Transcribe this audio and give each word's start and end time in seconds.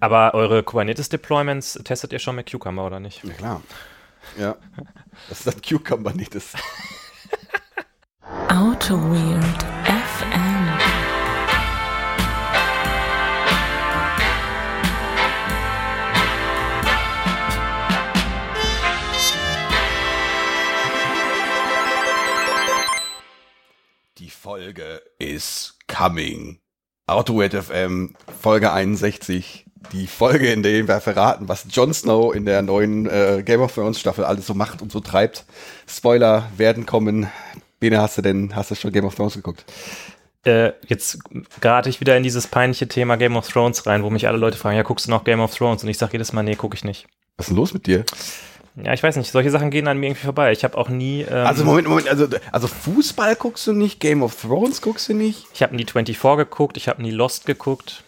Aber 0.00 0.34
eure 0.34 0.62
Kubernetes-Deployments 0.62 1.80
testet 1.84 2.12
ihr 2.12 2.18
schon 2.18 2.36
mit 2.36 2.50
Cucumber 2.50 2.86
oder 2.86 3.00
nicht? 3.00 3.24
Ja, 3.24 3.32
klar. 3.34 3.62
Ja. 4.38 4.56
Das 5.28 5.38
ist 5.38 5.46
das 5.46 5.62
Cucumber 5.62 6.12
nicht. 6.12 6.34
Das 6.34 6.54
Auto 8.48 8.96
Weird 8.96 9.62
FM. 9.62 10.68
Die 24.18 24.30
Folge 24.30 25.00
ist 25.18 25.78
coming. 25.86 26.60
AutoWet 27.08 27.54
FM, 27.54 28.14
Folge 28.40 28.70
61. 28.70 29.64
Die 29.92 30.06
Folge, 30.06 30.52
in 30.52 30.62
der 30.62 30.86
wir 30.86 31.00
verraten, 31.00 31.48
was 31.48 31.66
Jon 31.70 31.94
Snow 31.94 32.34
in 32.34 32.44
der 32.44 32.62
neuen 32.62 33.06
äh, 33.06 33.42
Game 33.44 33.60
of 33.60 33.74
Thrones 33.74 34.00
Staffel 34.00 34.24
alles 34.24 34.46
so 34.46 34.54
macht 34.54 34.82
und 34.82 34.92
so 34.92 35.00
treibt. 35.00 35.44
Spoiler 35.86 36.48
werden 36.56 36.84
kommen. 36.84 37.28
Bene, 37.80 38.00
hast 38.00 38.18
du 38.18 38.22
denn, 38.22 38.54
hast 38.56 38.70
du 38.70 38.74
schon 38.74 38.92
Game 38.92 39.04
of 39.04 39.14
Thrones 39.14 39.34
geguckt? 39.34 39.64
Äh, 40.44 40.72
jetzt 40.86 41.18
gerate 41.60 41.88
ich 41.88 42.00
wieder 42.00 42.16
in 42.16 42.22
dieses 42.22 42.46
peinliche 42.46 42.88
Thema 42.88 43.16
Game 43.16 43.36
of 43.36 43.48
Thrones 43.48 43.86
rein, 43.86 44.02
wo 44.02 44.10
mich 44.10 44.26
alle 44.26 44.38
Leute 44.38 44.56
fragen, 44.56 44.76
ja, 44.76 44.82
guckst 44.82 45.06
du 45.06 45.10
noch 45.10 45.24
Game 45.24 45.40
of 45.40 45.54
Thrones? 45.54 45.82
Und 45.82 45.88
ich 45.88 45.98
sage 45.98 46.12
jedes 46.12 46.32
Mal, 46.32 46.42
nee, 46.42 46.54
gucke 46.56 46.76
ich 46.76 46.84
nicht. 46.84 47.06
Was 47.36 47.46
ist 47.46 47.50
denn 47.50 47.56
los 47.56 47.72
mit 47.72 47.86
dir? 47.86 48.04
Ja, 48.82 48.92
ich 48.92 49.02
weiß 49.02 49.16
nicht, 49.16 49.32
solche 49.32 49.50
Sachen 49.50 49.70
gehen 49.70 49.88
an 49.88 49.98
mir 49.98 50.06
irgendwie 50.06 50.24
vorbei. 50.24 50.52
Ich 50.52 50.62
habe 50.64 50.76
auch 50.78 50.88
nie. 50.88 51.22
Ähm, 51.22 51.46
Also 51.46 51.64
Moment, 51.64 51.88
Moment, 51.88 52.08
also, 52.08 52.26
also 52.52 52.68
Fußball 52.68 53.36
guckst 53.36 53.66
du 53.66 53.72
nicht, 53.72 54.00
Game 54.00 54.22
of 54.22 54.40
Thrones 54.40 54.82
guckst 54.82 55.08
du 55.08 55.14
nicht? 55.14 55.46
Ich 55.52 55.62
habe 55.62 55.74
nie 55.74 55.84
24 55.84 56.20
geguckt, 56.20 56.76
ich 56.76 56.88
habe 56.88 57.02
nie 57.02 57.10
Lost 57.10 57.46
geguckt. 57.46 58.04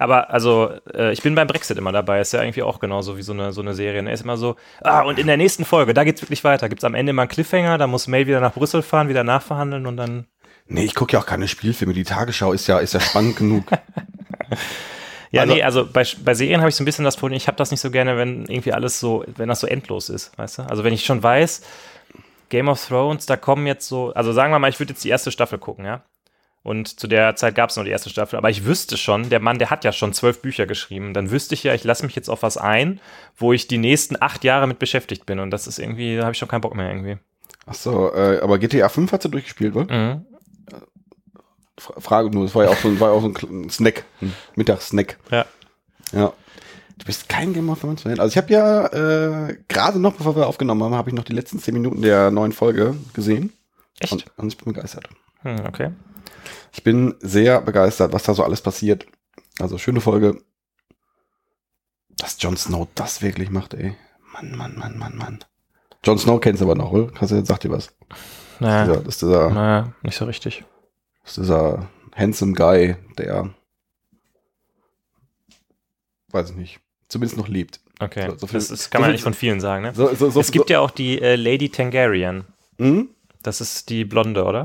Aber 0.00 0.30
also, 0.30 0.70
äh, 0.94 1.12
ich 1.12 1.22
bin 1.22 1.34
beim 1.34 1.46
Brexit 1.46 1.76
immer 1.78 1.92
dabei. 1.92 2.20
Ist 2.20 2.32
ja 2.32 2.42
irgendwie 2.42 2.62
auch 2.62 2.80
genauso 2.80 3.16
wie 3.18 3.22
so 3.22 3.32
eine, 3.32 3.52
so 3.52 3.60
eine 3.60 3.74
Serie. 3.74 4.02
Ne? 4.02 4.12
Ist 4.12 4.22
immer 4.22 4.36
so, 4.38 4.56
ah, 4.82 5.02
und 5.02 5.18
in 5.18 5.26
der 5.26 5.36
nächsten 5.36 5.64
Folge, 5.64 5.92
da 5.94 6.04
geht's 6.04 6.22
wirklich 6.22 6.42
weiter. 6.42 6.68
Gibt's 6.68 6.84
am 6.84 6.94
Ende 6.94 7.12
mal 7.12 7.22
einen 7.22 7.28
Cliffhanger, 7.30 7.76
da 7.78 7.86
muss 7.86 8.08
May 8.08 8.26
wieder 8.26 8.40
nach 8.40 8.54
Brüssel 8.54 8.82
fahren, 8.82 9.08
wieder 9.08 9.24
nachverhandeln 9.24 9.86
und 9.86 9.96
dann. 9.98 10.26
Nee, 10.66 10.84
ich 10.84 10.94
gucke 10.94 11.12
ja 11.12 11.20
auch 11.20 11.26
keine 11.26 11.48
Spielfilme. 11.48 11.92
Die 11.94 12.04
Tagesschau 12.04 12.52
ist 12.52 12.66
ja, 12.66 12.78
ist 12.78 12.94
ja 12.94 13.00
spannend 13.00 13.36
genug. 13.36 13.64
Ja, 15.32 15.42
Also- 15.42 15.54
nee, 15.54 15.62
also 15.62 15.86
bei, 15.86 16.04
bei 16.24 16.34
Serien 16.34 16.60
habe 16.60 16.70
ich 16.70 16.74
so 16.74 16.82
ein 16.82 16.86
bisschen 16.86 17.04
das 17.04 17.16
Problem, 17.16 17.36
ich 17.36 17.46
habe 17.46 17.56
das 17.56 17.70
nicht 17.70 17.80
so 17.80 17.90
gerne, 17.92 18.16
wenn 18.16 18.46
irgendwie 18.46 18.72
alles 18.72 18.98
so, 18.98 19.24
wenn 19.36 19.48
das 19.48 19.60
so 19.60 19.68
endlos 19.68 20.08
ist, 20.08 20.36
weißt 20.36 20.58
du? 20.58 20.62
Also 20.62 20.82
wenn 20.82 20.92
ich 20.92 21.04
schon 21.04 21.22
weiß, 21.22 21.62
Game 22.48 22.68
of 22.68 22.84
Thrones, 22.84 23.26
da 23.26 23.36
kommen 23.36 23.64
jetzt 23.66 23.86
so, 23.86 24.12
also 24.14 24.32
sagen 24.32 24.52
wir 24.52 24.58
mal, 24.58 24.70
ich 24.70 24.80
würde 24.80 24.92
jetzt 24.92 25.04
die 25.04 25.08
erste 25.08 25.30
Staffel 25.30 25.58
gucken, 25.58 25.84
ja? 25.84 26.02
Und 26.62 27.00
zu 27.00 27.06
der 27.06 27.36
Zeit 27.36 27.54
gab 27.54 27.70
es 27.70 27.76
noch 27.76 27.84
die 27.84 27.90
erste 27.90 28.10
Staffel, 28.10 28.36
aber 28.36 28.50
ich 28.50 28.66
wüsste 28.66 28.98
schon, 28.98 29.30
der 29.30 29.40
Mann, 29.40 29.58
der 29.58 29.70
hat 29.70 29.82
ja 29.84 29.92
schon 29.92 30.12
zwölf 30.12 30.42
Bücher 30.42 30.66
geschrieben, 30.66 31.14
dann 31.14 31.30
wüsste 31.30 31.54
ich 31.54 31.62
ja, 31.64 31.72
ich 31.74 31.84
lasse 31.84 32.04
mich 32.04 32.14
jetzt 32.14 32.28
auf 32.28 32.42
was 32.42 32.58
ein, 32.58 33.00
wo 33.38 33.54
ich 33.54 33.66
die 33.66 33.78
nächsten 33.78 34.16
acht 34.20 34.44
Jahre 34.44 34.66
mit 34.66 34.78
beschäftigt 34.78 35.24
bin 35.24 35.38
und 35.40 35.50
das 35.50 35.66
ist 35.66 35.78
irgendwie, 35.78 36.16
da 36.16 36.22
habe 36.24 36.32
ich 36.32 36.38
schon 36.38 36.48
keinen 36.48 36.60
Bock 36.60 36.74
mehr 36.74 36.88
irgendwie. 36.90 37.16
Ach 37.66 37.74
so, 37.74 38.12
äh, 38.14 38.40
aber 38.42 38.58
GTA 38.58 38.90
5 38.90 39.10
hat 39.10 39.22
sie 39.22 39.30
durchgespielt, 39.30 39.74
wa? 39.74 39.84
Mhm. 39.84 40.26
Fra- 41.78 42.00
Frage 42.00 42.30
nur, 42.30 42.44
das 42.44 42.54
war 42.54 42.64
ja 42.64 42.70
auch 42.70 42.76
so, 42.76 42.88
ein- 42.88 43.00
war 43.00 43.08
ja 43.08 43.14
auch 43.14 43.22
so 43.22 43.46
ein 43.46 43.70
Snack, 43.70 44.04
ein 44.20 44.34
Mittagssnack. 44.54 45.16
Ja. 45.30 45.46
Ja. 46.12 46.32
Du 46.98 47.06
bist 47.06 47.28
kein 47.30 47.54
Game 47.54 47.70
of 47.70 47.80
Thrones 47.80 48.02
Fan. 48.02 48.20
Also 48.20 48.30
ich 48.32 48.36
habe 48.36 48.52
ja 48.52 49.48
äh, 49.48 49.56
gerade 49.68 49.98
noch, 49.98 50.12
bevor 50.14 50.36
wir 50.36 50.46
aufgenommen 50.46 50.82
haben, 50.82 50.94
habe 50.94 51.08
ich 51.08 51.16
noch 51.16 51.24
die 51.24 51.32
letzten 51.32 51.58
zehn 51.58 51.72
Minuten 51.72 52.02
der 52.02 52.30
neuen 52.30 52.52
Folge 52.52 52.94
gesehen. 53.14 53.54
Echt? 54.00 54.12
Und, 54.12 54.26
und 54.36 54.48
ich 54.52 54.58
bin 54.58 54.74
begeistert. 54.74 55.08
Hm, 55.42 55.56
okay. 55.66 55.90
Ich 56.72 56.82
bin 56.84 57.14
sehr 57.20 57.60
begeistert, 57.60 58.12
was 58.12 58.22
da 58.22 58.34
so 58.34 58.44
alles 58.44 58.60
passiert. 58.60 59.06
Also 59.58 59.76
schöne 59.78 60.00
Folge. 60.00 60.40
Dass 62.16 62.36
Jon 62.40 62.56
Snow 62.56 62.86
das 62.94 63.22
wirklich 63.22 63.50
macht, 63.50 63.74
ey. 63.74 63.96
Mann, 64.32 64.56
Mann, 64.56 64.78
Mann, 64.78 64.98
Mann, 64.98 65.16
Mann. 65.16 65.38
Jon 66.04 66.18
Snow 66.18 66.40
kennst 66.40 66.60
du 66.60 66.66
aber 66.66 66.74
noch, 66.76 66.92
oder? 66.92 67.10
Kannst 67.12 67.32
du, 67.32 67.44
sag 67.44 67.60
dir 67.60 67.70
was. 67.70 67.92
Naja, 68.60 68.86
das 68.96 69.06
ist 69.06 69.22
dieser, 69.22 69.50
naja, 69.50 69.92
nicht 70.02 70.16
so 70.16 70.26
richtig. 70.26 70.64
das 71.22 71.32
ist 71.32 71.44
dieser 71.44 71.88
handsome 72.14 72.52
Guy, 72.52 72.96
der 73.18 73.50
weiß 76.30 76.50
ich 76.50 76.56
nicht, 76.56 76.80
zumindest 77.08 77.36
noch 77.38 77.48
lebt. 77.48 77.80
Okay. 77.98 78.28
So- 78.30 78.36
so 78.38 78.46
viel- 78.46 78.54
das 78.60 78.70
ist, 78.70 78.90
kann 78.90 79.00
so 79.00 79.02
man 79.04 79.12
nicht 79.12 79.22
von 79.22 79.34
vielen 79.34 79.60
sagen, 79.60 79.82
ne? 79.82 79.90
Es 80.36 80.52
gibt 80.52 80.70
ja 80.70 80.80
auch 80.80 80.90
die 80.90 81.20
äh, 81.20 81.36
Lady 81.36 81.68
Tangarian. 81.70 82.44
so, 82.78 82.84
hm? 82.84 83.08
Das 83.42 83.60
ist 83.62 83.88
die 83.88 84.04
Blonde, 84.04 84.44
oder? 84.44 84.64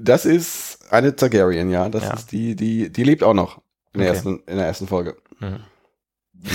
Das 0.00 0.24
ist 0.24 0.78
eine 0.90 1.14
Targaryen, 1.14 1.70
ja. 1.70 1.88
Das 1.88 2.04
Ja. 2.04 2.14
ist 2.14 2.32
die, 2.32 2.56
die, 2.56 2.90
die 2.90 3.04
lebt 3.04 3.22
auch 3.22 3.34
noch 3.34 3.60
in 3.92 4.00
der, 4.00 4.10
Okay. 4.10 4.16
ersten, 4.16 4.42
in 4.46 4.56
der 4.56 4.66
ersten 4.66 4.86
Folge. 4.86 5.16
Mhm. 5.40 5.60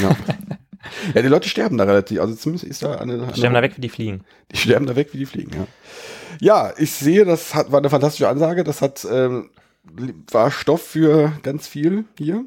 Ja. 0.01 0.15
ja, 1.15 1.21
die 1.21 1.27
Leute 1.27 1.47
sterben 1.49 1.77
da 1.77 1.85
relativ, 1.85 2.19
also 2.19 2.35
zumindest 2.35 2.69
ist 2.69 2.83
da 2.83 2.95
eine, 2.97 3.13
eine 3.13 3.27
Die 3.27 3.39
sterben 3.39 3.55
da 3.55 3.61
weg, 3.61 3.73
wie 3.77 3.81
die 3.81 3.89
fliegen. 3.89 4.23
Die 4.51 4.57
sterben 4.57 4.85
da 4.85 4.95
weg, 4.95 5.09
wie 5.13 5.17
die 5.19 5.25
fliegen, 5.25 5.51
ja. 5.53 5.67
Ja, 6.41 6.73
ich 6.77 6.91
sehe, 6.91 7.25
das 7.25 7.53
hat, 7.55 7.71
war 7.71 7.79
eine 7.79 7.89
fantastische 7.89 8.29
Ansage. 8.29 8.63
Das 8.63 8.81
hat, 8.81 9.05
ähm, 9.11 9.49
war 10.31 10.51
Stoff 10.51 10.81
für 10.83 11.33
ganz 11.43 11.67
viel 11.67 12.05
hier. 12.17 12.45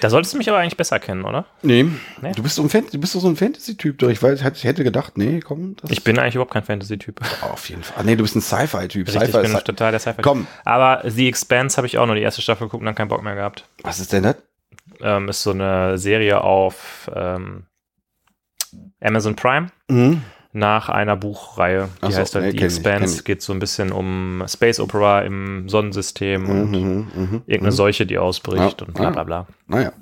Da 0.00 0.10
solltest 0.10 0.34
du 0.34 0.38
mich 0.38 0.48
aber 0.48 0.58
eigentlich 0.58 0.76
besser 0.76 0.98
kennen, 0.98 1.24
oder? 1.24 1.46
Nee, 1.62 1.86
Nee? 2.20 2.32
du 2.34 2.42
bist 2.42 2.56
so 2.56 2.62
ein 2.62 2.68
Fan, 2.68 2.84
du 2.92 2.98
bist 2.98 3.12
so 3.12 3.28
ein 3.28 3.36
Fantasy-Typ, 3.36 3.98
doch. 3.98 4.08
Ich, 4.08 4.22
weiß, 4.22 4.40
ich 4.54 4.64
hätte 4.64 4.84
gedacht, 4.84 5.16
nee, 5.18 5.40
komm. 5.40 5.76
Ich 5.88 6.02
bin 6.04 6.18
eigentlich 6.18 6.34
überhaupt 6.34 6.52
kein 6.52 6.64
Fantasy-Typ. 6.64 7.20
auf 7.42 7.68
jeden 7.68 7.82
Fall. 7.82 7.96
Ah, 8.00 8.02
nee, 8.04 8.16
du 8.16 8.22
bist 8.22 8.34
ein 8.36 8.40
Sci-Fi-Typ. 8.40 9.06
Richtig, 9.08 9.22
ich 9.28 9.32
bin 9.32 9.54
ist, 9.54 9.64
total 9.64 9.90
der 9.92 10.00
Sci-Fi. 10.00 10.22
komm, 10.22 10.46
Aber 10.64 11.02
The 11.08 11.28
Expanse 11.28 11.76
habe 11.76 11.86
ich 11.86 11.98
auch 11.98 12.06
nur 12.06 12.14
die 12.16 12.22
erste 12.22 12.42
Staffel 12.42 12.66
geguckt 12.66 12.80
und 12.82 12.86
dann 12.86 12.94
keinen 12.94 13.08
Bock 13.08 13.22
mehr 13.22 13.34
gehabt. 13.34 13.64
was 13.82 14.00
ist 14.00 14.12
denn 14.12 14.24
das? 14.24 14.36
Ähm, 15.00 15.28
ist 15.28 15.42
so 15.42 15.50
eine 15.50 15.96
Serie 15.98 16.40
auf 16.40 17.10
ähm, 17.14 17.64
Amazon 19.00 19.36
Prime 19.36 19.68
Mhm. 19.88 20.22
Nach 20.52 20.88
einer 20.88 21.16
Buchreihe. 21.16 21.88
Die 22.06 22.12
so, 22.12 22.18
heißt 22.18 22.34
halt 22.34 22.44
nee, 22.46 22.50
The 22.52 22.56
ich, 22.56 22.62
Expanse. 22.62 23.18
ich. 23.18 23.24
Geht 23.24 23.42
so 23.42 23.52
ein 23.52 23.58
bisschen 23.58 23.92
um 23.92 24.42
Space 24.46 24.80
Opera 24.80 25.22
im 25.22 25.68
Sonnensystem 25.68 26.48
und 26.48 26.70
Mhm, 26.70 27.08
mhm, 27.14 27.42
irgendeine 27.46 27.70
mhm. 27.70 27.76
Seuche, 27.76 28.06
die 28.06 28.18
ausbricht 28.18 28.80
Ja, 28.80 28.86
und 28.86 28.94
bla 28.94 29.10
bla 29.10 29.24
bla. 29.24 29.46
Naja. 29.66 29.92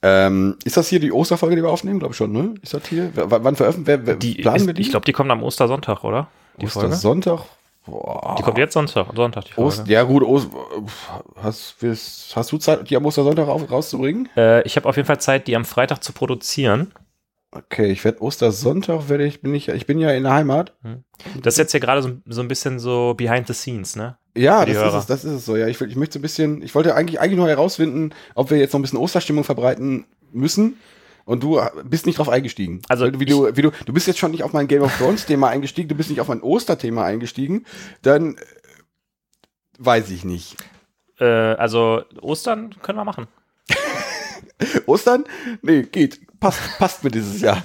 Ähm, 0.00 0.56
ist 0.64 0.76
das 0.76 0.88
hier 0.88 1.00
die 1.00 1.12
Osterfolge, 1.12 1.56
die 1.56 1.62
wir 1.62 1.70
aufnehmen? 1.70 1.98
Glaube 1.98 2.14
schon, 2.14 2.30
ne? 2.32 2.54
Ist 2.62 2.72
das 2.72 2.86
hier? 2.86 3.14
W 3.16 3.24
wann 3.26 3.56
veröffentlichen 3.56 4.06
wer, 4.06 4.14
Die 4.14 4.34
planen 4.36 4.56
ist, 4.56 4.66
wir 4.66 4.74
die? 4.74 4.82
Ich 4.82 4.90
glaube, 4.90 5.04
die 5.04 5.12
kommt 5.12 5.30
am 5.30 5.42
Ostersonntag, 5.42 6.04
oder? 6.04 6.28
Die 6.60 6.66
Folge? 6.66 6.94
Sonntag. 6.94 7.40
Boah. 7.84 8.36
Die 8.38 8.42
kommt 8.42 8.58
jetzt 8.58 8.74
Sonntag, 8.74 9.06
Sonntag 9.14 9.44
die 9.46 9.52
Folge. 9.52 9.68
Ost, 9.68 9.88
ja 9.88 10.02
gut, 10.02 10.22
Ost, 10.22 10.50
hast, 11.42 11.76
hast 12.34 12.52
du 12.52 12.58
Zeit, 12.58 12.88
die 12.90 12.96
am 12.96 13.06
Ostersonntag 13.06 13.48
auf, 13.48 13.70
rauszubringen? 13.70 14.28
Äh, 14.36 14.62
ich 14.62 14.76
habe 14.76 14.88
auf 14.88 14.96
jeden 14.96 15.06
Fall 15.06 15.20
Zeit, 15.20 15.46
die 15.46 15.56
am 15.56 15.64
Freitag 15.64 16.04
zu 16.04 16.12
produzieren. 16.12 16.92
Okay, 17.50 17.86
ich 17.90 18.04
werde 18.04 18.20
Ostersonntag, 18.20 19.08
werde 19.08 19.24
ich, 19.24 19.40
bin 19.40 19.54
ich, 19.54 19.68
ich 19.68 19.86
bin 19.86 19.98
ja 19.98 20.10
in 20.10 20.24
der 20.24 20.32
Heimat. 20.32 20.76
Das 21.42 21.54
ist 21.54 21.58
jetzt 21.58 21.70
hier 21.72 21.80
gerade 21.80 22.02
so, 22.02 22.10
so 22.26 22.42
ein 22.42 22.48
bisschen 22.48 22.78
so 22.78 23.14
behind 23.16 23.46
the 23.46 23.54
scenes, 23.54 23.96
ne? 23.96 24.18
Ja, 24.36 24.64
das 24.66 24.76
ist 24.76 24.94
es, 24.94 25.06
das 25.06 25.24
ist 25.24 25.32
es 25.32 25.44
so. 25.46 25.56
Ja, 25.56 25.66
ich, 25.66 25.80
ich 25.80 25.96
möchte 25.96 26.14
so 26.14 26.18
ein 26.18 26.22
bisschen, 26.22 26.62
ich 26.62 26.74
wollte 26.74 26.94
eigentlich, 26.94 27.20
eigentlich 27.20 27.38
nur 27.38 27.48
herausfinden, 27.48 28.14
ob 28.34 28.50
wir 28.50 28.58
jetzt 28.58 28.72
noch 28.72 28.80
ein 28.80 28.82
bisschen 28.82 28.98
Osterstimmung 28.98 29.44
verbreiten 29.44 30.06
müssen. 30.30 30.78
Und 31.24 31.42
du 31.42 31.60
bist 31.84 32.06
nicht 32.06 32.18
drauf 32.18 32.30
eingestiegen. 32.30 32.80
Also 32.88 33.06
wie 33.20 33.26
du, 33.26 33.54
wie 33.54 33.62
du, 33.62 33.70
du 33.84 33.92
bist 33.92 34.06
jetzt 34.06 34.18
schon 34.18 34.30
nicht 34.30 34.44
auf 34.44 34.54
mein 34.54 34.66
Game 34.66 34.82
of 34.82 34.96
Thrones 34.96 35.26
Thema 35.26 35.48
eingestiegen, 35.48 35.88
du 35.88 35.94
bist 35.94 36.08
nicht 36.08 36.20
auf 36.22 36.28
mein 36.28 36.42
Osterthema 36.42 37.04
eingestiegen. 37.04 37.66
Dann 38.00 38.36
äh, 38.36 38.40
weiß 39.78 40.10
ich 40.10 40.24
nicht. 40.24 40.56
Äh, 41.18 41.24
also 41.24 42.02
Ostern 42.22 42.74
können 42.80 42.98
wir 42.98 43.04
machen. 43.04 43.26
Ostern? 44.86 45.24
Nee, 45.60 45.82
geht. 45.82 46.20
Passt, 46.40 46.60
passt 46.78 47.04
mir 47.04 47.10
dieses 47.10 47.40
Jahr. 47.40 47.62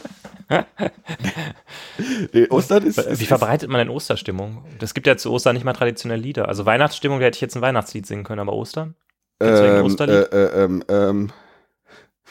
nee, 2.33 2.47
Ostern 2.49 2.83
ist, 2.83 2.97
ist 2.97 3.19
Wie 3.21 3.25
verbreitet 3.25 3.69
man 3.69 3.79
denn 3.79 3.89
Osterstimmung? 3.89 4.63
Es 4.81 4.93
gibt 4.93 5.07
ja 5.07 5.17
zu 5.17 5.31
Ostern 5.31 5.55
nicht 5.55 5.63
mal 5.63 5.73
traditionelle 5.73 6.21
Lieder. 6.21 6.47
Also 6.47 6.65
Weihnachtsstimmung, 6.65 7.19
da 7.19 7.25
hätte 7.25 7.35
ich 7.37 7.41
jetzt 7.41 7.55
ein 7.55 7.61
Weihnachtslied 7.61 8.05
singen 8.05 8.23
können, 8.23 8.39
aber 8.39 8.53
Ostern? 8.53 8.95
Ähm, 9.39 9.85
Osterlied? 9.85 10.31
äh, 10.31 10.43
äh, 10.45 10.63
ähm, 10.63 10.83
ähm, 10.89 11.31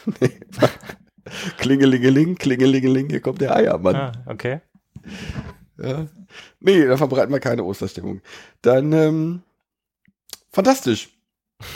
nee. 0.21 0.31
Klingelingeling, 1.59 2.37
Klingelingeling, 2.37 3.09
hier 3.09 3.21
kommt 3.21 3.41
der 3.41 3.55
Eiermann. 3.57 3.97
Ah, 3.97 4.13
okay. 4.27 4.61
Ja. 5.79 6.07
Nee, 6.61 6.85
da 6.87 6.97
verbreiten 6.97 7.33
wir 7.33 7.41
keine 7.41 7.65
Osterstimmung. 7.65 8.21
Dann, 8.63 8.93
ähm, 8.93 9.43
fantastisch. 10.53 11.11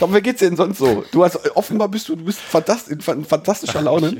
Aber 0.01 0.13
wer 0.13 0.21
geht's 0.21 0.39
denn 0.39 0.57
sonst 0.57 0.79
so? 0.79 1.03
Du 1.11 1.23
hast, 1.23 1.55
offenbar 1.55 1.87
bist 1.87 2.09
du, 2.09 2.15
du 2.17 2.25
bist 2.25 2.39
fantast, 2.39 2.89
in 2.89 2.99
fan- 2.99 3.23
fantastischer 3.23 3.81
Laune. 3.81 4.17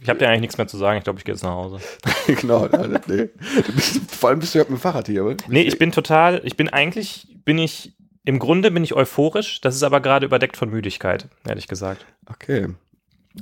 Ich, 0.00 0.08
habe 0.08 0.18
dir 0.18 0.28
eigentlich 0.28 0.40
nichts 0.40 0.58
mehr 0.58 0.66
zu 0.66 0.76
sagen. 0.76 0.98
Ich 0.98 1.04
glaube, 1.04 1.18
ich 1.18 1.24
gehe 1.24 1.34
jetzt 1.34 1.42
nach 1.42 1.54
Hause. 1.54 1.78
genau, 2.26 2.66
ja, 2.66 2.86
nee. 3.06 3.28
du 3.66 3.72
bist, 3.74 4.00
vor 4.10 4.30
allem 4.30 4.38
bist 4.38 4.54
du 4.54 4.58
ja 4.58 4.64
mit 4.64 4.70
dem 4.70 4.78
Fahrrad 4.78 5.06
hier, 5.06 5.24
oder? 5.24 5.36
Nee, 5.48 5.62
ich 5.62 5.78
bin 5.78 5.92
total, 5.92 6.40
ich 6.44 6.56
bin 6.56 6.68
eigentlich, 6.68 7.28
bin 7.44 7.58
ich, 7.58 7.94
im 8.24 8.38
Grunde 8.38 8.70
bin 8.70 8.84
ich 8.84 8.94
euphorisch. 8.94 9.60
Das 9.60 9.74
ist 9.74 9.82
aber 9.82 10.00
gerade 10.00 10.26
überdeckt 10.26 10.56
von 10.56 10.70
Müdigkeit, 10.70 11.28
ehrlich 11.46 11.68
gesagt. 11.68 12.06
Okay. 12.26 12.68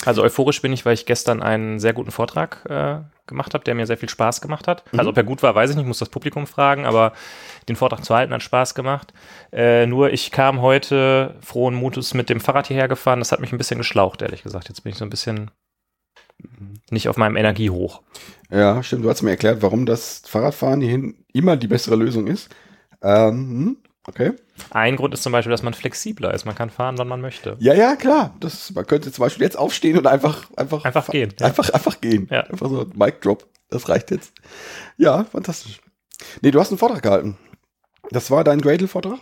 Also 0.05 0.23
euphorisch 0.23 0.61
bin 0.61 0.73
ich, 0.73 0.85
weil 0.85 0.95
ich 0.95 1.07
gestern 1.07 1.43
einen 1.43 1.79
sehr 1.79 1.95
guten 1.95 2.11
Vortrag 2.11 2.65
äh, 2.69 2.99
gemacht 3.27 3.55
habe, 3.55 3.65
der 3.65 3.75
mir 3.75 3.87
sehr 3.87 3.97
viel 3.97 4.09
Spaß 4.09 4.41
gemacht 4.41 4.69
hat. 4.69 4.85
Also 4.97 5.11
ob 5.11 5.17
er 5.17 5.25
gut 5.25 5.43
war, 5.43 5.55
weiß 5.55 5.71
ich 5.71 5.77
nicht, 5.77 5.87
muss 5.87 5.99
das 5.99 6.11
Publikum 6.11 6.47
fragen, 6.47 6.85
aber 6.85 7.13
den 7.69 7.77
Vortrag 7.77 8.05
zu 8.05 8.15
halten 8.15 8.35
hat 8.35 8.43
Spaß 8.43 8.75
gemacht. 8.75 9.15
Äh, 9.51 9.87
nur 9.87 10.13
ich 10.13 10.31
kam 10.31 10.61
heute 10.61 11.37
frohen 11.41 11.75
Mutes 11.75 12.13
mit 12.13 12.29
dem 12.29 12.41
Fahrrad 12.41 12.67
hierher 12.67 12.89
gefahren. 12.89 13.21
Das 13.21 13.33
hat 13.33 13.41
mich 13.41 13.53
ein 13.53 13.59
bisschen 13.59 13.79
geschlaucht, 13.79 14.21
ehrlich 14.21 14.43
gesagt. 14.43 14.69
Jetzt 14.69 14.83
bin 14.83 14.93
ich 14.93 14.99
so 14.99 15.07
ein 15.07 15.11
bisschen 15.11 15.51
nicht 16.91 17.09
auf 17.09 17.17
meinem 17.17 17.37
Energiehoch. 17.37 18.03
Ja, 18.51 18.83
stimmt. 18.83 19.05
Du 19.05 19.11
hast 19.11 19.23
mir 19.23 19.31
erklärt, 19.31 19.63
warum 19.63 19.87
das 19.87 20.23
Fahrradfahren 20.27 20.81
hierhin 20.81 21.25
immer 21.33 21.57
die 21.57 21.69
bessere 21.69 21.97
Lösung 21.97 22.27
ist. 22.27 22.49
Ähm, 23.03 23.29
hm, 23.31 23.77
okay. 24.07 24.33
Ein 24.71 24.97
Grund 24.97 25.15
ist 25.15 25.23
zum 25.23 25.33
Beispiel, 25.33 25.51
dass 25.51 25.63
man 25.63 25.75
flexibler 25.75 26.33
ist. 26.33 26.47
Man 26.47 26.55
kann 26.55 26.71
fahren, 26.71 26.97
wann 26.99 27.09
man 27.09 27.21
möchte. 27.21 27.57
Ja, 27.61 27.75
ja, 27.75 27.97
klar. 27.97 28.35
Das, 28.41 28.73
man 28.73 28.87
könnte 28.87 29.13
zum 29.13 29.23
Beispiel 29.23 29.45
jetzt 29.45 29.59
aufstehen 29.59 29.99
und 29.99 30.07
einfach, 30.07 30.51
einfach, 30.57 30.85
Einfach 30.85 31.09
gehen, 31.09 31.35
ja. 31.39 31.47
Einfach, 31.47 31.71
einfach 31.71 32.01
gehen. 32.01 32.29
Ja. 32.31 32.41
Einfach 32.43 32.69
so 32.69 32.81
ein 32.81 32.93
Mic 32.95 33.21
Drop. 33.21 33.47
Das 33.71 33.89
reicht 33.89 34.11
jetzt. 34.11 34.33
Ja, 34.97 35.25
fantastisch. 35.25 35.81
Nee, 36.41 36.51
du 36.51 36.59
hast 36.59 36.71
einen 36.71 36.79
Vortrag 36.79 37.03
gehalten. 37.03 37.37
Das 38.11 38.31
war 38.31 38.45
dein 38.45 38.61
Gradle-Vortrag? 38.61 39.21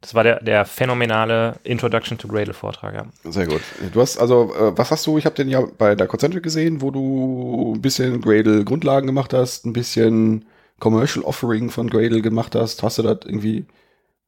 Das 0.00 0.14
war 0.14 0.22
der, 0.22 0.42
der 0.42 0.64
phänomenale 0.64 1.56
Introduction 1.64 2.18
to 2.18 2.28
Gradle 2.28 2.54
Vortrag, 2.54 2.94
ja. 2.94 3.06
Sehr 3.30 3.46
gut. 3.46 3.60
Du 3.92 4.00
hast 4.00 4.18
also, 4.18 4.54
äh, 4.54 4.76
was 4.76 4.90
hast 4.90 5.06
du? 5.06 5.18
Ich 5.18 5.24
habe 5.26 5.34
den 5.34 5.48
ja 5.48 5.62
bei 5.78 5.94
der 5.94 6.06
Concentric 6.06 6.42
gesehen, 6.42 6.80
wo 6.80 6.90
du 6.90 7.74
ein 7.76 7.82
bisschen 7.82 8.20
Gradle 8.20 8.64
Grundlagen 8.64 9.06
gemacht 9.06 9.32
hast, 9.32 9.64
ein 9.66 9.72
bisschen 9.72 10.44
Commercial 10.78 11.24
Offering 11.24 11.70
von 11.70 11.88
Gradle 11.88 12.22
gemacht 12.22 12.54
hast. 12.54 12.82
Hast 12.82 12.98
du 12.98 13.02
das 13.02 13.18
irgendwie, 13.24 13.64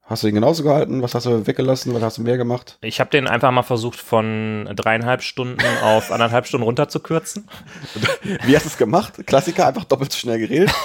hast 0.03 0.23
du 0.23 0.27
den 0.27 0.35
genauso 0.35 0.63
gehalten? 0.63 1.01
Was 1.01 1.15
hast 1.15 1.25
du 1.27 1.45
weggelassen? 1.45 1.93
Was 1.93 2.01
hast 2.01 2.17
du 2.17 2.23
mehr 2.23 2.37
gemacht? 2.37 2.77
Ich 2.81 2.99
habe 2.99 3.09
den 3.09 3.27
einfach 3.27 3.51
mal 3.51 3.63
versucht, 3.63 3.99
von 3.99 4.69
dreieinhalb 4.75 5.21
Stunden 5.21 5.63
auf 5.83 6.11
anderthalb 6.11 6.47
Stunden 6.47 6.65
runterzukürzen. 6.65 7.47
Wie 8.45 8.55
hast 8.55 8.65
du 8.65 8.69
es 8.69 8.77
gemacht? 8.77 9.13
Klassiker, 9.27 9.67
einfach 9.67 9.85
doppelt 9.85 10.11
so 10.11 10.19
schnell 10.19 10.39
geredet. 10.39 10.71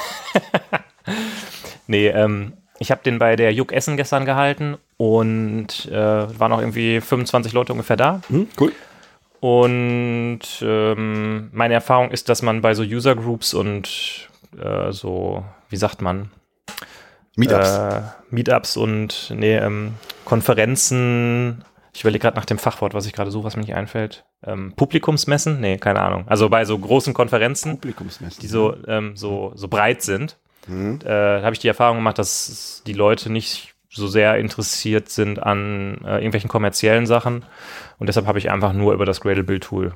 Nee, 1.86 2.08
ähm, 2.08 2.54
ich 2.78 2.90
habe 2.90 3.02
den 3.04 3.18
bei 3.18 3.36
der 3.36 3.52
Juk 3.52 3.72
Essen 3.72 3.96
gestern 3.96 4.24
gehalten 4.24 4.76
und 4.96 5.86
äh, 5.86 5.94
waren 6.38 6.52
auch 6.52 6.60
irgendwie 6.60 7.00
25 7.00 7.52
Leute 7.52 7.72
ungefähr 7.72 7.96
da. 7.96 8.20
Hm, 8.28 8.48
cool. 8.60 8.72
Und 9.40 10.40
ähm, 10.62 11.50
meine 11.52 11.74
Erfahrung 11.74 12.10
ist, 12.10 12.28
dass 12.28 12.42
man 12.42 12.62
bei 12.62 12.74
so 12.74 12.82
User 12.82 13.14
Groups 13.14 13.52
und 13.52 14.28
äh, 14.58 14.90
so, 14.90 15.44
wie 15.68 15.76
sagt 15.76 16.00
man, 16.00 16.30
Meetups. 17.36 17.76
Äh, 17.76 18.02
Meetups 18.30 18.76
und 18.76 19.32
nee, 19.34 19.56
ähm, 19.56 19.94
Konferenzen. 20.24 21.64
Ich 21.92 22.00
überlege 22.00 22.22
gerade 22.22 22.36
nach 22.36 22.44
dem 22.44 22.58
Fachwort, 22.58 22.94
was 22.94 23.06
ich 23.06 23.12
gerade 23.12 23.30
suche, 23.30 23.44
was 23.44 23.56
mir 23.56 23.62
nicht 23.62 23.74
einfällt. 23.74 24.24
Ähm, 24.44 24.72
Publikumsmessen? 24.76 25.60
Nee, 25.60 25.78
keine 25.78 26.00
Ahnung. 26.00 26.24
Also 26.26 26.48
bei 26.48 26.64
so 26.64 26.78
großen 26.78 27.14
Konferenzen, 27.14 27.72
Publikumsmessen. 27.72 28.40
die 28.40 28.48
so, 28.48 28.76
ähm, 28.86 29.16
so, 29.16 29.52
so 29.54 29.68
breit 29.68 30.02
sind, 30.02 30.36
Mhm. 30.66 30.98
äh, 31.04 31.08
habe 31.42 31.52
ich 31.52 31.58
die 31.58 31.68
Erfahrung 31.68 31.98
gemacht, 31.98 32.18
dass 32.18 32.82
die 32.86 32.92
Leute 32.92 33.30
nicht 33.30 33.74
so 33.90 34.08
sehr 34.08 34.36
interessiert 34.38 35.08
sind 35.08 35.40
an 35.42 35.98
äh, 36.04 36.16
irgendwelchen 36.16 36.48
kommerziellen 36.50 37.06
Sachen. 37.06 37.44
Und 37.98 38.08
deshalb 38.08 38.26
habe 38.26 38.38
ich 38.38 38.50
einfach 38.50 38.72
nur 38.72 38.92
über 38.92 39.04
das 39.06 39.20
Gradle 39.20 39.44
Build 39.44 39.64
Tool 39.64 39.92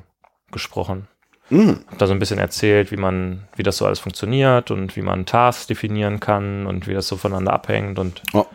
gesprochen. 0.51 1.07
Mhm. 1.49 1.79
Hab 1.89 1.97
da 1.97 2.07
so 2.07 2.13
ein 2.13 2.19
bisschen 2.19 2.39
erzählt, 2.39 2.91
wie 2.91 2.97
man, 2.97 3.47
wie 3.55 3.63
das 3.63 3.77
so 3.77 3.85
alles 3.85 3.99
funktioniert 3.99 4.71
und 4.71 4.95
wie 4.95 5.01
man 5.01 5.25
Tasks 5.25 5.67
definieren 5.67 6.19
kann 6.19 6.65
und 6.67 6.87
wie 6.87 6.93
das 6.93 7.07
so 7.07 7.17
voneinander 7.17 7.53
abhängt 7.53 7.97
und 7.99 8.21
Oh. 8.33 8.45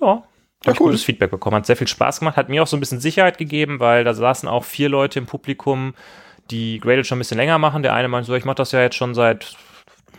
ja, 0.00 0.22
Ja, 0.64 0.72
cool. 0.72 0.86
gutes 0.86 1.04
Feedback 1.04 1.30
bekommen. 1.30 1.56
Hat 1.56 1.66
sehr 1.66 1.76
viel 1.76 1.86
Spaß 1.88 2.20
gemacht, 2.20 2.36
hat 2.36 2.48
mir 2.48 2.62
auch 2.62 2.66
so 2.66 2.76
ein 2.76 2.80
bisschen 2.80 3.00
Sicherheit 3.00 3.36
gegeben, 3.38 3.78
weil 3.78 4.02
da 4.04 4.14
saßen 4.14 4.48
auch 4.48 4.64
vier 4.64 4.88
Leute 4.88 5.18
im 5.18 5.26
Publikum, 5.26 5.94
die 6.50 6.80
Gradle 6.80 7.04
schon 7.04 7.16
ein 7.16 7.20
bisschen 7.20 7.38
länger 7.38 7.58
machen. 7.58 7.82
Der 7.82 7.94
eine 7.94 8.08
meinte 8.08 8.26
so, 8.26 8.34
ich 8.34 8.44
mache 8.46 8.56
das 8.56 8.72
ja 8.72 8.80
jetzt 8.80 8.96
schon 8.96 9.14
seit 9.14 9.56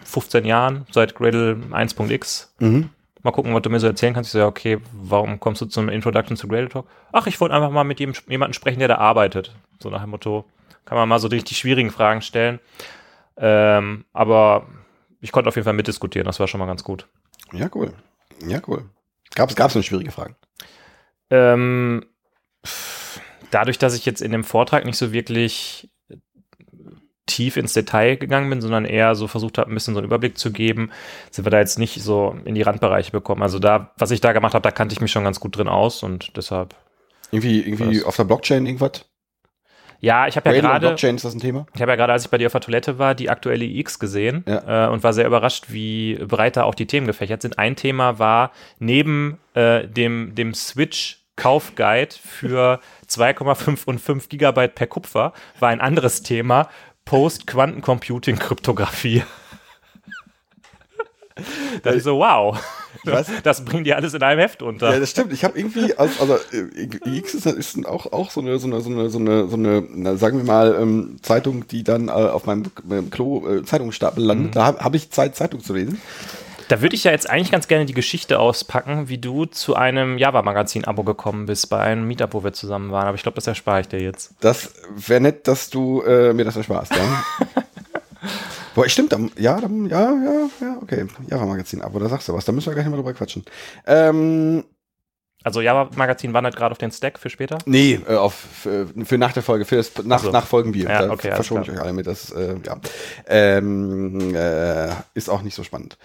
15 0.06 0.46
Jahren, 0.46 0.86
seit 0.92 1.16
Gradle 1.16 1.57
1.x. 1.72 2.56
Mhm. 2.60 2.90
Mal 3.24 3.31
gucken, 3.31 3.54
was 3.54 3.63
du 3.63 3.69
mir 3.69 3.80
so 3.80 3.88
erzählen 3.88 4.13
kannst. 4.13 4.30
Ich 4.30 4.34
so, 4.34 4.40
ja, 4.40 4.48
okay, 4.48 4.78
warum 4.94 5.40
kommst 5.40 5.60
du 5.62 5.66
zum 5.66 5.90
Introduction 5.90 6.38
to 6.38 6.48
Gradle 6.48 6.69
Talk? 6.69 6.88
Ach, 7.12 7.25
ich 7.25 7.42
wollte 7.42 7.56
einfach 7.56 7.72
mal 7.72 7.84
mit 7.84 8.00
jemandem 8.00 8.54
sprechen, 8.54 8.80
der 8.80 8.88
da 8.88 8.98
arbeitet. 8.98 9.56
So 9.80 9.90
nach 9.90 10.02
dem 10.02 10.12
Motto, 10.12 10.46
kann 10.86 10.98
man 10.98 11.10
mal 11.10 11.19
so 11.19 11.28
richtig 11.28 11.57
schwierigen 11.57 11.90
Fragen 11.90 12.22
stellen. 12.22 12.60
Ähm, 13.38 14.06
aber 14.13 14.68
ich 15.22 15.31
konnte 15.31 15.48
auf 15.48 15.56
jeden 15.56 15.66
Fall 15.66 15.74
mitdiskutieren, 15.74 16.25
das 16.25 16.40
war 16.40 16.48
schon 16.48 16.60
mal 16.60 16.68
ganz 16.68 16.84
gut. 16.84 17.07
Ja, 17.52 17.69
cool. 17.74 17.94
Ja, 18.48 18.62
cool. 18.68 18.86
Gab 19.34 19.50
es 19.50 19.75
eine 19.75 19.84
schwierige 19.84 20.12
Frage? 20.12 20.36
Ähm, 21.31 22.06
dadurch, 23.52 23.80
dass 23.80 23.96
ich 23.96 24.06
jetzt 24.06 24.22
in 24.22 24.31
dem 24.31 24.44
Vortrag 24.44 24.86
nicht 24.86 24.98
so 24.98 25.12
wirklich 25.12 25.90
tief 27.25 27.57
ins 27.57 27.74
Detail 27.74 28.16
gegangen 28.18 28.50
bin, 28.50 28.62
sondern 28.62 28.86
eher 28.86 29.16
so 29.16 29.27
versucht 29.27 29.57
habe, 29.57 29.72
ein 29.72 29.74
bisschen 29.74 29.94
so 29.94 30.00
einen 30.00 30.07
Überblick 30.07 30.38
zu 30.38 30.51
geben, 30.51 30.92
sind 31.31 31.45
wir 31.45 31.50
da 31.51 31.60
jetzt 31.60 31.80
nicht 31.80 32.01
so 32.01 32.36
in 32.45 32.56
die 32.56 32.62
Randbereiche 32.62 33.12
bekommen. 33.12 33.42
Also 33.42 33.60
da, 33.60 33.92
was 33.98 34.12
ich 34.12 34.22
da 34.22 34.31
gemacht 34.33 34.54
habe, 34.54 34.62
da 34.63 34.72
kannte 34.72 34.94
ich 34.94 35.01
mich 35.01 35.12
schon 35.12 35.24
ganz 35.24 35.39
gut 35.39 35.57
drin 35.57 35.68
aus 35.68 36.04
und 36.04 36.36
deshalb. 36.38 36.75
Irgendwie, 37.31 37.62
irgendwie 37.62 38.04
auf 38.04 38.16
der 38.16 38.25
Blockchain 38.25 38.66
irgendwas? 38.66 39.06
Ja, 40.00 40.27
ich 40.27 40.36
habe 40.36 40.54
ja 40.54 40.62
gerade, 40.62 40.88
Blockchain, 40.88 41.16
ist 41.16 41.25
das 41.25 41.33
ein 41.33 41.39
Thema? 41.39 41.66
ich 41.74 41.81
habe 41.81 41.92
ja 41.92 41.95
gerade, 41.95 42.13
als 42.13 42.25
ich 42.25 42.30
bei 42.30 42.38
dir 42.38 42.45
auf 42.48 42.51
der 42.51 42.62
Toilette 42.62 43.00
war, 43.00 43.16
die 43.16 43.30
aktuelle 43.30 43.66
iX 43.66 43.98
gesehen 43.98 44.44
Ja. 44.48 44.86
äh, 44.88 44.89
und 44.92 45.04
war 45.04 45.13
sehr 45.13 45.25
überrascht, 45.25 45.66
wie 45.69 46.16
breit 46.16 46.57
da 46.57 46.63
auch 46.63 46.75
die 46.75 46.86
Themen 46.86 47.07
gefächert 47.07 47.42
sind. 47.42 47.57
Ein 47.57 47.75
Thema 47.75 48.19
war 48.19 48.51
neben 48.78 49.39
äh, 49.56 49.88
dem, 49.88 50.36
dem 50.36 50.54
Switch 50.54 51.24
Kaufguide 51.38 52.13
für 52.21 52.80
2,5 53.10 53.86
und 53.86 54.00
5 54.00 54.30
Gigabyte 54.30 54.75
per 54.75 54.88
Kupfer 54.88 55.33
war 55.60 55.69
ein 55.69 55.81
anderes 55.81 56.21
Thema 56.21 56.69
Post-Quantencomputing-Kryptographie. 57.06 59.24
da 61.84 61.94
ich 61.94 62.04
so, 62.04 62.19
wow, 62.19 62.57
Was? 63.04 63.28
das 63.44 63.66
bringt 63.66 63.88
ihr 63.88 63.96
alles 63.96 64.13
in 64.13 64.24
einem 64.24 64.40
Heft 64.40 64.62
unter. 64.62 64.92
Ja, 64.92 65.00
das 65.00 65.12
stimmt. 65.12 65.34
Ich 65.34 65.44
habe 65.44 65.57
irgendwie, 65.57 65.96
also, 65.98 66.22
also 66.22 66.40
X 67.06 67.34
ist, 67.34 67.46
ist 67.46 67.86
auch, 67.86 68.12
auch 68.12 68.31
so 68.31 68.42
eine, 68.42 68.57
so 68.57 68.68
eine, 68.68 68.81
so 68.81 68.90
eine, 68.90 69.10
so 69.10 69.19
eine, 69.19 69.48
so 69.48 69.56
eine 69.56 70.18
sagen 70.18 70.38
wir 70.38 70.46
mal, 70.46 70.75
ähm, 70.80 71.18
Zeitung, 71.22 71.68
die 71.68 71.84
dann 71.84 72.07
äh, 72.07 72.12
auf 72.12 72.46
meinem, 72.46 72.66
meinem 72.84 73.10
Klo 73.10 73.48
äh, 73.48 73.63
Zeitungsstapel 73.63 74.24
landet. 74.24 74.48
Mhm. 74.48 74.52
Da 74.52 74.66
habe 74.66 74.80
hab 74.80 74.96
ich 74.96 75.12
Zeit, 75.12 75.36
Zeitung 75.36 75.62
zu 75.62 75.74
lesen. 75.74 76.02
Da 76.67 76.81
würde 76.81 76.95
ich 76.95 77.03
ja 77.03 77.12
jetzt 77.12 77.29
eigentlich 77.29 77.51
ganz 77.51 77.67
gerne 77.67 77.85
die 77.85 77.94
Geschichte 77.94 78.39
auspacken, 78.39 79.07
wie 79.07 79.19
du 79.19 79.45
zu 79.45 79.75
einem 79.75 80.17
Java-Magazin-Abo 80.17 81.03
gekommen 81.03 81.45
bist 81.45 81.69
bei 81.69 81.79
einem 81.79 82.07
Meetup, 82.07 82.33
wo 82.33 82.44
wir 82.44 82.53
zusammen 82.53 82.91
waren. 82.91 83.07
Aber 83.07 83.15
ich 83.15 83.21
glaube, 83.23 83.35
das 83.35 83.45
erspare 83.45 83.81
ich 83.81 83.88
dir 83.88 84.00
jetzt. 84.01 84.33
Das 84.39 84.71
wäre 84.95 85.21
nett, 85.21 85.47
dass 85.47 85.69
du 85.69 86.01
äh, 86.01 86.33
mir 86.33 86.44
das 86.44 86.56
ersparst, 86.56 86.94
ja. 86.95 87.23
Boah, 88.75 88.89
stimmt, 88.89 89.13
dann, 89.13 89.31
ja, 89.38 89.62
dann, 89.62 89.85
ja, 89.85 90.12
ja, 90.12 90.50
ja, 90.59 90.77
okay. 90.81 91.06
Java-Magazin, 91.29 91.81
aber 91.81 92.00
da 92.00 92.09
sagst 92.09 92.27
du 92.27 92.33
was, 92.33 92.44
da 92.45 92.51
müssen 92.51 92.68
wir 92.68 92.73
gleich 92.73 92.88
mal 92.88 92.97
drüber 92.97 93.13
quatschen. 93.13 93.45
Ähm, 93.85 94.65
Also 95.44 95.61
Java-Magazin 95.61 96.33
wandert 96.33 96.56
gerade 96.56 96.71
auf 96.71 96.77
den 96.79 96.91
Stack 96.91 97.19
für 97.19 97.29
später. 97.29 97.59
nee, 97.65 98.00
äh, 98.07 98.15
auf, 98.15 98.33
für, 98.33 98.88
für 99.06 99.18
nach 99.19 99.31
der 99.33 99.44
Folge, 99.44 99.63
für 99.65 99.75
das 99.77 99.91
nach, 100.03 100.18
Ach 100.18 100.23
so. 100.23 100.31
nach 100.31 100.47
Folgenbier. 100.47 100.89
Ja, 100.89 101.06
da 101.06 101.11
okay, 101.13 101.31
verschone 101.31 101.61
ich 101.63 101.71
euch 101.71 101.79
alle 101.79 101.94
mit, 101.94 102.07
das, 102.07 102.31
äh, 102.31 102.56
ja. 102.66 102.78
Ähm, 103.28 104.35
äh, 104.35 104.90
ist 105.13 105.30
auch 105.30 105.44
nicht 105.44 105.56
so 105.56 105.63
spannend. 105.63 105.97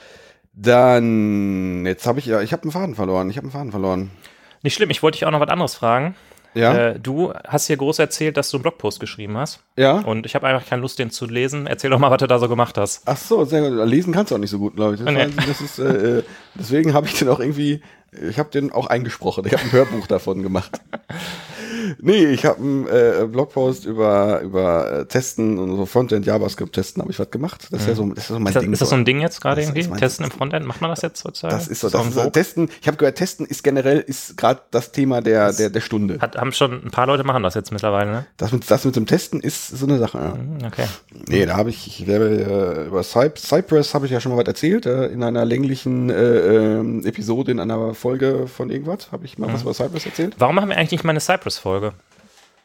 Dann, 0.53 1.87
jetzt 1.87 2.07
habe 2.07 2.19
ich 2.19 2.27
ja, 2.27 2.41
ich 2.41 2.53
habe 2.53 2.63
einen 2.65 2.73
Faden 2.73 2.95
verloren, 2.95 3.31
ich 3.31 3.37
habe 3.37 3.45
einen 3.47 3.53
Faden 3.53 3.71
verloren. 3.71 4.11
Nicht 4.63 4.75
schlimm, 4.75 4.91
ich 4.91 5.03
wollte 5.03 5.17
dich 5.19 5.27
auch 5.27 5.31
noch 5.31 5.41
was 5.41 5.49
anderes 5.49 5.75
fragen. 5.75 6.15
Ja, 6.53 6.75
Äh, 6.89 6.99
du 6.99 7.33
hast 7.47 7.69
hier 7.69 7.77
groß 7.77 8.01
erzählt, 8.01 8.37
dass 8.37 8.51
du 8.51 8.57
einen 8.57 8.63
Blogpost 8.63 8.99
geschrieben 8.99 9.37
hast. 9.37 9.61
ja. 9.77 9.99
Und 10.01 10.27
ich 10.27 10.35
habe 10.35 10.49
einfach 10.49 10.69
keine 10.69 10.83
Lust, 10.83 10.99
den 10.99 11.11
zu 11.11 11.27
lesen. 11.27 11.69
Erzähl 11.69 11.91
doch 11.91 12.01
mal, 12.01 12.11
was 12.11 12.19
du 12.19 12.27
da 12.27 12.41
so 12.41 12.49
gemacht 12.49 12.77
hast. 12.77 13.03
Ach 13.07 13.17
so, 13.17 13.45
sehr 13.45 13.63
gut. 13.71 13.89
Lesen 13.89 14.13
kannst 14.13 14.33
du 14.33 14.35
auch 14.35 14.41
nicht 14.41 14.51
so 14.51 14.59
gut, 14.59 14.75
glaube 14.75 14.95
ich. 14.97 15.01
Das, 15.01 15.09
Nee. 15.15 15.21
war- 15.37 15.47
das 15.47 15.61
ist, 15.61 15.79
äh, 15.79 16.19
äh, 16.19 16.23
deswegen 16.57 16.93
habe 16.93 17.07
ich 17.07 17.17
den 17.17 17.29
auch 17.29 17.39
irgendwie, 17.39 17.81
ich 18.29 18.41
habe 18.41 18.51
den 18.51 18.73
auch 18.73 18.89
eingesprochen. 18.89 19.45
Ich 19.47 19.53
habe 19.53 19.63
ein 19.63 19.71
Hörbuch 19.73 20.09
davon 20.09 20.43
gemacht. 20.43 20.81
Nee, 22.01 22.27
ich 22.27 22.45
habe 22.45 22.61
einen 22.61 22.87
äh, 22.87 23.27
Blogpost 23.31 23.85
über, 23.87 24.41
über 24.41 24.93
äh, 25.01 25.05
Testen 25.07 25.59
und 25.59 25.77
so 25.77 25.87
Frontend 25.87 26.27
JavaScript 26.27 26.73
testen 26.75 27.03
habe 27.03 27.13
ich 27.13 27.19
was 27.19 27.31
gemacht. 27.31 27.69
Das 27.71 27.83
ist 27.83 27.89
ja 27.89 27.95
so, 27.95 28.09
das 28.11 28.25
ist 28.25 28.29
so 28.29 28.35
mein 28.39 28.49
Ist 28.49 28.55
das, 28.57 28.63
Ding. 28.63 28.73
ist 28.73 28.83
das 28.83 28.89
so 28.91 28.95
ein 28.97 29.05
Ding 29.05 29.21
jetzt 29.21 29.41
gerade 29.41 29.61
Das 29.63 29.71
irgendwie? 29.75 29.99
Testen 29.99 30.25
im 30.25 30.31
Frontend? 30.31 30.67
Macht 30.67 30.81
man 30.81 30.91
das 30.91 31.03
jetzt 31.03 31.25
heutzutage? 31.25 31.55
das 31.55 31.69
ist 31.69 31.81
so, 31.81 31.89
das 31.91 32.07
ist 32.07 32.15
so? 32.15 32.31
Testen. 32.31 32.69
Ich 32.81 32.87
habe 32.87 32.97
gehört, 32.97 33.17
Testen 33.17 33.47
ist 33.47 33.63
generell 33.65 33.99
ist 34.01 34.37
gerade 34.37 34.61
das 34.71 34.93
Thema 34.93 35.21
der, 35.21 35.53
der, 35.53 35.71
der 35.71 35.81
Stunde. 35.81 36.19
Hat, 36.21 36.37
haben 36.37 36.53
schon 36.53 36.73
ein 36.85 36.91
paar 36.91 37.07
Leute 37.07 37.25
machen 37.25 37.43
das 37.43 37.55
jetzt 37.55 37.73
mittlerweile, 37.73 38.11
ne? 38.11 38.27
Das 38.37 38.53
mit, 38.53 38.71
das 38.71 38.85
mit 38.85 38.97
dem 38.97 39.07
Testen 39.07 39.41
ist 39.41 39.69
so 39.69 39.87
eine 39.87 39.99
Sache. 39.99 40.19
Ja. 40.19 40.33
Hm, 40.35 40.59
Okay. 40.67 40.85
Nee, 41.29 41.47
da 41.47 41.57
habe 41.57 41.71
ich, 41.71 41.87
ich 41.87 42.07
werde, 42.07 42.83
äh, 42.85 42.87
über 42.87 43.03
Cy 43.03 43.31
Cypress 43.37 43.95
habe 43.95 44.07
ich 44.07 44.13
ja 44.13 44.21
schon 44.21 44.31
mal 44.33 44.39
was 44.39 44.47
erzählt, 44.47 44.87
äh, 44.87 45.07
in 45.07 45.23
einer 45.23 45.45
länglichen 45.45 46.11
äh, 46.11 46.15
ähm, 46.15 47.05
Episode, 47.05 47.51
in 47.53 47.59
einer 47.61 47.95
Folge 47.95 48.47
von 48.47 48.71
irgendwas, 48.71 49.11
habe 49.11 49.25
ich 49.25 49.39
mal 49.39 49.49
Mhm. 49.49 49.55
was 49.55 49.63
über 49.63 49.75
Cypress 49.75 50.07
erzählt. 50.07 50.35
Warum 50.39 50.55
machen 50.55 50.69
wir 50.69 50.77
eigentlich 50.77 50.93
nicht 50.93 51.05
mal 51.05 51.11
eine 51.11 51.21
Cypress-Folge? 51.79 51.93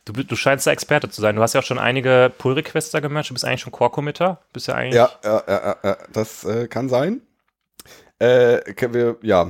Du, 0.05 0.13
du 0.13 0.35
scheinst 0.35 0.67
da 0.67 0.71
Experte 0.71 1.09
zu 1.09 1.19
sein. 1.21 1.35
Du 1.35 1.41
hast 1.41 1.53
ja 1.53 1.61
auch 1.61 1.65
schon 1.65 1.79
einige 1.79 2.31
Pull-Requests 2.37 2.91
da 2.91 2.99
gemerkt. 2.99 3.29
Du 3.29 3.33
bist 3.33 3.43
eigentlich 3.45 3.61
schon 3.61 3.71
Core-Committer. 3.71 4.39
Bist 4.53 4.67
ja 4.67 4.75
eigentlich. 4.75 4.95
Ja, 4.95 5.09
ja, 5.23 5.43
ja, 5.47 5.75
ja, 5.83 5.97
das 6.13 6.43
äh, 6.43 6.67
kann 6.67 6.89
sein. 6.89 7.21
Äh, 8.19 8.59
können 8.73 8.93
wir, 8.93 9.17
ja, 9.23 9.49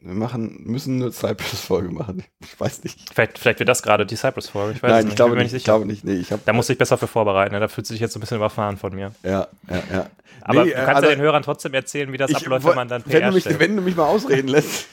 Wir 0.00 0.14
machen, 0.14 0.60
müssen 0.64 1.02
eine 1.02 1.10
Cypress-Folge 1.10 1.88
machen. 1.90 2.24
Ich 2.40 2.60
weiß 2.60 2.84
nicht. 2.84 3.12
Vielleicht, 3.12 3.38
vielleicht 3.38 3.58
wird 3.58 3.68
das 3.68 3.82
gerade 3.82 4.06
die 4.06 4.14
Cypress-Folge. 4.16 4.74
Ich 4.76 4.82
Nein, 4.82 5.04
nicht. 5.04 5.08
ich 5.12 5.16
glaube 5.16 5.34
nicht. 5.34 5.46
Ich 5.46 5.50
sicher. 5.52 5.64
glaube 5.64 5.86
nicht. 5.86 6.04
Nee, 6.04 6.14
ich 6.14 6.30
hab, 6.30 6.44
Da 6.44 6.52
musst 6.52 6.68
du 6.68 6.72
dich 6.74 6.78
besser 6.78 6.96
für 6.98 7.08
vorbereiten. 7.08 7.52
Ne? 7.54 7.58
Da 7.60 7.66
fühlt 7.68 7.86
sich 7.86 7.98
jetzt 7.98 8.12
so 8.12 8.18
ein 8.18 8.20
bisschen 8.20 8.36
überfahren 8.36 8.76
von 8.76 8.94
mir. 8.94 9.12
ja, 9.24 9.48
ja, 9.68 9.82
ja. 9.92 10.06
Aber 10.42 10.64
Nee, 10.64 10.70
du 10.70 10.76
äh, 10.76 10.84
kannst 10.84 10.96
also- 10.96 11.08
ja 11.08 11.14
den 11.16 11.22
Hörern 11.22 11.42
trotzdem 11.42 11.74
erzählen, 11.74 12.12
wie 12.12 12.18
das 12.18 12.30
Ich 12.30 12.36
abläuft, 12.36 12.64
wenn 12.66 12.74
man 12.76 12.86
dann 12.88 13.02
wenn 13.06 13.10
PR 13.18 13.28
du, 13.30 13.34
mich, 13.34 13.42
stellt. 13.44 13.58
wenn 13.58 13.74
du 13.76 13.82
mich 13.82 13.96
mal 13.96 14.04
ausreden 14.06 14.48
lässt. 14.48 14.86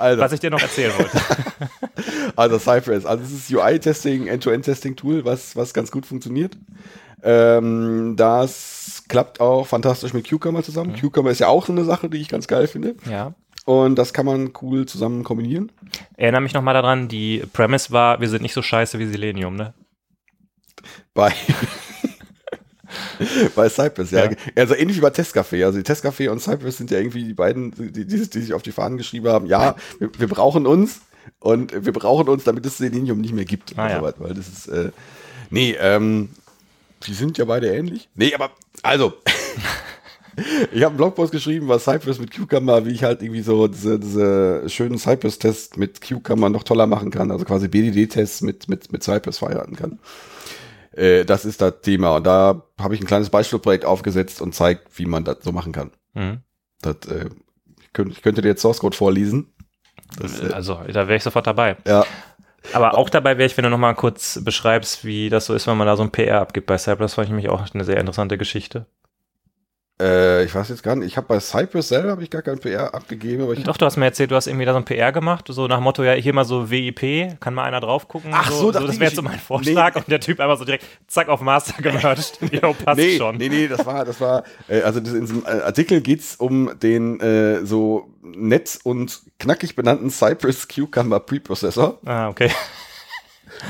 Also, 0.00 0.22
Was 0.22 0.32
ich 0.32 0.40
dir 0.40 0.50
noch 0.50 0.62
erzählen 0.62 0.92
wollte. 0.96 1.20
also 2.36 2.58
Cypress. 2.58 3.04
Also 3.04 3.22
es 3.22 3.32
ist 3.32 3.52
UI-Testing, 3.52 4.26
End-to-End-Testing-Tool, 4.28 5.24
was, 5.24 5.54
was 5.56 5.74
ganz 5.74 5.90
gut 5.90 6.06
funktioniert. 6.06 6.56
Ähm, 7.22 8.14
das 8.16 9.04
klappt 9.08 9.40
auch 9.40 9.66
fantastisch 9.66 10.14
mit 10.14 10.28
Cucumber 10.28 10.62
zusammen. 10.62 10.94
Cucumber 10.98 11.30
ist 11.30 11.40
ja 11.40 11.48
auch 11.48 11.66
so 11.66 11.72
eine 11.72 11.84
Sache, 11.84 12.08
die 12.08 12.18
ich 12.18 12.28
ganz 12.28 12.46
geil 12.48 12.66
finde. 12.66 12.94
ja. 13.08 13.34
Und 13.66 13.96
das 13.96 14.14
kann 14.14 14.24
man 14.24 14.52
cool 14.62 14.86
zusammen 14.86 15.22
kombinieren. 15.22 15.70
Erinnere 16.16 16.40
mich 16.40 16.54
nochmal 16.54 16.74
daran, 16.74 17.08
die 17.08 17.44
Premise 17.52 17.92
war, 17.92 18.18
wir 18.20 18.28
sind 18.28 18.42
nicht 18.42 18.54
so 18.54 18.62
scheiße 18.62 18.98
wie 18.98 19.06
Selenium, 19.06 19.54
ne? 19.54 19.74
Bei, 21.12 21.32
bei 23.54 23.68
Cypress, 23.68 24.10
ja. 24.10 24.24
Ja. 24.24 24.36
Also 24.56 24.74
ähnlich 24.74 24.96
wie 24.96 25.00
bei 25.00 25.10
Testcafé. 25.10 25.64
Also 25.64 25.78
die 25.78 25.84
Testcafé 25.84 26.28
und 26.30 26.40
Cypress 26.40 26.78
sind 26.78 26.90
ja 26.90 26.98
irgendwie 26.98 27.24
die 27.24 27.34
beiden, 27.34 27.72
die, 27.72 27.92
die, 27.92 28.06
die 28.06 28.40
sich 28.40 28.54
auf 28.54 28.62
die 28.62 28.72
Fahnen 28.72 28.98
geschrieben 28.98 29.28
haben, 29.28 29.46
ja, 29.46 29.76
wir, 29.98 30.10
wir 30.18 30.28
brauchen 30.28 30.66
uns 30.66 31.00
und 31.38 31.84
wir 31.84 31.92
brauchen 31.92 32.28
uns, 32.28 32.44
damit 32.44 32.66
es 32.66 32.78
Selenium 32.78 33.20
nicht 33.20 33.34
mehr 33.34 33.44
gibt. 33.44 33.78
Ah, 33.78 33.84
und 33.84 33.90
ja. 33.90 34.00
so 34.00 34.24
weil 34.24 34.34
das 34.34 34.48
ist, 34.48 34.68
äh, 34.68 34.90
nee, 35.50 35.76
ähm, 35.80 36.30
die 37.06 37.14
sind 37.14 37.38
ja 37.38 37.44
beide 37.44 37.74
ähnlich. 37.74 38.08
Nee, 38.14 38.34
aber, 38.34 38.50
also, 38.82 39.14
ich 40.72 40.82
habe 40.82 40.88
einen 40.88 40.96
Blogpost 40.96 41.32
geschrieben, 41.32 41.68
was 41.68 41.84
Cypress 41.84 42.18
mit 42.18 42.30
Cucumber, 42.30 42.84
wie 42.84 42.90
ich 42.90 43.04
halt 43.04 43.22
irgendwie 43.22 43.42
so 43.42 43.68
diese, 43.68 43.98
diese 43.98 44.68
schönen 44.68 44.98
Cypress-Tests 44.98 45.76
mit 45.76 46.00
Cucumber 46.00 46.50
noch 46.50 46.62
toller 46.62 46.86
machen 46.86 47.10
kann. 47.10 47.30
Also 47.30 47.44
quasi 47.44 47.68
BDD-Tests 47.68 48.42
mit, 48.42 48.68
mit, 48.68 48.92
mit 48.92 49.02
Cypress 49.02 49.38
verheiraten 49.38 49.76
kann. 49.76 49.98
Äh, 50.92 51.24
das 51.24 51.44
ist 51.44 51.60
das 51.60 51.80
Thema. 51.82 52.16
Und 52.16 52.26
da 52.26 52.62
habe 52.78 52.94
ich 52.94 53.00
ein 53.00 53.06
kleines 53.06 53.30
Beispielprojekt 53.30 53.84
aufgesetzt 53.84 54.40
und 54.42 54.54
zeigt, 54.54 54.98
wie 54.98 55.06
man 55.06 55.24
das 55.24 55.38
so 55.42 55.52
machen 55.52 55.72
kann. 55.72 55.90
Mhm. 56.14 56.40
Das, 56.82 56.96
äh, 57.08 57.28
ich, 57.80 57.92
könnte, 57.92 58.12
ich 58.12 58.22
könnte 58.22 58.42
dir 58.42 58.48
jetzt 58.48 58.62
Source 58.62 58.78
Code 58.80 58.96
vorlesen. 58.96 59.52
Das, 60.18 60.40
äh, 60.40 60.52
Also, 60.52 60.80
da 60.88 61.06
wäre 61.06 61.16
ich 61.16 61.22
sofort 61.22 61.46
dabei. 61.46 61.76
ja, 61.86 62.04
Aber 62.72 62.96
auch 62.98 63.08
dabei 63.10 63.38
wäre 63.38 63.46
ich, 63.46 63.56
wenn 63.56 63.64
du 63.64 63.70
nochmal 63.70 63.94
kurz 63.94 64.40
beschreibst, 64.44 65.04
wie 65.04 65.28
das 65.30 65.46
so 65.46 65.54
ist, 65.54 65.66
wenn 65.66 65.76
man 65.76 65.86
da 65.86 65.96
so 65.96 66.02
ein 66.02 66.10
PR 66.10 66.40
abgibt 66.40 66.66
bei 66.66 66.76
Cypress, 66.78 67.14
fand 67.14 67.26
ich 67.26 67.30
nämlich 67.30 67.48
auch 67.48 67.64
eine 67.72 67.84
sehr 67.84 67.98
interessante 67.98 68.36
Geschichte. 68.38 68.86
Äh, 70.00 70.44
ich 70.44 70.54
weiß 70.54 70.70
jetzt 70.70 70.82
gar 70.82 70.96
nicht. 70.96 71.08
Ich 71.08 71.16
habe 71.16 71.26
bei 71.26 71.38
Cypress 71.38 71.88
selber 71.88 72.10
habe 72.10 72.22
ich 72.22 72.30
gar 72.30 72.42
kein 72.42 72.58
PR 72.58 72.94
abgegeben, 72.94 73.42
aber 73.42 73.52
ich 73.52 73.62
Doch, 73.64 73.76
du 73.76 73.84
hast 73.84 73.96
mir 73.96 74.06
erzählt, 74.06 74.30
du 74.30 74.34
hast 74.34 74.46
irgendwie 74.46 74.64
da 74.64 74.72
so 74.72 74.78
ein 74.78 74.84
PR 74.84 75.12
gemacht, 75.12 75.46
so 75.48 75.66
nach 75.66 75.80
Motto, 75.80 76.02
ja, 76.02 76.12
hier 76.12 76.32
mal 76.32 76.44
so 76.44 76.70
WIP, 76.70 77.38
kann 77.40 77.54
mal 77.54 77.64
einer 77.64 77.80
drauf 77.80 78.08
gucken. 78.08 78.30
Ach 78.32 78.50
so, 78.50 78.72
dachte 78.72 78.86
das 78.86 78.94
ich 78.94 79.00
wäre 79.00 79.10
jetzt 79.10 79.16
so 79.16 79.22
mein 79.22 79.38
Vorschlag 79.38 79.94
und 79.96 80.08
der 80.08 80.20
Typ 80.20 80.40
einfach 80.40 80.58
so 80.58 80.64
direkt, 80.64 80.84
zack, 81.06 81.28
auf 81.28 81.42
Master 81.42 81.82
gemerged. 81.82 82.38
Jo, 82.50 82.74
passt 82.74 82.98
nee, 82.98 83.18
schon. 83.18 83.36
Nee, 83.36 83.48
nee, 83.48 83.68
das 83.68 83.84
war, 83.84 84.04
das 84.04 84.20
war, 84.20 84.44
äh, 84.68 84.80
also 84.80 85.00
das, 85.00 85.12
in 85.12 85.20
diesem 85.20 85.44
äh, 85.44 85.60
Artikel 85.62 86.00
geht's 86.00 86.36
um 86.36 86.78
den 86.80 87.20
äh, 87.20 87.64
so 87.64 88.08
nett 88.22 88.78
und 88.84 89.20
knackig 89.38 89.76
benannten 89.76 90.10
Cypress 90.10 90.68
Cucumber 90.68 91.20
Preprocessor. 91.20 91.98
Ah, 92.04 92.28
okay. 92.28 92.50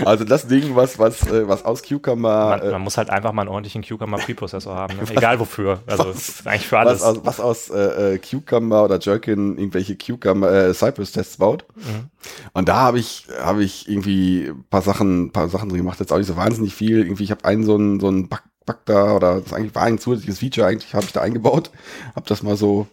Also 0.05 0.25
das 0.25 0.47
Ding, 0.47 0.77
was, 0.77 0.99
was, 0.99 1.27
äh, 1.27 1.47
was 1.49 1.65
aus 1.65 1.83
Cucumber, 1.83 2.51
Man, 2.51 2.61
äh, 2.63 2.71
man 2.73 2.83
muss 2.83 2.97
halt 2.97 3.11
einfach 3.11 3.33
mal 3.33 3.43
einen 3.43 3.51
ordentlichen 3.51 3.83
Cucumber 3.83 4.19
Preprozessor 4.19 4.75
haben, 4.77 4.97
ne? 4.97 5.03
egal 5.11 5.39
wofür. 5.41 5.81
Also 5.87 6.09
Was- 6.09 6.47
eigentlich 6.47 6.67
für 6.67 6.79
alles. 6.79 7.01
was 7.01 7.07
aus, 7.07 7.21
was 7.25 7.41
aus 7.41 7.71
äh, 7.71 8.15
äh, 8.15 8.19
Cucumber 8.19 8.85
oder 8.85 8.99
Jerkin 9.01 9.59
irgendwelche 9.59 9.97
Cucumber 9.97 10.53
äh, 10.53 10.75
Cypress 10.75 11.13
Tests 11.13 11.37
baut. 11.39 11.65
Mhm. 11.77 12.11
Und 12.53 12.69
da 12.69 12.77
habe 12.77 12.99
ich 12.99 13.27
habe 13.43 13.63
ich 13.65 13.89
irgendwie 13.89 14.49
ein 14.49 14.65
paar 14.71 14.83
Sachen 14.83 15.33
paar 15.33 15.49
Sachen 15.49 15.69
drin 15.69 15.79
gemacht, 15.79 16.01
jetzt 16.01 16.13
auch 16.13 16.19
nicht 16.19 16.27
so 16.27 16.37
wahnsinnig 16.37 16.75
viel. 16.75 16.99
Irgendwie 17.01 17.25
ich 17.25 17.31
habe 17.31 17.45
einen 17.45 17.65
so 17.65 17.75
einen 17.75 18.01
so 18.01 18.09
einen 18.09 18.29
Bug, 18.29 18.43
Bug 18.67 18.79
da 18.85 19.15
oder 19.17 19.41
das 19.41 19.53
eigentlich 19.53 19.75
war 19.75 19.83
ein 19.83 19.99
zusätzliches 19.99 20.39
Feature 20.41 20.67
eigentlich 20.67 20.95
habe 20.95 21.05
ich 21.07 21.13
da 21.13 21.21
eingebaut, 21.21 21.71
habe 22.15 22.27
das 22.29 22.43
mal 22.43 22.57
so 22.57 22.87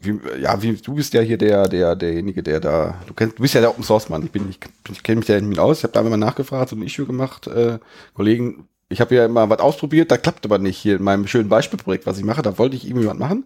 wie, 0.00 0.18
ja, 0.40 0.60
wie, 0.62 0.72
du 0.72 0.94
bist 0.94 1.12
ja 1.12 1.20
hier 1.20 1.36
der, 1.36 1.68
der, 1.68 1.94
derjenige, 1.94 2.42
der 2.42 2.60
da, 2.60 3.00
du 3.06 3.14
kennst, 3.14 3.38
du 3.38 3.42
bist 3.42 3.54
ja 3.54 3.60
der 3.60 3.70
Open 3.70 3.84
Source 3.84 4.08
Mann. 4.08 4.24
Ich 4.24 4.32
bin, 4.32 4.48
ich, 4.48 4.58
ich 4.90 5.02
kenne 5.02 5.16
mich 5.16 5.26
da 5.26 5.38
nicht 5.40 5.58
aus. 5.58 5.78
Ich 5.78 5.84
habe 5.84 5.92
da 5.92 6.02
mal 6.02 6.16
nachgefragt, 6.16 6.70
so 6.70 6.76
ein 6.76 6.82
Issue 6.82 7.06
gemacht, 7.06 7.46
äh, 7.46 7.78
Kollegen. 8.14 8.66
Ich 8.88 9.00
habe 9.00 9.14
ja 9.14 9.26
immer 9.26 9.48
was 9.48 9.60
ausprobiert, 9.60 10.10
da 10.10 10.16
klappt 10.16 10.44
aber 10.44 10.58
nicht 10.58 10.78
hier 10.78 10.96
in 10.96 11.02
meinem 11.02 11.26
schönen 11.26 11.48
Beispielprojekt, 11.48 12.06
was 12.06 12.18
ich 12.18 12.24
mache. 12.24 12.42
Da 12.42 12.58
wollte 12.58 12.76
ich 12.76 12.86
irgendwie 12.86 13.06
was 13.06 13.18
machen 13.18 13.44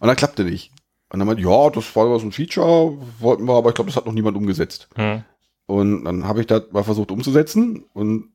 und 0.00 0.08
dann 0.08 0.16
klappte 0.16 0.44
nicht. 0.44 0.72
Und 1.10 1.18
dann 1.18 1.26
meinte, 1.26 1.42
ja, 1.42 1.68
das 1.68 1.94
war 1.94 2.18
so 2.18 2.26
ein 2.26 2.32
Feature, 2.32 2.96
wollten 3.18 3.44
wir, 3.44 3.54
aber 3.54 3.68
ich 3.68 3.74
glaube, 3.74 3.90
das 3.90 3.96
hat 3.96 4.06
noch 4.06 4.14
niemand 4.14 4.36
umgesetzt. 4.36 4.88
Hm. 4.94 5.24
Und 5.66 6.04
dann 6.04 6.24
habe 6.24 6.40
ich 6.40 6.46
das 6.46 6.62
mal 6.72 6.84
versucht 6.84 7.10
umzusetzen 7.10 7.84
und 7.92 8.30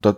das, 0.00 0.16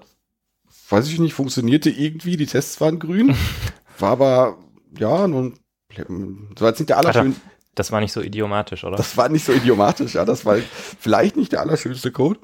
weiß 0.89 1.09
ich 1.09 1.19
nicht, 1.19 1.35
funktionierte 1.35 1.91
irgendwie. 1.91 2.37
Die 2.37 2.47
Tests 2.47 2.81
waren 2.81 2.99
grün, 2.99 3.35
war 3.99 4.13
aber, 4.13 4.59
ja, 4.99 5.29
nun, 5.29 5.59
das 5.89 6.61
war 6.61 6.69
jetzt 6.69 6.79
nicht 6.81 6.89
der 6.91 6.99
allerschönste. 6.99 7.41
Das 7.75 7.93
war 7.93 8.01
nicht 8.01 8.13
so 8.13 8.21
idiomatisch, 8.21 8.85
oder? 8.85 8.97
Das 8.97 9.17
war 9.17 9.29
nicht 9.29 9.45
so 9.45 9.53
idiomatisch, 9.53 10.15
ja. 10.15 10.25
Das 10.25 10.45
war 10.45 10.57
vielleicht 10.99 11.37
nicht 11.37 11.53
der 11.53 11.61
allerschönste 11.61 12.11
Code. 12.11 12.41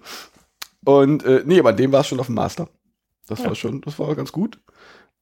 Und 0.85 1.25
äh, 1.25 1.43
nee, 1.45 1.59
aber 1.59 1.73
dem 1.73 1.93
war 1.93 2.01
es 2.01 2.07
schon 2.07 2.21
auf 2.21 2.27
dem 2.27 2.37
Master. 2.37 2.69
Das 3.27 3.41
Ja. 3.41 3.47
war 3.47 3.55
schon, 3.55 3.81
das 3.81 3.99
war 3.99 4.15
ganz 4.15 4.33
gut. 4.33 4.61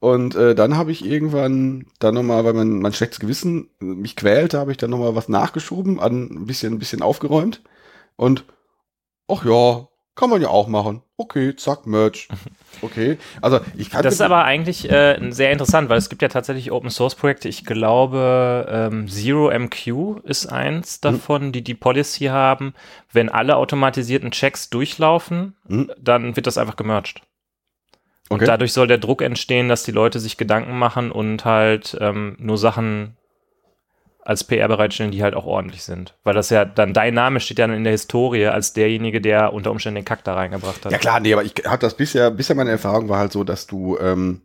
Und 0.00 0.34
äh, 0.34 0.54
dann 0.54 0.76
habe 0.76 0.90
ich 0.90 1.04
irgendwann 1.04 1.86
dann 2.00 2.14
nochmal, 2.14 2.44
weil 2.44 2.54
mein, 2.54 2.80
mein 2.80 2.92
schlechtes 2.92 3.20
Gewissen 3.20 3.70
mich 3.78 4.16
quälte, 4.16 4.58
habe 4.58 4.72
ich 4.72 4.76
dann 4.76 4.90
nochmal 4.90 5.14
was 5.14 5.28
nachgeschoben, 5.28 6.00
an 6.00 6.28
ein 6.30 6.46
bisschen, 6.46 6.74
ein 6.74 6.78
bisschen 6.80 7.02
aufgeräumt. 7.02 7.62
Und 8.16 8.44
ach 9.28 9.44
ja, 9.44 9.86
kann 10.14 10.30
man 10.30 10.42
ja 10.42 10.48
auch 10.48 10.68
machen. 10.68 11.02
Okay, 11.16 11.54
zack, 11.56 11.86
Merch. 11.86 12.28
Okay. 12.80 13.16
Also 13.42 13.60
ich 13.76 13.90
kann 13.90 14.02
Das 14.02 14.14
ist 14.14 14.22
aber 14.22 14.44
eigentlich 14.44 14.90
äh, 14.90 15.16
sehr 15.30 15.52
interessant, 15.52 15.88
weil 15.88 15.98
es 15.98 16.08
gibt 16.08 16.22
ja 16.22 16.28
tatsächlich 16.28 16.72
Open 16.72 16.90
Source 16.90 17.14
Projekte. 17.14 17.48
Ich 17.48 17.64
glaube, 17.64 18.66
ähm, 18.68 19.06
Zero 19.08 19.50
MQ 19.50 20.20
ist 20.24 20.46
eins 20.46 20.94
Hm. 20.94 21.00
davon, 21.02 21.52
die 21.52 21.62
die 21.62 21.74
Policy 21.74 22.24
haben, 22.24 22.74
wenn 23.12 23.28
alle 23.28 23.56
automatisierten 23.56 24.32
Checks 24.32 24.68
durchlaufen, 24.70 25.54
Hm. 25.68 25.92
dann 26.00 26.34
wird 26.34 26.46
das 26.48 26.58
einfach 26.58 26.74
gemerged. 26.76 27.20
Und 28.30 28.36
Okay. 28.38 28.46
dadurch 28.46 28.72
soll 28.72 28.86
der 28.88 28.98
Druck 28.98 29.22
entstehen, 29.22 29.68
dass 29.68 29.84
die 29.84 29.92
Leute 29.92 30.18
sich 30.18 30.36
Gedanken 30.38 30.76
machen 30.78 31.12
und 31.12 31.44
halt 31.44 31.96
ähm, 32.00 32.36
nur 32.40 32.56
Sachen 32.58 33.16
als 34.24 34.44
PR 34.44 34.68
bereitstellen, 34.68 35.10
die 35.10 35.22
halt 35.22 35.34
auch 35.34 35.44
ordentlich 35.46 35.82
sind. 35.82 36.16
Weil 36.22 36.34
das 36.34 36.48
ja 36.50 36.64
dann, 36.64 36.92
dein 36.94 37.12
Name 37.14 37.40
steht 37.40 37.58
ja 37.58 37.66
dann 37.66 37.76
in 37.76 37.82
der 37.84 37.90
Historie 37.92 38.46
als 38.46 38.72
derjenige, 38.72 39.20
der 39.20 39.52
unter 39.52 39.70
Umständen 39.72 39.96
den 39.96 40.04
Kack 40.04 40.22
da 40.24 40.34
reingebracht 40.34 40.84
hat. 40.84 40.92
Ja 40.92 40.98
klar, 40.98 41.18
nee, 41.20 41.32
aber 41.32 41.42
ich 41.42 41.54
habe 41.66 41.78
das 41.80 41.94
bisher, 41.96 42.30
bisher 42.30 42.54
meine 42.54 42.70
Erfahrung 42.70 43.08
war 43.08 43.18
halt 43.18 43.32
so, 43.32 43.42
dass 43.42 43.66
du 43.66 43.98
ähm, 43.98 44.42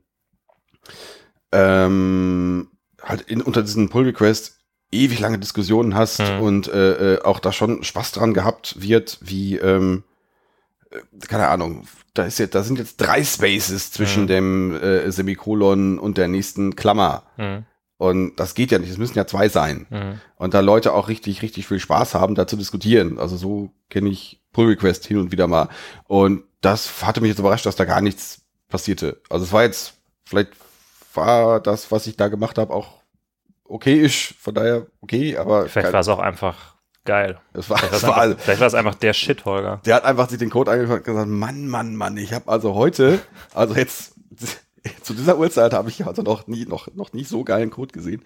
ähm, 1.51 2.69
halt 3.01 3.21
in, 3.21 3.41
unter 3.41 3.61
diesen 3.61 3.89
Pull 3.89 4.05
Requests 4.05 4.59
ewig 4.91 5.19
lange 5.19 5.39
Diskussionen 5.39 5.95
hast 5.95 6.19
Hm. 6.19 6.41
und 6.41 6.67
äh, 6.69 7.15
äh, 7.15 7.21
auch 7.21 7.39
da 7.39 7.51
schon 7.51 7.83
Spaß 7.83 8.13
dran 8.13 8.33
gehabt 8.33 8.75
wird, 8.81 9.19
wie 9.21 9.57
ähm, 9.57 10.03
äh, 10.91 10.99
keine 11.27 11.47
Ahnung, 11.47 11.87
da 12.13 12.23
ist 12.23 12.39
jetzt, 12.39 12.55
da 12.55 12.63
sind 12.63 12.79
jetzt 12.79 12.97
drei 12.97 13.23
Spaces 13.23 13.91
zwischen 13.91 14.21
Hm. 14.23 14.27
dem 14.27 14.75
äh, 14.81 15.11
Semikolon 15.11 15.99
und 15.99 16.17
der 16.17 16.27
nächsten 16.27 16.75
Klammer. 16.75 17.23
Mhm. 17.37 17.65
Und 17.97 18.35
das 18.35 18.53
geht 18.53 18.71
ja 18.71 18.77
nicht, 18.77 18.91
es 18.91 18.97
müssen 18.97 19.17
ja 19.17 19.25
zwei 19.25 19.49
sein. 19.49 19.87
Mhm. 19.89 20.21
Und 20.35 20.53
da 20.53 20.59
Leute 20.59 20.93
auch 20.93 21.07
richtig, 21.07 21.41
richtig 21.41 21.67
viel 21.67 21.79
Spaß 21.79 22.13
haben, 22.13 22.35
da 22.35 22.45
zu 22.45 22.55
diskutieren. 22.55 23.17
Also 23.17 23.37
so 23.37 23.71
kenne 23.89 24.09
ich 24.09 24.41
Pull 24.53 24.67
Request 24.67 25.05
hin 25.07 25.17
und 25.17 25.31
wieder 25.31 25.47
mal. 25.47 25.67
Und 26.05 26.43
das 26.61 27.03
hatte 27.05 27.21
mich 27.21 27.29
jetzt 27.29 27.39
überrascht, 27.39 27.65
dass 27.65 27.75
da 27.75 27.85
gar 27.85 28.01
nichts 28.01 28.41
passierte. 28.69 29.21
Also 29.29 29.45
es 29.45 29.51
war 29.51 29.63
jetzt, 29.63 29.95
vielleicht 30.25 30.51
war 31.13 31.59
das, 31.59 31.91
was 31.91 32.05
ich 32.07 32.17
da 32.17 32.27
gemacht 32.27 32.57
habe, 32.59 32.73
auch 32.73 33.01
okay 33.63 33.99
ist. 33.99 34.35
Von 34.39 34.53
daher 34.53 34.85
okay, 35.01 35.37
aber 35.37 35.67
Vielleicht 35.67 35.93
war 35.93 36.01
es 36.01 36.07
auch 36.07 36.19
einfach 36.19 36.75
geil. 37.03 37.39
es 37.53 37.69
war, 37.69 37.77
Vielleicht 37.79 38.03
war 38.03 38.17
einfach, 38.21 38.39
vielleicht 38.43 38.59
war 38.59 38.67
es 38.67 38.73
einfach 38.75 38.95
der 38.95 39.13
Shit, 39.13 39.45
Holger. 39.45 39.81
der 39.85 39.95
hat 39.95 40.03
einfach 40.05 40.29
sich 40.29 40.37
den 40.37 40.49
Code 40.51 40.69
angeguckt 40.71 40.99
und 40.99 41.05
gesagt, 41.05 41.29
Mann, 41.29 41.67
Mann, 41.67 41.95
Mann, 41.95 42.17
ich 42.17 42.33
habe 42.33 42.47
also 42.49 42.75
heute, 42.75 43.19
also 43.53 43.73
jetzt 43.75 44.13
zu 45.03 45.13
dieser 45.13 45.37
Uhrzeit 45.37 45.73
habe 45.73 45.89
ich 45.89 46.05
also 46.05 46.21
noch 46.21 46.47
nie, 46.47 46.65
noch, 46.65 46.87
noch 46.95 47.13
nie 47.13 47.23
so 47.23 47.43
geilen 47.43 47.69
Code 47.69 47.93
gesehen. 47.93 48.23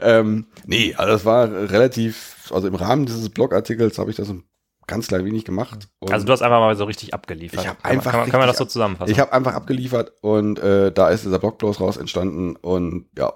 Ähm, 0.00 0.46
nee, 0.66 0.94
also 0.96 1.12
das 1.12 1.24
war 1.24 1.50
relativ, 1.50 2.50
also 2.52 2.68
im 2.68 2.74
Rahmen 2.74 3.06
dieses 3.06 3.28
Blogartikels 3.30 3.98
habe 3.98 4.10
ich 4.10 4.16
das 4.16 4.28
ein 4.30 4.44
ganz 4.86 5.06
klein 5.08 5.24
wenig 5.24 5.44
gemacht. 5.44 5.88
Also 6.10 6.26
du 6.26 6.32
hast 6.32 6.42
einfach 6.42 6.58
mal 6.60 6.76
so 6.76 6.84
richtig 6.84 7.14
abgeliefert. 7.14 7.60
Ich 7.60 7.68
hab 7.68 7.82
kann, 7.82 7.90
man- 7.90 7.98
einfach 7.98 8.10
kann, 8.10 8.20
man, 8.20 8.30
kann 8.30 8.40
man 8.40 8.48
das 8.48 8.56
so 8.58 8.64
zusammenfassen? 8.64 9.12
ich 9.12 9.20
habe 9.20 9.32
einfach 9.32 9.54
abgeliefert 9.54 10.12
und 10.22 10.58
äh, 10.58 10.90
da 10.92 11.08
ist 11.10 11.24
dieser 11.24 11.38
Blogpost 11.38 11.80
raus 11.80 11.96
entstanden 11.96 12.56
und 12.56 13.06
ja. 13.16 13.32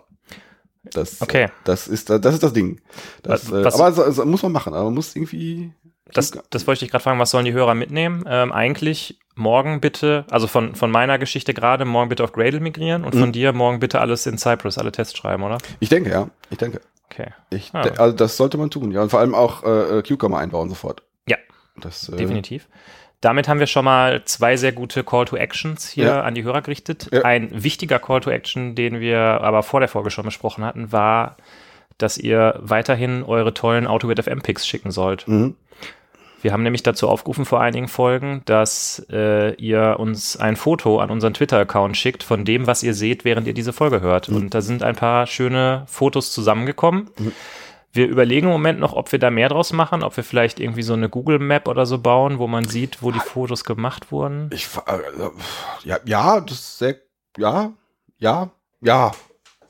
Das, 0.92 1.20
Okay. 1.20 1.48
das 1.64 1.88
ist 1.88 2.10
das 2.10 2.34
ist 2.34 2.42
das 2.44 2.52
Ding. 2.52 2.80
Das, 3.24 3.50
Was- 3.50 3.58
äh, 3.60 3.64
was- 3.64 3.74
aber 3.80 3.92
so, 3.92 4.10
so 4.12 4.24
muss 4.24 4.42
man 4.44 4.52
machen. 4.52 4.72
Aber 4.72 4.84
man 4.84 4.94
muss 4.94 5.16
irgendwie 5.16 5.72
das, 6.12 6.32
das 6.50 6.66
wollte 6.66 6.84
ich 6.84 6.90
gerade 6.90 7.02
fragen, 7.02 7.18
was 7.18 7.30
sollen 7.30 7.44
die 7.44 7.52
Hörer 7.52 7.74
mitnehmen? 7.74 8.24
Ähm, 8.28 8.52
eigentlich 8.52 9.18
morgen 9.34 9.80
bitte, 9.80 10.24
also 10.30 10.46
von, 10.46 10.74
von 10.74 10.90
meiner 10.90 11.18
Geschichte 11.18 11.52
gerade, 11.52 11.84
morgen 11.84 12.08
bitte 12.08 12.24
auf 12.24 12.32
Gradle 12.32 12.60
migrieren 12.60 13.04
und 13.04 13.14
von 13.14 13.32
dir 13.32 13.52
morgen 13.52 13.80
bitte 13.80 14.00
alles 14.00 14.26
in 14.26 14.38
Cypress, 14.38 14.78
alle 14.78 14.92
Tests 14.92 15.16
schreiben, 15.16 15.42
oder? 15.42 15.58
Ich 15.80 15.88
denke, 15.90 16.10
ja. 16.10 16.28
Ich 16.50 16.58
denke. 16.58 16.80
Okay. 17.10 17.28
Ich, 17.50 17.70
Ah. 17.72 17.82
de- 17.82 17.98
also 17.98 18.16
das 18.16 18.36
sollte 18.36 18.56
man 18.58 18.70
tun. 18.70 18.92
Ja, 18.92 19.02
und 19.02 19.10
vor 19.10 19.20
allem 19.20 19.34
auch 19.34 19.62
äh, 19.64 19.98
äh, 19.98 20.02
Cucumber 20.02 20.38
einbauen 20.38 20.68
sofort. 20.68 21.02
Ja. 21.28 21.36
Das, 21.76 22.08
äh, 22.08 22.16
Definitiv. 22.16 22.66
Damit 23.20 23.48
haben 23.48 23.60
wir 23.60 23.66
schon 23.66 23.84
mal 23.84 24.24
zwei 24.24 24.56
sehr 24.56 24.72
gute 24.72 25.02
Call 25.02 25.24
to 25.24 25.36
Actions 25.36 25.88
hier 25.88 26.04
Ja. 26.06 26.20
an 26.22 26.34
die 26.34 26.42
Hörer 26.44 26.62
gerichtet. 26.62 27.08
Ja. 27.12 27.22
Ein 27.22 27.50
wichtiger 27.64 27.98
Call 27.98 28.20
to 28.20 28.30
Action, 28.30 28.74
den 28.74 29.00
wir 29.00 29.18
aber 29.18 29.62
vor 29.62 29.80
der 29.80 29.88
Folge 29.88 30.10
schon 30.10 30.24
besprochen 30.24 30.64
hatten, 30.64 30.92
war, 30.92 31.36
dass 31.98 32.18
ihr 32.18 32.58
weiterhin 32.58 33.22
eure 33.22 33.54
tollen 33.54 33.86
AutoWit 33.86 34.22
FM 34.22 34.42
Picks 34.42 34.66
schicken 34.66 34.90
sollt. 34.90 35.26
Mhm. 35.28 35.56
Wir 36.42 36.52
haben 36.52 36.62
nämlich 36.62 36.82
dazu 36.82 37.08
aufgerufen 37.08 37.44
vor 37.44 37.60
einigen 37.60 37.88
Folgen, 37.88 38.42
dass 38.44 39.04
äh, 39.10 39.54
ihr 39.54 39.96
uns 39.98 40.36
ein 40.36 40.54
Foto 40.54 41.00
an 41.00 41.10
unseren 41.10 41.34
Twitter-Account 41.34 41.96
schickt 41.96 42.22
von 42.22 42.44
dem, 42.44 42.66
was 42.66 42.82
ihr 42.82 42.94
seht, 42.94 43.24
während 43.24 43.46
ihr 43.46 43.54
diese 43.54 43.72
Folge 43.72 44.00
hört. 44.00 44.28
Und 44.28 44.54
da 44.54 44.60
sind 44.60 44.82
ein 44.82 44.94
paar 44.94 45.26
schöne 45.26 45.84
Fotos 45.88 46.32
zusammengekommen. 46.32 47.10
Wir 47.90 48.06
überlegen 48.06 48.46
im 48.46 48.52
Moment 48.52 48.78
noch, 48.78 48.92
ob 48.92 49.10
wir 49.10 49.18
da 49.18 49.30
mehr 49.30 49.48
draus 49.48 49.72
machen, 49.72 50.02
ob 50.02 50.16
wir 50.16 50.22
vielleicht 50.22 50.60
irgendwie 50.60 50.82
so 50.82 50.92
eine 50.92 51.08
Google 51.08 51.38
Map 51.38 51.66
oder 51.66 51.86
so 51.86 51.98
bauen, 51.98 52.38
wo 52.38 52.46
man 52.46 52.64
sieht, 52.64 53.02
wo 53.02 53.10
die 53.10 53.18
Fotos 53.18 53.64
gemacht 53.64 54.12
wurden. 54.12 54.50
Ich, 54.52 54.68
äh, 54.86 54.98
ja, 55.82 55.98
ja, 56.04 56.40
das 56.40 56.58
ist 56.58 56.78
sehr, 56.78 56.96
ja, 57.38 57.72
ja, 58.18 58.50
ja. 58.82 59.12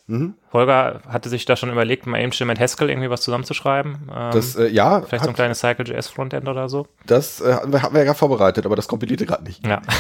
Mhm. 0.09 0.35
Holger 0.57 1.01
hatte 1.09 1.29
sich 1.29 1.45
da 1.45 1.57
schon 1.57 1.71
überlegt, 1.71 2.07
mal 2.07 2.21
eben 2.21 2.33
schnell 2.33 2.47
mit 2.49 2.59
Haskell 2.59 2.91
irgendwie 2.91 3.11
was 3.11 3.21
zusammenzuschreiben. 3.23 4.09
Ähm, 4.15 4.31
Das, 4.33 4.57
äh, 4.57 4.69
ja, 4.69 5.03
vielleicht 5.03 5.25
so 5.25 5.31
ein 5.31 5.37
kleines 5.37 5.61
Cycle.js 5.61 6.09
Frontend 6.09 6.49
oder 6.49 6.69
so. 6.69 6.87
das 7.07 7.41
äh, 7.41 7.53
hatten 7.55 7.73
wir, 7.95 8.05
ja 8.05 8.15
vorbereitet, 8.15 8.67
aber 8.67 8.77
das 8.77 8.89
kompilierte 8.89 9.27
gerade 9.27 9.45
nicht. 9.45 9.67
Ja. 9.67 9.81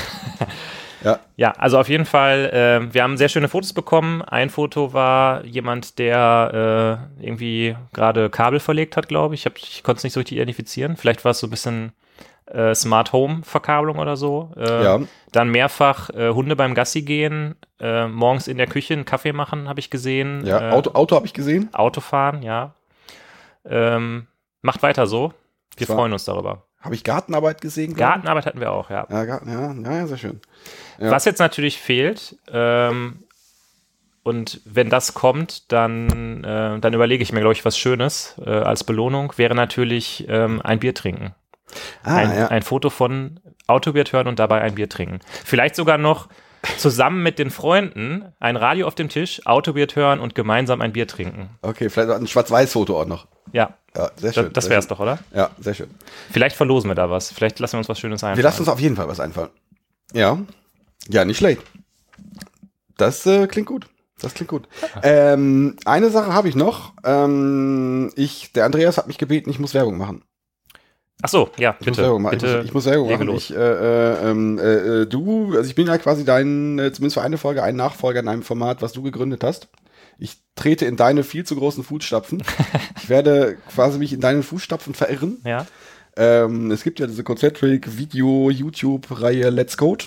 Ja. 1.04 1.20
Ja, 1.36 1.50
also 1.52 1.78
auf 1.78 1.88
jeden 1.88 2.06
Fall, 2.06 2.46
äh, 2.52 2.92
wir 2.92 3.02
haben 3.02 3.16
sehr 3.16 3.28
schöne 3.28 3.48
Fotos 3.48 3.72
bekommen. 3.72 4.22
Ein 4.22 4.50
Foto 4.50 4.92
war 4.92 5.44
jemand, 5.44 5.98
der 5.98 6.98
äh, 7.20 7.25
irgendwie 7.25 7.76
gerade 7.92 8.30
Kabel 8.30 8.58
verlegt 8.60 8.96
hat, 8.96 9.06
glaube 9.06 9.34
ich. 9.34 9.46
Ich, 9.46 9.52
ich 9.76 9.82
konnte 9.82 9.98
es 9.98 10.04
nicht 10.04 10.14
so 10.14 10.20
richtig 10.20 10.36
identifizieren. 10.38 10.96
Vielleicht 10.96 11.25
war 11.25 11.30
es 11.30 11.38
so 11.38 11.46
ein 11.46 11.50
bisschen 11.50 11.92
äh, 12.47 12.75
Smart 12.75 13.12
Home 13.12 13.41
Verkabelung 13.43 13.99
oder 13.99 14.17
so. 14.17 14.50
Äh, 14.57 14.85
Ja. 14.85 15.00
Dann 15.33 15.50
mehrfach 15.50 16.11
äh, 16.11 16.31
Hunde 16.31 16.57
beim 16.57 16.75
Gassi 16.75 17.03
gehen, 17.03 17.57
äh, 17.79 18.07
morgens 18.07 18.49
in 18.49 18.57
der 18.57 18.67
Küche 18.67 18.95
einen 18.95 19.05
Kaffee 19.05 19.33
machen, 19.33 19.69
habe 19.69 19.81
ich 19.81 19.91
gesehen. 19.91 20.47
Ja, 20.47 20.71
äh, 20.71 20.73
Auto, 20.73 20.93
Auto 20.95 21.17
habe 21.17 21.26
ich 21.26 21.35
gesehen. 21.35 21.69
Autofahren, 21.75 22.43
ja. 22.43 22.75
Ähm, 23.65 24.26
macht 24.62 24.83
weiter 24.83 25.07
so. 25.07 25.33
Wir 25.76 25.87
freuen 25.87 26.12
uns 26.12 26.25
darüber. 26.25 26.62
Habe 26.81 26.95
ich 26.95 27.05
Gartenarbeit 27.05 27.61
gesehen? 27.61 27.95
Gartenarbeit 27.95 28.47
hatten 28.47 28.61
wir 28.61 28.71
auch, 28.73 28.88
ja. 28.91 29.07
Ja, 29.11 29.25
Garten, 29.25 29.50
ja, 29.50 29.73
ja, 29.93 30.07
sehr 30.07 30.17
schön. 30.17 30.41
Ja. 30.99 31.11
Was 31.11 31.25
jetzt 31.25 31.41
natürlich 31.41 31.79
fehlt, 31.79 32.37
ähm, 32.50 33.25
und 34.23 34.61
wenn 34.65 34.88
das 34.91 35.15
kommt, 35.15 35.71
dann, 35.71 36.43
äh, 36.45 36.79
dann 36.81 36.95
überlege 36.95 37.23
ich 37.23 37.33
mir, 37.33 37.41
glaube 37.41 37.53
ich, 37.53 37.65
was 37.65 37.76
Schönes 37.79 38.37
als 38.45 38.85
Belohnung, 38.85 39.33
wäre 39.37 39.55
natürlich 39.55 40.26
ähm, 40.29 40.61
ein 40.62 40.79
Bier 40.81 40.95
trinken. 40.95 41.35
Ah, 42.02 42.16
ein, 42.16 42.35
ja. 42.37 42.49
ein 42.49 42.62
Foto 42.62 42.90
von 42.90 43.40
Autobier 43.66 44.04
hören 44.11 44.28
und 44.28 44.38
dabei 44.38 44.61
ein 44.61 44.75
Bier 44.76 44.88
trinken. 44.88 45.20
Vielleicht 45.44 45.75
sogar 45.76 45.99
noch 45.99 46.28
zusammen 46.78 47.23
mit 47.23 47.38
den 47.38 47.50
Freunden 47.50 48.32
ein 48.40 48.56
Radio 48.56 48.87
auf 48.87 48.94
dem 48.94 49.08
Tisch, 49.08 49.44
Autobier 49.46 49.87
hören 49.94 50.20
und 50.20 50.35
gemeinsam 50.35 50.80
ein 50.80 50.92
Bier 50.92 51.06
trinken. 51.06 51.50
Okay, 51.62 51.88
vielleicht 51.90 52.11
ein 52.11 52.26
Schwarz-Weiß-Foto 52.26 53.00
auch 53.00 53.06
noch. 53.06 53.26
Ja, 53.52 53.75
Ja, 53.96 54.11
sehr 54.16 54.32
das, 54.32 54.35
schön. 54.35 54.52
das 54.52 54.64
sehr 54.64 54.70
wäre 54.70 54.80
es 54.80 54.87
doch, 54.88 54.99
oder? 55.00 55.18
Ja, 55.32 55.50
sehr 55.61 55.75
schön. 55.75 55.90
Vielleicht 56.30 56.56
verlosen 56.56 56.90
wir 56.90 56.94
da 56.94 57.11
was. 57.11 57.30
Vielleicht 57.32 57.58
lassen 57.61 57.75
wir 57.75 57.78
uns 57.78 57.88
was 57.88 57.99
Schönes 58.00 58.23
einfallen. 58.25 58.37
Wir 58.38 58.44
lassen 58.44 58.61
uns 58.61 58.68
auf 58.68 58.80
jeden 58.80 58.96
Fall 58.96 59.08
was 59.08 59.20
einfallen. 59.20 59.50
Ja. 60.12 60.38
Ja, 61.08 61.25
nicht 61.25 61.38
schlecht. 61.38 61.62
Das 62.96 63.26
äh, 63.26 63.46
klingt 63.46 63.68
gut. 63.68 63.87
Das 64.20 64.35
klingt 64.35 64.49
gut. 64.49 64.68
Ähm, 65.02 65.76
eine 65.85 66.11
Sache 66.11 66.32
habe 66.32 66.49
ich 66.49 66.56
noch. 66.56 66.94
Ähm, 67.04 68.11
ich, 68.16 68.52
der 68.52 68.64
Andreas 68.64 68.96
hat 68.99 69.06
mich 69.06 69.18
gebeten, 69.18 69.50
ich 69.50 69.58
muss 69.58 69.75
Werbung 69.75 69.99
machen. 69.99 70.23
Ach 71.23 71.28
so, 71.28 71.50
ja, 71.58 71.76
Ich 71.80 71.87
muss 71.87 71.96
bitte. 71.96 72.02
Werbung 72.06 72.23
machen. 72.23 72.38
bitte 72.38 72.62
ich, 72.64 72.73
muss, 72.75 72.87
ich 72.87 72.96
muss 72.96 73.08
machen. 73.08 73.28
Ich, 73.37 73.54
äh, 73.54 73.56
äh, 73.56 74.30
ähm, 74.30 74.58
äh, 74.58 74.62
äh, 75.02 75.06
du, 75.06 75.54
also 75.56 75.68
ich 75.68 75.75
bin 75.75 75.87
ja 75.87 75.96
quasi 75.99 76.25
dein, 76.25 76.78
äh, 76.78 76.92
zumindest 76.92 77.14
für 77.14 77.23
eine 77.23 77.38
Folge, 77.38 77.62
ein 77.62 77.76
Nachfolger 77.76 78.20
in 78.20 78.28
einem 78.28 78.42
Format, 78.42 78.82
was 78.82 78.92
du 78.92 79.02
gegründet 79.02 79.42
hast. 79.42 79.68
Ich 80.18 80.37
trete 80.54 80.85
in 80.87 80.96
deine 80.96 81.23
viel 81.25 81.44
zu 81.44 81.56
großen 81.56 81.85
Fußstapfen. 81.85 82.42
ich 83.02 83.08
werde 83.08 83.56
quasi 83.75 83.99
mich 83.99 84.12
in 84.12 84.20
deinen 84.20 84.42
Fußstapfen 84.42 84.94
verirren. 84.94 85.38
ja. 85.44 85.66
Ähm, 86.18 86.70
es 86.70 86.82
gibt 86.82 86.99
ja 86.99 87.06
diese 87.06 87.23
Concentric 87.25 87.99
Video 87.99 88.49
YouTube 88.49 89.06
Reihe 89.20 89.50
Let's 89.50 89.76
Code, 89.76 90.06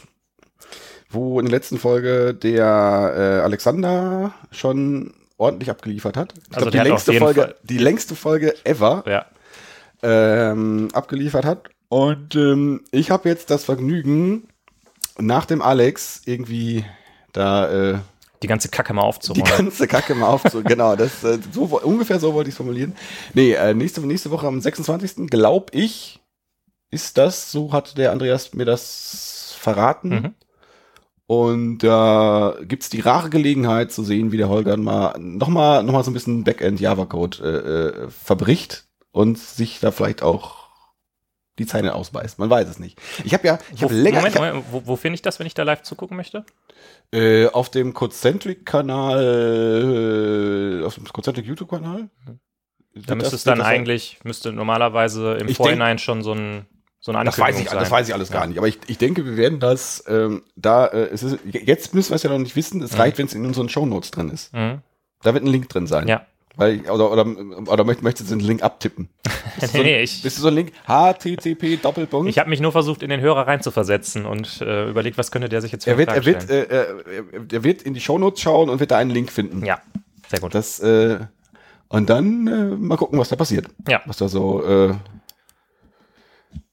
wo 1.09 1.39
in 1.39 1.45
der 1.45 1.51
letzten 1.51 1.77
Folge 1.77 2.33
der 2.33 3.13
äh, 3.15 3.43
Alexander 3.43 4.34
schon 4.51 5.13
ordentlich 5.38 5.69
abgeliefert 5.69 6.17
hat. 6.17 6.34
Ich 6.49 6.57
Also 6.57 6.69
glaub, 6.69 6.71
der 6.71 6.84
die 6.84 6.89
längste 6.89 7.13
Folge, 7.13 7.41
Fall- 7.41 7.55
die 7.63 7.77
längste 7.77 8.15
Folge 8.15 8.55
ever 8.65 9.03
Ja. 9.07 9.25
Ähm, 10.03 10.89
abgeliefert 10.93 11.45
hat. 11.45 11.69
Und 11.89 12.35
ähm, 12.35 12.81
ich 12.91 13.12
habe 13.12 13.29
jetzt 13.29 13.49
das 13.49 13.65
Vergnügen, 13.65 14.47
nach 15.17 15.45
dem 15.45 15.62
Alex 15.62 16.21
irgendwie 16.25 16.85
da 17.33 17.93
äh, 17.93 17.99
Die 18.41 18.47
ganze 18.47 18.69
Kacke 18.69 18.93
mal 18.93 19.01
die 19.01 19.07
aufzuräumen. 19.07 19.45
ganze 19.45 19.88
Kacke 19.88 20.15
mal 20.15 20.27
aufzu. 20.27 20.63
genau, 20.65 20.95
das 20.95 21.23
äh, 21.23 21.39
so 21.51 21.63
ungefähr 21.63 22.19
so 22.19 22.33
wollte 22.33 22.49
ich 22.49 22.53
es 22.53 22.57
formulieren. 22.57 22.95
Nee, 23.33 23.53
äh, 23.53 23.73
nächste 23.73 24.01
nächste 24.01 24.31
Woche 24.31 24.47
am 24.47 24.62
26. 24.62 25.27
glaub 25.29 25.73
ich 25.73 26.19
ist 26.91 27.17
das, 27.17 27.51
so 27.51 27.71
hat 27.73 27.97
der 27.97 28.12
Andreas 28.12 28.53
mir 28.53 28.65
das 28.65 29.55
verraten. 29.59 30.09
Mhm. 30.09 30.35
Und 31.27 31.79
da 31.79 32.55
gibt's 32.63 32.89
die 32.89 33.01
rare 33.01 33.29
Gelegenheit 33.29 33.91
zu 33.91 34.03
sehen, 34.03 34.31
wie 34.31 34.38
der 34.38 34.49
Holger 34.49 34.77
mal 34.77 35.15
nochmal 35.19 35.83
noch 35.83 35.93
mal 35.93 36.03
so 36.03 36.09
ein 36.09 36.15
bisschen 36.15 36.43
Backend 36.43 36.79
Java 36.79 37.05
Code 37.05 37.38
äh, 37.43 38.05
äh, 38.05 38.09
verbricht 38.09 38.88
und 39.19 39.38
sich 39.38 39.79
da 39.82 39.91
vielleicht 39.91 40.23
auch 40.23 40.69
die 41.58 41.65
Zähne 41.65 41.93
ausbeißt. 41.93 42.39
Man 42.39 42.49
weiß 42.49 42.69
es 42.69 42.79
nicht. 42.79 42.97
Ich 43.25 43.34
habe 43.34 43.45
ja, 43.45 43.60
ich 43.75 43.84
habe 43.84 43.93
länger 43.93 44.19
Moment, 44.19 44.36
hab, 44.36 44.41
Moment, 44.45 44.65
wo, 44.71 44.84
wo 44.86 44.95
finde 44.95 45.15
ich 45.15 45.21
das, 45.21 45.39
wenn 45.39 45.47
ich 45.47 45.53
da 45.53 45.63
live 45.63 45.82
zugucken 45.82 46.15
möchte? 46.15 46.45
äh, 47.12 47.47
auf 47.47 47.69
dem 47.69 47.93
Concentric-Kanal, 47.93 50.82
äh, 50.82 50.86
auf 50.86 50.95
dem 50.95 51.03
Concentric 51.05 51.45
YouTube-Kanal. 51.45 52.10
Da 52.95 53.15
müsste 53.15 53.36
es 53.36 53.43
dann 53.43 53.62
eigentlich, 53.62 54.19
müsste 54.23 54.51
normalerweise 54.51 55.36
im 55.36 55.47
Ich 55.47 55.58
Vorhinein 55.58 55.99
schon 55.99 56.23
so 56.23 56.34
ein 56.34 56.65
so 57.01 57.13
eine 57.13 57.23
Das 57.23 57.39
weiß 57.39 57.58
ich, 57.60 57.69
sein. 57.69 57.79
das 57.79 57.91
weiß 57.91 58.10
ich 58.10 58.13
alles 58.13 58.27
Ja. 58.29 58.39
gar 58.39 58.47
nicht. 58.47 58.58
Aber 58.58 58.67
ich, 58.67 58.77
ich 58.88 58.97
denke, 58.97 59.25
wir 59.25 59.38
werden 59.38 59.60
das 59.62 60.03
ähm, 60.08 60.43
da. 60.58 60.86
Äh, 60.88 61.10
es 61.13 61.23
ist, 61.23 61.39
jetzt 61.45 61.93
müssen 61.93 62.10
wir 62.12 62.15
es 62.17 62.23
ja 62.23 62.29
noch 62.29 62.39
nicht 62.39 62.58
wissen. 62.58 62.82
Es 62.82 62.91
Mhm. 62.93 62.99
reicht, 62.99 63.17
wenn 63.17 63.25
es 63.27 63.34
in 63.34 63.45
unseren 63.45 63.69
Shownotes 63.69 64.12
drin 64.12 64.29
ist. 64.29 64.53
Mhm. 64.53 64.82
Da 65.21 65.34
wird 65.34 65.45
ein 65.45 65.47
Link 65.47 65.69
drin 65.69 65.88
sein. 65.88 66.10
Ja. 66.10 66.25
Weil, 66.55 66.75
ich- 66.81 66.89
oder, 66.89 67.12
oder, 67.12 67.25
oder 67.25 67.83
möcht- 67.85 68.01
möchtest 68.01 68.31
du 68.31 68.35
den 68.35 68.45
Link 68.45 68.63
abtippen? 68.63 69.07
Bist 69.59 69.73
du 69.73 69.77
so, 69.77 69.83
Nee, 69.83 69.97
ein- 69.97 70.03
ich- 70.03 70.21
bist 70.21 70.38
du 70.38 70.41
so 70.41 70.47
ein 70.49 70.55
Link? 70.55 70.71
HTTP 70.88 71.77
Doppelpunkt. 71.81 72.29
Ich 72.29 72.38
habe 72.39 72.49
mich 72.49 72.59
nur 72.59 72.71
versucht, 72.71 73.01
in 73.03 73.09
den 73.09 73.21
Hörer 73.21 73.47
reinzuversetzen 73.47 74.25
und 74.25 74.62
äh, 74.62 74.89
überlegt, 74.89 75.17
was 75.17 75.31
könnte 75.31 75.47
der 75.49 75.62
sich 75.62 75.71
jetzt 75.71 75.85
für 75.85 75.91
er 75.91 75.97
wird, 75.97 76.09
er 76.09 76.25
wird, 76.25 76.49
äh, 76.49 76.63
äh, 76.63 76.85
er 77.51 77.63
wird 77.63 77.81
in 77.83 77.93
die 77.93 78.01
Shownotes 78.01 78.41
schauen 78.41 78.69
und 78.69 78.79
wird 78.79 78.91
da 78.91 78.97
einen 78.97 79.12
Link 79.12 79.31
finden. 79.31 79.65
Ja, 79.65 79.79
sehr 80.27 80.39
gut. 80.39 80.53
Das, 80.55 80.79
äh, 80.79 81.19
und 81.88 82.09
dann 82.09 82.47
äh, 82.47 82.75
mal 82.75 82.97
gucken, 82.97 83.17
was 83.19 83.29
da 83.29 83.35
passiert. 83.35 83.67
Ja. 83.88 84.01
Was 84.05 84.17
da 84.17 84.27
so, 84.27 84.63
äh, 84.63 84.93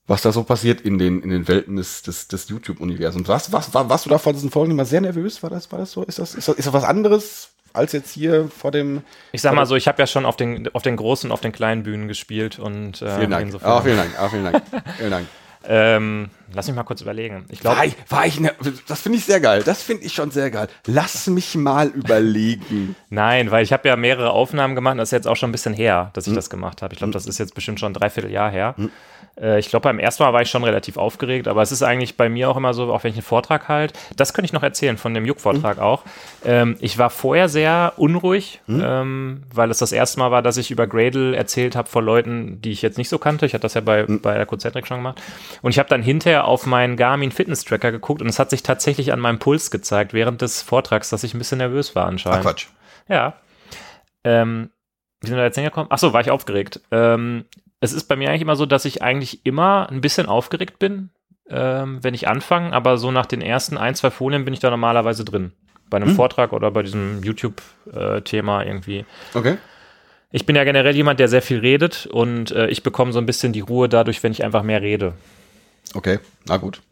was 0.07 0.23
da 0.23 0.31
so 0.33 0.43
passiert 0.45 0.81
in 0.81 0.99
den, 0.99 1.21
in 1.23 1.31
den 1.31 1.49
Welten 1.49 1.77
des, 1.77 2.03
des, 2.03 2.29
des 2.29 2.49
YouTube-Universums. 2.49 3.29
Was, 3.29 3.53
was, 3.53 3.75
war, 3.75 3.89
warst 3.89 4.07
du 4.07 4.11
da 4.11 4.19
vor 4.19 4.33
diesen 4.33 4.51
Folgen 4.51 4.71
immer 4.73 4.85
sehr 4.85 5.01
nervös? 5.01 5.43
War 5.43 5.51
das, 5.51 5.71
war 5.73 5.79
das 5.81 5.93
so? 5.93 6.03
Ist 6.05 6.19
das, 6.19 6.35
ist 6.35 6.47
das, 6.49 6.57
ist 6.57 6.67
das 6.67 6.73
was 6.75 6.85
anderes 6.85 7.51
als 7.73 7.93
jetzt 7.93 8.11
hier 8.13 8.49
vor 8.49 8.71
dem? 8.71 9.03
Ich 9.33 9.43
sag 9.43 9.55
mal 9.55 9.67
so, 9.67 9.75
ich 9.77 9.89
habe 9.89 10.01
ja 10.01 10.07
schon 10.07 10.25
auf 10.25 10.37
den, 10.37 10.69
auf 10.75 10.83
den 10.83 10.97
großen, 10.97 11.31
auf 11.33 11.41
den 11.41 11.53
kleinen 11.53 11.83
Bühnen 11.83 12.09
gespielt 12.09 12.59
und 12.59 13.03
äh, 13.03 13.17
Vielen 13.19 13.31
Dank. 13.31 13.47
insofern. 13.47 13.71
Ah, 13.71 13.81
vielen 13.83 13.97
Dank. 13.97 14.11
Ah, 14.19 14.29
vielen 14.29 14.45
Dank. 14.45 14.63
vielen 14.97 15.11
Dank. 15.11 15.27
ähm, 15.69 16.31
lass 16.55 16.69
mich 16.69 16.77
mal 16.77 16.85
kurz 16.85 17.01
überlegen. 17.01 17.45
Ich 17.49 17.59
glaube, 17.61 17.79
War 17.79 17.85
ich, 17.85 17.97
war 18.09 18.25
ich, 18.27 18.39
ne, 18.41 18.53
das 18.87 19.01
finde 19.01 19.19
ich 19.19 19.25
sehr 19.25 19.41
geil. 19.41 19.63
Das 19.65 19.83
finde 19.83 20.05
ich 20.05 20.15
schon 20.15 20.31
sehr 20.31 20.51
geil. 20.53 20.69
Lass 20.87 21.27
mich 21.27 21.57
mal 21.57 21.89
überlegen. 21.89 22.95
nein, 23.11 23.51
weil 23.51 23.65
ich 23.65 23.73
habe 23.73 23.89
ja 23.89 23.97
mehrere 23.97 24.31
Aufnahmen 24.31 24.75
gemacht. 24.77 24.97
Das 24.99 25.09
ist 25.09 25.13
jetzt 25.13 25.27
auch 25.27 25.37
schon 25.37 25.49
ein 25.51 25.53
bisschen 25.53 25.75
her, 25.75 26.11
dass 26.15 26.25
ich 26.27 26.31
Hm. 26.31 26.37
das 26.37 26.51
gemacht 26.51 26.83
habe. 26.83 26.95
Ich 26.95 26.99
glaube, 26.99 27.13
das 27.13 27.27
ist 27.27 27.39
jetzt 27.39 27.55
bestimmt 27.55 27.81
schon 27.81 27.91
ein 27.91 27.95
Dreivierteljahr 27.95 28.51
her. 28.51 28.75
Äh, 29.41 29.59
ich 29.59 29.69
glaube, 29.69 29.85
beim 29.85 29.99
ersten 29.99 30.23
Mal 30.23 30.33
war 30.33 30.43
ich 30.43 30.51
schon 30.51 30.65
relativ 30.65 30.97
aufgeregt, 30.97 31.49
aber 31.49 31.63
es 31.63 31.73
ist 31.73 31.83
eigentlich 31.83 32.17
bei 32.17 32.29
mir 32.29 32.49
auch 32.51 32.57
immer 32.57 32.75
so, 32.75 32.93
auch 32.93 33.05
wenn 33.05 33.11
ich 33.11 33.17
einen 33.17 33.23
Vortrag 33.23 33.69
halt, 33.69 33.93
das 34.17 34.33
könnte 34.33 34.47
ich 34.47 34.53
noch 34.53 34.63
erzählen 34.63 34.97
von 34.99 35.13
dem. 35.15 35.27
Juck-Vortrag 35.27 35.79
auch. 35.79 36.05
Ähm, 36.45 36.77
ich 36.81 36.99
war 36.99 37.11
vorher 37.11 37.49
sehr 37.49 37.95
unruhig, 37.97 38.61
ähm, 38.69 39.43
weil 39.53 39.71
es 39.71 39.79
das 39.79 39.93
erste 39.93 40.19
Mal 40.21 40.31
war, 40.31 40.41
dass 40.43 40.57
ich 40.57 40.71
über 40.71 40.87
Gradle 40.87 41.35
erzählt 41.37 41.75
habe 41.77 41.89
vor 41.89 42.03
Leuten, 42.03 42.61
die 42.63 42.71
ich 42.71 42.81
jetzt 42.83 42.97
nicht 42.97 43.09
so 43.09 43.19
kannte. 43.19 43.45
Ich 43.45 43.55
hatte 43.55 43.63
das 43.63 43.75
ja 43.75 43.81
bei, 43.81 44.07
Hm. 44.07 44.21
bei 44.21 44.35
der 44.35 44.47
Concentric 44.47 44.87
schon 44.87 44.99
gemacht. 44.99 45.21
Und 45.63 45.71
ich 45.71 45.79
habe 45.79 45.89
dann 45.89 46.03
hinterher 46.03 46.45
auf 46.47 46.65
meinen 46.67 46.97
Garmin 46.97 47.33
Fitness 47.33 47.65
Tracker 47.65 47.91
geguckt 47.93 48.23
und 48.23 48.29
es 48.29 48.39
hat 48.39 48.51
sich 48.51 48.63
tatsächlich 48.63 49.13
an 49.13 49.19
meinem 49.21 49.39
Puls 49.39 49.71
gezeigt 49.71 50.13
während 50.15 50.43
des 50.43 50.63
Vortrags, 50.63 51.11
dass 51.11 51.25
ich 51.25 51.35
ein 51.35 51.39
bisschen 51.39 51.59
nervös 51.59 51.95
war 51.95 52.05
Ach 52.05 52.09
anscheinend. 52.09 52.43
Quatsch. 52.43 52.67
Ja. 53.09 53.35
Ähm, 54.25 54.71
wie 55.21 55.27
sind 55.29 55.37
wir 55.37 55.41
da 55.43 55.47
jetzt 55.47 55.57
hingekommen? 55.57 55.89
Ach 55.91 55.99
so, 55.99 56.13
war 56.13 56.21
ich 56.21 56.31
aufgeregt. 56.31 56.81
Ähm, 56.91 57.45
es 57.87 57.93
ist 57.95 58.05
bei 58.05 58.17
mir 58.17 58.29
eigentlich 58.29 58.43
immer 58.43 58.57
so, 58.57 58.67
dass 58.67 58.85
ich 58.85 59.03
eigentlich 59.03 59.45
immer 59.47 59.89
ein 59.91 60.01
bisschen 60.01 60.27
aufgeregt 60.27 60.79
bin, 60.79 61.11
ähm, 61.49 62.03
wenn 62.03 62.13
ich 62.15 62.29
anfange, 62.29 62.73
aber 62.73 62.99
so 62.99 63.11
nach 63.11 63.27
den 63.27 63.41
ersten 63.41 63.79
ein, 63.79 63.95
zwei 63.95 64.11
Folien 64.11 64.45
bin 64.45 64.53
ich 64.55 64.61
da 64.61 64.71
normalerweise 64.71 65.25
drin. 65.25 65.53
Bei 65.89 65.97
einem 65.97 66.09
Hm. 66.09 66.17
Vortrag 66.17 66.53
oder 66.53 66.71
bei 66.73 66.83
diesem 66.83 67.23
YouTube-Thema 67.23 68.65
irgendwie. 68.65 69.05
Okay. 69.35 69.57
Ich 70.33 70.45
bin 70.45 70.57
ja 70.57 70.65
generell 70.65 70.95
jemand, 70.97 71.21
der 71.21 71.29
sehr 71.29 71.43
viel 71.43 71.61
redet 71.61 72.07
und 72.07 72.51
äh, 72.51 72.67
ich 72.69 72.83
bekomme 72.83 73.13
so 73.13 73.19
ein 73.21 73.27
bisschen 73.27 73.53
die 73.53 73.61
Ruhe 73.61 73.89
dadurch, 73.89 74.23
wenn 74.23 74.33
ich 74.33 74.45
einfach 74.45 74.63
mehr 74.65 74.83
rede. 74.83 75.15
Okay, 75.95 76.19
na 76.47 76.57
gut. 76.57 76.83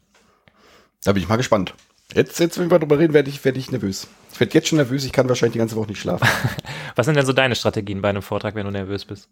Da 1.04 1.12
bin 1.12 1.22
ich 1.22 1.28
mal 1.28 1.36
gespannt. 1.36 1.74
Jetzt, 2.14 2.38
jetzt 2.38 2.58
wenn 2.58 2.70
wir 2.70 2.78
drüber 2.78 2.98
reden, 2.98 3.12
werde 3.12 3.28
ich, 3.28 3.44
werde 3.44 3.58
ich 3.58 3.72
nervös. 3.72 4.06
Ich 4.32 4.38
werde 4.38 4.54
jetzt 4.54 4.68
schon 4.68 4.76
nervös, 4.78 5.04
ich 5.04 5.12
kann 5.12 5.28
wahrscheinlich 5.28 5.54
die 5.54 5.58
ganze 5.58 5.74
Woche 5.76 5.88
nicht 5.88 6.00
schlafen. 6.00 6.26
Was 6.94 7.06
sind 7.06 7.16
denn 7.16 7.26
so 7.26 7.32
deine 7.32 7.56
Strategien 7.56 8.00
bei 8.00 8.10
einem 8.10 8.22
Vortrag, 8.22 8.54
wenn 8.54 8.64
du 8.66 8.70
nervös 8.70 9.04
bist? 9.04 9.28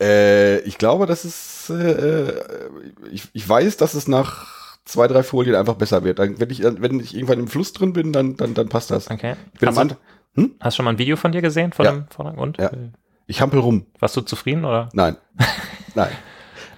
Äh, 0.00 0.58
ich 0.60 0.78
glaube, 0.78 1.06
dass 1.06 1.24
es, 1.24 1.70
äh, 1.70 2.32
ich, 3.10 3.28
ich 3.32 3.48
weiß, 3.48 3.76
dass 3.76 3.94
es 3.94 4.08
nach 4.08 4.46
zwei, 4.84 5.08
drei 5.08 5.22
Folien 5.22 5.54
einfach 5.56 5.74
besser 5.74 6.04
wird. 6.04 6.18
Dann, 6.18 6.38
wenn 6.40 6.50
ich, 6.50 6.62
wenn 6.62 7.00
ich 7.00 7.14
irgendwann 7.14 7.40
im 7.40 7.48
Fluss 7.48 7.72
drin 7.72 7.92
bin, 7.92 8.12
dann, 8.12 8.36
dann, 8.36 8.54
dann 8.54 8.68
passt 8.68 8.90
das. 8.90 9.10
Okay. 9.10 9.36
Ich 9.54 9.60
bin 9.60 9.68
hast, 9.68 9.78
am 9.78 9.88
du, 9.88 9.94
An 10.36 10.50
hast 10.60 10.74
du 10.74 10.76
schon 10.76 10.84
mal 10.84 10.92
ein 10.92 10.98
Video 10.98 11.16
von 11.16 11.32
dir 11.32 11.42
gesehen 11.42 11.72
von 11.72 11.84
Ja. 11.84 11.92
dem 11.92 12.06
Vortrag? 12.08 12.38
Und? 12.38 12.58
Ja. 12.58 12.68
Äh, 12.68 12.90
ich 13.26 13.40
hampel 13.40 13.58
rum. 13.60 13.86
Warst 13.98 14.16
du 14.16 14.20
zufrieden 14.20 14.64
oder? 14.64 14.88
Nein. 14.92 15.16
Nein. 15.94 16.10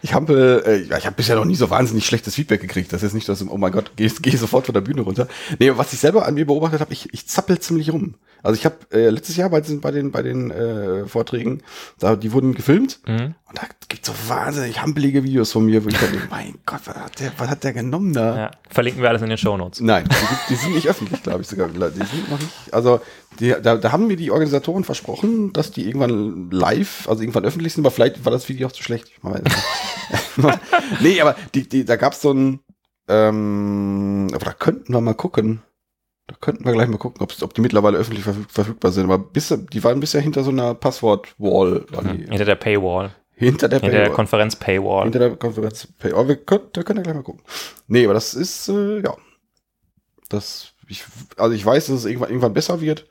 Ich 0.03 0.15
hampel, 0.15 0.63
äh, 0.65 0.77
ich 0.99 1.07
habe 1.07 1.17
bisher 1.17 1.37
noch 1.37 1.45
nie 1.45 1.57
so 1.57 1.71
wahnsinnig 1.71 2.07
schlechtes 2.07 2.35
Feedback 2.37 2.61
gekriegt. 2.61 2.93
Das 2.93 3.03
ist 3.03 3.15
nicht, 3.15 3.29
dass, 3.29 3.47
oh 3.49 3.57
mein 3.59 3.73
Gott, 3.73 3.93
geh, 3.97 4.09
geh 4.23 4.37
sofort 4.37 4.67
von 4.67 4.73
der 4.75 4.81
Bühne 4.81 5.01
runter. 5.03 5.27
Nee, 5.59 5.73
was 5.77 5.93
ich 5.93 5.99
selber 5.99 6.27
an 6.27 6.35
mir 6.35 6.47
beobachtet 6.47 6.81
habe, 6.81 6.93
ich, 6.93 7.13
ich 7.13 7.27
zappel 7.27 7.59
ziemlich 7.59 7.93
rum. 7.93 8.15
Also 8.41 8.57
ich 8.57 8.65
habe 8.65 8.77
äh, 8.93 9.11
letztes 9.11 9.37
Jahr 9.37 9.51
bei 9.51 9.61
den, 9.61 9.81
bei 9.81 9.91
den, 9.91 10.13
bei 10.13 10.23
den 10.23 10.53
äh, 10.53 11.07
Vorträgen, 11.09 11.63
da, 11.99 12.15
die 12.15 12.31
wurden 12.33 12.55
gefilmt 12.55 13.01
Mhm. 13.05 13.35
und 13.49 13.59
da 13.59 13.63
gibt's 13.89 14.07
so 14.07 14.15
wahnsinnig 14.29 14.81
hampelige 14.81 15.25
Videos 15.25 15.51
von 15.51 15.67
mir, 15.67 15.85
wo 15.85 15.89
ich 15.89 15.97
denke, 15.99 16.19
mein 16.31 16.55
Gott, 16.65 16.83
was 16.85 16.95
hat 16.95 17.19
der, 17.19 17.33
was 17.37 17.49
hat 17.49 17.65
der 17.65 17.73
genommen 17.73 18.13
da? 18.13 18.37
Ja. 18.37 18.51
Verlinken 18.71 19.03
wir 19.03 19.09
alles 19.09 19.23
in 19.23 19.29
den 19.29 19.39
Shownotes. 19.39 19.81
Nein, 19.81 20.05
die, 20.09 20.15
sind- 20.15 20.39
die 20.51 20.55
sind 20.55 20.75
nicht 20.77 20.87
öffentlich, 20.89 21.21
glaube 21.25 21.43
ich 21.43 21.49
sogar. 21.49 21.67
Die 21.69 21.75
sind 21.81 22.31
noch 22.31 22.39
nicht. 22.39 22.53
Also 22.73 23.01
die, 23.41 23.55
da, 23.61 23.75
da 23.77 23.91
haben 23.91 24.07
mir 24.07 24.17
die 24.17 24.31
Organisatoren 24.31 24.85
versprochen, 24.85 25.53
dass 25.53 25.73
die 25.73 25.87
irgendwann 25.89 26.49
live, 26.53 27.09
also 27.09 27.23
irgendwann 27.23 27.45
öffentlich 27.45 27.73
sind, 27.73 27.85
aber 27.85 27.91
vielleicht 27.91 28.25
war 28.25 28.31
das 28.31 28.49
Video 28.49 28.69
auch 28.69 28.73
zu 28.73 28.85
schlecht. 28.85 29.09
Ich 29.17 29.23
nicht. 29.25 29.43
nee, 31.01 31.21
aber 31.21 31.37
die, 31.55 31.69
die, 31.69 31.85
da 31.85 31.97
gab's 31.97 32.21
so 32.23 32.33
ein, 32.33 32.61
ähm, 33.09 34.29
aber 34.33 34.45
da 34.45 34.53
könnten 34.53 34.93
wir 34.93 35.01
mal 35.01 35.15
gucken. 35.15 35.63
Da 36.27 36.37
könnten 36.41 36.65
wir 36.67 36.73
gleich 36.73 36.89
mal 36.89 36.99
gucken, 36.99 37.23
ob 37.23 37.55
die 37.55 37.61
mittlerweile 37.63 37.97
öffentlich 37.97 38.23
verfüg, 38.23 38.51
verfügbar 38.51 38.93
sind. 38.93 39.05
Aber 39.05 39.19
bis, 39.19 39.49
die 39.73 39.83
waren 39.83 39.99
bisher 39.99 40.21
hinter 40.21 40.45
so 40.45 40.51
einer 40.51 40.75
Passwort-Wall. 40.75 41.87
die. 41.91 42.25
Hinter 42.27 42.45
der 42.45 42.57
Paywall. 42.57 43.15
Hinter 43.35 43.69
der 43.69 43.81
Hinter 43.81 43.93
der 43.97 44.03
Paywall. 44.05 44.15
Konferenz 44.17 44.57
Paywall. 44.57 45.05
Hinter 45.05 45.19
der 45.21 45.37
Konferenz. 45.37 45.89
Pay- 45.99 46.13
Aber 46.13 46.29
wir 46.29 46.37
können, 46.37 46.65
da 46.75 46.83
können 46.83 46.99
wir 46.99 47.05
gleich 47.05 47.15
mal 47.15 47.23
gucken. 47.23 47.43
Nee, 47.87 48.05
aber 48.05 48.13
das 48.15 48.35
ist, 48.35 48.69
äh, 48.69 49.01
ja. 49.01 49.17
Das, 50.29 50.75
ich, 50.87 51.05
also 51.39 51.55
ich 51.55 51.65
weiß, 51.65 51.87
dass 51.87 51.97
es 52.01 52.05
irgendwann, 52.05 52.29
irgendwann 52.29 52.53
besser 52.53 52.81
wird. 52.83 53.07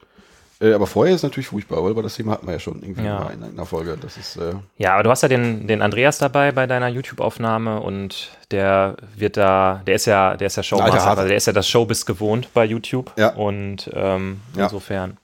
Äh, 0.60 0.74
aber 0.74 0.88
vorher 0.88 1.14
ist 1.14 1.24
natürlich 1.24 1.48
furchtbar, 1.48 1.84
weil 1.84 2.02
das 2.04 2.16
Thema 2.16 2.32
hatten 2.34 2.48
wir 2.48 2.54
ja 2.54 2.60
schon 2.60 2.82
irgendwie 2.82 3.04
Ja. 3.04 3.20
mal 3.20 3.34
in 3.34 3.44
einer 3.44 3.66
Folge. 3.66 3.98
Das 4.02 4.18
ist, 4.18 4.38
äh, 4.38 4.54
Ja, 4.78 4.94
aber 4.96 5.04
du 5.04 5.10
hast 5.12 5.22
ja 5.22 5.30
den, 5.30 5.68
den 5.68 5.82
Andreas 5.82 6.18
dabei 6.18 6.52
bei 6.52 6.66
deiner 6.66 6.88
YouTube-Aufnahme 6.88 7.80
und 7.82 8.32
der 8.52 8.98
wird 9.16 9.38
da, 9.38 9.82
der 9.86 9.96
ist 9.96 10.06
ja, 10.06 10.36
der 10.36 10.48
ist 10.48 10.56
ja 10.56 10.62
Alter 10.62 10.64
Showmaster, 10.64 10.96
Hase. 11.02 11.10
also 11.10 11.28
der 11.28 11.38
ist 11.38 11.48
ja 11.48 11.54
das 11.54 11.68
Showbiz 11.70 12.06
gewohnt 12.06 12.50
bei 12.54 12.66
YouTube. 12.66 13.12
Ja. 13.18 13.30
Und 13.36 13.90
ähm, 13.94 14.42
Ja. 14.56 14.64
insofern. 14.64 15.18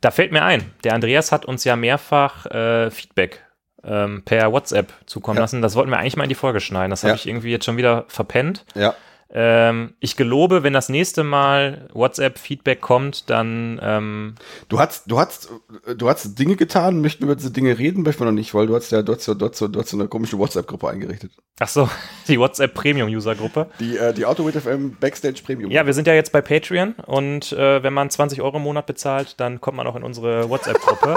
Da 0.00 0.10
fällt 0.10 0.32
mir 0.32 0.42
ein, 0.42 0.70
der 0.84 0.94
Andreas 0.94 1.32
hat 1.32 1.44
uns 1.44 1.64
ja 1.64 1.74
mehrfach 1.76 2.46
äh, 2.46 2.90
Feedback 2.90 3.42
ähm, 3.84 4.22
per 4.24 4.52
WhatsApp 4.52 4.92
zukommen 5.06 5.36
Ja. 5.36 5.42
lassen. 5.42 5.62
Das 5.62 5.74
wollten 5.76 5.90
wir 5.90 5.98
eigentlich 5.98 6.16
mal 6.16 6.24
in 6.24 6.28
die 6.28 6.34
Folge 6.34 6.60
schneiden. 6.60 6.90
Das 6.90 7.02
habe 7.02 7.10
Ja. 7.10 7.14
ich 7.14 7.26
irgendwie 7.28 7.50
jetzt 7.50 7.64
schon 7.66 7.76
wieder 7.76 8.04
verpennt. 8.08 8.64
ja. 8.74 8.94
Ähm, 9.28 9.94
ich 9.98 10.16
gelobe, 10.16 10.62
wenn 10.62 10.72
das 10.72 10.88
nächste 10.88 11.24
Mal 11.24 11.88
WhatsApp-Feedback 11.92 12.80
kommt, 12.80 13.28
dann 13.28 13.78
ähm, 13.82 14.34
Du 14.68 14.78
hast, 14.78 15.10
du 15.10 15.18
hast, 15.18 15.48
du 15.96 16.08
hast 16.08 16.38
Dinge 16.38 16.54
getan, 16.56 17.00
möchten 17.00 17.22
wir 17.22 17.26
über 17.26 17.34
diese 17.36 17.50
Dinge 17.50 17.76
reden, 17.76 18.02
möchten 18.04 18.20
wir 18.20 18.26
noch 18.26 18.32
nicht, 18.32 18.54
weil 18.54 18.66
du 18.68 18.76
hast 18.76 18.90
ja, 18.92 18.98
ja, 18.98 19.02
du 19.02 19.12
hast, 19.14 19.24
so- 19.24 19.34
hast 19.40 19.88
so 19.88 19.96
eine 19.96 20.06
komische 20.08 20.38
WhatsApp-Gruppe 20.38 20.88
eingerichtet. 20.88 21.32
ach 21.58 21.68
so, 21.68 21.88
die 22.28 22.38
WhatsApp 22.38 22.72
Premium-User-Gruppe. 22.74 23.68
Die, 23.80 23.96
äh, 23.98 24.14
die 24.14 24.24
AutoWit 24.24 24.54
FM 24.54 24.96
Backstage 25.00 25.42
Premium. 25.44 25.70
Ja, 25.72 25.84
wir 25.86 25.92
sind 25.92 26.06
ja 26.06 26.14
jetzt 26.14 26.30
bei 26.30 26.40
Patreon 26.40 26.94
und 27.06 27.52
äh, 27.52 27.82
wenn 27.82 27.92
man 27.92 28.08
20 28.10 28.40
Euro 28.42 28.58
im 28.58 28.62
Monat 28.62 28.86
bezahlt, 28.86 29.40
dann 29.40 29.60
kommt 29.60 29.76
man 29.76 29.86
auch 29.88 29.96
in 29.96 30.04
unsere 30.04 30.48
WhatsApp-Gruppe 30.48 31.16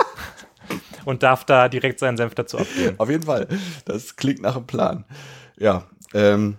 und 1.05 1.21
darf 1.23 1.45
da 1.45 1.69
direkt 1.69 1.99
seinen 1.99 2.17
Senf 2.17 2.33
dazu 2.35 2.57
abgeben. 2.57 2.95
Auf 2.97 3.09
jeden 3.09 3.23
Fall. 3.23 3.47
Das 3.85 4.15
klingt 4.15 4.41
nach 4.41 4.55
einem 4.55 4.65
Plan. 4.67 5.05
Ja, 5.57 5.83
ähm, 6.13 6.57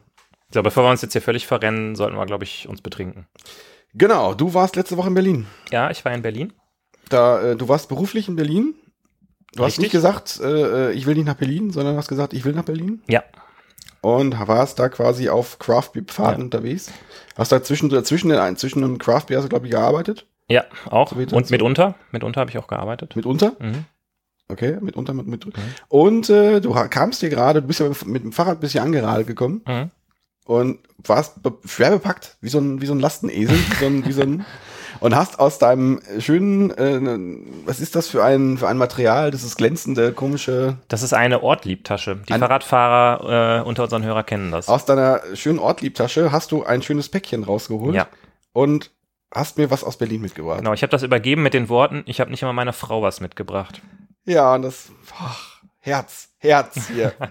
So, 0.52 0.62
bevor 0.62 0.84
wir 0.84 0.90
uns 0.90 1.02
jetzt 1.02 1.12
hier 1.12 1.22
völlig 1.22 1.46
verrennen, 1.46 1.94
sollten 1.94 2.16
wir, 2.16 2.26
glaube 2.26 2.44
ich, 2.44 2.68
uns 2.68 2.80
betrinken. 2.82 3.26
genau. 3.94 4.34
Du 4.34 4.52
warst 4.54 4.76
letzte 4.76 4.96
Woche 4.96 5.08
in 5.08 5.14
Berlin. 5.14 5.46
Ja, 5.70 5.90
ich 5.90 6.04
war 6.04 6.12
in 6.12 6.22
Berlin. 6.22 6.52
Da, 7.08 7.40
äh, 7.42 7.56
du 7.56 7.68
warst 7.68 7.88
beruflich 7.88 8.28
in 8.28 8.36
Berlin. 8.36 8.74
Du 9.54 9.62
hast 9.64 9.72
Richtig. 9.72 9.82
nicht 9.84 9.92
gesagt, 9.92 10.40
äh, 10.42 10.90
äh, 10.90 10.92
ich 10.92 11.06
will 11.06 11.14
nicht 11.16 11.26
nach 11.26 11.34
Berlin, 11.34 11.70
sondern 11.70 11.96
hast 11.96 12.08
gesagt, 12.08 12.32
ich 12.32 12.44
will 12.44 12.52
nach 12.52 12.64
Berlin. 12.64 13.02
Ja, 13.08 13.24
Und 14.00 14.36
warst 14.48 14.78
da 14.78 14.88
quasi 14.88 15.28
auf 15.28 15.58
Craft 15.58 15.90
Beer 15.92 16.04
Pfaden 16.04 16.38
Ja. 16.38 16.44
unterwegs. 16.44 16.92
Hast 17.36 17.50
da 17.52 17.62
zwischen, 17.62 17.90
zwischen, 18.04 18.28
den, 18.30 18.56
zwischen 18.56 18.82
einem 18.84 18.98
Craft 18.98 19.26
Beer, 19.28 19.40
glaube 19.48 19.66
ich, 19.66 19.72
gearbeitet. 19.72 20.26
ja, 20.48 20.64
auch. 20.88 21.12
Und 21.12 21.50
mitunter, 21.50 21.94
mitunter 22.12 22.40
habe 22.40 22.50
ich 22.50 22.58
auch 22.58 22.68
gearbeitet. 22.68 23.14
Mitunter. 23.16 23.52
Mhm. 23.58 23.84
Okay, 24.48 24.78
mitunter, 24.80 25.14
mit, 25.14 25.26
mit. 25.28 25.46
Und 25.88 26.28
äh, 26.30 26.60
du 26.60 26.72
kamst 26.88 27.22
dir 27.22 27.28
gerade, 27.28 27.60
du 27.60 27.66
bist 27.68 27.78
ja 27.80 27.88
mit, 27.88 28.06
mit 28.06 28.22
dem 28.24 28.32
Fahrrad 28.32 28.58
ein 28.58 28.60
bisschen 28.60 28.82
angeradelt 28.84 29.26
gekommen 29.28 29.62
Mhm. 29.66 29.90
Und 30.50 30.80
warst 31.06 31.42
be 31.42 31.52
schwer 31.64 31.90
bepackt, 31.92 32.36
wie 32.40 32.48
so 32.48 32.58
ein, 32.58 32.80
wie 32.80 32.86
so 32.86 32.92
ein 32.94 33.00
Lastenesel, 33.00 33.56
wie 33.56 33.74
so 33.76 33.86
ein, 33.86 34.04
wie 34.06 34.12
so 34.12 34.22
ein, 34.22 34.44
und 35.00 35.14
hast 35.14 35.38
aus 35.38 35.58
deinem 35.58 36.00
schönen, 36.18 36.70
äh, 36.72 37.00
was 37.66 37.78
ist 37.78 37.94
das 37.94 38.08
für 38.08 38.24
ein, 38.24 38.58
für 38.58 38.66
ein 38.68 38.76
Material, 38.76 39.30
das 39.30 39.44
ist 39.44 39.56
glänzende, 39.56 40.12
komische, 40.12 40.76
Das 40.88 41.02
ist 41.02 41.12
eine 41.14 41.42
Ortliebtasche. 41.42 42.16
Die 42.28 42.32
Ein- 42.32 42.40
Fahrradfahrer 42.40 43.60
äh, 43.60 43.68
unter 43.68 43.84
unseren 43.84 44.02
Hörern 44.02 44.26
kennen 44.26 44.50
das. 44.50 44.68
aus 44.68 44.84
deiner 44.84 45.20
schönen 45.34 45.58
Ortliebtasche 45.60 46.32
hast 46.32 46.50
du 46.52 46.64
ein 46.64 46.82
schönes 46.82 47.08
Päckchen 47.08 47.44
rausgeholt 47.44 47.94
Ja, 47.94 48.08
und 48.52 48.90
hast 49.32 49.56
mir 49.56 49.70
was 49.70 49.84
aus 49.84 49.96
Berlin 49.98 50.20
mitgebracht. 50.22 50.58
genau. 50.58 50.72
Ich 50.72 50.82
habe 50.82 50.90
das 50.90 51.04
übergeben 51.04 51.42
mit 51.44 51.54
den 51.54 51.68
Worten, 51.68 52.02
ich 52.06 52.20
habe 52.20 52.30
nicht 52.32 52.42
immer 52.42 52.52
meiner 52.52 52.72
Frau 52.72 53.02
was 53.02 53.20
mitgebracht. 53.20 53.80
Ja, 54.24 54.54
und 54.54 54.62
das, 54.62 54.90
ach, 55.18 55.60
Herz, 55.78 56.30
Herz 56.38 56.88
hier. 56.92 57.12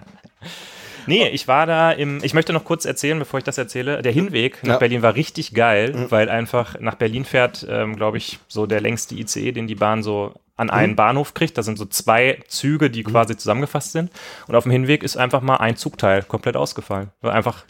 Nee, 1.06 1.28
ich 1.28 1.48
war 1.48 1.66
da 1.66 1.92
im, 1.92 2.22
ich 2.22 2.34
möchte 2.34 2.52
noch 2.52 2.64
kurz 2.64 2.84
erzählen, 2.84 3.18
bevor 3.18 3.38
ich 3.38 3.44
das 3.44 3.58
erzähle. 3.58 4.02
Der 4.02 4.12
Hinweg 4.12 4.62
nach 4.62 4.74
Ja. 4.74 4.78
Berlin 4.78 5.02
war 5.02 5.14
richtig 5.14 5.54
geil, 5.54 6.06
weil 6.10 6.28
einfach 6.28 6.78
nach 6.80 6.94
Berlin 6.94 7.24
fährt, 7.24 7.66
ähm, 7.68 7.96
glaube 7.96 8.18
ich, 8.18 8.38
so 8.48 8.66
der 8.66 8.80
längste 8.80 9.14
ICE, 9.14 9.52
den 9.52 9.66
die 9.66 9.74
Bahn 9.74 10.02
so 10.02 10.34
an 10.56 10.68
einen 10.70 10.94
Bahnhof 10.96 11.32
kriegt. 11.34 11.56
Da 11.56 11.62
sind 11.62 11.78
so 11.78 11.86
zwei 11.86 12.38
Züge, 12.48 12.90
die 12.90 13.02
quasi 13.02 13.36
zusammengefasst 13.36 13.92
sind. 13.92 14.10
Und 14.46 14.54
auf 14.56 14.64
dem 14.64 14.72
Hinweg 14.72 15.02
ist 15.02 15.16
einfach 15.16 15.40
mal 15.40 15.56
ein 15.56 15.76
Zugteil 15.76 16.22
komplett 16.22 16.56
ausgefallen. 16.56 17.10
War 17.22 17.32
einfach 17.32 17.64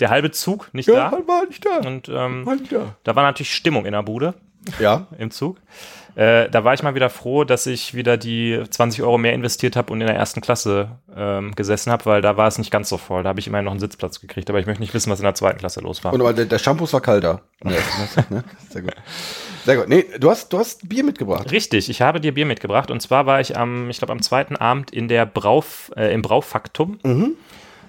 der 0.00 0.10
halbe 0.10 0.32
Zug 0.32 0.68
nicht 0.72 0.88
ja, 0.88 1.10
da. 1.10 1.28
war 1.28 1.46
nicht 1.46 1.64
da. 1.64 1.86
Und 1.88 2.08
ähm, 2.08 2.44
War 2.44 2.56
nicht 2.56 2.72
da. 2.72 2.96
da 3.04 3.14
war 3.14 3.22
natürlich 3.22 3.54
Stimmung 3.54 3.86
in 3.86 3.92
der 3.92 4.02
Bude 4.02 4.34
Ja, 4.80 5.06
im 5.18 5.30
Zug. 5.30 5.58
Äh, 6.16 6.48
da 6.48 6.62
war 6.64 6.74
ich 6.74 6.82
mal 6.82 6.94
wieder 6.94 7.10
froh, 7.10 7.44
dass 7.44 7.66
ich 7.66 7.94
wieder 7.94 8.16
die 8.16 8.62
20 8.68 9.02
Euro 9.02 9.18
mehr 9.18 9.32
investiert 9.32 9.74
habe 9.74 9.92
und 9.92 10.00
in 10.00 10.06
der 10.06 10.16
ersten 10.16 10.40
Klasse 10.40 10.90
ähm, 11.16 11.54
gesessen 11.54 11.90
habe, 11.90 12.06
weil 12.06 12.22
da 12.22 12.36
war 12.36 12.46
es 12.46 12.58
nicht 12.58 12.70
ganz 12.70 12.88
so 12.88 12.98
voll. 12.98 13.22
Da 13.22 13.30
habe 13.30 13.40
ich 13.40 13.46
immerhin 13.46 13.64
noch 13.64 13.72
einen 13.72 13.80
Sitzplatz 13.80 14.20
gekriegt, 14.20 14.48
aber 14.48 14.60
ich 14.60 14.66
möchte 14.66 14.80
nicht 14.80 14.94
wissen, 14.94 15.10
was 15.10 15.18
in 15.18 15.24
der 15.24 15.34
zweiten 15.34 15.58
Klasse 15.58 15.80
los 15.80 16.04
war. 16.04 16.12
Und 16.12 16.20
aber 16.20 16.32
der, 16.32 16.44
der 16.44 16.58
Shampoo 16.58 16.90
war 16.92 17.00
kalter. 17.00 17.42
Ja, 17.64 17.70
ne? 18.28 18.44
Sehr 18.68 18.82
gut. 18.82 18.92
Sehr 19.64 19.76
gut. 19.76 19.88
Nee, 19.88 20.04
du 20.20 20.30
hast, 20.30 20.52
du 20.52 20.58
hast 20.58 20.86
Bier 20.86 21.02
mitgebracht. 21.02 21.50
Richtig, 21.50 21.88
ich 21.88 22.02
habe 22.02 22.20
dir 22.20 22.34
Bier 22.34 22.44
mitgebracht 22.44 22.90
und 22.90 23.00
zwar 23.00 23.24
war 23.24 23.40
ich 23.40 23.56
am, 23.56 23.88
ich 23.88 23.96
glaube, 23.98 24.12
am 24.12 24.20
zweiten 24.20 24.56
Abend 24.56 24.90
in 24.90 25.08
der 25.08 25.24
Brauf, 25.24 25.90
äh, 25.96 26.12
im 26.12 26.20
Braufaktum. 26.20 26.98
Mhm. 27.02 27.32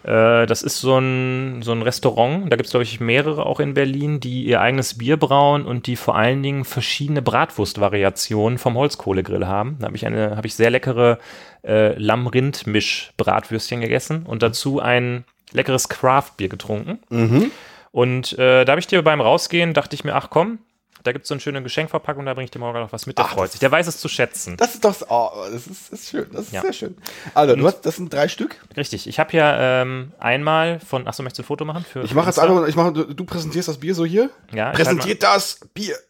Äh, 0.06 0.46
das 0.46 0.62
ist 0.62 0.80
so 0.80 0.98
ein, 1.00 1.64
so 1.64 1.72
ein 1.72 1.82
Restaurant, 1.82 2.52
da 2.52 2.56
gibt 2.56 2.68
es, 2.68 2.72
glaube 2.72 2.84
ich, 2.84 3.00
mehrere 3.00 3.46
auch 3.46 3.60
in 3.60 3.74
Berlin, 3.74 4.20
die 4.20 4.46
ihr 4.46 4.62
eigenes 4.62 5.00
Bier 5.00 5.18
brauen 5.18 5.66
und 5.66 5.88
die 5.88 5.96
vor 5.96 6.16
allen 6.16 6.44
Dingen 6.44 6.64
verschiedene 6.64 7.24
Bratwurstvariationen 7.24 8.60
vom 8.60 8.76
Holzkohlegrill 8.76 9.48
haben. 9.48 9.78
Da 9.80 9.88
habe 9.88 9.96
ich 9.96 10.06
eine, 10.06 10.38
habe 10.38 10.46
ich 10.46 10.54
sehr 10.54 10.70
leckere 10.70 11.18
äh, 11.64 11.98
Lamm-Rind-Misch-Bratwürstchen 11.98 13.82
gegessen 13.82 14.24
und 14.28 14.44
dazu 14.44 14.80
ein 14.80 15.26
leckeres 15.54 15.90
Craft-Bier 15.90 16.50
getrunken. 16.50 17.00
Mhm. 17.10 17.52
Und 17.92 18.38
äh, 18.38 18.64
da 18.64 18.72
habe 18.72 18.80
ich 18.80 18.88
dir 18.88 19.02
beim 19.02 19.22
Rausgehen, 19.22 19.74
dachte 19.74 19.96
ich 19.96 20.04
mir, 20.04 20.14
ach 20.14 20.30
komm, 20.30 20.60
da 21.06 21.12
gibt 21.12 21.24
es 21.24 21.30
so 21.30 21.34
eine 21.36 21.42
schöne 21.42 21.62
Geschenkverpackung, 21.64 22.26
da 22.26 22.34
bringe 22.34 22.46
ich 22.46 22.52
dir 22.52 22.60
morgen 22.60 22.80
noch 22.80 22.92
was 22.92 23.06
mit, 23.06 23.18
der 23.18 23.26
Ach, 23.26 23.32
freut 23.34 23.52
sich. 23.52 23.60
Der 23.60 23.72
weiß 23.72 23.88
es 23.88 24.00
zu 24.00 24.08
schätzen. 24.10 24.58
Das 24.58 24.74
ist 24.74 24.84
doch, 24.84 24.96
oh, 25.10 25.30
das 25.52 25.68
ist, 25.68 25.94
ist 25.94 26.10
schön, 26.10 26.28
das 26.32 26.48
ist 26.48 26.52
Ja. 26.54 26.62
sehr 26.62 26.74
schön. 26.74 26.98
Also, 27.34 27.56
du 27.56 27.66
hast, 27.66 27.82
das 27.82 27.96
sind 27.98 28.12
drei 28.14 28.28
Stück. 28.28 28.60
Richtig, 28.76 29.08
ich 29.08 29.20
habe 29.20 29.32
hier 29.32 29.46
ähm, 29.60 30.12
einmal 30.20 30.80
von, 30.80 31.08
achso, 31.08 31.24
möchtest 31.24 31.40
du 31.40 31.44
ein 31.44 31.48
Foto 31.48 31.66
machen? 31.66 31.86
Für, 31.86 32.04
Ich 32.04 32.14
mache 32.14 32.28
jetzt 32.28 32.40
einfach, 32.40 32.68
ich 32.68 32.76
mache, 32.76 32.92
du, 32.92 33.14
du 33.14 33.24
präsentierst 33.26 33.68
das 33.70 33.78
Bier 33.80 33.96
so 33.96 34.06
hier. 34.06 34.30
Ja, 34.54 34.72
ich 34.72 34.76
Präsentiert 34.78 35.24
das 35.24 35.60
Bier. 35.74 35.94
Halt 35.94 36.04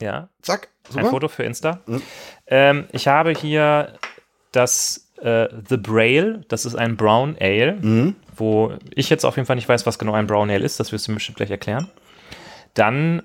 ja, 0.00 0.28
Zack. 0.40 0.68
ein 0.88 0.92
Super. 0.94 1.10
Foto 1.10 1.28
für 1.28 1.44
Insta. 1.44 1.80
Mhm. 1.86 2.02
Ähm, 2.46 2.86
ich 2.92 3.06
habe 3.06 3.32
hier 3.32 3.92
das 4.50 5.10
äh, 5.20 5.48
The 5.68 5.76
Braille, 5.76 6.44
das 6.48 6.64
ist 6.64 6.74
ein 6.74 6.96
Brown 6.96 7.36
Ale. 7.38 7.74
Mhm. 7.80 8.16
wo 8.34 8.72
ich 8.94 9.10
jetzt 9.10 9.24
auf 9.24 9.36
jeden 9.36 9.46
Fall 9.46 9.56
nicht 9.56 9.68
weiß, 9.68 9.84
was 9.86 9.98
genau 9.98 10.14
ein 10.14 10.26
Brown 10.26 10.50
Ale 10.50 10.64
ist. 10.64 10.80
Das 10.80 10.90
wirst 10.90 11.06
du 11.06 11.12
mir 11.12 11.16
bestimmt 11.16 11.36
gleich 11.36 11.50
erklären. 11.50 11.88
Dann 12.74 13.22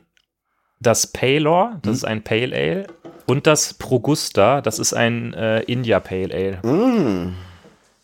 das 0.79 1.07
Paylor, 1.07 1.79
das 1.81 1.97
ist 1.97 2.05
ein 2.05 2.23
Pale 2.23 2.55
Ale. 2.55 2.87
Und 3.25 3.45
das 3.47 3.73
Progusta, 3.73 4.61
das 4.61 4.79
ist 4.79 4.93
ein 4.93 5.33
äh, 5.33 5.59
India 5.63 5.99
Pale 5.99 6.33
Ale. 6.33 6.59
Mm. 6.63 7.33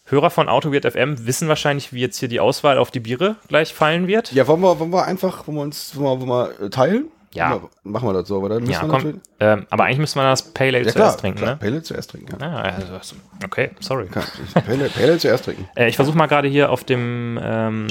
Hörer 0.06 0.30
von 0.30 0.50
Autowirt 0.50 0.86
FM 0.92 1.26
wissen 1.26 1.48
wahrscheinlich, 1.48 1.94
wie 1.94 2.02
jetzt 2.02 2.18
hier 2.18 2.28
die 2.28 2.40
Auswahl 2.42 2.78
auf 2.78 2.92
die 2.92 3.00
Biere 3.00 3.38
gleich 3.48 3.74
fallen 3.74 4.06
wird. 4.08 4.32
Ja, 4.34 4.46
wollen 4.48 4.60
wir, 4.62 4.78
wollen 4.80 4.92
wir 4.92 5.06
einfach, 5.06 5.48
wollen 5.48 5.58
wir 5.58 5.62
uns 5.64 5.96
wollen 5.96 6.20
wir, 6.22 6.28
wollen 6.28 6.50
wir 6.60 6.70
teilen? 6.70 7.06
Ja. 7.34 7.62
Machen 7.84 8.10
wir 8.10 8.14
das 8.14 8.28
so, 8.28 8.38
aber 8.38 8.50
dann 8.50 8.60
müssen 8.60 8.74
Ja, 8.74 8.82
wir 8.84 8.90
komm. 8.90 8.98
natürlich- 9.04 9.22
Ähm, 9.40 9.66
aber 9.72 9.86
eigentlich 9.86 9.98
müssen 10.00 10.20
wir 10.20 10.24
das 10.26 10.42
Pale 10.54 10.78
Ale 10.78 10.86
Ja, 10.86 10.92
zuerst 10.92 11.20
trinken, 11.22 11.40
klar. 11.40 11.52
ne? 11.52 11.58
Pale 11.58 11.72
Ale 11.72 11.84
zuerst 11.84 12.12
trinken. 12.12 12.38
Ja. 12.40 12.48
Ah, 12.48 12.62
also, 12.98 13.16
okay, 13.46 13.72
sorry. 13.80 14.06
Pale, 14.54 14.90
Pale 14.90 15.04
Ale 15.04 15.18
zuerst 15.18 15.46
trinken. 15.46 15.68
Äh, 15.76 15.88
ich 15.90 15.96
versuche 15.96 16.18
mal 16.18 16.28
gerade 16.28 16.48
hier 16.48 16.70
auf 16.70 16.84
dem 16.84 17.40
ähm, 17.42 17.88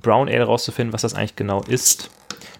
Brown 0.00 0.28
Ale 0.28 0.44
rauszufinden, 0.44 0.92
was 0.94 1.02
das 1.02 1.14
eigentlich 1.14 1.36
genau 1.36 1.60
ist. 1.64 2.08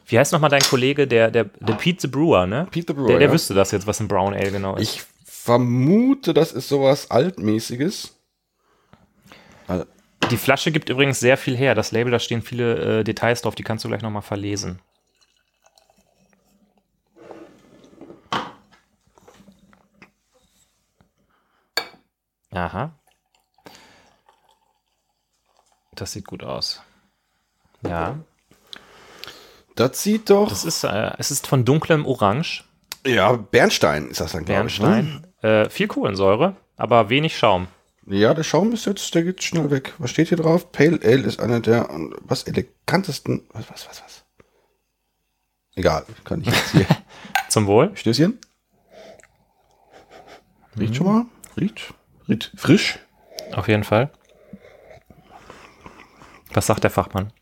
Wie 0.09 0.19
heißt 0.19 0.33
nochmal 0.33 0.51
dein 0.51 0.63
Kollege, 0.63 1.07
der, 1.09 1.31
der, 1.31 1.45
der 1.45 1.75
Pete 1.75 2.03
the 2.03 2.07
Brewer, 2.09 2.47
ne? 2.47 2.69
Pete 2.71 2.87
the 2.89 2.95
Brewer, 2.95 3.09
Der, 3.09 3.19
der 3.19 3.29
ja. 3.29 3.33
wüsste 3.35 3.55
das 3.55 3.73
jetzt, 3.73 3.87
was 3.87 3.99
ein 4.01 4.09
Brown 4.09 4.35
Ale 4.35 4.53
genau 4.53 4.77
ist. 4.77 4.83
Ich 4.83 5.03
vermute, 5.25 6.33
das 6.33 6.53
ist 6.53 6.69
sowas 6.69 7.11
Altmäßiges. 7.11 8.17
Also, 9.67 9.85
Die 10.31 10.37
Flasche 10.37 10.71
gibt 10.71 10.89
übrigens 10.91 11.19
sehr 11.19 11.37
viel 11.37 11.57
her. 11.57 11.75
Das 11.75 11.91
Label, 11.91 12.13
da 12.13 12.21
stehen 12.21 12.43
viele 12.43 13.01
äh, 13.01 13.05
Details 13.05 13.43
drauf, 13.43 13.57
die 13.57 13.65
kannst 13.65 13.85
du 13.85 13.89
gleich 13.89 14.03
nochmal 14.03 14.23
verlesen. 14.23 14.81
Aha. 22.53 22.93
Das 25.95 26.13
sieht 26.13 26.27
gut 26.27 26.43
aus. 26.43 26.83
Ja, 27.83 28.19
das 29.77 30.03
sieht 30.03 30.31
doch. 30.31 30.49
das 30.49 30.65
ist, 30.65 30.85
äh, 30.85 31.13
es 31.19 31.31
ist 31.31 31.47
von 31.47 31.65
dunklem 31.65 32.05
Orange, 32.05 32.65
ja, 33.07 33.33
Bernstein 33.33 34.09
ist 34.09 34.21
das 34.21 34.33
dann, 34.33 34.45
glaube 34.45 34.67
ich. 34.67 34.81
Ne? 34.81 34.89
Bernstein. 34.89 35.27
Äh, 35.43 35.71
viel 35.71 35.87
Kohlensäure, 35.87 36.57
aber 36.77 37.09
wenig 37.09 37.39
Schaum. 37.39 37.69
Ja, 38.07 38.35
der 38.35 38.43
Schaum 38.43 38.73
ist 38.73 38.87
jetzt, 38.87 39.15
der 39.15 39.23
geht 39.23 39.43
schnell 39.43 39.71
weg. 39.71 39.95
Was 39.99 40.11
steht 40.11 40.29
hier 40.29 40.39
drauf? 40.39 40.73
Pale 40.73 41.01
Ale 41.03 41.23
ist 41.23 41.41
einer 41.41 41.61
der 41.61 41.89
was 42.21 42.45
elegantesten. 42.45 43.47
Was, 43.53 43.71
was, 43.71 43.89
was, 43.89 44.03
was? 44.03 44.25
Egal, 45.75 46.05
kann 46.25 46.41
ich 46.41 46.47
jetzt 46.47 46.71
hier. 46.71 46.87
Zum 47.49 47.67
Wohl. 47.67 47.91
Stößchen. 47.95 48.39
Riecht 50.79 50.97
schon 50.97 51.07
mal? 51.07 51.27
Riecht? 51.57 51.95
Riecht 52.29 52.53
frisch? 52.57 52.99
Auf 53.53 53.69
jeden 53.69 53.85
Fall. 53.85 54.11
Was 56.53 56.67
sagt 56.67 56.85
der 56.85 56.91
Fachmann? 56.91 57.33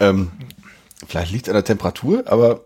Ähm, 0.00 0.30
vielleicht 1.06 1.32
liegt 1.32 1.46
es 1.46 1.48
an 1.50 1.54
der 1.54 1.64
Temperatur, 1.64 2.24
aber. 2.26 2.62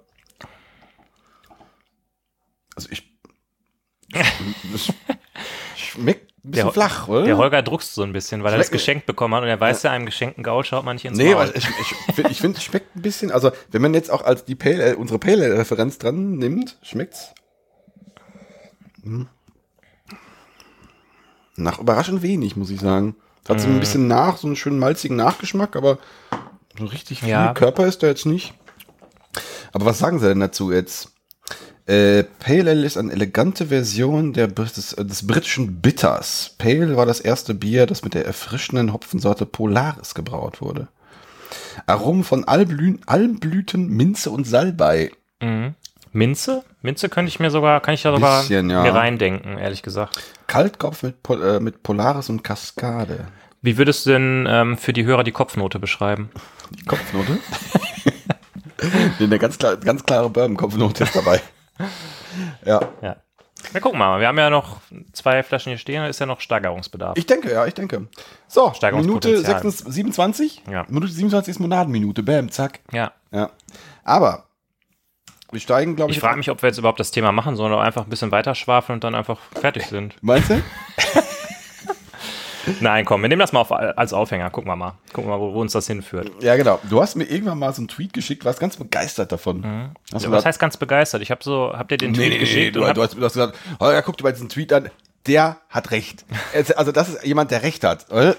Also 2.77 2.89
ich. 2.91 3.09
Schmeckt 5.77 6.33
ein 6.45 6.51
bisschen 6.51 6.65
Der- 6.67 6.73
flach, 6.73 7.09
oder? 7.09 7.25
Der 7.25 7.37
Holger 7.37 7.63
druckst 7.63 7.95
so 7.95 8.03
ein 8.03 8.13
bisschen, 8.13 8.43
weil 8.43 8.53
er 8.53 8.59
das 8.59 8.67
Schmeckt- 8.67 8.73
geschenkt 8.81 9.07
bekommen 9.07 9.35
hat 9.35 9.43
und 9.43 9.49
er 9.49 9.61
weiß 9.61 9.83
ja, 9.85 9.91
einem 9.93 10.07
geschenkten 10.07 10.43
Gaul 10.43 10.65
schaut 10.65 10.85
man 10.85 10.97
nicht 10.97 11.05
ins 11.05 11.17
Nee, 11.17 11.35
Maul. 11.35 11.45
aber 11.45 11.57
ich, 11.57 11.65
ich, 12.09 12.15
find- 12.15 12.31
ich 12.31 12.41
finde, 12.41 12.59
es 12.59 12.65
schmeckt 12.65 12.97
ein 12.97 13.03
bisschen, 13.03 13.31
also 13.31 13.53
wenn 13.71 13.81
man 13.83 13.95
jetzt 13.95 14.11
auch 14.11 14.23
als 14.25 14.45
die 14.45 14.55
Pale, 14.55 14.83
Ale- 14.83 14.97
unsere 14.97 15.19
Pale 15.19 15.45
Ale 15.45 15.59
Referenz 15.59 15.99
dran 15.99 16.37
nimmt, 16.39 16.79
schmeckt's 16.83 17.33
hm, 19.03 19.29
nach 21.57 21.79
überraschend 21.79 22.23
wenig, 22.23 22.57
muss 22.57 22.71
ich 22.71 22.81
sagen. 22.81 23.15
Hat 23.49 23.61
so 23.61 23.67
ein 23.69 23.81
bisschen 23.81 24.07
nach, 24.07 24.37
so 24.37 24.47
einen 24.47 24.55
schönen 24.57 24.79
malzigen 24.79 25.17
Nachgeschmack, 25.17 25.75
aber 25.77 25.99
so 26.79 26.85
richtig 26.87 27.21
viel 27.21 27.29
Ja. 27.29 27.55
Körper 27.55 27.87
ist 27.87 28.03
da 28.03 28.07
jetzt 28.07 28.27
nicht. 28.27 28.55
Aber 29.73 29.87
was 29.87 29.99
sagen 29.99 30.19
sie 30.19 30.29
denn 30.29 30.41
dazu 30.41 30.73
jetzt? 30.73 31.13
Äh, 31.87 32.25
Pale 32.39 32.71
Ale 32.71 32.87
ist 32.87 32.97
eine 32.97 33.13
elegante 33.13 33.67
Version 33.67 34.33
der, 34.33 34.47
des, 34.47 34.93
äh, 34.93 35.05
des 35.05 35.27
britischen 35.27 35.81
Bitters. 35.81 36.55
Pale 36.59 36.97
war 36.97 37.07
das 37.07 37.21
erste 37.21 37.55
Bier, 37.55 37.87
das 37.87 38.05
mit 38.05 38.15
der 38.15 38.25
erfrischenden 38.25 38.93
Hopfensorte 38.93 39.47
Polaris 39.47 40.15
gebraut 40.15 40.61
wurde. 40.61 40.89
Aromen 41.87 42.23
von 42.25 42.45
Alblü 42.45 42.99
Almblüten, 43.07 43.89
Minze 43.89 44.31
und 44.31 44.47
Salbei. 44.47 45.11
Mhm. 45.41 45.75
Minze? 46.13 46.63
Minze 46.83 47.09
könnte 47.09 47.31
ich 47.31 47.41
mir 47.41 47.51
sogar, 47.51 47.81
kann 47.81 47.95
ich 47.95 48.05
ja 48.05 48.13
sogar 48.15 48.41
Bisschen, 48.43 48.71
ja. 48.71 48.83
mir 48.83 48.95
reindenken, 48.95 49.59
ehrlich 49.59 49.83
gesagt. 49.83 50.21
Kaltkopf 50.47 51.03
mit, 51.03 51.23
Pol 51.23 51.43
äh, 51.43 51.59
mit 51.61 51.83
Polaris 51.83 52.29
und 52.29 52.45
Kaskade. 52.45 53.27
Wie 53.63 53.79
würdest 53.79 54.07
du 54.07 54.11
denn 54.11 54.47
ähm, 54.49 54.77
für 54.77 54.93
die 54.93 55.05
Hörer 55.05 55.25
die 55.25 55.33
Kopfnote 55.33 55.79
beschreiben? 55.79 56.31
Die 56.73 56.85
Kopfnote? 56.85 57.39
nee, 59.19 59.25
eine 59.25 59.39
ganz, 59.39 59.59
klar, 59.59 59.77
ganz 59.77 60.05
klare 60.05 60.31
Bourbon-Kopfnote 60.31 61.05
ist 61.05 61.17
dabei. 61.17 61.41
ja. 62.65 62.81
Ja. 63.01 63.17
Wir 63.71 63.81
gucken 63.81 63.99
mal. 63.99 64.21
Wir 64.21 64.29
haben 64.29 64.39
ja 64.39 64.51
noch 64.51 64.81
zwei 65.13 65.43
Flaschen 65.43 65.71
hier 65.71 65.79
stehen, 65.79 66.03
da 66.03 66.09
ist 66.09 66.19
ja 66.19 66.27
noch 66.27 66.41
Steigerungsbedarf. 66.41 67.17
Ich 67.17 67.27
denke, 67.27 67.53
ja, 67.53 67.65
ich 67.67 67.75
denke. 67.75 68.09
So, 68.49 68.63
Minute 68.63 68.77
Steigerungspotenzial. 68.77 69.45
26, 69.63 69.95
27. 69.95 70.63
Ja. 70.71 70.85
Minute 70.89 71.13
27 71.13 71.53
ist 71.53 71.61
Monadenminute. 71.61 72.23
Bam, 72.23 72.51
zack. 72.51 72.81
ja. 72.93 73.13
Ja. 73.31 73.51
Aber 74.05 74.45
wir 75.53 75.61
steigen, 75.61 75.97
glaube 75.97 76.11
ich. 76.11 76.17
Ich 76.17 76.21
frage 76.23 76.39
mich, 76.39 76.51
ob 76.51 76.63
wir 76.63 76.69
jetzt 76.69 76.79
überhaupt 76.79 76.99
das 76.99 77.11
Thema 77.11 77.31
machen 77.31 77.57
sollen 77.57 77.73
oder 77.73 77.83
einfach 77.83 78.05
ein 78.05 78.11
bisschen 78.11 78.31
weiter 78.31 78.55
schwafeln 78.55 78.97
und 78.97 79.05
dann 79.05 79.15
einfach 79.15 79.39
fertig 79.59 79.87
sind. 79.91 80.17
Meinst 80.23 80.51
du? 80.51 80.63
Nein, 82.81 83.05
komm, 83.05 83.23
wir 83.23 83.29
nehmen 83.29 83.41
das 83.41 83.53
mal 83.53 83.61
auf, 83.61 83.73
als 83.73 84.13
Aufhänger. 84.13 84.51
Gucken 84.51 84.71
wir 84.71 84.77
mal. 84.77 84.95
Gucken 85.13 85.31
wir 85.31 85.37
mal, 85.37 85.41
wo, 85.41 85.55
wo 85.55 85.61
uns 85.61 85.73
das 85.73 85.87
hinführt. 85.87 86.31
Ja, 86.41 86.57
genau. 86.57 86.79
Du 86.89 87.01
hast 87.01 87.17
mir 87.17 87.25
irgendwann 87.25 87.59
mal 87.59 87.73
so 87.73 87.81
einen 87.81 87.89
Tweet 87.89 88.13
geschickt, 88.13 88.45
warst 88.45 88.61
ganz 88.61 88.77
begeistert 88.77 89.33
davon. 89.33 89.63
Du 89.63 89.69
Mhm. 89.69 89.91
Was 90.13 90.23
gesagt, 90.25 90.45
heißt 90.47 90.59
ganz 90.61 90.77
begeistert? 90.77 91.23
Ich 91.23 91.31
habe 91.31 91.43
so, 91.43 91.73
habt 91.77 91.91
ihr 91.93 91.99
den 91.99 92.15
Tweet 92.15 92.39
geschickt? 92.39 92.77
du, 92.77 92.83
und 92.83 92.89
hab, 92.89 92.95
du, 92.95 93.03
hast, 93.03 93.15
du 93.15 93.23
hast 93.25 93.33
gesagt, 93.35 93.57
Holger, 93.81 94.03
guck 94.03 94.17
dir 94.17 94.25
mal 94.25 94.33
diesen 94.33 94.49
Tweet 94.49 94.73
an. 94.73 94.91
Der 95.27 95.59
hat 95.69 95.91
recht. 95.93 96.25
Also 96.77 96.93
das 96.93 97.09
ist 97.11 97.25
jemand, 97.25 97.51
der 97.51 97.63
recht 97.63 97.85
hat. 97.85 98.11
oder? 98.11 98.37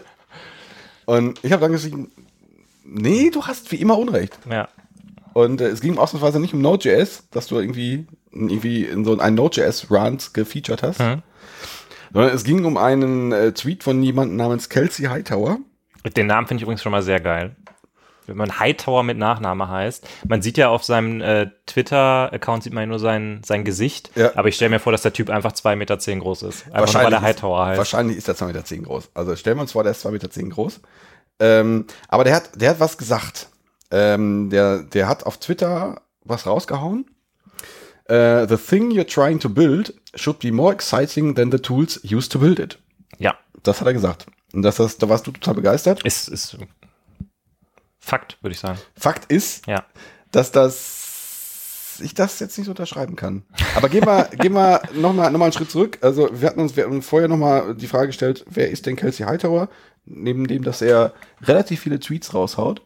Und 1.05 1.43
ich 1.43 1.51
habe 1.51 1.61
dann 1.61 1.71
geschrieben, 1.71 2.11
nee, 2.85 3.29
du 3.31 3.45
hast 3.45 3.71
wie 3.71 3.77
immer 3.77 3.97
Unrecht. 3.97 4.37
ja. 4.49 4.67
Und 5.33 5.61
äh, 5.61 5.67
es 5.69 5.81
ging 5.81 5.97
ausnahmsweise 5.97 6.39
nicht 6.39 6.53
um 6.53 6.61
Node.js, 6.61 7.23
dass 7.31 7.47
du 7.47 7.57
irgendwie, 7.57 8.05
irgendwie 8.31 8.83
in 8.83 9.03
so 9.03 9.17
einen 9.17 9.33
Node.js-Rant 9.33 10.31
gefeatured 10.35 10.83
hast, 10.83 10.99
Mhm. 10.99 11.23
Sondern 12.13 12.33
es 12.33 12.43
ging 12.43 12.63
um 12.65 12.77
einen 12.77 13.31
äh, 13.31 13.51
Tweet 13.51 13.83
von 13.83 14.01
jemandem 14.01 14.37
namens 14.37 14.69
Kelsey 14.69 15.07
Hightower. 15.07 15.57
Den 16.15 16.27
Namen 16.27 16.47
finde 16.47 16.59
ich 16.59 16.63
übrigens 16.63 16.83
schon 16.83 16.91
mal 16.91 17.01
sehr 17.01 17.19
geil. 17.19 17.55
Wenn 18.25 18.37
man 18.37 18.59
Hightower 18.59 19.03
mit 19.03 19.17
Nachname 19.17 19.67
heißt. 19.67 20.07
Man 20.27 20.41
sieht 20.41 20.57
ja 20.57 20.69
auf 20.69 20.83
seinem 20.83 21.19
äh, 21.19 21.47
Twitter-Account 21.65 22.63
sieht 22.63 22.73
man 22.73 22.83
ja 22.83 22.87
nur 22.87 22.99
sein, 22.99 23.41
sein 23.45 23.65
Gesicht. 23.65 24.11
Ja. 24.15 24.31
Aber 24.35 24.47
ich 24.47 24.55
stelle 24.55 24.69
mir 24.69 24.79
vor, 24.79 24.93
dass 24.93 25.01
der 25.01 25.11
Typ 25.11 25.29
einfach 25.29 25.51
2,10 25.51 25.75
Meter 25.75 25.99
zehn 25.99 26.19
groß 26.19 26.43
ist. 26.43 26.71
Einfach 26.71 26.93
nur, 26.93 27.03
weil 27.03 27.13
er 27.13 27.21
Hightower 27.21 27.65
heißt. 27.65 27.77
Wahrscheinlich 27.77 28.17
ist 28.17 28.27
er 28.29 28.35
2,10 28.35 28.45
Meter 28.47 28.65
zehn 28.65 28.83
groß. 28.83 29.09
Also 29.13 29.35
stellen 29.35 29.57
wir 29.57 29.61
uns 29.61 29.73
vor, 29.73 29.83
der 29.83 29.91
ist 29.91 30.05
2,10 30.05 30.11
Meter 30.11 30.29
zehn 30.29 30.49
groß. 30.51 30.79
Ähm, 31.39 31.85
aber 32.07 32.23
der 32.23 32.35
hat, 32.35 32.61
der 32.61 32.69
hat 32.69 32.79
was 32.79 32.97
gesagt. 32.97 33.49
Ähm, 33.91 34.49
der, 34.49 34.83
der 34.83 35.07
hat 35.09 35.25
auf 35.25 35.37
Twitter 35.37 36.01
was 36.23 36.45
rausgehauen. 36.45 37.05
Äh, 38.05 38.47
the 38.47 38.57
thing 38.57 38.91
you're 38.91 39.07
trying 39.07 39.39
to 39.39 39.49
build 39.49 39.93
should 40.15 40.39
be 40.39 40.51
more 40.51 40.73
exciting 40.73 41.35
than 41.35 41.51
the 41.51 41.59
tools 41.59 41.99
used 42.03 42.31
to 42.31 42.39
build 42.39 42.59
it. 42.59 42.77
Ja, 43.17 43.35
Das 43.63 43.79
hat 43.79 43.87
er 43.87 43.93
gesagt. 43.93 44.25
Und 44.53 44.61
das, 44.63 44.75
das, 44.77 44.97
da 44.97 45.07
warst 45.09 45.25
du 45.25 45.31
total 45.31 45.55
begeistert. 45.55 46.03
ist, 46.05 46.27
ist 46.27 46.57
Fakt, 47.99 48.37
würde 48.41 48.53
ich 48.53 48.59
sagen. 48.59 48.77
Fakt 48.97 49.31
ist, 49.31 49.65
Ja. 49.67 49.85
dass 50.31 50.51
das 50.51 51.99
ich 52.01 52.15
das 52.15 52.39
jetzt 52.39 52.57
nicht 52.57 52.67
unterschreiben 52.69 53.15
kann. 53.15 53.43
Aber 53.75 53.87
gehen 53.87 54.05
wir, 54.05 54.25
gehen 54.37 54.53
wir 54.53 54.81
nochmal 54.95 55.31
noch 55.31 55.37
mal 55.39 55.45
einen 55.45 55.53
Schritt 55.53 55.69
zurück. 55.71 55.99
Also 56.01 56.27
wir 56.33 56.49
hatten 56.49 56.59
uns 56.59 56.75
wir 56.75 56.85
hatten 56.85 57.01
vorher 57.03 57.29
nochmal 57.29 57.75
die 57.75 57.87
Frage 57.87 58.07
gestellt, 58.07 58.43
wer 58.49 58.71
ist 58.71 58.85
denn 58.87 58.95
Kelsey 58.95 59.25
Hightower? 59.27 59.69
Neben 60.05 60.47
dem, 60.47 60.63
dass 60.63 60.81
er 60.81 61.13
relativ 61.43 61.81
viele 61.81 61.99
Tweets 61.99 62.33
raushaut. 62.33 62.81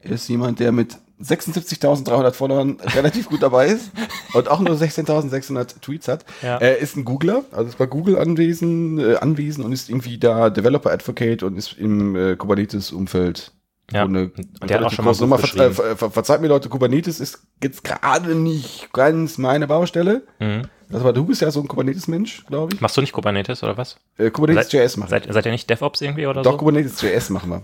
Ist 0.00 0.28
jemand, 0.28 0.60
der 0.60 0.70
mit 0.72 0.96
76.300 1.22 2.32
Followern 2.32 2.78
relativ 2.94 3.28
gut 3.28 3.42
dabei 3.42 3.68
ist 3.68 3.90
und 4.32 4.48
auch 4.48 4.60
nur 4.60 4.74
16.600 4.74 5.80
Tweets 5.80 6.08
hat. 6.08 6.24
Ja. 6.42 6.58
Er 6.58 6.78
ist 6.78 6.96
ein 6.96 7.04
Googler, 7.04 7.44
also 7.52 7.68
ist 7.68 7.78
bei 7.78 7.86
Google 7.86 8.18
anwesend, 8.18 9.00
äh, 9.00 9.16
anwesend 9.16 9.64
und 9.64 9.72
ist 9.72 9.88
irgendwie 9.88 10.18
da 10.18 10.50
Developer 10.50 10.90
Advocate 10.90 11.42
und 11.42 11.56
ist 11.56 11.78
im 11.78 12.16
äh, 12.16 12.36
Kubernetes-Umfeld 12.36 13.52
Ja. 13.92 14.04
Und 14.04 14.14
der 14.14 14.78
hat 14.78 14.84
auch 14.84 14.90
schon 14.90 15.04
mal 15.04 15.14
Nummer. 15.14 15.38
Ver 15.38 15.42
geschrieben. 15.42 15.74
ver 15.74 15.96
ver 15.96 16.10
verzeiht 16.10 16.40
mir 16.40 16.48
Leute, 16.48 16.68
Kubernetes 16.68 17.20
ist 17.20 17.46
jetzt 17.62 17.84
gerade 17.84 18.34
nicht 18.34 18.92
ganz 18.92 19.38
meine 19.38 19.66
Baustelle. 19.66 20.22
Mhm. 20.40 20.62
Also, 20.92 21.12
du 21.12 21.24
bist 21.24 21.40
ja 21.40 21.50
so 21.50 21.60
ein 21.60 21.68
Kubernetes-Mensch, 21.68 22.44
glaube 22.46 22.74
ich. 22.74 22.80
Machst 22.80 22.96
du 22.96 23.00
nicht 23.00 23.12
Kubernetes 23.12 23.62
oder 23.62 23.76
was? 23.76 23.96
Äh, 24.18 24.30
Kubernetes.js 24.30 24.96
machen. 24.96 25.10
Seid, 25.10 25.26
seid 25.32 25.46
ihr 25.46 25.52
nicht 25.52 25.68
DevOps 25.68 26.00
irgendwie 26.00 26.26
oder 26.26 26.42
Doch, 26.42 26.52
so? 26.52 26.58
Kubernetes.js 26.58 27.30
machen 27.30 27.50
wir. 27.50 27.62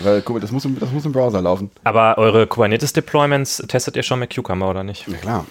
Weil 0.24 0.40
das 0.40 0.52
muss, 0.52 0.64
im, 0.64 0.78
das 0.78 0.90
muss 0.90 1.04
im 1.04 1.12
Browser 1.12 1.40
laufen. 1.42 1.70
Aber 1.84 2.18
eure 2.18 2.46
Kubernetes-Deployments 2.46 3.64
testet 3.68 3.96
ihr 3.96 4.02
schon 4.02 4.18
mit 4.20 4.34
Cucumber 4.34 4.68
oder 4.70 4.84
nicht? 4.84 5.06
Ja, 5.08 5.16
klar. 5.16 5.46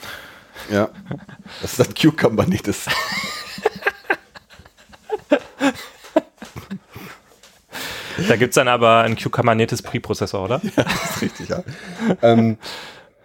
Ja. 0.72 0.90
Das 1.62 1.72
ist 1.72 1.80
das 1.80 1.90
Cucumber-Netes. 1.96 2.86
Da 8.28 8.36
gibt's 8.36 8.56
dann 8.56 8.68
aber 8.68 9.02
einen 9.02 9.16
Cucumber-Netes 9.16 9.82
Preprozessor, 9.84 10.44
oder? 10.44 10.62
Das 10.76 11.12
ist 11.12 11.22
richtig, 11.22 11.50
ja. 11.50 11.64
ähm, 12.22 12.58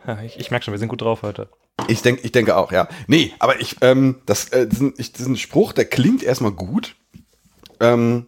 Ja, 0.06 0.20
ich 0.22 0.38
ich 0.38 0.50
merke 0.50 0.64
schon, 0.64 0.72
wir 0.72 0.78
sind 0.78 0.88
gut 0.88 1.00
drauf 1.00 1.22
heute. 1.22 1.48
Ich 1.88 2.02
denke, 2.02 2.22
ich 2.22 2.32
denke 2.32 2.56
auch, 2.56 2.72
ja. 2.72 2.88
Nee, 3.06 3.32
aber 3.38 3.60
ich, 3.60 3.76
ähm, 3.80 4.20
das, 4.26 4.48
äh, 4.50 4.66
diesen, 4.66 4.94
ich, 4.96 5.12
diesen 5.12 5.36
Spruch, 5.36 5.72
der 5.72 5.84
klingt 5.84 6.22
erstmal 6.22 6.52
gut. 6.52 6.96
Ähm, 7.80 8.26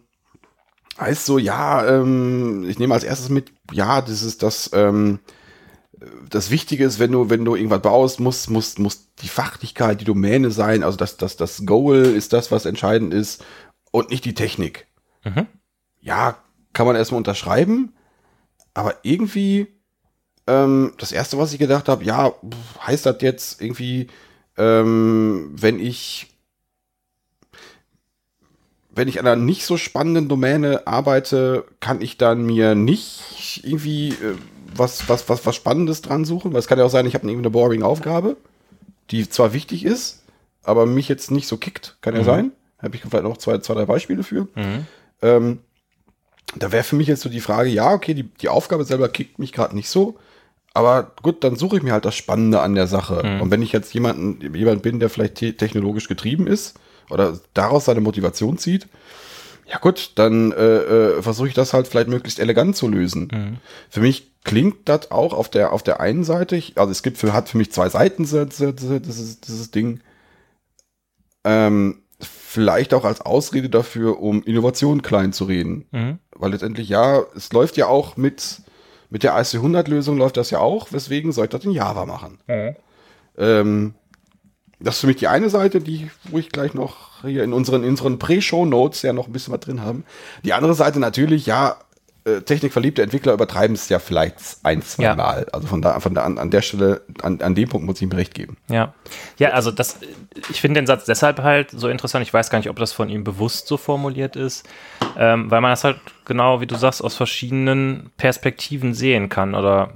heißt 0.99 1.25
so, 1.25 1.37
ja, 1.37 1.85
ähm, 1.87 2.65
ich 2.67 2.79
nehme 2.79 2.93
als 2.93 3.03
erstes 3.03 3.29
mit, 3.29 3.51
ja, 3.71 4.01
das 4.01 4.21
ist 4.21 4.43
das, 4.43 4.69
ähm, 4.73 5.19
das 6.29 6.51
Wichtige 6.51 6.85
ist, 6.85 6.99
wenn 6.99 7.11
du, 7.11 7.29
wenn 7.29 7.45
du 7.45 7.55
irgendwas 7.55 7.81
baust, 7.81 8.19
muss, 8.19 8.49
muss, 8.49 8.77
muss 8.77 9.13
die 9.15 9.27
Fachlichkeit, 9.27 10.01
die 10.01 10.05
Domäne 10.05 10.51
sein, 10.51 10.83
also 10.83 10.97
das, 10.97 11.17
das, 11.17 11.37
das 11.37 11.65
Goal 11.65 11.97
ist 11.97 12.33
das, 12.33 12.51
was 12.51 12.65
entscheidend 12.65 13.13
ist 13.13 13.43
und 13.91 14.09
nicht 14.09 14.25
die 14.25 14.33
Technik. 14.33 14.87
Mhm. 15.23 15.47
Ja, 16.01 16.37
kann 16.73 16.85
man 16.85 16.95
erstmal 16.95 17.19
unterschreiben, 17.19 17.93
aber 18.73 18.95
irgendwie, 19.03 19.67
ähm, 20.47 20.93
das 20.97 21.11
erste, 21.11 21.37
was 21.37 21.53
ich 21.53 21.59
gedacht 21.59 21.87
habe, 21.87 22.03
ja, 22.03 22.33
heißt 22.85 23.05
das 23.05 23.17
jetzt 23.21 23.61
irgendwie, 23.61 24.07
ähm, 24.57 25.51
wenn 25.53 25.79
ich 25.79 26.31
wenn 28.97 29.09
ich 29.09 29.19
an 29.19 29.27
einer 29.27 29.35
nicht 29.35 29.65
so 29.65 29.75
spannenden 29.75 30.29
Domäne 30.29 30.87
arbeite, 30.87 31.65
kann 31.81 31.99
ich 32.01 32.17
dann 32.17 32.45
mir 32.45 32.75
nicht 32.75 33.61
irgendwie 33.63 34.09
äh, 34.09 34.35
was, 34.73 35.09
was, 35.09 35.27
was, 35.27 35.45
was 35.45 35.55
Spannendes 35.55 36.01
dran 36.01 36.23
suchen, 36.23 36.53
weil 36.53 36.59
es 36.59 36.67
kann 36.67 36.79
ja 36.79 36.85
auch 36.85 36.89
sein, 36.89 37.05
ich 37.05 37.13
habe 37.13 37.25
irgendwie 37.27 37.45
eine 37.45 37.49
boring 37.49 37.83
Aufgabe, 37.83 38.37
die 39.11 39.27
zwar 39.29 39.51
wichtig 39.53 39.83
ist, 39.83 40.23
aber 40.63 40.85
mich 40.85 41.09
jetzt 41.09 41.29
nicht 41.29 41.47
so 41.47 41.57
kickt, 41.57 41.97
kann 42.01 42.13
ja 42.15 42.21
Mhm. 42.21 42.25
sein. 42.25 42.51
Habe 42.81 42.95
ich 42.95 43.01
vielleicht 43.01 43.23
noch 43.23 43.37
zwei, 43.37 43.57
zwei, 43.59 43.73
drei 43.73 43.85
Beispiele 43.85 44.23
für. 44.23 44.47
Mhm. 44.55 44.87
Ähm, 45.21 45.59
da 46.55 46.71
wäre 46.71 46.83
für 46.83 46.95
mich 46.95 47.07
jetzt 47.07 47.21
so 47.21 47.29
die 47.29 47.41
Frage, 47.41 47.69
ja, 47.69 47.91
okay, 47.91 48.13
die, 48.13 48.23
die 48.23 48.49
Aufgabe 48.49 48.85
selber 48.85 49.09
kickt 49.09 49.39
mich 49.39 49.51
gerade 49.51 49.75
nicht 49.75 49.89
so, 49.89 50.17
aber 50.75 51.13
gut, 51.23 51.43
dann 51.43 51.55
suche 51.55 51.77
ich 51.77 51.83
mir 51.83 51.93
halt 51.93 52.05
das 52.05 52.15
Spannende 52.15 52.61
an 52.61 52.75
der 52.75 52.87
Sache. 52.87 53.21
Mhm. 53.25 53.41
Und 53.41 53.51
wenn 53.51 53.61
ich 53.61 53.71
jetzt 53.71 53.93
jemanden, 53.93 54.53
jemand 54.55 54.81
bin, 54.83 54.99
der 54.99 55.09
vielleicht 55.09 55.35
te 55.35 55.53
technologisch 55.53 56.07
getrieben 56.07 56.45
ist 56.47 56.79
oder 57.09 57.39
daraus 57.53 57.85
seine 57.85 58.01
Motivation 58.01 58.57
zieht, 58.57 58.87
ja 59.67 59.79
gut, 59.79 60.11
dann 60.15 60.51
äh, 60.51 60.77
äh, 61.17 61.21
versuche 61.21 61.47
ich 61.47 61.53
das 61.55 61.73
halt 61.73 61.87
vielleicht 61.87 62.09
möglichst 62.09 62.39
elegant 62.39 62.75
zu 62.75 62.87
lösen. 62.87 63.29
Mhm. 63.31 63.57
Für 63.89 64.01
mich 64.01 64.31
klingt 64.43 64.87
das 64.87 65.09
auch 65.09 65.33
auf 65.33 65.49
der, 65.49 65.73
auf 65.73 65.81
der 65.81 65.99
einen 66.01 66.23
Seite, 66.23 66.55
ich, 66.55 66.77
also 66.77 66.91
es 66.91 67.01
gibt 67.01 67.17
für, 67.17 67.33
hat 67.33 67.49
für 67.49 67.57
mich 67.57 67.71
zwei 67.71 67.89
Seiten, 67.89 68.25
so- 68.25 68.45
so- 68.49 68.73
so- 68.77 68.99
dieses, 68.99 69.41
dieses 69.41 69.71
Ding. 69.71 70.01
Ähm, 71.43 72.03
vielleicht 72.19 72.93
auch 72.93 73.05
als 73.05 73.21
Ausrede 73.21 73.69
dafür, 73.69 74.19
um 74.21 74.43
Innovation 74.43 75.01
klein 75.01 75.33
zu 75.33 75.45
reden. 75.45 75.85
Mhm. 75.91 76.19
Weil 76.35 76.51
letztendlich, 76.51 76.89
ja, 76.89 77.23
es 77.35 77.51
läuft 77.51 77.75
ja 77.77 77.87
auch 77.87 78.17
mit, 78.17 78.61
mit 79.15 79.23
der 79.23 79.33
IC100-Lösung 79.33 80.17
läuft 80.17 80.35
das 80.35 80.49
ja 80.49 80.59
auch, 80.59 80.91
weswegen 80.91 81.31
soll 81.31 81.45
ich 81.45 81.51
das 81.51 81.63
in 81.63 81.71
Java 81.71 82.05
machen? 82.05 82.37
Ähm, 83.37 83.93
das 84.81 84.95
ist 84.95 84.99
für 84.99 85.07
mich 85.07 85.15
die 85.15 85.29
eine 85.29 85.49
Seite, 85.49 85.79
die, 85.79 86.11
wo 86.25 86.37
ich 86.37 86.49
gleich 86.49 86.73
noch 86.73 87.21
hier 87.21 87.45
in 87.45 87.53
unseren, 87.53 87.83
in 87.83 87.91
unseren 87.91 88.19
Pre-Show-Notes 88.19 89.03
ja 89.03 89.13
noch 89.13 89.27
ein 89.27 89.31
bisschen 89.31 89.53
was 89.53 89.61
drin 89.61 89.81
haben. 89.81 90.03
Die 90.43 90.51
andere 90.51 90.73
Seite 90.73 90.99
natürlich, 90.99 91.45
ja, 91.45 91.77
äh, 92.25 92.41
technikverliebte 92.41 93.03
Entwickler 93.03 93.33
übertreiben 93.33 93.75
es 93.75 93.87
ja 93.89 93.99
vielleicht 93.99 94.37
ein, 94.63 94.81
zwei 94.81 95.03
Ja. 95.03 95.15
Mal. 95.15 95.47
Also 95.51 95.67
von 95.67 95.81
da, 95.81 95.99
von 95.99 96.15
da 96.15 96.23
an, 96.23 96.39
an 96.39 96.49
der 96.49 96.63
Stelle, 96.63 97.01
an, 97.21 97.39
an 97.41 97.53
dem 97.53 97.69
Punkt 97.69 97.85
muss 97.85 97.97
ich 97.97 98.01
ihm 98.01 98.11
recht 98.11 98.33
geben. 98.33 98.57
Ja. 98.67 98.93
Ja, 99.37 99.49
also 99.49 99.69
das, 99.69 99.99
ich 100.49 100.59
finde 100.59 100.79
den 100.79 100.87
Satz 100.87 101.05
deshalb 101.05 101.43
halt 101.43 101.69
so 101.71 101.87
interessant. 101.87 102.25
Ich 102.25 102.33
weiß 102.33 102.49
gar 102.49 102.57
nicht, 102.57 102.69
ob 102.69 102.77
das 102.77 102.93
von 102.93 103.09
ihm 103.09 103.23
bewusst 103.23 103.67
so 103.67 103.77
formuliert 103.77 104.35
ist, 104.35 104.67
ähm, 105.17 105.51
weil 105.51 105.61
man 105.61 105.71
das 105.71 105.83
halt 105.83 105.97
genau, 106.25 106.61
wie 106.61 106.67
du 106.67 106.75
sagst, 106.75 107.03
aus 107.03 107.15
verschiedenen 107.15 108.09
Perspektiven 108.17 108.93
sehen 108.95 109.29
kann 109.29 109.53
oder 109.53 109.93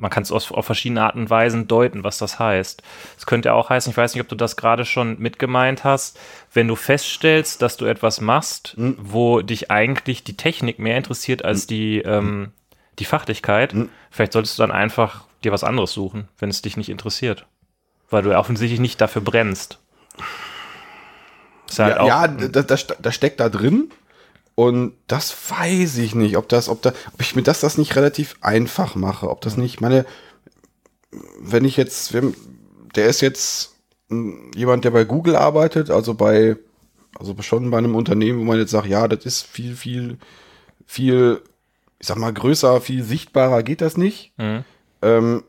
man 0.00 0.10
kann 0.10 0.22
es 0.22 0.32
auf, 0.32 0.50
auf 0.50 0.66
verschiedene 0.66 1.02
Arten 1.02 1.20
und 1.20 1.30
Weisen 1.30 1.68
deuten, 1.68 2.02
was 2.04 2.18
das 2.18 2.38
heißt. 2.38 2.82
Es 3.16 3.26
könnte 3.26 3.50
ja 3.50 3.54
auch 3.54 3.68
heißen, 3.70 3.90
ich 3.90 3.96
weiß 3.96 4.14
nicht, 4.14 4.22
ob 4.22 4.28
du 4.28 4.34
das 4.34 4.56
gerade 4.56 4.84
schon 4.84 5.18
mitgemeint 5.18 5.84
hast, 5.84 6.18
wenn 6.52 6.66
du 6.68 6.74
feststellst, 6.74 7.62
dass 7.62 7.76
du 7.76 7.84
etwas 7.84 8.20
machst, 8.20 8.74
wo 8.76 9.42
dich 9.42 9.70
eigentlich 9.70 10.24
die 10.24 10.36
Technik 10.36 10.78
mehr 10.78 10.96
interessiert 10.96 11.44
als 11.44 11.66
die, 11.66 11.98
ähm, 11.98 12.52
die 12.98 13.04
Fachlichkeit, 13.04 13.74
vielleicht 14.10 14.32
solltest 14.32 14.58
du 14.58 14.62
dann 14.62 14.72
einfach 14.72 15.24
dir 15.44 15.52
was 15.52 15.64
anderes 15.64 15.92
suchen, 15.92 16.28
wenn 16.38 16.50
es 16.50 16.62
dich 16.62 16.76
nicht 16.76 16.88
interessiert. 16.88 17.46
Weil 18.08 18.22
du 18.22 18.30
ja 18.30 18.38
offensichtlich 18.38 18.80
nicht 18.80 19.00
dafür 19.00 19.22
brennst. 19.22 19.78
Halt 21.78 21.96
ja, 21.96 22.06
ja 22.06 22.28
das, 22.28 22.66
das, 22.66 22.86
das 23.00 23.14
steckt 23.14 23.38
da 23.38 23.48
drin. 23.48 23.90
Und 24.60 24.92
das 25.06 25.34
weiß 25.50 25.96
ich 25.96 26.14
nicht, 26.14 26.36
ob 26.36 26.46
das, 26.50 26.68
ob 26.68 26.82
da, 26.82 26.90
ob 27.14 27.20
ich 27.22 27.34
mir 27.34 27.42
das, 27.42 27.60
das 27.60 27.78
nicht 27.78 27.96
relativ 27.96 28.36
einfach 28.42 28.94
mache, 28.94 29.30
ob 29.30 29.40
das 29.40 29.56
nicht, 29.56 29.80
meine, 29.80 30.04
wenn 31.40 31.64
ich 31.64 31.78
jetzt, 31.78 32.14
der 32.94 33.06
ist 33.06 33.22
jetzt 33.22 33.74
jemand, 34.54 34.84
der 34.84 34.90
bei 34.90 35.04
Google 35.04 35.34
arbeitet, 35.34 35.88
also 35.88 36.12
bei, 36.12 36.58
also 37.18 37.34
schon 37.40 37.70
bei 37.70 37.78
einem 37.78 37.94
Unternehmen, 37.94 38.38
wo 38.38 38.44
man 38.44 38.58
jetzt 38.58 38.72
sagt, 38.72 38.86
ja, 38.86 39.08
das 39.08 39.24
ist 39.24 39.46
viel, 39.46 39.74
viel, 39.74 40.18
viel, 40.84 41.40
ich 41.98 42.06
sag 42.06 42.18
mal, 42.18 42.30
größer, 42.30 42.82
viel 42.82 43.02
sichtbarer 43.02 43.62
geht 43.62 43.80
das 43.80 43.96
nicht. 43.96 44.34
Mhm. 44.36 44.64
Ähm, 45.00 45.42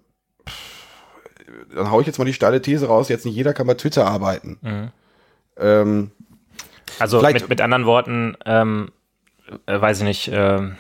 dann 1.75 1.91
hau 1.91 1.99
ich 1.99 2.07
jetzt 2.07 2.17
mal 2.17 2.23
die 2.23 2.33
steile 2.33 2.61
These 2.61 2.87
raus, 2.87 3.09
jetzt 3.09 3.25
nicht 3.25 3.35
jeder 3.35 3.53
kann 3.53 3.67
bei 3.67 3.73
Twitter 3.73 4.07
arbeiten. 4.07 4.57
Mhm. 4.61 4.91
Ähm, 5.57 6.11
Also 6.97 7.21
mit, 7.21 7.49
mit 7.49 7.59
anderen 7.59 7.85
Worten, 7.85 8.37
ähm, 8.45 8.89
äh, 9.65 9.81
weiß 9.81 9.99
ich 9.99 10.03
nicht, 10.03 10.31
ähm, 10.33 10.75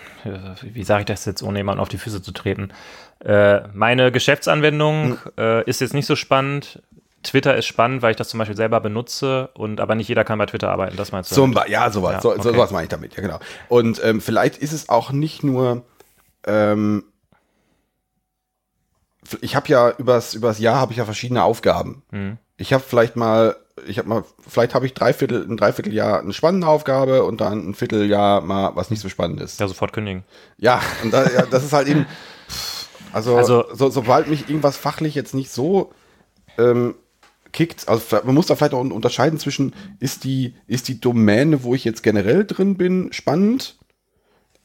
wie 0.61 0.83
sage 0.83 1.01
ich 1.01 1.05
das 1.05 1.25
jetzt, 1.25 1.43
ohne 1.43 1.59
jemanden 1.59 1.81
auf 1.81 1.89
die 1.89 1.97
Füße 1.97 2.21
zu 2.21 2.31
treten. 2.31 2.71
Äh, 3.19 3.67
meine 3.73 4.11
Geschäftsanwendung 4.11 5.17
äh, 5.37 5.63
ist 5.69 5.81
jetzt 5.81 5.93
nicht 5.93 6.05
so 6.05 6.15
spannend. 6.15 6.81
Twitter 7.23 7.55
ist 7.55 7.67
spannend, 7.67 8.01
weil 8.01 8.11
ich 8.11 8.17
das 8.17 8.29
zum 8.29 8.39
Beispiel 8.39 8.57
selber 8.57 8.79
benutze 8.79 9.49
und 9.53 9.79
aber 9.79 9.93
nicht 9.95 10.07
jeder 10.07 10.23
kann 10.23 10.39
bei 10.39 10.47
Twitter 10.47 10.71
arbeiten, 10.71 10.97
das 10.97 11.11
meinst 11.11 11.31
du? 11.31 11.35
Zum 11.35 11.53
damit? 11.53 11.69
Ja, 11.69 11.91
sowas, 11.91 12.15
Ja, 12.15 12.21
so, 12.21 12.31
okay. 12.31 12.41
sowas 12.41 12.71
meine 12.71 12.83
ich 12.83 12.89
damit, 12.89 13.15
ja 13.15 13.21
genau. 13.21 13.39
Und 13.67 14.03
ähm, 14.03 14.21
vielleicht 14.21 14.57
ist 14.57 14.73
es 14.73 14.89
auch 14.89 15.11
nicht 15.11 15.43
nur, 15.43 15.85
ähm, 16.47 17.03
ich 19.41 19.55
habe 19.55 19.67
ja 19.67 19.91
übers, 19.91 20.33
übers 20.33 20.57
Jahr 20.59 20.79
habe 20.79 20.93
ich 20.93 20.97
ja 20.97 21.05
verschiedene 21.05 21.43
Aufgaben. 21.43 22.01
Mhm. 22.09 22.37
Ich 22.57 22.73
habe 22.73 22.83
vielleicht 22.83 23.15
mal, 23.15 23.55
ich 23.87 23.97
habe 23.97 24.07
mal, 24.09 24.23
vielleicht 24.47 24.73
habe 24.75 24.85
ich 24.85 24.93
dreiviertel, 24.93 25.45
ein 25.49 25.57
Dreivierteljahr 25.57 26.19
eine 26.21 26.33
spannende 26.33 26.67
Aufgabe 26.67 27.23
und 27.23 27.41
dann 27.41 27.69
ein 27.69 27.73
Vierteljahr 27.73 28.41
mal 28.41 28.71
was 28.75 28.89
nicht 28.89 28.99
so 29.01 29.09
spannend 29.09 29.41
ist. 29.41 29.59
Ja, 29.59 29.67
sofort 29.67 29.93
kündigen. 29.93 30.23
Ja, 30.57 30.81
und 31.03 31.13
da, 31.13 31.29
ja, 31.29 31.45
das 31.45 31.63
ist 31.63 31.73
halt 31.73 31.87
eben, 31.87 32.05
also, 33.13 33.37
Also- 33.37 33.65
so, 33.73 33.89
sobald 33.89 34.27
mich 34.27 34.49
irgendwas 34.49 34.77
fachlich 34.77 35.15
jetzt 35.15 35.33
nicht 35.33 35.51
so 35.51 35.91
ähm, 36.57 36.95
kickt, 37.51 37.87
also 37.89 38.19
man 38.23 38.35
muss 38.35 38.47
da 38.47 38.55
vielleicht 38.55 38.73
auch 38.73 38.79
unterscheiden 38.81 39.39
zwischen, 39.39 39.73
ist 39.99 40.23
die, 40.23 40.55
ist 40.67 40.87
die 40.87 40.99
Domäne, 40.99 41.63
wo 41.63 41.73
ich 41.75 41.83
jetzt 41.83 42.03
generell 42.03 42.45
drin 42.45 42.75
bin, 42.77 43.11
spannend? 43.13 43.77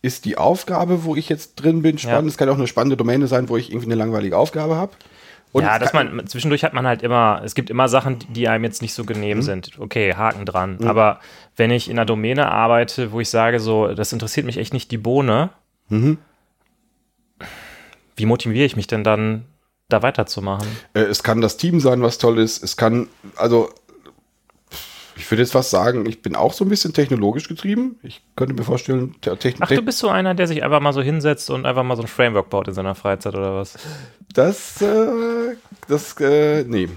Ist 0.03 0.25
die 0.25 0.39
Aufgabe, 0.39 1.05
wo 1.05 1.17
ich 1.17 1.29
jetzt 1.29 1.57
drin 1.57 1.83
bin, 1.83 1.99
spannend? 1.99 2.27
Ja. 2.27 2.29
Es 2.29 2.37
kann 2.37 2.49
auch 2.49 2.55
eine 2.57 2.67
spannende 2.69 2.97
Domäne 2.97 3.27
sein, 3.27 3.49
wo 3.49 3.57
ich 3.57 3.71
irgendwie 3.71 3.87
eine 3.87 3.97
langweilige 3.97 4.37
Aufgabe 4.37 4.77
habe. 4.77 4.93
Ja, 5.55 5.75
es 5.77 5.81
dass 5.81 5.93
man, 5.93 6.27
zwischendurch 6.27 6.65
hat 6.65 6.75
man 6.75 6.87
halt 6.87 7.03
immer, 7.03 7.41
es 7.45 7.55
gibt 7.55 7.71
immer 7.71 7.89
Sachen, 7.89 8.19
die 8.31 8.49
einem 8.49 8.65
jetzt 8.65 8.83
nicht 8.83 8.95
so 8.95 9.03
Mhm. 9.03 9.07
genehm 9.07 9.43
sind. 9.43 9.79
Okay, 9.79 10.15
Haken 10.15 10.45
dran. 10.45 10.79
Aber 10.85 11.21
wenn 11.57 11.71
ich 11.71 11.89
in 11.89 11.99
einer 11.99 12.05
Domäne 12.07 12.51
arbeite, 12.51 13.13
wo 13.13 13.21
ich 13.21 13.31
sage, 13.31 13.59
so, 13.61 13.89
das 13.95 14.13
interessiert 14.13 14.45
mich 14.47 14.59
echt 14.59 14.73
nicht 14.75 14.91
die 14.91 14.99
Bohne, 14.99 15.51
Mhm. 15.89 16.19
wie 18.17 18.27
motiviere 18.27 18.65
ich 18.67 18.77
mich 18.77 18.87
denn 18.87 19.05
dann, 19.05 19.45
da 19.89 20.03
weiterzumachen? 20.03 20.67
Äh, 20.95 21.01
es 21.03 21.23
kann 21.23 21.41
das 21.41 21.57
Team 21.59 21.79
sein, 21.81 22.03
was 22.03 22.19
toll 22.19 22.39
ist. 22.39 22.63
Es 22.65 22.77
kann, 22.77 23.09
also, 23.37 23.71
ich 25.17 25.31
würde 25.31 25.43
jetzt 25.43 25.53
fast 25.53 25.71
sagen, 25.71 26.07
ich 26.07 26.23
bin 26.23 26.37
auch 26.37 26.53
so 26.53 26.65
ein 26.65 26.69
bisschen 26.69 26.93
technologisch 26.93 27.49
getrieben. 27.49 27.97
Ich 28.03 28.23
könnte 28.37 28.55
mir 28.55 28.63
vorstellen, 28.65 29.15
te- 29.21 29.33
Techn- 29.37 29.57
Ach, 29.61 29.69
du 29.69 29.83
bist 29.83 29.99
so 29.99 30.09
einer, 30.09 30.35
der 30.35 30.47
sich 30.47 30.63
einfach 30.63 30.81
mal 30.81 30.93
so 30.93 31.03
hinsetzt 31.03 31.51
und 31.51 31.67
einfach 31.67 31.83
mal 31.83 31.97
so 31.97 32.03
ein 32.03 32.09
Framework 32.09 32.51
baut 32.51 32.69
in 32.69 32.75
seiner 32.75 32.95
Freizeit 32.95 33.35
oder 33.35 33.55
was? 33.57 33.75
Das, 34.35 34.81
äh, 34.83 35.57
das, 35.89 36.15
äh, 36.21 36.65
nee. 36.65 36.89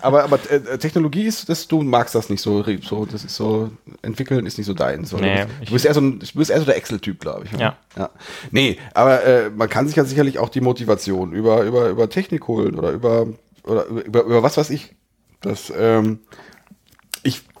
Aber, 0.00 0.24
aber 0.24 0.40
äh, 0.50 0.76
Technologie 0.78 1.24
ist, 1.24 1.48
das, 1.48 1.68
du 1.68 1.82
magst 1.82 2.14
das 2.16 2.28
nicht 2.28 2.40
so, 2.40 2.64
so, 2.82 3.04
das 3.06 3.24
ist 3.24 3.36
so, 3.36 3.70
entwickeln 4.02 4.44
ist 4.44 4.58
nicht 4.58 4.66
so 4.66 4.74
dein. 4.74 5.04
So, 5.04 5.18
Nee, 5.18 5.44
du, 5.64 5.72
bist, 5.72 5.84
eher 5.84 5.94
so 5.94 6.00
ein, 6.00 6.18
du 6.18 6.26
bist 6.34 6.50
eher 6.50 6.58
so 6.58 6.64
der 6.64 6.76
Excel-Typ, 6.76 7.20
glaube 7.20 7.44
ich. 7.44 7.52
Ja. 7.60 7.76
ja. 7.96 8.10
Nee, 8.50 8.78
aber 8.92 9.22
äh, 9.24 9.50
man 9.50 9.68
kann 9.68 9.86
sich 9.86 9.94
ja 9.96 10.04
sicherlich 10.04 10.38
auch 10.40 10.48
die 10.48 10.60
Motivation 10.62 11.32
über, 11.32 11.62
über, 11.62 11.90
über 11.90 12.08
Technik 12.10 12.48
holen 12.48 12.74
oder 12.76 12.90
über, 12.90 13.28
oder 13.62 13.86
über, 13.86 14.24
über 14.24 14.42
was 14.42 14.56
weiß 14.56 14.70
ich. 14.70 14.94
Das, 15.42 15.72
ähm, 15.76 16.18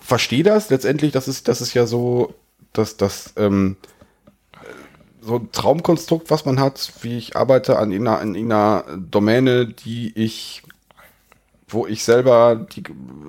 verstehe 0.04 0.42
das 0.42 0.68
letztendlich, 0.68 1.12
das 1.12 1.28
ist, 1.28 1.48
das 1.48 1.60
ist 1.60 1.72
ja 1.74 1.86
so, 1.86 2.34
dass 2.72 2.96
das 2.96 3.32
ähm, 3.36 3.76
so 5.22 5.36
ein 5.36 5.50
Traumkonstrukt, 5.50 6.30
was 6.30 6.44
man 6.44 6.60
hat, 6.60 6.92
wie 7.00 7.16
ich 7.16 7.36
arbeite 7.36 7.78
an 7.78 7.90
einer, 7.90 8.20
in 8.20 8.36
einer 8.36 8.84
Domäne, 8.98 9.66
die 9.66 10.12
ich, 10.14 10.62
wo 11.66 11.86
ich 11.86 12.04
selber 12.04 12.66
die, 12.74 12.84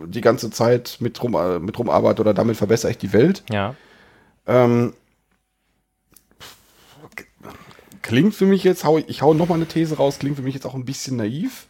die 0.08 0.22
ganze 0.22 0.52
Zeit 0.52 0.98
mit 1.00 1.24
rum, 1.24 1.38
mit 1.64 1.80
rum 1.80 1.90
arbeite 1.90 2.22
oder 2.22 2.34
damit 2.34 2.58
verbessere 2.58 2.92
ich 2.92 2.98
die 2.98 3.14
Welt. 3.14 3.44
Ja. 3.50 3.76
Ähm, 4.46 4.94
klingt 8.02 8.36
für 8.36 8.46
mich 8.46 8.66
jetzt, 8.66 8.84
hau, 8.84 8.98
ich 8.98 9.22
hau 9.22 9.34
noch 9.34 9.48
mal 9.48 9.56
eine 9.56 9.66
These 9.66 9.96
raus, 9.96 10.20
klingt 10.20 10.36
für 10.36 10.44
mich 10.44 10.54
jetzt 10.54 10.66
auch 10.66 10.76
ein 10.76 10.86
bisschen 10.86 11.16
naiv. 11.16 11.68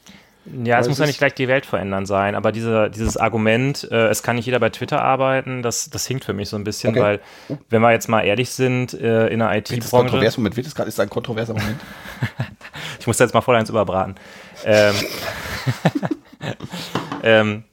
Ja, 0.64 0.80
es 0.80 0.88
muss 0.88 1.00
ja 1.00 1.08
nicht 1.08 1.18
gleich 1.18 1.34
die 1.34 1.48
Welt 1.48 1.66
verändern 1.66 2.06
sein, 2.06 2.36
aber 2.36 2.52
diese, 2.52 2.92
dieses 2.92 3.18
Argument, 3.18 3.88
äh, 3.92 4.10
es 4.10 4.22
kann 4.22 4.36
nicht 4.36 4.46
jeder 4.46 4.60
bei 4.60 4.70
Twitter 4.70 5.02
arbeiten, 5.02 5.64
das, 5.64 5.90
das 5.90 6.06
hinkt 6.06 6.24
für 6.24 6.34
mich 6.34 6.50
so 6.50 6.56
ein 6.56 6.64
bisschen, 6.64 6.92
Okay. 6.92 7.02
weil, 7.02 7.58
wenn 7.70 7.82
wir 7.82 7.92
jetzt 7.92 8.08
mal 8.10 8.22
ehrlich 8.22 8.52
sind, 8.52 8.94
äh, 8.94 9.28
in 9.28 9.40
der 9.40 9.52
Wird 9.52 9.70
das 9.72 9.78
IT-Branche, 9.78 9.90
kontrovers? 10.10 10.38
Moment, 10.38 10.56
wird 10.56 10.76
gerade, 10.76 10.90
ist 10.90 11.00
ein 11.00 11.10
kontroverser 11.10 11.54
Moment? 11.54 11.80
ich 13.00 13.08
muss 13.08 13.18
da 13.18 13.24
jetzt 13.24 13.34
mal 13.34 13.42
voll 13.42 13.56
eins 13.56 13.70
überbraten. 13.70 14.16
Ähm, 14.66 14.94
ähm, 17.24 17.64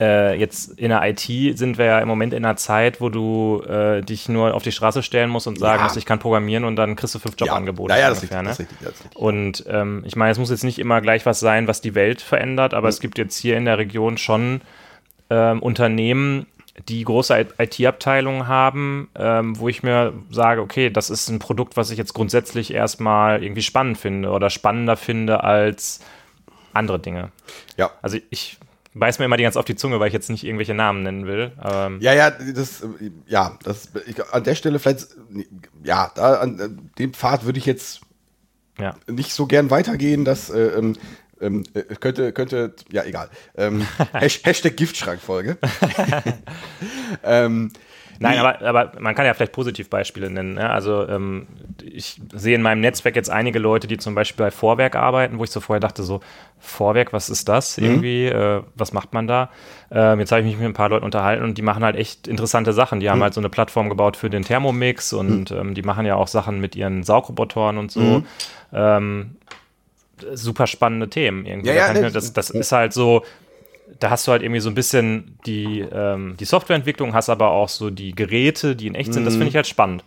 äh, 0.00 0.38
jetzt 0.38 0.78
in 0.78 0.90
der 0.90 1.02
IT 1.08 1.58
sind 1.58 1.76
wir 1.78 1.84
ja 1.84 1.98
im 1.98 2.06
Moment 2.08 2.32
in 2.32 2.44
einer 2.44 2.56
Zeit, 2.56 3.00
wo 3.00 3.08
du 3.08 3.62
äh, 3.68 4.00
dich 4.02 4.28
nur 4.28 4.54
auf 4.54 4.62
die 4.62 4.70
Straße 4.72 5.02
stellen 5.02 5.28
musst 5.30 5.46
und 5.46 5.58
sagen 5.58 5.78
Ja. 5.80 5.84
musst, 5.84 5.96
ich 5.96 6.06
kann 6.06 6.18
programmieren 6.20 6.64
und 6.64 6.76
dann 6.76 6.94
kriegst 6.96 7.14
du 7.14 7.18
fünf 7.18 7.34
Jobangebote. 7.38 7.92
Ja, 7.94 8.00
ja, 8.00 8.08
das 8.08 8.22
ist 8.22 8.30
ungefähr, 8.30 8.48
richtig, 8.48 8.68
ne? 8.68 8.76
das 8.84 8.92
richtig, 8.92 9.00
das 9.00 9.04
richtig. 9.04 9.20
Und 9.20 9.64
ähm, 9.68 10.02
ich 10.06 10.14
meine, 10.16 10.30
es 10.32 10.38
muss 10.38 10.50
jetzt 10.50 10.64
nicht 10.64 10.78
immer 10.78 11.00
gleich 11.00 11.26
was 11.26 11.40
sein, 11.40 11.66
was 11.66 11.80
die 11.80 11.94
Welt 11.94 12.20
verändert, 12.22 12.74
aber 12.74 12.88
es 12.88 13.00
gibt 13.00 13.18
jetzt 13.18 13.36
hier 13.36 13.56
in 13.56 13.64
der 13.64 13.78
Region 13.78 14.18
schon 14.18 14.60
ähm, 15.30 15.60
Unternehmen, 15.60 16.46
die 16.88 17.02
große 17.02 17.46
IT-Abteilungen 17.58 18.46
haben, 18.46 19.08
ähm, 19.18 19.58
wo 19.58 19.68
ich 19.68 19.82
mir 19.82 20.12
sage, 20.30 20.60
okay, 20.60 20.90
das 20.90 21.10
ist 21.10 21.28
ein 21.28 21.40
Produkt, 21.40 21.76
was 21.76 21.90
ich 21.90 21.98
jetzt 21.98 22.14
grundsätzlich 22.14 22.72
erstmal 22.72 23.42
irgendwie 23.42 23.62
spannend 23.62 23.98
finde 23.98 24.30
oder 24.30 24.48
spannender 24.48 24.96
finde 24.96 25.42
als 25.42 25.98
andere 26.72 27.00
Dinge. 27.00 27.30
Ja. 27.76 27.90
Also 28.00 28.18
ich 28.30 28.58
beiß 28.94 29.18
mir 29.18 29.26
immer 29.26 29.36
die 29.36 29.42
ganz 29.44 29.56
auf 29.56 29.64
die 29.64 29.76
Zunge, 29.76 30.00
weil 30.00 30.08
ich 30.08 30.14
jetzt 30.14 30.30
nicht 30.30 30.44
irgendwelche 30.44 30.74
Namen 30.74 31.02
nennen 31.02 31.26
will. 31.26 31.52
Ähm, 31.62 31.98
Ja, 32.00 32.12
ja, 32.14 32.30
das, 32.30 32.86
ja, 33.26 33.58
das, 33.62 33.90
ich, 34.06 34.16
an 34.32 34.44
der 34.44 34.54
Stelle 34.54 34.78
vielleicht, 34.78 35.08
ja, 35.84 36.10
da, 36.14 36.34
an 36.40 36.58
äh, 36.58 36.68
dem 36.98 37.12
Pfad 37.14 37.44
würde 37.44 37.58
ich 37.58 37.66
jetzt 37.66 38.00
ja. 38.78 38.94
nicht 39.06 39.32
so 39.34 39.46
gern 39.46 39.70
weitergehen, 39.70 40.24
dass, 40.24 40.50
äh, 40.50 40.58
ähm, 40.78 40.96
ähm, 41.40 41.64
äh, 41.74 41.82
könnte, 41.94 42.32
könnte, 42.32 42.74
ja, 42.90 43.04
egal. 43.04 43.30
Ähm, 43.56 43.86
Hash- 44.12 44.42
Hashtag 44.44 44.76
Giftschrankfolge. 44.76 45.58
ähm, 47.22 47.70
Nein, 48.20 48.38
aber, 48.38 48.60
aber 48.62 49.00
man 49.00 49.14
kann 49.14 49.26
ja 49.26 49.34
vielleicht 49.34 49.52
Positivbeispiele 49.52 50.28
nennen. 50.30 50.54
Ne? 50.54 50.68
Also 50.68 51.06
ähm, 51.06 51.46
ich 51.82 52.20
sehe 52.32 52.54
in 52.54 52.62
meinem 52.62 52.80
Netzwerk 52.80 53.16
jetzt 53.16 53.30
einige 53.30 53.58
Leute, 53.58 53.86
die 53.86 53.98
zum 53.98 54.14
Beispiel 54.14 54.46
bei 54.46 54.50
Vorwerk 54.50 54.96
arbeiten, 54.96 55.38
wo 55.38 55.44
ich 55.44 55.50
so 55.50 55.60
vorher 55.60 55.80
dachte, 55.80 56.02
so 56.02 56.20
Vorwerk, 56.58 57.12
was 57.12 57.30
ist 57.30 57.48
das 57.48 57.78
irgendwie? 57.78 58.26
Äh, 58.26 58.62
was 58.74 58.92
macht 58.92 59.12
man 59.14 59.26
da? 59.26 59.50
Ähm, 59.90 60.20
jetzt 60.20 60.32
habe 60.32 60.42
ich 60.42 60.46
mich 60.46 60.56
mit 60.56 60.66
ein 60.66 60.74
paar 60.74 60.88
Leuten 60.88 61.04
unterhalten 61.04 61.44
und 61.44 61.56
die 61.58 61.62
machen 61.62 61.84
halt 61.84 61.96
echt 61.96 62.26
interessante 62.28 62.72
Sachen. 62.72 63.00
Die 63.00 63.08
haben 63.10 63.22
halt 63.22 63.34
so 63.34 63.40
eine 63.40 63.48
Plattform 63.48 63.88
gebaut 63.88 64.16
für 64.16 64.30
den 64.30 64.42
Thermomix 64.42 65.12
und 65.12 65.50
ähm, 65.50 65.74
die 65.74 65.82
machen 65.82 66.04
ja 66.06 66.16
auch 66.16 66.28
Sachen 66.28 66.60
mit 66.60 66.76
ihren 66.76 67.02
Saugrobotoren 67.02 67.78
und 67.78 67.90
so. 67.92 68.22
Ähm, 68.72 69.36
super 70.34 70.66
spannende 70.66 71.08
Themen 71.08 71.46
irgendwie. 71.46 71.68
Ja, 71.68 71.74
Da 71.74 71.80
ja, 71.80 71.94
ich 71.94 72.00
ne, 72.00 72.10
das, 72.10 72.32
das 72.32 72.50
ist 72.50 72.72
halt 72.72 72.92
so, 72.92 73.22
da 74.00 74.10
hast 74.10 74.26
du 74.26 74.32
halt 74.32 74.42
irgendwie 74.42 74.60
so 74.60 74.68
ein 74.68 74.74
bisschen 74.74 75.38
die, 75.46 75.80
ähm, 75.80 76.36
die 76.38 76.44
Softwareentwicklung, 76.44 77.14
hast 77.14 77.28
aber 77.28 77.50
auch 77.50 77.68
so 77.68 77.90
die 77.90 78.14
Geräte, 78.14 78.76
die 78.76 78.86
in 78.86 78.94
echt 78.94 79.12
sind. 79.12 79.24
Das 79.24 79.34
finde 79.34 79.48
ich 79.48 79.56
halt 79.56 79.66
spannend. 79.66 80.04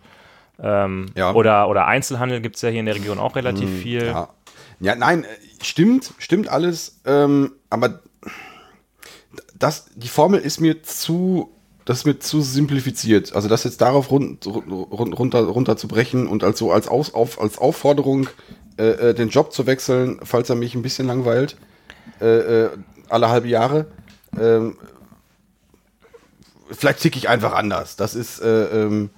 Ähm, 0.62 1.06
Ja. 1.16 1.32
oder, 1.32 1.68
oder 1.68 1.86
Einzelhandel 1.86 2.40
gibt 2.40 2.56
es 2.56 2.62
ja 2.62 2.68
hier 2.68 2.80
in 2.80 2.86
der 2.86 2.94
Region 2.94 3.18
auch 3.18 3.34
relativ 3.36 3.68
viel. 3.82 4.06
ja. 4.06 4.28
ja, 4.80 4.94
nein, 4.94 5.24
äh, 5.24 5.26
stimmt, 5.62 6.12
stimmt 6.18 6.48
alles, 6.48 7.00
ähm, 7.04 7.52
aber 7.68 8.00
das, 9.58 9.86
die 9.94 10.08
Formel 10.08 10.40
ist 10.40 10.60
mir 10.60 10.82
zu, 10.82 11.50
das 11.84 11.98
ist 11.98 12.04
mir 12.04 12.18
zu 12.18 12.40
simplifiziert. 12.40 13.34
Also 13.34 13.48
das 13.48 13.64
jetzt 13.64 13.80
darauf 13.80 14.10
run, 14.10 14.38
run, 14.44 15.12
runter, 15.12 15.42
runter 15.44 15.76
zu 15.76 15.88
brechen 15.88 16.26
und 16.26 16.44
als 16.44 16.58
so 16.58 16.72
als, 16.72 16.88
Aus, 16.88 17.12
auf, 17.14 17.40
als 17.40 17.58
Aufforderung, 17.58 18.28
äh, 18.78 19.10
äh, 19.10 19.14
den 19.14 19.28
Job 19.28 19.52
zu 19.52 19.66
wechseln, 19.66 20.20
falls 20.22 20.48
er 20.48 20.56
mich 20.56 20.74
ein 20.74 20.82
bisschen 20.82 21.06
langweilt, 21.06 21.56
äh, 22.20 22.64
äh, 22.64 22.70
alle 23.08 23.28
halbe 23.28 23.48
Jahre. 23.48 23.86
Ähm, 24.40 24.76
vielleicht 26.70 27.00
ticke 27.00 27.18
ich 27.18 27.28
einfach 27.28 27.52
anders. 27.52 27.96
Das 27.96 28.14
ist, 28.14 28.40
äh, 28.40 28.64
ähm, 28.84 29.10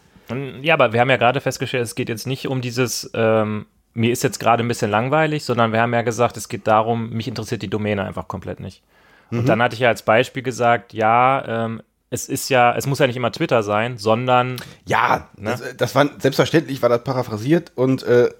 Ja, 0.62 0.74
aber 0.74 0.92
wir 0.92 1.00
haben 1.00 1.10
ja 1.10 1.16
gerade 1.16 1.40
festgestellt, 1.40 1.84
es 1.84 1.94
geht 1.94 2.08
jetzt 2.08 2.26
nicht 2.26 2.46
um 2.48 2.60
dieses, 2.60 3.10
ähm, 3.14 3.66
mir 3.92 4.10
ist 4.10 4.22
jetzt 4.22 4.40
gerade 4.40 4.62
ein 4.64 4.68
bisschen 4.68 4.90
langweilig, 4.90 5.44
sondern 5.44 5.72
wir 5.72 5.80
haben 5.80 5.92
ja 5.92 6.02
gesagt, 6.02 6.36
es 6.36 6.48
geht 6.48 6.66
darum, 6.66 7.10
mich 7.10 7.28
interessiert 7.28 7.62
die 7.62 7.68
Domäne 7.70 8.04
einfach 8.04 8.26
komplett 8.28 8.60
nicht. 8.60 8.82
Und 9.30 9.46
dann 9.48 9.60
hatte 9.62 9.74
ich 9.74 9.80
ja 9.80 9.88
als 9.88 10.02
Beispiel 10.02 10.42
gesagt, 10.44 10.92
ja, 10.92 11.64
ähm, 11.64 11.82
es 12.10 12.28
ist 12.28 12.48
ja, 12.50 12.74
es 12.76 12.86
muss 12.86 13.00
ja 13.00 13.06
nicht 13.08 13.16
immer 13.16 13.32
Twitter 13.32 13.62
sein, 13.64 13.98
sondern 13.98 14.56
Ja, 14.86 15.28
Ne? 15.36 15.50
das, 15.50 15.76
das 15.76 15.94
war 15.96 16.08
selbstverständlich 16.18 16.80
war 16.82 16.88
das 16.88 17.02
paraphrasiert 17.02 17.72
und 17.74 18.04
äh, 18.04 18.26
äh, 18.26 18.30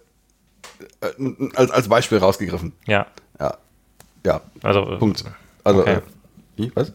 als, 1.55 1.71
als 1.73 1.89
Beispiel 1.89 2.19
rausgegriffen. 2.19 2.73
ja, 2.87 3.07
Ja. 3.41 3.57
Ja. 4.25 4.41
also 4.63 4.97
Punkt. 4.99 5.25
Also, 5.65 5.81
Okay. 5.81 5.95
äh, 5.95 6.01
wie, 6.57 6.73
was? 6.77 6.93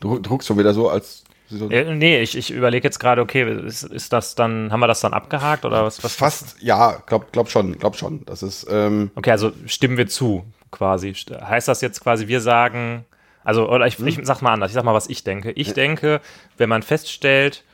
Du, 0.00 0.18
du 0.18 0.30
guckst 0.30 0.48
schon 0.48 0.56
wieder 0.58 0.72
so, 0.72 0.88
als 0.88 1.24
Äh, 1.50 1.94
nee, 1.94 2.20
ich, 2.20 2.36
ich 2.36 2.50
überlege 2.50 2.86
jetzt 2.86 2.98
gerade, 2.98 3.20
okay, 3.22 3.50
ist, 3.66 3.82
ist 3.82 4.12
das 4.12 4.34
dann, 4.34 4.72
haben 4.72 4.80
wir 4.80 4.86
das 4.86 5.00
dann 5.00 5.12
abgehakt 5.12 5.64
oder 5.64 5.84
was? 5.84 6.02
was 6.02 6.14
fast, 6.14 6.56
ja, 6.60 7.02
glaub, 7.06 7.32
glaub 7.32 7.50
schon, 7.50 7.78
glaub 7.78 7.96
schon. 7.96 8.24
Das 8.26 8.42
ist, 8.42 8.66
ähm, 8.70 9.10
Okay, 9.14 9.30
also 9.30 9.52
stimmen 9.66 9.96
wir 9.96 10.08
zu, 10.08 10.44
quasi. 10.70 11.12
Heißt 11.12 11.68
das 11.68 11.80
jetzt 11.80 12.00
quasi, 12.00 12.28
wir 12.28 12.40
sagen, 12.40 13.04
also, 13.44 13.70
oder 13.70 13.86
ich, 13.86 13.98
ich 13.98 14.18
sag 14.22 14.42
mal 14.42 14.52
anders, 14.52 14.70
ich 14.70 14.74
sag 14.74 14.84
mal, 14.84 14.94
was 14.94 15.08
ich 15.08 15.24
denke. 15.24 15.50
Ich 15.52 15.72
denke, 15.72 16.20
wenn 16.56 16.68
man 16.68 16.82
feststellt, 16.82 17.64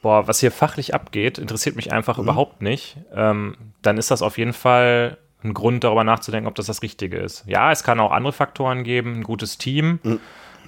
boah, 0.00 0.28
was 0.28 0.40
hier 0.40 0.52
fachlich 0.52 0.94
abgeht, 0.94 1.38
interessiert 1.38 1.76
mich 1.76 1.92
einfach 1.92 2.18
überhaupt 2.18 2.62
nicht, 2.62 2.96
ähm, 3.14 3.56
dann 3.82 3.98
ist 3.98 4.10
das 4.10 4.22
auf 4.22 4.38
jeden 4.38 4.52
Fall 4.52 5.18
ein 5.42 5.54
Grund, 5.54 5.84
darüber 5.84 6.04
nachzudenken, 6.04 6.48
ob 6.48 6.54
das 6.54 6.66
das 6.66 6.82
Richtige 6.82 7.18
ist. 7.18 7.44
Ja, 7.46 7.70
es 7.70 7.82
kann 7.82 8.00
auch 8.00 8.10
andere 8.12 8.32
Faktoren 8.32 8.84
geben, 8.84 9.16
ein 9.16 9.22
gutes 9.22 9.58
Team, 9.58 10.00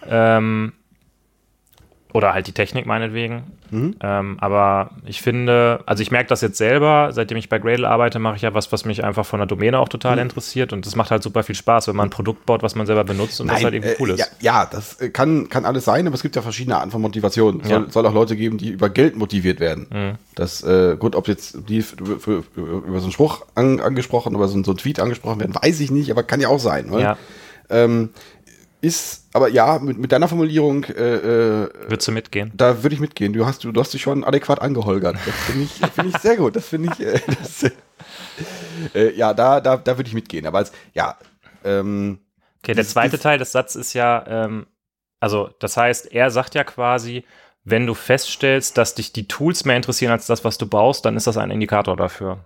ähm, 0.08 0.72
oder 2.12 2.34
halt 2.34 2.46
die 2.46 2.52
Technik 2.52 2.86
meinetwegen. 2.86 3.42
Ähm, 3.72 4.36
aber 4.40 4.90
ich 5.06 5.22
finde, 5.22 5.80
also 5.86 6.02
ich 6.02 6.10
merke 6.10 6.28
das 6.28 6.40
jetzt 6.40 6.58
selber, 6.58 7.10
seitdem 7.12 7.38
ich 7.38 7.48
bei 7.48 7.60
Gradle 7.60 7.88
arbeite, 7.88 8.18
mache 8.18 8.34
ich 8.34 8.42
ja 8.42 8.52
was, 8.52 8.72
was 8.72 8.84
mich 8.84 9.04
einfach 9.04 9.24
von 9.24 9.38
der 9.38 9.46
Domäne 9.46 9.78
auch 9.78 9.88
total 9.88 10.18
interessiert 10.18 10.72
und 10.72 10.86
das 10.86 10.96
macht 10.96 11.12
halt 11.12 11.22
super 11.22 11.44
viel 11.44 11.54
Spaß, 11.54 11.86
wenn 11.86 11.94
man 11.94 12.08
ein 12.08 12.10
Produkt 12.10 12.46
baut, 12.46 12.64
was 12.64 12.74
man 12.74 12.86
selber 12.86 13.04
benutzt 13.04 13.40
und 13.40 13.46
das 13.48 13.62
halt 13.62 13.74
irgendwie 13.74 13.92
äh, 13.92 13.96
cool 14.00 14.10
ist. 14.10 14.18
Ja, 14.18 14.26
ja, 14.40 14.66
das 14.66 15.00
äh, 15.00 15.10
kann, 15.10 15.48
kann 15.48 15.64
alles 15.64 15.84
sein, 15.84 16.04
aber 16.08 16.14
es 16.16 16.22
gibt 16.22 16.34
ja 16.34 16.42
verschiedene 16.42 16.76
Arten 16.78 16.90
von 16.90 17.00
Motivation. 17.00 17.60
Soll, 17.62 17.70
Ja. 17.84 17.90
soll 17.90 18.04
auch 18.06 18.12
Leute 18.14 18.34
geben, 18.34 18.58
die 18.58 18.70
über 18.70 18.90
Geld 18.90 19.14
motiviert 19.16 19.60
werden. 19.60 19.86
Mhm. 19.92 20.12
Das 20.34 20.64
äh, 20.64 20.96
gut, 20.98 21.14
ob 21.14 21.28
jetzt 21.28 21.58
die 21.68 21.82
für, 21.82 22.18
für, 22.18 22.42
über 22.56 22.98
so 22.98 23.04
einen 23.04 23.12
Spruch 23.12 23.46
an, 23.54 23.78
angesprochen, 23.78 24.34
über 24.34 24.48
so, 24.48 24.54
einen- 24.54 24.64
so 24.64 24.72
einen 24.72 24.78
Tweet 24.78 24.98
angesprochen 24.98 25.38
werden, 25.38 25.54
weiß 25.54 25.78
ich 25.78 25.92
nicht, 25.92 26.10
aber 26.10 26.24
kann 26.24 26.40
ja 26.40 26.48
auch 26.48 26.58
sein. 26.58 26.90
Oder? 26.90 27.00
Ja. 27.00 27.16
Ähm, 27.72 28.10
ist, 28.80 29.28
aber 29.32 29.48
ja, 29.48 29.78
mit, 29.78 29.98
mit 29.98 30.12
deiner 30.12 30.28
Formulierung, 30.28 30.84
äh, 30.84 31.14
äh, 31.14 31.68
Würdest 31.88 32.08
du 32.08 32.12
mitgehen? 32.12 32.52
da 32.54 32.82
würde 32.82 32.94
ich 32.94 33.00
mitgehen. 33.00 33.32
Du 33.32 33.46
hast, 33.46 33.64
du, 33.64 33.72
du 33.72 33.80
hast 33.80 33.92
dich 33.92 34.02
schon 34.02 34.24
adäquat 34.24 34.60
angeholgert. 34.60 35.16
Das 35.26 35.34
finde 35.46 35.64
ich, 35.64 35.70
finde 35.70 36.10
ich 36.10 36.18
sehr 36.18 36.36
gut. 36.36 36.56
Das 36.56 36.66
finde 36.66 36.92
ich, 36.92 37.06
äh, 37.06 37.20
das, 37.40 37.70
äh, 38.94 39.14
ja, 39.14 39.34
da, 39.34 39.60
da, 39.60 39.76
da 39.76 39.98
würde 39.98 40.08
ich 40.08 40.14
mitgehen. 40.14 40.46
Aber 40.46 40.58
als, 40.58 40.72
ja, 40.94 41.18
ähm, 41.64 42.20
Okay, 42.62 42.74
der 42.74 42.84
zweite 42.84 43.18
Teil 43.18 43.38
des 43.38 43.52
Satzes 43.52 43.76
ist 43.86 43.92
ja, 43.94 44.24
ähm, 44.26 44.66
also 45.18 45.50
das 45.60 45.76
heißt, 45.76 46.12
er 46.12 46.30
sagt 46.30 46.54
ja 46.54 46.64
quasi, 46.64 47.24
wenn 47.64 47.86
du 47.86 47.94
feststellst, 47.94 48.76
dass 48.76 48.94
dich 48.94 49.12
die 49.12 49.28
Tools 49.28 49.64
mehr 49.64 49.76
interessieren 49.76 50.12
als 50.12 50.26
das, 50.26 50.44
was 50.44 50.58
du 50.58 50.66
baust, 50.66 51.04
dann 51.04 51.16
ist 51.16 51.26
das 51.26 51.36
ein 51.36 51.50
Indikator 51.50 51.96
dafür, 51.96 52.44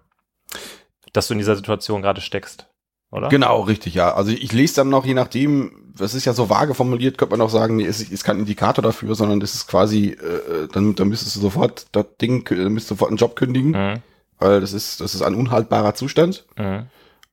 dass 1.13 1.29
du 1.29 1.35
in 1.35 1.39
dieser 1.39 1.57
Situation 1.57 2.03
gerade 2.03 2.21
steckst, 2.21 2.69
oder? 3.15 3.29
Genau, 3.29 3.61
richtig, 3.61 3.95
ja. 3.95 4.13
Also 4.15 4.33
ich 4.33 4.53
lese 4.53 4.75
dann 4.77 4.89
noch, 4.89 5.07
je 5.07 5.15
nachdem, 5.15 5.93
das 5.97 6.15
ist 6.15 6.25
ja 6.25 6.33
so 6.33 6.51
vage 6.51 6.75
formuliert, 6.75 7.17
könnte 7.17 7.37
man 7.37 7.47
auch 7.47 7.51
sagen, 7.51 7.77
nee, 7.77 7.87
es 7.87 8.01
ist, 8.01 8.25
kein 8.25 8.41
Indikator 8.41 8.83
dafür, 8.83 9.15
sondern 9.15 9.39
das 9.39 9.55
ist 9.55 9.69
quasi, 9.69 10.09
äh, 10.09 10.67
dann, 10.73 10.97
dann 10.97 11.09
müsstest 11.09 11.37
du 11.37 11.41
sofort 11.41 11.87
das 11.93 12.07
Ding, 12.21 12.45
müsstest 12.51 12.91
du 12.91 12.95
sofort 12.95 13.11
einen 13.11 13.17
Job 13.19 13.37
kündigen, 13.37 13.71
Mhm. 13.71 14.03
weil 14.39 14.61
das 14.61 14.73
ist, 14.73 15.01
das 15.01 15.15
ist 15.15 15.23
ein 15.23 15.37
unhaltbarer 15.37 15.95
Zustand. 15.95 16.45
Mhm. 16.59 16.87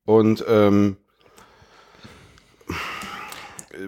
Und 0.05 0.45
ähm, 0.47 0.97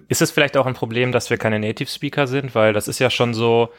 Ist 0.07 0.21
es 0.23 0.31
vielleicht 0.31 0.57
auch 0.57 0.65
ein 0.65 0.73
Problem, 0.73 1.11
dass 1.11 1.29
wir 1.29 1.37
keine 1.37 1.59
Native 1.59 1.89
Speaker 1.89 2.25
sind? 2.25 2.55
Weil 2.55 2.73
das 2.73 2.87
ist 2.87 2.97
ja 2.99 3.09
schon 3.11 3.33
so, 3.35 3.69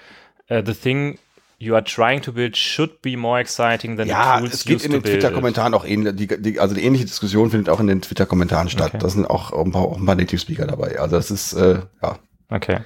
äh, 0.47 0.62
the 0.65 0.75
thing 0.75 1.19
you 1.59 1.75
are 1.75 1.85
trying 1.85 2.21
to 2.23 2.33
build 2.33 2.57
should 2.57 3.01
be 3.03 3.17
more 3.17 3.41
exciting 3.41 3.97
than 3.97 4.07
ja, 4.09 4.37
the 4.37 4.41
tools 4.41 4.55
es 4.55 4.65
geht 4.65 4.85
in 4.85 4.93
den. 4.93 5.03
Twitter-Kommentaren 5.03 5.75
auch 5.75 5.85
ähnlich, 5.85 6.17
die, 6.17 6.27
die, 6.27 6.61
also 6.61 6.75
die 6.75 6.83
ähnliche 6.85 7.05
Diskussion 7.07 7.51
findet 7.51 7.69
auch 7.69 7.81
in 7.81 7.87
den 7.87 8.03
Twitter-Kommentaren 8.03 8.69
statt. 8.69 8.95
Okay. 8.95 8.99
Da 8.99 9.09
sind 9.09 9.27
auch 9.27 9.53
ein 9.53 9.73
paar, 9.73 9.83
auch 9.83 9.99
ein 9.99 10.07
paar 10.07 10.17
Native-Speaker 10.17 10.67
dabei. 10.67 10.99
Also 10.99 11.17
das 11.17 11.31
ist, 11.31 11.53
äh, 11.55 11.81
ja. 12.03 12.19
Okay. 12.49 12.81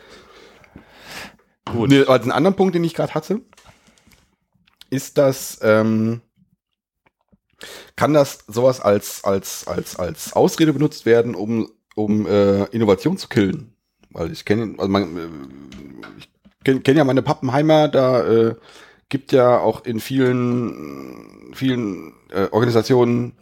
Gut. 1.72 1.90
Ne, 1.90 2.04
also 2.08 2.22
einen 2.22 2.32
anderen 2.32 2.56
Punkt, 2.56 2.74
den 2.74 2.84
ich 2.84 2.94
gerade 2.94 3.14
hatte, 3.14 3.40
ist 4.90 5.18
das, 5.18 5.58
ähm, 5.62 6.22
kann 7.96 8.14
das 8.14 8.38
sowas 8.46 8.80
als, 8.80 9.24
als, 9.24 9.66
als, 9.66 9.96
als 9.96 10.32
Ausrede 10.32 10.72
benutzt 10.72 11.04
werden, 11.04 11.34
um, 11.34 11.70
um 11.94 12.26
äh, 12.26 12.64
Innovation 12.66 13.18
zu 13.18 13.28
killen? 13.28 13.74
Weil 14.10 14.32
ich 14.32 14.44
kenne, 14.44 14.74
also 14.78 14.88
man, 14.88 15.28
äh, 16.58 16.60
ich 16.60 16.64
kenne 16.64 16.80
kenn 16.80 16.96
ja 16.96 17.04
meine 17.04 17.22
Pappenheimer, 17.22 17.88
da 17.88 18.22
äh, 18.26 18.54
gibt 19.08 19.32
ja 19.32 19.58
auch 19.58 19.84
in 19.84 20.00
vielen, 20.00 21.52
vielen 21.54 22.12
äh, 22.30 22.48
Organisationen 22.50 23.32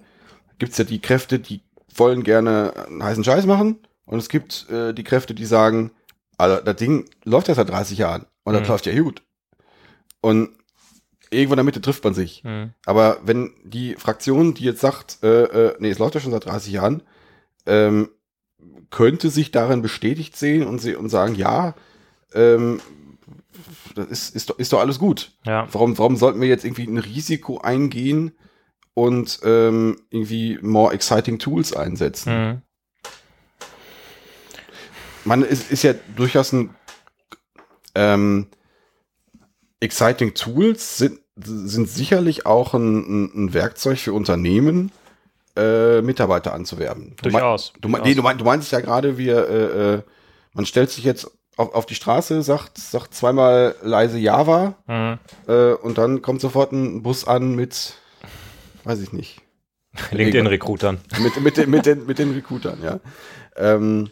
gibt's 0.59 0.79
ja 0.79 0.85
die 0.85 1.01
Kräfte, 1.01 1.39
die 1.39 1.61
wollen 1.95 2.23
gerne 2.23 2.73
einen 2.87 3.03
heißen 3.03 3.25
Scheiß 3.25 3.47
machen 3.47 3.79
und 4.05 4.19
es 4.19 4.29
gibt 4.29 4.69
äh, 4.71 4.93
die 4.95 5.05
Kräfte, 5.05 5.35
die 5.35 5.47
sagen, 5.47 5.91
also 6.39 6.63
das 6.63 6.77
Ding 6.77 7.07
läuft 7.25 7.49
ja 7.49 7.55
seit 7.55 7.69
30 7.71 7.99
Jahren 7.99 8.27
und 8.45 8.53
das 8.55 8.63
Mhm. 8.63 8.69
läuft 8.69 8.87
ja 8.87 9.03
gut. 9.03 9.23
Und 10.21 10.51
irgendwo 11.31 11.55
in 11.55 11.59
der 11.59 11.65
Mitte 11.65 11.81
trifft 11.81 12.05
man 12.05 12.15
sich. 12.15 12.43
Hm. 12.45 12.71
Aber 12.85 13.19
wenn 13.25 13.53
die 13.65 13.95
Fraktion, 13.97 14.55
die 14.55 14.65
jetzt 14.65 14.81
sagt, 14.81 15.19
äh, 15.23 15.45
äh, 15.45 15.75
nee, 15.79 15.91
es 15.91 15.99
läuft 15.99 16.15
ja 16.15 16.21
schon 16.21 16.33
seit 16.33 16.45
30 16.47 16.73
Jahren, 16.73 17.03
ähm, 17.67 18.11
könnte 18.91 19.31
sich 19.31 19.51
darin 19.51 19.83
bestätigt 19.83 20.37
sehen 20.37 20.67
und, 20.67 20.79
sie, 20.81 20.95
und 20.95 21.09
sagen, 21.09 21.35
ja, 21.35 21.75
ähm, 22.35 22.81
das 23.97 24.09
ist, 24.09 24.37
ist, 24.37 24.51
doch, 24.51 24.59
ist 24.59 24.73
doch 24.73 24.81
alles 24.81 24.99
gut. 24.99 25.33
Ja. 25.45 25.67
Warum, 25.73 25.97
warum 25.99 26.17
sollten 26.17 26.41
wir 26.41 26.49
jetzt 26.49 26.65
irgendwie 26.65 26.87
ein 26.87 26.99
Risiko 26.99 27.59
eingehen 27.59 28.33
und 28.95 29.41
ähm, 29.43 29.97
irgendwie 30.11 30.59
more 30.61 30.93
exciting 30.93 31.39
Tools 31.39 31.75
einsetzen? 31.75 32.33
Hm. 32.33 32.63
man 35.25 35.43
ist, 35.43 35.71
ist 35.71 35.83
ja 35.83 35.95
durchaus 36.15 36.53
ein 36.53 36.71
ähm, 37.95 38.49
exciting 39.81 40.35
Tools 40.35 40.99
sind, 40.99 41.21
sind 41.37 41.89
sicherlich 41.89 42.47
auch 42.47 42.75
ein, 42.75 43.25
ein, 43.35 43.55
Werkzeug 43.55 43.99
für 43.99 44.13
Unternehmen, 44.13 44.93
äh, 45.57 46.03
Mitarbeiter 46.03 46.53
anzuwerben. 46.53 47.17
Durchaus. 47.23 47.73
Du, 47.81 47.89
mein- 47.89 48.03
Durchaus. 48.03 48.09
nee, 48.09 48.15
du, 48.15 48.23
mein, 48.23 48.39
du 48.39 48.45
meinst 48.45 48.73
ja 48.73 48.81
gerade, 48.81 49.17
wir, 49.19 49.49
äh, 49.49 49.95
äh, 49.95 50.03
man 50.53 50.67
stellt 50.67 50.91
sich 50.91 51.05
jetzt 51.05 51.31
auf, 51.57 51.75
auf 51.75 51.87
die 51.87 51.95
Straße, 51.95 52.43
sagt, 52.43 52.79
sagt 52.79 53.15
zweimal 53.15 53.75
leise 53.83 54.19
Java 54.19 54.75
Hm. 54.87 55.19
äh, 55.49 55.73
und 55.73 55.99
dann 55.99 56.23
kommt 56.23 56.41
sofort 56.41 56.73
ein 56.73 57.03
Bus 57.03 57.27
an 57.27 57.55
mit, 57.55 57.95
weiß 58.85 59.01
ich 59.01 59.13
nicht, 59.13 59.43
LinkedIn-Recruitern. 60.11 60.99
mit, 61.21 61.41
mit, 61.41 61.57
den, 61.57 61.71
mit, 61.71 61.87
den, 61.87 62.07
mit 62.07 62.19
den 62.19 62.33
Recruitern, 62.33 62.79
ja. 62.83 63.01
Ähm, 63.57 64.11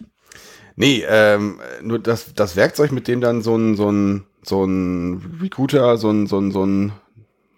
nee, 0.77 1.05
ähm, 1.07 1.61
nur 1.83 1.99
das, 1.99 2.35
das 2.35 2.57
Werkzeug, 2.57 2.93
mit 2.93 3.07
dem 3.09 3.21
dann 3.21 3.43
so 3.43 3.57
ein, 3.57 3.77
so 3.77 3.91
ein, 3.91 4.25
so 4.43 4.65
ein 4.65 5.39
Recruiter, 5.43 5.97
so 5.99 6.11
ein, 6.11 6.27
so 6.27 6.39
ein, 6.39 6.51
so 6.53 6.65
ein, 6.65 6.93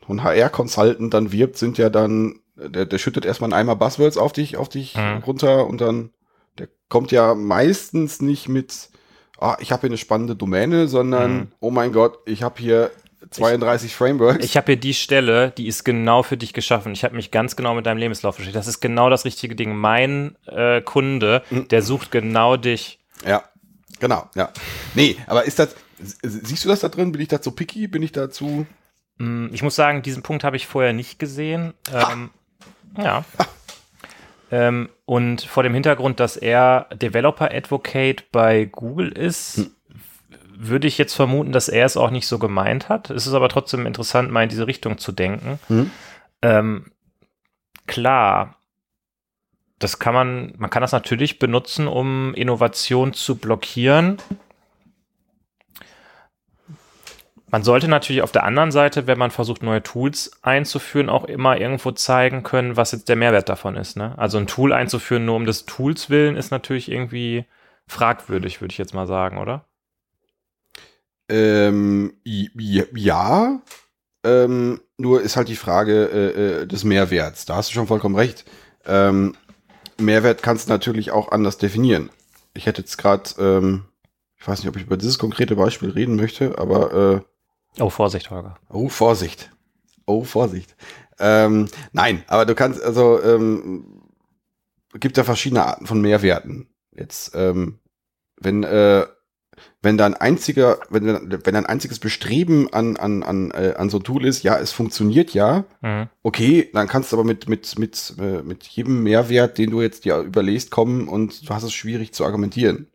so 0.07 0.13
ein 0.13 0.23
HR-Consultant 0.25 1.15
dann 1.15 1.31
wirbt, 1.33 1.57
sind 1.57 1.79
ja 1.79 1.91
dann, 1.91 2.41
der, 2.57 2.87
der 2.87 2.99
schüttet 2.99 3.25
erstmal 3.25 3.53
einen 3.53 3.61
Eimer 3.61 3.77
Buzzwords 3.77 4.17
auf 4.17 4.33
dich, 4.33 4.57
auf 4.57 4.69
dich 4.69 4.97
Mhm. 4.97 5.23
runter 5.25 5.67
und 5.67 5.81
dann, 5.81 6.11
der 6.59 6.69
kommt 6.89 7.13
ja 7.13 7.35
meistens 7.35 8.21
nicht 8.21 8.49
mit, 8.49 8.89
ah, 9.39 9.57
ich 9.61 9.73
habe 9.73 9.83
hier 9.83 9.91
eine 9.91 9.99
spannende 9.99 10.37
Domäne, 10.37 10.89
sondern, 10.89 11.37
Mhm. 11.37 11.49
oh 11.61 11.71
mein 11.71 11.93
Gott, 11.93 12.19
ich 12.27 12.43
habe 12.43 12.61
hier 12.61 12.91
32 13.31 13.95
Frameworks. 13.95 14.45
Ich 14.45 14.57
habe 14.57 14.67
hier 14.67 14.77
die 14.77 14.95
Stelle, 14.95 15.51
die 15.51 15.67
ist 15.67 15.85
genau 15.85 16.23
für 16.23 16.37
dich 16.37 16.53
geschaffen. 16.53 16.93
Ich 16.93 17.03
habe 17.05 17.17
mich 17.17 17.31
ganz 17.31 17.57
genau 17.57 17.75
mit 17.75 17.85
deinem 17.87 17.99
Lebenslauf 17.99 18.37
beschäftigt. 18.37 18.57
Das 18.57 18.69
ist 18.69 18.81
genau 18.81 19.11
das 19.11 19.25
richtige 19.25 19.57
Ding. 19.57 19.75
Mein 19.77 20.37
äh, 20.47 20.81
Kunde, 20.81 21.43
Mhm. 21.51 21.69
der 21.69 21.83
sucht 21.83 22.11
genau 22.13 22.57
dich. 22.57 23.01
Ja, 23.27 23.43
genau, 23.99 24.29
ja. 24.35 24.51
Nee, 24.95 25.17
aber 25.27 25.45
ist 25.45 25.59
das, 25.59 25.75
siehst 26.23 26.65
du 26.65 26.69
das 26.69 26.81
da 26.81 26.89
drin? 26.89 27.11
Bin 27.13 27.21
ich 27.21 27.29
da 27.29 27.41
zu 27.43 27.51
picky? 27.51 27.89
Bin 27.89 28.03
ich 28.03 28.13
dazu? 28.13 28.65
Mm, 29.19 29.49
Ich 29.53 29.63
muss 29.63 29.75
sagen, 29.75 30.03
diesen 30.03 30.23
Punkt 30.23 30.45
habe 30.45 30.57
ich 30.57 30.67
vorher 30.67 30.93
nicht 30.93 31.19
gesehen. 31.19 31.73
Ähm, 31.93 32.31
ja. 32.99 33.25
Ähm, 34.51 34.89
und 35.07 35.43
vor 35.43 35.63
dem 35.63 35.73
Hintergrund, 35.73 36.21
dass 36.21 36.37
er 36.37 36.89
Developer 36.93 37.51
Advocate 37.53 38.25
bei 38.33 38.65
Google 38.67 39.09
ist, 39.13 39.57
Hm. 39.57 39.71
würde 40.59 40.89
ich 40.89 40.99
jetzt 40.99 41.15
vermuten, 41.15 41.53
dass 41.53 41.69
er 41.69 41.87
es 41.87 41.97
auch 41.97 42.11
nicht 42.11 42.27
so 42.27 42.39
gemeint 42.39 42.89
hat. 42.89 43.11
Es 43.11 43.27
ist 43.27 43.35
aber 43.35 43.49
trotzdem 43.49 43.87
interessant, 43.87 44.31
mal 44.31 44.43
in 44.43 44.49
diese 44.49 44.67
Richtung 44.67 44.99
zu 44.99 45.13
denken. 45.13 45.59
Hm? 45.69 45.91
Ähm, 46.43 46.91
klar, 47.87 48.57
das 49.79 49.99
kann 49.99 50.15
man, 50.15 50.55
man 50.57 50.71
kann 50.71 50.81
das 50.81 50.93
natürlich 50.93 51.39
benutzen, 51.39 51.87
um 51.87 52.35
Innovation 52.35 53.13
zu 53.13 53.37
blockieren. 53.37 54.17
Man 57.49 57.63
sollte 57.63 57.87
natürlich 57.87 58.23
auf 58.23 58.33
der 58.33 58.43
anderen 58.43 58.73
Seite, 58.73 59.07
wenn 59.07 59.19
man 59.19 59.31
versucht, 59.31 59.63
neue 59.63 59.83
Tools 59.83 60.33
einzuführen, 60.43 61.09
auch 61.09 61.25
immer 61.25 61.59
irgendwo 61.59 61.93
zeigen 61.93 62.43
können, 62.43 62.77
was 62.77 62.91
jetzt 62.91 63.09
der 63.09 63.17
Mehrwert 63.17 63.49
davon 63.49 63.77
ist. 63.77 63.97
Ne? 63.97 64.15
Also 64.19 64.39
ein 64.39 64.49
Tool 64.49 64.73
einzuführen, 64.73 65.25
nur 65.25 65.37
um 65.37 65.47
des 65.47 65.65
Tools 65.65 66.11
willen, 66.11 66.37
ist 66.37 66.51
natürlich 66.51 66.91
irgendwie 66.91 67.45
fragwürdig, 67.87 68.61
würde 68.61 68.73
ich 68.73 68.79
jetzt 68.79 68.95
mal 68.95 69.07
sagen, 69.07 69.39
oder? 69.39 69.65
Ähm, 71.29 72.15
ja, 72.25 73.61
ähm, 74.25 74.81
nur 74.97 75.23
ist 75.23 75.37
halt 75.37 75.49
die 75.49 75.57
Frage 75.57 76.05
äh, 76.07 76.63
äh, 76.63 76.67
des 76.67 76.83
Mehrwerts. 76.83 77.45
Da 77.45 77.57
hast 77.57 77.71
du 77.71 77.75
schon 77.75 77.87
vollkommen 77.87 78.17
recht. 78.17 78.45
Ähm, 78.87 79.37
Mehrwert 79.99 80.43
kannst 80.43 80.69
du 80.69 80.73
natürlich 80.73 81.13
auch 81.13 81.31
anders 81.31 81.59
definieren. 81.59 82.11
Ich 82.55 82.67
hätte 82.67 82.83
jetzt 82.83 82.97
gerade, 82.97 83.31
ähm, 83.39 83.85
ich 84.37 84.47
weiß 84.47 84.61
nicht, 84.61 84.69
ob 84.69 84.77
ich 84.77 84.83
über 84.83 84.97
dieses 84.97 85.19
konkrete 85.19 85.55
Beispiel 85.55 85.91
reden 85.91 86.17
möchte, 86.17 86.59
aber 86.59 86.93
äh, 86.93 87.21
Oh, 87.79 87.91
Vorsicht, 87.91 88.31
Holger. 88.31 88.57
Oh, 88.71 88.89
Vorsicht. 88.89 89.51
Oh, 90.07 90.25
Vorsicht. 90.25 90.75
Ähm, 91.19 91.69
nein, 91.93 92.23
aber 92.27 92.47
du 92.47 92.55
kannst, 92.55 92.83
also, 92.83 93.23
ähm, 93.23 94.03
gibt 94.95 95.17
ja 95.17 95.25
verschiedene 95.25 95.65
Arten 95.65 95.87
von 95.87 96.01
Mehrwerten. 96.01 96.69
Jetzt, 96.93 97.33
ähm, 97.35 97.79
wenn, 98.41 98.65
äh, 98.65 99.07
wenn 99.83 99.97
dein 99.97 100.15
einziger, 100.15 100.79
wenn, 100.91 101.07
wenn 101.07 101.55
dein 101.55 101.67
einziges 101.67 101.99
Bestreben 101.99 102.73
an, 102.73 102.97
an, 102.97 103.23
an, 103.23 103.51
äh, 103.53 103.75
an 103.77 103.89
so 103.89 103.99
ein 103.99 104.05
Tool 104.05 104.25
ist, 104.27 104.43
ja, 104.43 104.59
es 104.59 104.73
funktioniert 104.73 105.33
ja, 105.33 105.65
Mhm. 105.81 106.09
okay, 106.23 106.71
dann 106.73 106.89
kannst 106.89 107.13
du 107.13 107.17
aber 107.17 107.25
mit, 107.25 107.49
mit, 107.49 107.79
mit, 107.79 108.15
äh, 108.19 108.43
mit 108.43 108.65
jedem 108.65 109.03
Mehrwert, 109.03 109.57
den 109.59 109.71
du 109.71 109.81
jetzt 109.81 110.05
dir 110.05 110.19
überlegst, 110.19 110.71
kommen 110.71 111.09
und 111.09 111.49
du 111.49 111.55
hast 111.55 111.63
es 111.63 111.73
schwierig 111.73 112.13
zu 112.13 112.25
argumentieren. 112.25 112.89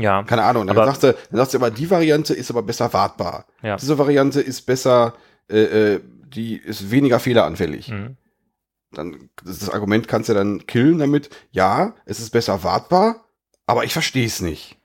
Ja, 0.00 0.22
Keine 0.24 0.42
Ahnung. 0.42 0.66
Dann 0.66 0.76
Aber- 0.76 0.86
sagst 0.86 1.02
du, 1.02 1.12
dann 1.12 1.36
sagst 1.38 1.54
du 1.54 1.58
aber, 1.58 1.70
die 1.70 1.90
Variante 1.90 2.34
ist 2.34 2.50
aber 2.50 2.62
besser 2.62 2.92
wartbar. 2.92 3.46
Ja. 3.62 3.76
Diese 3.76 3.98
Variante 3.98 4.40
ist 4.40 4.62
besser, 4.62 5.14
äh, 5.50 5.94
äh, 5.94 6.00
die 6.26 6.56
ist 6.56 6.90
weniger 6.90 7.20
fehleranfällig. 7.20 7.88
Mhm. 7.88 8.16
Dann, 8.92 9.30
das, 9.44 9.68
Argument 9.70 10.08
kannst 10.08 10.28
du 10.28 10.34
dann 10.34 10.66
killen 10.66 10.98
damit, 10.98 11.30
ja, 11.52 11.94
es 12.06 12.18
ist 12.18 12.30
besser 12.30 12.64
wartbar, 12.64 13.24
aber 13.66 13.84
ich 13.84 13.92
verstehe 13.92 14.26
es 14.26 14.40
nicht. 14.40 14.76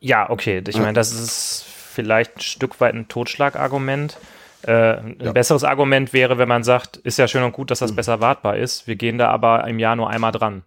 Ja, 0.00 0.30
okay. 0.30 0.62
Ich 0.66 0.78
meine, 0.78 0.94
das 0.94 1.12
ist 1.12 1.64
vielleicht 1.66 2.36
ein 2.36 2.40
Stück 2.40 2.80
weit 2.80 2.94
ein 2.94 3.08
Totschlagargument. 3.08 4.16
Äh, 4.62 4.72
ein 4.96 5.16
Ja. 5.20 5.32
besseres 5.32 5.64
Argument 5.64 6.12
wäre, 6.12 6.38
wenn 6.38 6.48
man 6.48 6.62
sagt, 6.64 6.96
ist 6.98 7.18
ja 7.18 7.28
schön 7.28 7.42
und 7.42 7.52
gut, 7.52 7.70
dass 7.70 7.80
das 7.80 7.92
Mhm. 7.92 7.96
besser 7.96 8.20
wartbar 8.20 8.56
ist. 8.56 8.86
Wir 8.86 8.96
gehen 8.96 9.18
da 9.18 9.28
aber 9.28 9.66
im 9.66 9.78
Jahr 9.78 9.96
nur 9.96 10.08
einmal 10.08 10.32
dran. 10.32 10.62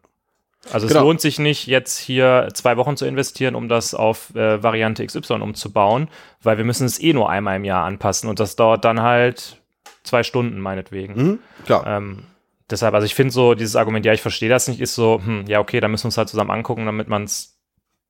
Also 0.71 0.87
es 0.87 0.93
Genau. 0.93 1.05
lohnt 1.05 1.21
sich 1.21 1.37
nicht, 1.39 1.67
jetzt 1.67 1.97
hier 1.99 2.49
zwei 2.53 2.75
Wochen 2.77 2.97
zu 2.97 3.05
investieren, 3.05 3.55
um 3.55 3.69
das 3.69 3.93
auf 3.93 4.33
äh, 4.35 4.61
Variante 4.63 5.05
XY 5.05 5.33
umzubauen, 5.41 6.09
weil 6.41 6.57
wir 6.57 6.65
müssen 6.65 6.85
es 6.85 6.99
eh 7.01 7.13
nur 7.13 7.29
einmal 7.29 7.57
im 7.57 7.65
Jahr 7.65 7.85
anpassen 7.85 8.29
und 8.29 8.39
das 8.39 8.55
dauert 8.55 8.83
dann 8.83 9.01
halt 9.01 9.61
zwei 10.03 10.23
Stunden 10.23 10.59
meinetwegen. 10.59 11.13
Mhm, 11.15 11.39
klar. 11.65 11.85
Ähm, 11.85 12.23
deshalb, 12.69 12.93
also 12.95 13.05
ich 13.05 13.13
finde 13.15 13.31
so, 13.33 13.53
dieses 13.53 13.75
Argument, 13.75 14.05
ja, 14.05 14.13
ich 14.13 14.21
verstehe 14.21 14.49
das 14.49 14.67
nicht, 14.67 14.81
ist 14.81 14.95
so, 14.95 15.21
hm, 15.23 15.45
ja, 15.47 15.59
okay, 15.59 15.79
dann 15.79 15.91
müssen 15.91 16.05
wir 16.05 16.09
es 16.09 16.17
halt 16.17 16.29
zusammen 16.29 16.51
angucken, 16.51 16.85
damit 16.85 17.07
man 17.07 17.23
es 17.25 17.51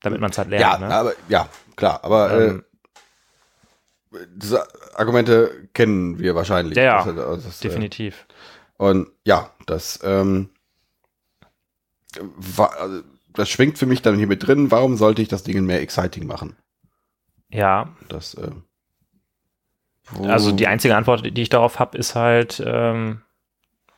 damit 0.01 0.21
man's 0.21 0.37
halt 0.37 0.49
lernt. 0.49 0.61
ja, 0.81 0.87
ne? 0.87 0.93
aber, 0.93 1.13
ja, 1.29 1.49
klar, 1.75 1.99
aber 2.03 2.31
Ähm, 2.31 2.63
äh, 4.13 4.17
diese 4.35 4.65
Argumente 4.97 5.67
kennen 5.73 6.19
wir 6.19 6.35
wahrscheinlich. 6.35 6.77
Ja, 6.77 7.03
Das- 7.03 7.15
das- 7.15 7.43
das, 7.43 7.59
äh, 7.59 7.67
definitiv. 7.67 8.25
Und 8.77 9.07
ja, 9.25 9.49
das, 9.65 9.99
ähm, 10.03 10.49
das 13.33 13.49
schwingt 13.49 13.77
für 13.77 13.85
mich 13.85 14.01
dann 14.01 14.17
hier 14.17 14.27
mit 14.27 14.45
drin. 14.47 14.71
Warum 14.71 14.95
sollte 14.97 15.21
ich 15.21 15.27
das 15.27 15.43
Ding 15.43 15.63
mehr 15.65 15.81
exciting 15.81 16.25
machen? 16.27 16.55
Ja, 17.49 17.95
Das, 18.09 18.33
äh, 18.35 18.51
also 20.23 20.51
die 20.51 20.67
einzige 20.67 20.95
Antwort, 20.95 21.25
die 21.25 21.41
ich 21.41 21.49
darauf 21.49 21.79
habe, 21.79 21.97
ist 21.97 22.15
halt, 22.15 22.61
ähm, 22.65 23.21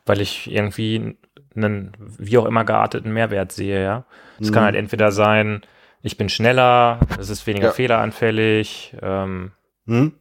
weil 0.06 0.22
ich 0.22 0.50
irgendwie 0.52 1.18
einen, 1.56 1.92
wie 2.00 2.38
auch 2.38 2.46
immer 2.46 2.64
gearteten 2.66 3.12
Mehrwert 3.14 3.52
sehe, 3.52 3.84
ja. 3.84 4.06
Es 4.40 4.52
kann 4.52 4.62
Mhm. 4.64 4.66
halt 4.66 4.76
entweder 4.76 5.12
sein, 5.12 5.62
ich 6.02 6.16
bin 6.18 6.30
schneller, 6.30 7.00
es 7.20 7.30
ist 7.30 7.46
weniger 7.48 7.68
Ja. 7.68 7.72
fehleranfällig, 7.74 8.96
ähm, 9.02 9.52
Hm? 9.86 10.14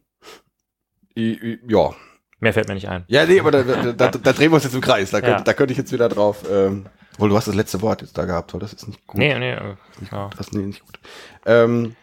Ja. 1.15 1.93
mehr 2.39 2.53
fällt 2.53 2.67
mir 2.67 2.73
nicht 2.75 2.89
ein. 2.89 3.03
Ja, 3.07 3.25
nee, 3.25 3.39
aber 3.39 3.51
da, 3.51 3.63
da, 3.63 3.91
da, 3.93 4.07
da 4.09 4.33
drehen 4.33 4.51
wir 4.51 4.55
uns 4.55 4.63
jetzt 4.63 4.75
im 4.75 4.81
Kreis. 4.81 5.11
Da 5.11 5.21
könnte, 5.21 5.37
Ja. 5.39 5.43
da 5.43 5.53
könnte 5.53 5.71
ich 5.71 5.77
jetzt 5.77 5.91
wieder 5.91 6.09
drauf. 6.09 6.43
Ähm, 6.49 6.85
Obwohl, 7.17 7.29
du 7.29 7.37
hast 7.37 7.47
das 7.47 7.55
letzte 7.55 7.81
Wort 7.81 8.01
jetzt 8.01 8.17
da 8.17 8.25
gehabt, 8.25 8.53
oder? 8.53 8.61
Das 8.61 8.73
ist 8.73 8.87
nicht 8.87 9.05
gut. 9.07 9.17
Nee, 9.19 9.37
nee, 9.37 9.51
äh, 9.53 9.75
ja. 10.11 10.29
Das, 10.37 10.51
nee, 10.51 10.63
nicht 10.65 10.85
gut. 10.85 10.99
Ähm, 11.45 11.95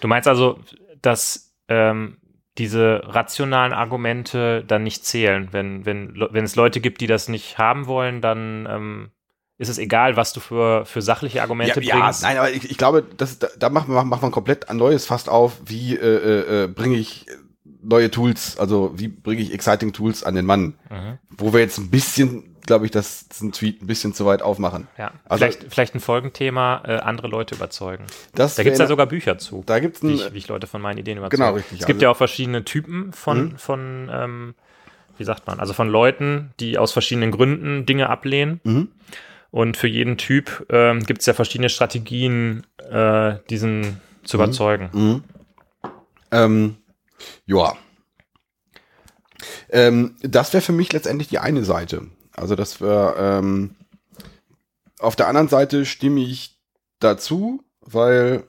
Du 0.00 0.08
meinst 0.08 0.28
also, 0.28 0.58
dass 1.02 1.54
ähm, 1.68 2.18
diese 2.58 3.00
rationalen 3.04 3.72
Argumente 3.72 4.62
dann 4.66 4.82
nicht 4.82 5.04
zählen. 5.06 5.48
Wenn, 5.52 5.86
wenn, 5.86 6.14
wenn 6.30 6.44
es 6.44 6.54
Leute 6.56 6.80
gibt, 6.80 7.00
die 7.00 7.06
das 7.06 7.28
nicht 7.28 7.56
haben 7.58 7.86
wollen, 7.86 8.20
dann 8.20 8.66
ähm, 8.70 9.10
ist 9.56 9.68
es 9.68 9.78
egal, 9.78 10.16
was 10.16 10.32
du 10.34 10.40
für, 10.40 10.84
für 10.84 11.00
sachliche 11.02 11.40
Argumente 11.42 11.80
ja, 11.82 11.96
ja, 11.96 12.02
bringst. 12.02 12.22
nein, 12.22 12.36
aber 12.38 12.50
ich, 12.50 12.70
ich 12.70 12.76
glaube, 12.76 13.02
das, 13.16 13.38
da, 13.38 13.48
da 13.58 13.70
macht 13.70 13.88
man, 13.88 14.06
macht 14.08 14.22
man 14.22 14.30
komplett 14.30 14.68
ein 14.68 14.76
neues 14.76 15.06
Fast 15.06 15.28
auf, 15.28 15.58
wie 15.64 15.96
äh, 15.96 16.00
äh, 16.00 16.64
äh, 16.64 16.66
bringe 16.68 16.96
ich 16.96 17.26
neue 17.82 18.10
Tools, 18.10 18.58
also 18.58 18.92
wie 18.96 19.08
bringe 19.08 19.40
ich 19.40 19.54
exciting 19.54 19.92
Tools 19.94 20.22
an 20.24 20.34
den 20.34 20.44
Mann, 20.44 20.74
Mhm. 20.90 21.18
wo 21.30 21.52
wir 21.54 21.60
jetzt 21.60 21.78
ein 21.78 21.88
bisschen, 21.90 22.56
glaube 22.70 22.84
ich, 22.86 22.92
das 22.92 23.26
diesen 23.28 23.50
Tweet 23.50 23.82
ein 23.82 23.88
bisschen 23.88 24.14
zu 24.14 24.26
weit 24.26 24.42
aufmachen. 24.42 24.86
Ja, 24.96 25.10
Also- 25.28 25.38
vielleicht, 25.44 25.66
vielleicht 25.72 25.94
ein 25.96 26.00
Folgenthema, 26.00 26.82
äh, 26.86 26.98
andere 26.98 27.26
Leute 27.26 27.56
überzeugen. 27.56 28.04
Das 28.32 28.54
Da 28.54 28.62
gibt 28.62 28.74
es 28.74 28.78
ja 28.78 28.86
sogar 28.86 29.06
Bücher 29.06 29.38
zu, 29.38 29.64
da 29.66 29.80
gibt's 29.80 30.02
wie 30.04 30.06
ein, 30.06 30.14
ich, 30.14 30.32
wie 30.32 30.38
ich 30.38 30.46
Leute 30.46 30.68
von 30.68 30.80
meinen 30.80 30.98
Ideen 30.98 31.18
überzeuge. 31.18 31.42
Genau, 31.42 31.54
richtig, 31.56 31.80
Es 31.80 31.86
gibt 31.86 31.96
also- 31.96 32.04
ja 32.04 32.10
auch 32.10 32.16
verschiedene 32.16 32.64
Typen 32.64 33.12
von, 33.12 33.38
Mhm. 33.52 33.56
von 33.58 34.10
ähm, 34.12 34.54
wie 35.18 35.24
sagt 35.24 35.48
man, 35.48 35.58
also 35.58 35.72
von 35.72 35.88
Leuten, 35.88 36.52
die 36.60 36.78
aus 36.78 36.92
verschiedenen 36.92 37.32
Gründen 37.32 37.86
Dinge 37.86 38.08
ablehnen. 38.08 38.60
Mhm. 38.62 38.88
Und 39.50 39.76
für 39.76 39.88
jeden 39.88 40.16
Typ 40.16 40.64
ähm, 40.70 41.02
gibt 41.02 41.20
es 41.22 41.26
ja 41.26 41.34
verschiedene 41.34 41.70
Strategien, 41.70 42.64
äh, 42.88 43.34
diesen 43.50 44.00
zu 44.22 44.36
Mhm. 44.38 44.42
überzeugen. 44.44 44.88
Mhm. 44.92 45.24
Ähm, 46.30 46.76
ja. 47.46 47.74
Ähm, 49.70 50.14
das 50.22 50.52
wäre 50.52 50.62
für 50.62 50.72
mich 50.72 50.92
letztendlich 50.92 51.28
die 51.28 51.38
eine 51.40 51.64
Seite. 51.64 52.02
Also 52.36 52.54
das 52.56 52.80
wäre, 52.80 53.14
ähm, 53.18 53.74
auf 54.98 55.16
der 55.16 55.28
anderen 55.28 55.48
Seite 55.48 55.84
stimme 55.86 56.20
ich 56.20 56.58
dazu, 57.00 57.62
weil, 57.80 58.44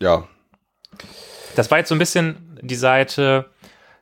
ja, 0.00 0.26
Das 1.56 1.70
war 1.70 1.78
jetzt 1.78 1.88
so 1.90 1.94
ein 1.94 1.98
bisschen 1.98 2.58
die 2.62 2.74
Seite 2.74 3.50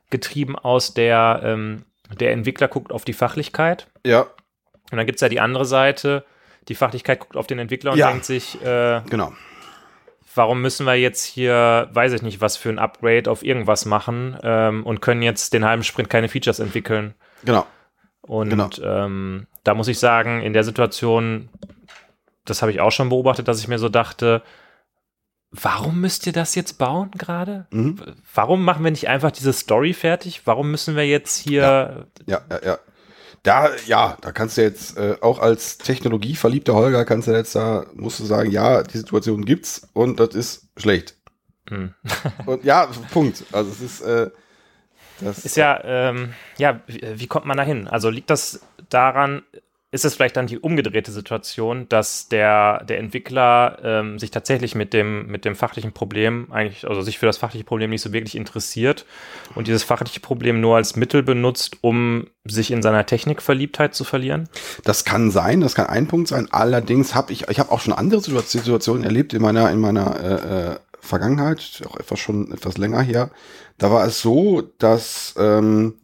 getrieben 0.09 0.57
aus 0.57 0.93
der, 0.93 1.41
ähm, 1.43 1.85
der 2.19 2.31
Entwickler 2.31 2.67
guckt 2.67 2.91
auf 2.91 3.05
die 3.05 3.13
Fachlichkeit. 3.13 3.87
ja, 4.05 4.21
Und 4.91 4.97
dann 4.97 5.05
gibt 5.05 5.17
es 5.17 5.21
ja 5.21 5.29
die 5.29 5.39
andere 5.39 5.65
Seite, 5.65 6.25
die 6.67 6.75
Fachlichkeit 6.75 7.19
guckt 7.19 7.35
auf 7.37 7.47
den 7.47 7.59
Entwickler 7.59 7.91
und 7.93 7.97
Ja. 7.97 8.09
denkt 8.09 8.25
sich, 8.25 8.61
äh, 8.61 9.01
genau. 9.09 9.33
warum 10.35 10.61
müssen 10.61 10.85
wir 10.85 10.95
jetzt 10.95 11.23
hier, 11.25 11.89
weiß 11.93 12.13
ich 12.13 12.21
nicht, 12.21 12.39
was 12.41 12.55
für 12.57 12.69
ein 12.69 12.79
Upgrade 12.79 13.29
auf 13.29 13.43
irgendwas 13.43 13.85
machen 13.85 14.37
ähm, 14.43 14.85
und 14.85 15.01
können 15.01 15.21
jetzt 15.21 15.53
den 15.53 15.65
halben 15.65 15.83
Sprint 15.83 16.09
keine 16.09 16.29
Features 16.29 16.59
entwickeln. 16.59 17.13
Genau. 17.43 17.65
Und 18.21 18.49
Genau. 18.49 18.69
ähm, 18.83 19.47
da 19.63 19.73
muss 19.73 19.87
ich 19.87 19.99
sagen, 19.99 20.41
in 20.41 20.53
der 20.53 20.63
Situation, 20.63 21.49
das 22.45 22.61
habe 22.61 22.71
ich 22.71 22.79
auch 22.79 22.91
schon 22.91 23.09
beobachtet, 23.09 23.47
dass 23.47 23.59
ich 23.59 23.67
mir 23.67 23.79
so 23.79 23.89
dachte, 23.89 24.41
warum 25.51 25.99
müsst 26.01 26.25
ihr 26.27 26.33
das 26.33 26.55
jetzt 26.55 26.77
bauen 26.77 27.11
gerade? 27.17 27.67
Mhm. 27.71 27.99
Warum 28.33 28.63
machen 28.63 28.83
wir 28.83 28.91
nicht 28.91 29.09
einfach 29.09 29.31
diese 29.31 29.53
Story 29.53 29.93
fertig? 29.93 30.41
Warum 30.45 30.71
müssen 30.71 30.95
wir 30.95 31.05
jetzt 31.07 31.37
hier, 31.37 32.07
Ja, 32.25 32.41
ja, 32.49 32.59
ja. 32.63 32.79
Da, 33.43 33.69
ja, 33.87 34.17
da 34.21 34.31
kannst 34.31 34.57
du 34.57 34.61
jetzt 34.61 34.97
äh, 34.97 35.15
auch 35.21 35.39
als 35.39 35.79
technologieverliebter 35.79 36.75
Holger 36.75 37.05
kannst 37.05 37.27
du 37.27 37.31
jetzt 37.31 37.55
da, 37.55 37.87
musst 37.95 38.19
du 38.19 38.23
sagen, 38.25 38.51
ja, 38.51 38.83
die 38.83 38.99
Situation 38.99 39.45
gibt's 39.45 39.89
und 39.93 40.19
das 40.19 40.35
ist 40.35 40.69
schlecht. 40.77 41.17
Hm. 41.67 41.93
Und 42.45 42.63
ja, 42.63 42.87
Punkt. 43.11 43.43
Also 43.51 43.71
es 43.71 43.81
ist, 43.81 44.01
äh, 44.01 44.29
das 45.21 45.45
ist 45.45 45.57
ja, 45.57 45.79
ähm, 45.83 46.33
ja, 46.57 46.81
wie, 46.87 47.27
kommt 47.27 47.45
man 47.45 47.57
da 47.57 47.63
hin? 47.63 47.87
Also 47.87 48.09
liegt 48.09 48.29
das 48.29 48.61
daran, 48.89 49.43
ist 49.93 50.05
es 50.05 50.15
vielleicht 50.15 50.37
dann 50.37 50.47
die 50.47 50.57
umgedrehte 50.57 51.11
Situation, 51.11 51.89
dass 51.89 52.29
der, 52.29 52.83
der 52.85 52.97
Entwickler 52.97 53.77
ähm, 53.83 54.19
sich 54.19 54.31
tatsächlich 54.31 54.73
mit 54.73 54.93
dem, 54.93 55.27
mit 55.27 55.43
dem 55.43 55.53
fachlichen 55.53 55.91
Problem 55.91 56.47
eigentlich, 56.49 56.87
also 56.87 57.01
sich 57.01 57.19
für 57.19 57.25
das 57.25 57.37
fachliche 57.37 57.65
Problem 57.65 57.89
nicht 57.89 58.01
so 58.01 58.13
wirklich 58.13 58.35
interessiert 58.35 59.05
und 59.53 59.67
dieses 59.67 59.83
fachliche 59.83 60.21
Problem 60.21 60.61
nur 60.61 60.77
als 60.77 60.95
Mittel 60.95 61.23
benutzt, 61.23 61.77
um 61.81 62.27
sich 62.45 62.71
in 62.71 62.81
seiner 62.81 63.05
Technikverliebtheit 63.05 63.93
zu 63.93 64.05
verlieren? 64.05 64.47
Das 64.85 65.03
kann 65.03 65.29
sein, 65.29 65.59
das 65.59 65.75
kann 65.75 65.87
ein 65.87 66.07
Punkt 66.07 66.29
sein. 66.29 66.47
Allerdings 66.51 67.13
habe 67.13 67.33
ich, 67.33 67.49
ich 67.49 67.59
habe 67.59 67.71
auch 67.71 67.81
schon 67.81 67.93
andere 67.93 68.21
Situa- 68.21 68.45
Situationen 68.45 69.03
erlebt 69.03 69.33
in 69.33 69.41
meiner, 69.41 69.69
in 69.71 69.79
meiner 69.79 70.19
äh, 70.23 70.69
äh, 70.71 70.75
Vergangenheit, 71.01 71.81
auch 71.89 71.97
etwas 71.97 72.19
schon 72.19 72.53
etwas 72.53 72.77
länger 72.77 73.01
her. 73.01 73.29
Da 73.81 73.89
war 73.89 74.05
es 74.05 74.21
so, 74.21 74.61
dass, 74.77 75.33
ähm, 75.39 75.95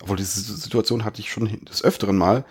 obwohl 0.00 0.16
diese 0.16 0.40
Situation 0.54 1.04
hatte 1.04 1.20
ich 1.20 1.32
schon 1.32 1.64
des 1.64 1.82
Öfteren 1.82 2.16
mal. 2.16 2.44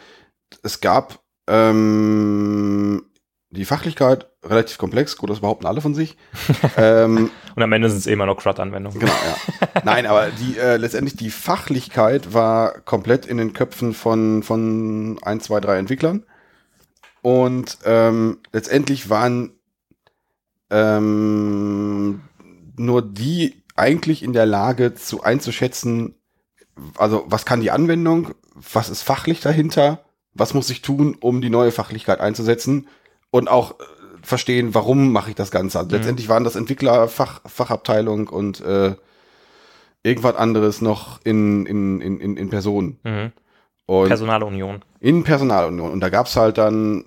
Es 0.64 0.82
gab 0.82 1.20
ähm, 1.47 3.05
die 3.51 3.64
Fachlichkeit 3.64 4.28
relativ 4.43 4.78
komplex, 4.78 5.16
gut, 5.16 5.30
das 5.30 5.39
behaupten 5.39 5.66
alle 5.66 5.80
von 5.80 5.95
sich. 5.95 6.18
ähm, 6.78 7.32
Und 7.55 7.64
am 7.64 7.72
Ende 7.72 7.89
sind 7.89 7.99
es 7.99 8.07
eh 8.07 8.12
immer 8.12 8.26
noch 8.26 8.36
CRUD-Anwendungen. 8.36 8.99
Genau, 8.99 9.14
ja. 9.14 9.82
Nein, 9.86 10.05
aber 10.05 10.28
die 10.28 10.57
äh, 10.57 10.76
letztendlich 10.76 11.16
die 11.16 11.32
Fachlichkeit 11.32 12.34
war 12.34 12.82
komplett 12.82 13.26
in 13.26 13.38
den 13.38 13.53
Köpfen 13.53 13.93
von, 13.93 14.43
von 14.43 15.20
ein, 15.24 15.39
zwei, 15.39 15.62
drei 15.62 15.78
Entwicklern. 15.78 16.26
Und 17.22 17.78
ähm, 17.86 18.39
letztendlich 18.51 19.10
waren 19.10 19.53
ähm, 20.70 22.24
nur 22.76 23.01
die 23.01 23.59
eigentlich 23.80 24.23
in 24.23 24.34
der 24.34 24.45
Lage 24.45 24.93
zu 24.93 25.23
einzuschätzen, 25.23 26.15
also 26.97 27.23
was 27.27 27.45
kann 27.45 27.61
die 27.61 27.71
Anwendung, 27.71 28.30
was 28.55 28.89
ist 28.89 29.01
fachlich 29.03 29.41
dahinter, 29.41 30.03
was 30.34 30.53
muss 30.53 30.69
ich 30.69 30.82
tun, 30.82 31.17
um 31.19 31.41
die 31.41 31.49
neue 31.49 31.71
Fachlichkeit 31.71 32.19
einzusetzen 32.19 32.88
und 33.32 33.49
auch 33.49 33.71
äh, 33.80 33.84
verstehen, 34.21 34.73
warum 34.75 35.11
mache 35.11 35.30
ich 35.32 35.36
das 35.36 35.51
Ganze. 35.51 35.80
Also 35.80 35.89
Mhm. 35.89 35.95
letztendlich 35.95 36.30
waren 36.30 36.43
das 36.43 36.55
Entwickler, 36.55 37.07
Fach, 37.07 37.41
Fachabteilung 37.45 38.27
und 38.27 38.61
äh, 38.61 38.95
irgendwas 40.03 40.36
anderes 40.36 40.82
noch 40.82 41.19
in, 41.23 41.65
in, 41.65 42.01
in, 42.01 42.19
in, 42.19 42.38
in 42.38 42.49
Person. 42.49 42.99
Mhm. 43.03 43.32
Und 43.86 44.07
Personalunion. 44.07 44.84
in 44.99 45.23
Personalunion. 45.23 45.91
Und 45.91 45.99
da 45.99 46.09
gab's 46.09 46.36
halt 46.36 46.57
dann, 46.57 47.05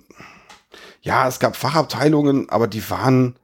ja, 1.00 1.28
es 1.28 1.38
gab 1.38 1.54
Fachabteilungen, 1.56 2.48
aber 2.50 2.66
die 2.66 2.88
waren, 2.90 3.36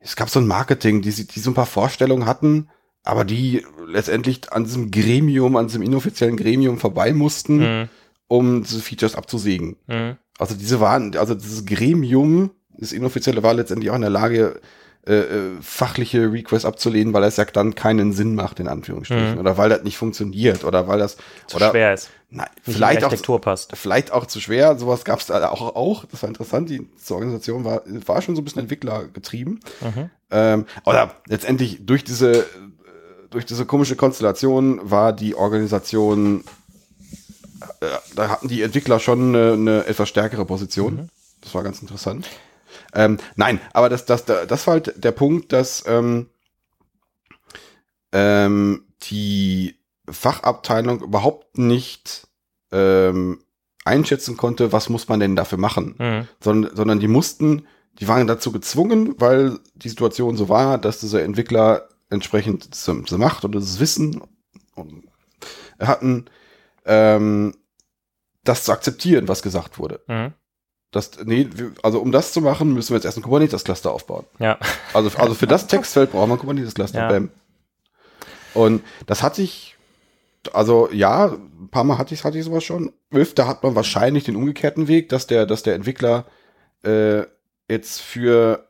es 0.00 0.16
gab 0.16 0.28
so 0.30 0.40
ein 0.40 0.46
Marketing, 0.46 1.02
die, 1.02 1.10
die 1.26 1.40
so 1.40 1.50
ein 1.50 1.54
paar 1.54 1.66
Vorstellungen 1.66 2.26
hatten, 2.26 2.68
aber 3.02 3.24
die 3.24 3.64
letztendlich 3.86 4.52
an 4.52 4.64
diesem 4.64 4.90
Gremium, 4.90 5.56
an 5.56 5.66
diesem 5.68 5.82
inoffiziellen 5.82 6.36
Gremium 6.36 6.78
vorbei 6.78 7.12
mussten, 7.12 7.58
Mhm. 7.58 7.88
um 8.28 8.62
diese 8.62 8.80
Features 8.80 9.14
abzusägen. 9.14 9.76
Mhm. 9.86 10.16
Also 10.38 10.54
diese 10.54 10.80
waren, 10.80 11.16
also 11.16 11.34
dieses 11.34 11.64
Gremium, 11.66 12.50
das 12.78 12.92
inoffizielle 12.92 13.42
war 13.42 13.52
letztendlich 13.54 13.90
auch 13.90 13.94
in 13.96 14.00
der 14.00 14.10
Lage, 14.10 14.60
äh, 15.06 15.14
äh, 15.14 15.62
fachliche 15.62 16.30
Requests 16.30 16.66
abzulehnen, 16.66 17.14
weil 17.14 17.24
es 17.24 17.38
ja 17.38 17.46
dann 17.46 17.74
keinen 17.74 18.12
Sinn 18.12 18.34
macht, 18.34 18.60
in 18.60 18.68
Anführungsstrichen. 18.68 19.32
Mhm. 19.32 19.38
Oder 19.38 19.56
weil 19.56 19.70
das 19.70 19.82
nicht 19.82 19.96
funktioniert. 19.96 20.62
Oder 20.62 20.88
weil 20.88 20.98
das 20.98 21.16
Zu 21.46 21.56
oder, 21.56 21.70
schwer 21.70 21.94
ist. 21.94 22.10
Nein, 22.28 22.46
vielleicht 22.62 23.02
auch, 23.02 23.40
passt. 23.40 23.74
vielleicht 23.74 24.12
auch 24.12 24.26
zu 24.26 24.40
schwer. 24.40 24.78
Sowas 24.78 25.04
gab 25.06 25.20
es 25.20 25.26
da 25.26 25.48
auch, 25.48 25.74
auch. 25.74 26.04
Das 26.04 26.22
war 26.22 26.28
interessant. 26.28 26.68
Die, 26.68 26.80
die 26.80 27.12
Organisation 27.12 27.64
war, 27.64 27.80
war 27.86 28.20
schon 28.20 28.36
so 28.36 28.42
ein 28.42 28.44
bisschen 28.44 28.60
entwicklergetrieben. 28.60 29.60
Mhm. 29.80 30.10
Ähm, 30.30 30.66
oder 30.84 31.16
letztendlich 31.26 31.78
durch 31.86 32.04
diese, 32.04 32.44
durch 33.30 33.46
diese 33.46 33.64
komische 33.64 33.96
Konstellation 33.96 34.80
war 34.82 35.14
die 35.14 35.34
Organisation, 35.34 36.44
äh, 37.80 37.86
da 38.14 38.28
hatten 38.28 38.48
die 38.48 38.60
Entwickler 38.60 39.00
schon 39.00 39.34
eine, 39.34 39.52
eine 39.54 39.86
etwas 39.86 40.10
stärkere 40.10 40.44
Position. 40.44 40.94
Mhm. 40.94 41.08
Das 41.40 41.54
war 41.54 41.62
ganz 41.62 41.80
interessant. 41.80 42.28
Ähm, 42.94 43.18
nein, 43.36 43.60
aber 43.72 43.88
das, 43.88 44.04
das, 44.04 44.24
das 44.24 44.66
war 44.66 44.74
halt 44.74 45.02
der 45.02 45.12
Punkt, 45.12 45.52
dass 45.52 45.84
ähm, 45.86 46.28
ähm, 48.12 48.84
die 49.02 49.76
Fachabteilung 50.08 51.02
überhaupt 51.02 51.58
nicht 51.58 52.26
ähm, 52.72 53.40
einschätzen 53.84 54.36
konnte, 54.36 54.72
was 54.72 54.88
muss 54.88 55.08
man 55.08 55.20
denn 55.20 55.36
dafür 55.36 55.58
machen 55.58 55.94
Mhm. 55.98 56.28
sondern, 56.40 56.76
sondern 56.76 57.00
die 57.00 57.08
mussten, 57.08 57.66
die 57.98 58.08
waren 58.08 58.26
dazu 58.26 58.52
gezwungen, 58.52 59.14
weil 59.18 59.58
die 59.74 59.88
Situation 59.88 60.36
so 60.36 60.48
war, 60.48 60.78
dass 60.78 61.00
dieser 61.00 61.22
Entwickler 61.22 61.88
entsprechend 62.08 62.74
diese, 62.74 63.02
diese 63.02 63.18
Macht 63.18 63.44
und 63.44 63.54
das 63.54 63.80
Wissen 63.80 64.22
und 64.74 65.04
hatten, 65.80 66.26
ähm, 66.84 67.54
das 68.44 68.64
zu 68.64 68.72
akzeptieren, 68.72 69.28
was 69.28 69.42
gesagt 69.42 69.78
wurde. 69.78 70.00
Mhm. 70.06 70.32
Das, 70.92 71.12
nee, 71.24 71.48
also 71.82 72.00
um 72.00 72.10
das 72.10 72.32
zu 72.32 72.40
machen, 72.40 72.74
müssen 72.74 72.90
wir 72.90 72.96
jetzt 72.96 73.04
erst 73.04 73.16
ein 73.16 73.22
Kubernetes-Cluster 73.22 73.92
aufbauen. 73.92 74.26
Ja. 74.40 74.58
Also, 74.92 75.16
also 75.18 75.34
für 75.34 75.46
das 75.46 75.68
Textfeld 75.68 76.10
brauchen 76.10 76.30
wir 76.30 76.34
ein 76.34 76.40
Kubernetes-Cluster. 76.40 76.98
Ja. 76.98 77.08
Bam. 77.08 77.30
Und 78.54 78.82
das 79.06 79.22
hatte 79.22 79.42
ich, 79.42 79.76
also 80.52 80.88
ja, 80.92 81.26
ein 81.26 81.68
paar 81.70 81.84
Mal 81.84 81.98
hatte 81.98 82.12
ich, 82.14 82.24
hatte 82.24 82.38
ich 82.38 82.44
sowas 82.44 82.64
schon. 82.64 82.92
Öfter 83.12 83.46
hat 83.46 83.62
man 83.62 83.76
wahrscheinlich 83.76 84.24
den 84.24 84.34
umgekehrten 84.34 84.88
Weg, 84.88 85.08
dass 85.10 85.28
der, 85.28 85.46
dass 85.46 85.62
der 85.62 85.74
Entwickler 85.76 86.24
äh, 86.82 87.22
jetzt 87.68 88.00
für, 88.00 88.66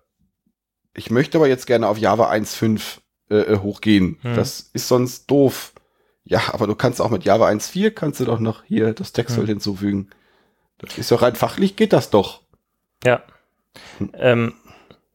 ich 0.94 1.10
möchte 1.10 1.38
aber 1.38 1.48
jetzt 1.48 1.66
gerne 1.66 1.88
auf 1.88 1.96
Java 1.96 2.30
1.5 2.30 2.98
äh, 3.30 3.36
äh, 3.36 3.58
hochgehen. 3.60 4.18
Hm. 4.20 4.36
Das 4.36 4.68
ist 4.74 4.88
sonst 4.88 5.30
doof. 5.30 5.72
Ja, 6.24 6.42
aber 6.52 6.66
du 6.66 6.74
kannst 6.74 7.00
auch 7.00 7.08
mit 7.10 7.24
Java 7.24 7.48
1.4 7.48 7.92
kannst 7.92 8.20
du 8.20 8.26
doch 8.26 8.40
noch 8.40 8.62
hier 8.64 8.92
das 8.92 9.12
Textfeld 9.12 9.46
Hm. 9.46 9.54
hinzufügen. 9.54 10.10
Das 10.80 10.98
ist 10.98 11.10
doch 11.10 11.22
rein 11.22 11.34
fachlich 11.36 11.76
geht 11.76 11.92
das 11.92 12.10
doch. 12.10 12.40
Ja. 13.04 13.22
Ähm, 14.14 14.54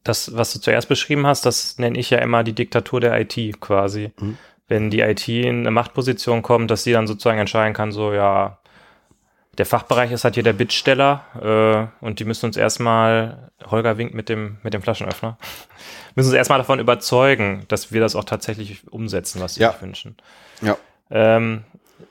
das, 0.03 0.36
was 0.36 0.53
du 0.53 0.59
zuerst 0.59 0.88
beschrieben 0.88 1.26
hast, 1.26 1.45
das 1.45 1.78
nenne 1.80 1.97
ich 1.97 2.09
ja 2.11 2.20
immer 2.20 2.43
die 2.43 2.53
Diktatur 2.53 2.99
der 3.01 3.20
IT 3.20 3.59
quasi. 3.59 4.11
Mhm. 4.20 4.38
Wenn 4.68 4.89
die 4.89 5.01
IT 5.01 5.28
in 5.28 5.59
eine 5.61 5.72
Machtposition 5.72 6.41
kommt, 6.41 6.72
dass 6.72 6.84
sie 6.84 6.91
dann 6.91 7.07
sozusagen 7.07 7.39
entscheiden 7.39 7.74
kann, 7.74 7.91
so 7.91 8.13
ja, 8.13 8.59
der 9.57 9.66
Fachbereich 9.66 10.11
ist 10.11 10.24
halt 10.24 10.34
hier 10.36 10.43
der 10.43 10.53
Bittsteller 10.53 11.91
äh, 12.01 12.05
und 12.05 12.20
die 12.20 12.26
müssen 12.26 12.45
uns 12.47 12.57
erstmal, 12.57 13.51
Holger 13.66 13.97
winkt 13.97 14.13
mit 14.13 14.28
dem, 14.30 14.57
mit 14.63 14.74
dem 14.74 14.82
Flaschenöffner, 14.82 15.38
müssen 16.16 16.30
uns 16.30 16.36
erstmal 16.36 16.59
davon 16.59 16.80
überzeugen, 16.80 17.63
dass 17.68 17.91
wir 17.91 18.01
das 18.01 18.16
auch 18.16 18.26
tatsächlich 18.26 18.88
umsetzen, 18.91 19.41
was 19.41 19.55
sie 19.55 19.61
Ja. 19.61 19.72
sich 19.72 19.82
wünschen. 19.82 20.18
Ja. 20.61 20.78
Ähm, 21.09 21.63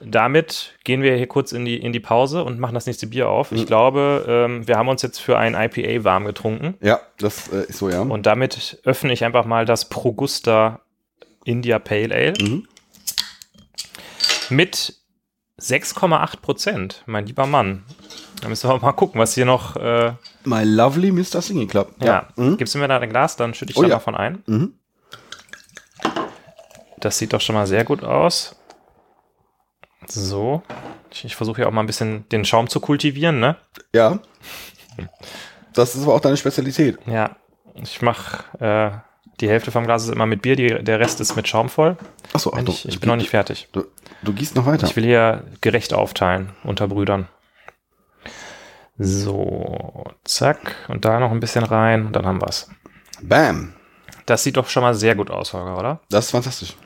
damit 0.07 0.75
gehen 0.85 1.03
wir 1.03 1.17
hier 1.17 1.27
kurz 1.27 1.53
in 1.53 1.65
die, 1.65 1.77
in 1.77 1.93
die 1.93 2.01
Pause 2.01 2.45
und 2.45 2.59
machen 2.59 2.75
das 2.75 2.87
nächste 2.87 3.07
Bier 3.07 3.29
auf. 3.29 3.53
Ich 3.53 3.63
Mhm. 3.63 3.67
glaube, 3.67 4.25
ähm, 4.29 4.69
wir 4.69 4.77
haben 4.77 4.89
uns 4.89 5.03
jetzt 5.03 5.19
für 5.19 5.39
ein 5.39 5.55
IPA 5.55 6.05
warm 6.05 6.25
getrunken. 6.25 6.75
Ja, 6.81 7.01
das 7.19 7.49
äh, 7.49 7.65
ist 7.69 7.79
so, 7.79 7.89
ja. 7.89 8.03
Und 8.03 8.27
damit 8.27 8.81
öffne 8.85 9.13
ich 9.13 9.25
einfach 9.25 9.45
mal 9.47 9.65
das 9.65 9.89
Progusta 9.89 10.81
India 11.45 11.79
Pale 11.79 12.15
Ale 12.15 12.35
Mhm. 12.41 12.67
mit 14.51 14.95
6,8 15.61 16.43
Prozent, 16.43 17.03
mein 17.07 17.27
lieber 17.27 17.47
Mann. 17.47 17.85
Da 18.43 18.49
müssen 18.49 18.69
wir 18.69 18.79
mal 18.79 18.93
gucken, 18.93 19.21
was 19.21 19.35
hier 19.35 19.47
noch. 19.47 19.77
Äh, 19.77 20.13
My 20.45 20.65
lovely 20.65 21.13
Mr. 21.13 21.41
Singing 21.41 21.69
Club. 21.69 21.93
ja, 22.03 22.29
Mhm. 22.37 22.57
gibst 22.59 22.75
du 22.75 22.79
mir 22.79 22.89
da 22.89 22.99
ein 22.99 23.09
Glas, 23.09 23.37
dann 23.37 23.55
schütte 23.55 23.71
ich 23.73 23.77
Oh 23.79 23.83
da 23.83 23.89
ja. 23.89 23.95
davon 23.95 24.15
ein. 24.15 24.43
Mhm. 24.47 24.75
Das 26.99 27.19
sieht 27.19 27.33
doch 27.33 27.41
schon 27.41 27.55
mal 27.55 27.67
sehr 27.67 27.85
gut 27.85 28.03
aus. 28.03 28.57
So. 30.09 30.63
Ich, 31.11 31.25
ich 31.25 31.37
versuche 31.37 31.63
ja 31.63 31.69
auch 31.69 31.73
mal 31.73 31.83
ein 31.83 31.87
bisschen 31.87 32.29
den 32.31 32.45
Schaum 32.45 32.69
zu 32.69 32.81
kultivieren, 32.81 33.41
ne? 33.41 33.57
Ja. 33.95 34.19
Das 35.73 35.95
ist 35.95 36.03
aber 36.05 36.15
auch 36.15 36.21
deine 36.21 36.37
Spezialität. 36.37 36.99
Ja. 37.07 37.37
Ich 37.75 38.03
mache 38.03 38.45
äh, 38.61 38.91
die 39.41 39.49
Hälfte 39.49 39.71
vom 39.71 39.85
Glas 39.85 40.05
ist 40.05 40.11
immer 40.11 40.27
mit 40.27 40.43
Bier, 40.43 40.57
die, 40.57 40.69
der 40.69 41.01
Rest 41.01 41.21
ist 41.21 41.35
mit 41.35 41.49
Schaum 41.49 41.69
voll. 41.69 41.97
Achso, 42.33 42.51
Und 42.51 42.69
ich, 42.69 42.87
ich 42.87 43.01
bin 43.01 43.09
noch 43.09 43.17
nicht 43.17 43.31
fertig. 43.31 43.69
Du, 43.73 43.85
du 44.23 44.33
gießt 44.33 44.55
noch 44.55 44.67
weiter. 44.67 44.87
Ich 44.87 44.97
will 44.97 45.05
hier 45.05 45.45
gerecht 45.61 45.93
aufteilen 45.93 46.51
unter 46.63 46.87
Brüdern. 46.87 47.29
So, 48.97 50.05
zack. 50.23 50.77
Und 50.89 51.05
da 51.05 51.19
noch 51.19 51.33
ein 51.33 51.41
bisschen 51.41 51.65
rein. 51.65 52.07
Und 52.07 52.15
dann 52.15 52.27
haben 52.27 52.41
wir's. 52.41 52.71
Bam. 53.23 53.75
Das 54.27 54.45
sieht 54.45 54.57
doch 54.57 54.69
schon 54.69 54.83
mal 54.83 54.95
sehr 54.95 55.17
gut 55.17 55.31
aus, 55.31 55.53
Holger, 55.53 55.77
oder? 55.77 56.01
Das 56.11 56.27
ist 56.27 56.31
fantastisch. 56.31 56.77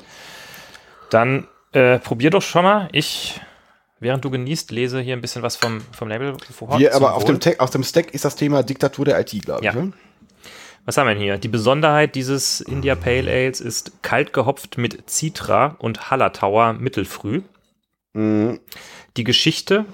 Dann 1.11 1.47
äh, 1.73 1.99
probier 1.99 2.31
doch 2.31 2.43
schon 2.43 2.65
mal. 2.65 2.89
Ich, 2.93 3.41
während 4.01 4.25
du 4.25 4.31
genießt, 4.31 4.71
lese 4.71 5.01
hier 5.01 5.15
ein 5.15 5.21
bisschen 5.21 5.43
was 5.43 5.57
vom, 5.57 5.81
vom 5.93 6.09
Label 6.09 6.37
vor. 6.53 6.77
Hier, 6.77 6.95
aber 6.95 7.15
auf 7.15 7.25
dem, 7.25 7.39
auf 7.59 7.71
dem 7.71 7.83
Stack 7.85 8.13
ist 8.15 8.25
das 8.25 8.37
Thema 8.37 8.63
Diktatur 8.63 9.05
der 9.05 9.21
IT, 9.21 9.31
glaube 9.45 9.65
Ja. 9.65 9.71
ich. 9.73 9.77
ne? 9.77 9.93
Was 10.85 10.97
haben 10.97 11.07
wir 11.07 11.15
denn 11.15 11.23
hier? 11.23 11.37
Die 11.37 11.49
Besonderheit 11.49 12.15
dieses 12.15 12.63
India 12.63 12.95
Pale 12.95 13.31
Ales 13.31 13.61
ist 13.61 14.03
kalt 14.03 14.33
gehopft 14.33 14.79
mit 14.79 15.11
Citra 15.11 15.77
und 15.81 16.11
Hallertauer 16.11 16.73
mittelfrüh. 16.73 17.43
Mhm. 18.15 18.59
Die 19.19 19.25
Geschichte, 19.25 19.85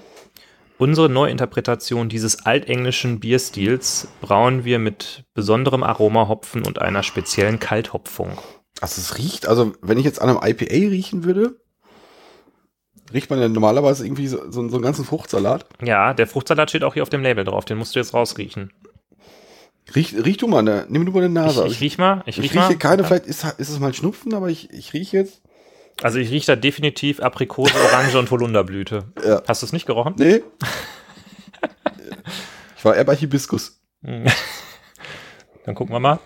unsere 0.77 1.09
Neuinterpretation 1.09 2.07
dieses 2.07 2.45
altenglischen 2.45 3.19
Bierstils 3.19 4.07
brauen 4.21 4.63
wir 4.63 4.79
mit 4.79 5.25
besonderem 5.33 5.83
Aromahopfen 5.83 6.65
und 6.65 6.79
einer 6.81 7.03
speziellen 7.03 7.59
Kalthopfung. 7.59 8.37
Also 8.79 9.01
es 9.01 9.17
riecht, 9.17 9.47
also 9.47 9.73
wenn 9.81 9.97
ich 9.97 10.05
jetzt 10.05 10.21
an 10.21 10.29
einem 10.29 10.39
IPA 10.41 10.89
riechen 10.89 11.25
würde, 11.25 11.59
riecht 13.13 13.29
man 13.29 13.39
ja 13.39 13.47
normalerweise 13.47 14.05
irgendwie 14.05 14.27
so, 14.27 14.39
so, 14.51 14.67
so 14.67 14.75
einen 14.75 14.83
ganzen 14.83 15.05
Fruchtsalat. 15.05 15.65
Ja, 15.81 16.13
der 16.13 16.27
Fruchtsalat 16.27 16.69
steht 16.69 16.83
auch 16.83 16.93
hier 16.93 17.03
auf 17.03 17.09
dem 17.09 17.21
Label 17.21 17.43
drauf, 17.43 17.65
den 17.65 17.77
musst 17.77 17.95
du 17.95 17.99
jetzt 17.99 18.13
rausriechen. 18.13 18.71
Riech, 19.93 20.15
riech 20.15 20.37
du 20.37 20.47
mal, 20.47 20.63
ne, 20.63 20.85
nimm 20.89 21.05
du 21.05 21.11
mal 21.11 21.19
eine 21.19 21.27
Ich, 21.27 21.33
Nase. 21.33 21.67
ich 21.67 21.79
riech 21.81 21.97
mal, 21.97 22.23
ich, 22.25 22.37
ich 22.39 22.43
riech 22.45 22.51
rieche 22.55 22.69
mal. 22.69 22.77
keine, 22.77 23.03
vielleicht 23.03 23.27
ist, 23.27 23.43
ist 23.57 23.69
es 23.69 23.79
mal 23.79 23.93
Schnupfen, 23.93 24.33
aber 24.33 24.49
ich, 24.49 24.71
ich 24.71 24.93
rieche 24.93 25.17
jetzt. 25.17 25.41
Also 26.01 26.17
ich 26.19 26.31
rieche 26.31 26.47
da 26.47 26.55
definitiv 26.55 27.19
Aprikose, 27.21 27.73
Orange 27.75 28.17
und 28.17 28.29
Holunderblüte. 28.31 29.05
Ja. 29.23 29.43
Hast 29.47 29.61
du 29.61 29.67
es 29.67 29.73
nicht 29.73 29.85
gerochen? 29.85 30.15
Nee. 30.17 30.41
ich 32.77 32.83
war 32.83 32.95
eher 32.95 33.03
bei 33.05 33.15
Hibiskus. 33.15 33.79
Dann 34.01 35.75
gucken 35.75 35.93
wir 35.95 35.99
mal. 35.99 36.19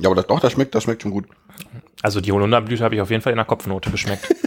Ja, 0.00 0.08
aber 0.08 0.16
das, 0.16 0.26
doch, 0.26 0.40
das 0.40 0.52
schmeckt, 0.52 0.74
das 0.74 0.82
schmeckt 0.84 1.02
schon 1.02 1.10
gut. 1.12 1.26
Also 2.02 2.20
die 2.20 2.32
Holunderblüte 2.32 2.84
habe 2.84 2.96
ich 2.96 3.00
auf 3.00 3.10
jeden 3.10 3.22
Fall 3.22 3.32
in 3.32 3.38
der 3.38 3.46
Kopfnote 3.46 3.90
geschmeckt. 3.90 4.34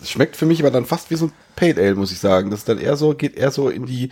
Es 0.00 0.10
schmeckt 0.10 0.36
für 0.36 0.46
mich 0.46 0.60
aber 0.60 0.70
dann 0.70 0.84
fast 0.86 1.10
wie 1.10 1.16
so 1.16 1.26
ein 1.26 1.32
Pale 1.56 1.76
Ale, 1.76 1.96
muss 1.96 2.12
ich 2.12 2.20
sagen. 2.20 2.50
Das 2.50 2.60
ist 2.60 2.68
dann 2.68 2.78
eher 2.78 2.96
so, 2.96 3.14
geht 3.14 3.36
eher 3.36 3.50
so 3.50 3.68
in 3.68 3.84
die, 3.84 4.10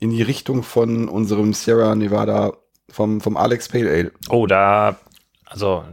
in 0.00 0.08
die 0.08 0.22
Richtung 0.22 0.62
von 0.62 1.10
unserem 1.10 1.52
Sierra 1.52 1.94
Nevada, 1.94 2.54
vom, 2.88 3.20
vom 3.20 3.36
Alex 3.36 3.68
Pale 3.68 3.90
Ale. 3.90 4.12
Oh, 4.30 4.46
da, 4.46 4.96
also, 5.44 5.84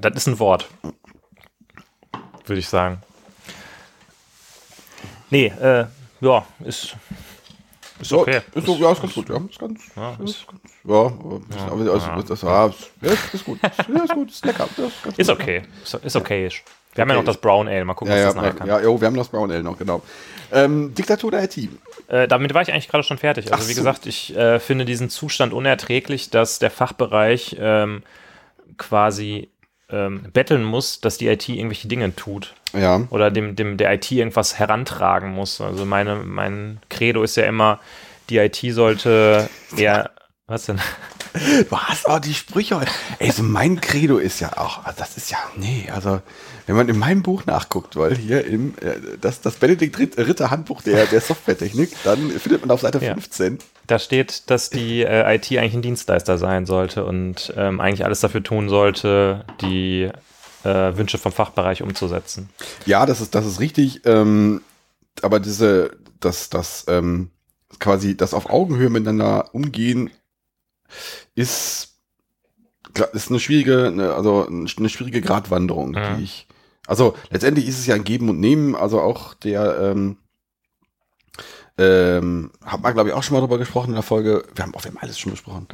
das 0.00 0.14
ist 0.14 0.28
ein 0.28 0.38
Wort. 0.38 0.68
Würde 2.46 2.60
ich 2.60 2.68
sagen. 2.68 3.02
Nee, 5.30 5.46
äh, 5.46 5.86
ja, 6.20 6.46
ist, 6.64 6.96
ist 8.04 8.10
So, 8.10 8.20
okay. 8.20 8.40
ist 8.54 8.66
so, 8.66 8.76
ja, 8.76 8.92
ist 8.92 9.00
ganz 9.02 9.14
gut, 9.14 9.28
ja. 9.28 9.36
Ist 9.36 9.58
ganz, 9.58 9.80
Ja, 9.96 10.10
ist, 10.22 10.30
ist- 10.30 10.46
ja, 10.84 10.94
aber- 10.94 11.40
aber 11.70 11.92
also, 11.92 12.06
ja. 12.06 12.22
das, 12.22 12.42
ja, 12.42 12.66
ist, 12.66 12.90
ja, 13.02 13.12
ist 13.32 13.44
gut. 13.44 13.58
Ja, 13.62 14.02
ist 14.04 14.12
gut, 14.14 14.30
ist 14.30 14.44
lecker. 14.44 14.68
Ist, 14.76 15.18
Ist 15.18 15.28
gut. 15.30 15.40
okay. 15.40 15.62
Ist, 15.82 15.94
ist 15.94 16.16
okay. 16.16 16.48
Wir 16.94 17.02
haben 17.02 17.08
ja 17.08 17.14
noch 17.16 17.22
Okay. 17.22 17.26
das 17.26 17.36
Brown 17.38 17.66
Ale. 17.66 17.84
Mal 17.84 17.94
gucken, 17.94 18.12
Ja, 18.14 18.18
was 18.18 18.20
ja, 18.22 18.26
das 18.26 18.34
nachher 18.36 18.48
ja, 18.48 18.54
kann. 18.54 18.66
ja, 18.68 18.80
jo, 18.80 19.00
wir 19.00 19.06
haben 19.06 19.16
das 19.16 19.28
Brown 19.28 19.50
Ale 19.50 19.62
noch, 19.64 19.76
genau. 19.78 20.02
Ähm, 20.52 20.94
Diktatur 20.94 21.30
der 21.32 21.42
IT. 21.44 21.68
Äh, 22.06 22.28
damit 22.28 22.54
war 22.54 22.62
ich 22.62 22.70
eigentlich 22.72 22.88
gerade 22.88 23.02
schon 23.02 23.18
fertig. 23.18 23.52
Also 23.52 23.64
Ach 23.64 23.68
wie 23.68 23.72
so. 23.72 23.80
gesagt, 23.80 24.06
ich 24.06 24.36
äh, 24.36 24.60
finde 24.60 24.84
diesen 24.84 25.10
Zustand 25.10 25.52
unerträglich, 25.52 26.30
dass 26.30 26.58
der 26.60 26.70
Fachbereich 26.70 27.56
ähm, 27.58 28.02
quasi 28.78 29.48
ähm, 29.90 30.24
betteln 30.32 30.64
muss, 30.64 31.00
dass 31.00 31.18
die 31.18 31.28
IT 31.28 31.48
irgendwelche 31.48 31.88
Dinge 31.88 32.14
tut 32.16 32.54
Ja. 32.72 33.02
oder 33.10 33.30
dem, 33.30 33.54
dem 33.56 33.76
der 33.76 33.92
IT 33.94 34.10
irgendwas 34.10 34.58
herantragen 34.58 35.30
muss. 35.32 35.60
Also 35.60 35.84
meine, 35.84 36.16
mein 36.16 36.78
Credo 36.88 37.22
ist 37.22 37.36
ja 37.36 37.44
immer, 37.44 37.80
die 38.30 38.38
IT 38.38 38.58
sollte 38.70 39.48
eher, 39.76 40.10
was 40.46 40.66
denn? 40.66 40.80
Du 41.68 41.76
hast 41.76 42.08
auch 42.08 42.20
die 42.20 42.32
Sprüche. 42.34 42.80
Ey, 43.18 43.30
so 43.32 43.42
mein 43.42 43.80
Credo 43.80 44.18
ist 44.18 44.40
ja 44.40 44.56
auch, 44.56 44.84
also 44.84 44.98
das 45.00 45.16
ist 45.16 45.30
ja, 45.30 45.38
nee, 45.56 45.88
also 45.92 46.20
wenn 46.66 46.76
man 46.76 46.88
in 46.88 46.98
meinem 46.98 47.22
Buch 47.22 47.44
nachguckt, 47.46 47.96
weil 47.96 48.14
hier 48.16 48.44
im, 48.46 48.74
äh, 48.80 48.94
das, 49.20 49.40
das 49.40 49.56
Benedikt 49.56 49.98
Ritt- 49.98 50.16
Ritter 50.18 50.50
Handbuch 50.50 50.82
der, 50.82 51.06
der 51.06 51.20
Softwaretechnik, 51.20 51.90
dann 52.04 52.30
findet 52.30 52.62
man 52.62 52.70
auf 52.70 52.80
Seite 52.80 52.98
Ja. 53.04 53.12
15. 53.14 53.58
Da 53.86 53.98
steht, 53.98 54.48
dass 54.50 54.70
die 54.70 55.02
äh, 55.02 55.34
IT 55.36 55.50
eigentlich 55.52 55.74
ein 55.74 55.82
Dienstleister 55.82 56.38
sein 56.38 56.64
sollte 56.66 57.04
und 57.04 57.52
ähm, 57.56 57.80
eigentlich 57.80 58.04
alles 58.04 58.20
dafür 58.20 58.42
tun 58.42 58.68
sollte, 58.70 59.44
die 59.60 60.08
äh, 60.64 60.96
Wünsche 60.96 61.18
vom 61.18 61.32
Fachbereich 61.32 61.82
umzusetzen. 61.82 62.48
Ja, 62.86 63.04
das 63.04 63.20
ist, 63.20 63.34
das 63.34 63.44
ist 63.44 63.60
richtig, 63.60 64.00
ähm, 64.06 64.62
aber 65.20 65.38
diese, 65.40 65.90
das, 66.20 66.48
das, 66.48 66.86
ähm, 66.88 67.30
quasi 67.78 68.16
das 68.16 68.32
auf 68.32 68.48
Augenhöhe 68.48 68.88
miteinander 68.88 69.52
umgehen 69.54 70.10
ist, 71.34 71.96
ist 73.12 73.30
eine 73.30 73.40
schwierige, 73.40 73.88
eine, 73.88 74.14
also 74.14 74.46
eine 74.46 74.88
schwierige 74.88 75.20
Gratwanderung, 75.20 75.90
Mhm. 75.90 76.16
die 76.18 76.24
ich, 76.24 76.46
also 76.86 77.14
letztendlich 77.30 77.66
ist 77.68 77.78
es 77.78 77.86
ja 77.86 77.94
ein 77.94 78.04
Geben 78.04 78.28
und 78.28 78.40
Nehmen, 78.40 78.74
also 78.74 79.00
auch 79.00 79.34
der, 79.34 79.78
ähm, 79.80 80.18
ähm, 81.76 82.52
hat 82.64 82.82
man 82.82 82.94
glaube 82.94 83.08
ich 83.08 83.14
auch 83.14 83.22
schon 83.22 83.34
mal 83.34 83.40
drüber 83.40 83.58
gesprochen 83.58 83.88
in 83.88 83.94
der 83.94 84.02
Folge, 84.02 84.44
wir 84.54 84.64
haben 84.64 84.74
auch, 84.74 84.84
wir 84.84 84.90
haben 84.90 84.98
alles 84.98 85.18
schon 85.18 85.32
besprochen, 85.32 85.66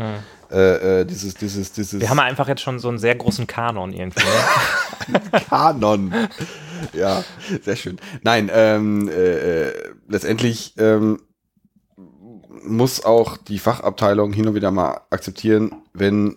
äh, 0.50 1.00
äh, 1.00 1.04
dieses, 1.04 1.34
dieses, 1.34 1.72
dieses 1.72 2.00
Wir 2.00 2.08
haben 2.08 2.20
einfach 2.20 2.48
jetzt 2.48 2.62
schon 2.62 2.78
so 2.78 2.88
einen 2.88 2.98
sehr 2.98 3.14
großen 3.14 3.46
Kanon 3.46 3.92
irgendwie. 3.92 4.24
Ne? 4.24 5.20
Kanon. 5.48 6.14
ja, 6.94 7.22
sehr 7.62 7.76
schön. 7.76 7.98
Nein, 8.22 8.50
ähm, 8.52 9.08
äh, 9.08 9.68
äh, 9.68 9.92
letztendlich 10.08 10.74
ähm, 10.78 11.20
muss 12.62 13.04
auch 13.04 13.36
die 13.36 13.58
Fachabteilung 13.58 14.32
hin 14.32 14.48
und 14.48 14.54
wieder 14.54 14.70
mal 14.70 15.02
akzeptieren, 15.10 15.82
wenn 15.92 16.36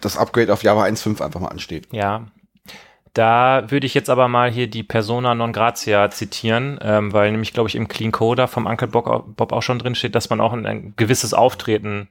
das 0.00 0.16
Upgrade 0.16 0.52
auf 0.52 0.62
Java 0.62 0.84
1.5 0.84 1.22
einfach 1.22 1.40
mal 1.40 1.48
ansteht. 1.48 1.88
Ja. 1.92 2.26
Da 3.18 3.68
würde 3.68 3.84
ich 3.84 3.94
jetzt 3.94 4.10
aber 4.10 4.28
mal 4.28 4.48
hier 4.48 4.68
die 4.68 4.84
Persona 4.84 5.34
non 5.34 5.52
gratia 5.52 6.08
zitieren, 6.08 6.78
ähm, 6.80 7.12
weil 7.12 7.32
nämlich, 7.32 7.52
glaube 7.52 7.68
ich, 7.68 7.74
im 7.74 7.88
Clean 7.88 8.12
Coder 8.12 8.46
vom 8.46 8.66
Uncle 8.66 8.86
Bob, 8.86 9.52
auch 9.52 9.62
schon 9.62 9.80
drin 9.80 9.96
steht, 9.96 10.14
dass 10.14 10.30
man 10.30 10.40
auch 10.40 10.52
ein, 10.52 10.64
ein 10.66 10.94
gewisses 10.94 11.34
Auftreten 11.34 12.06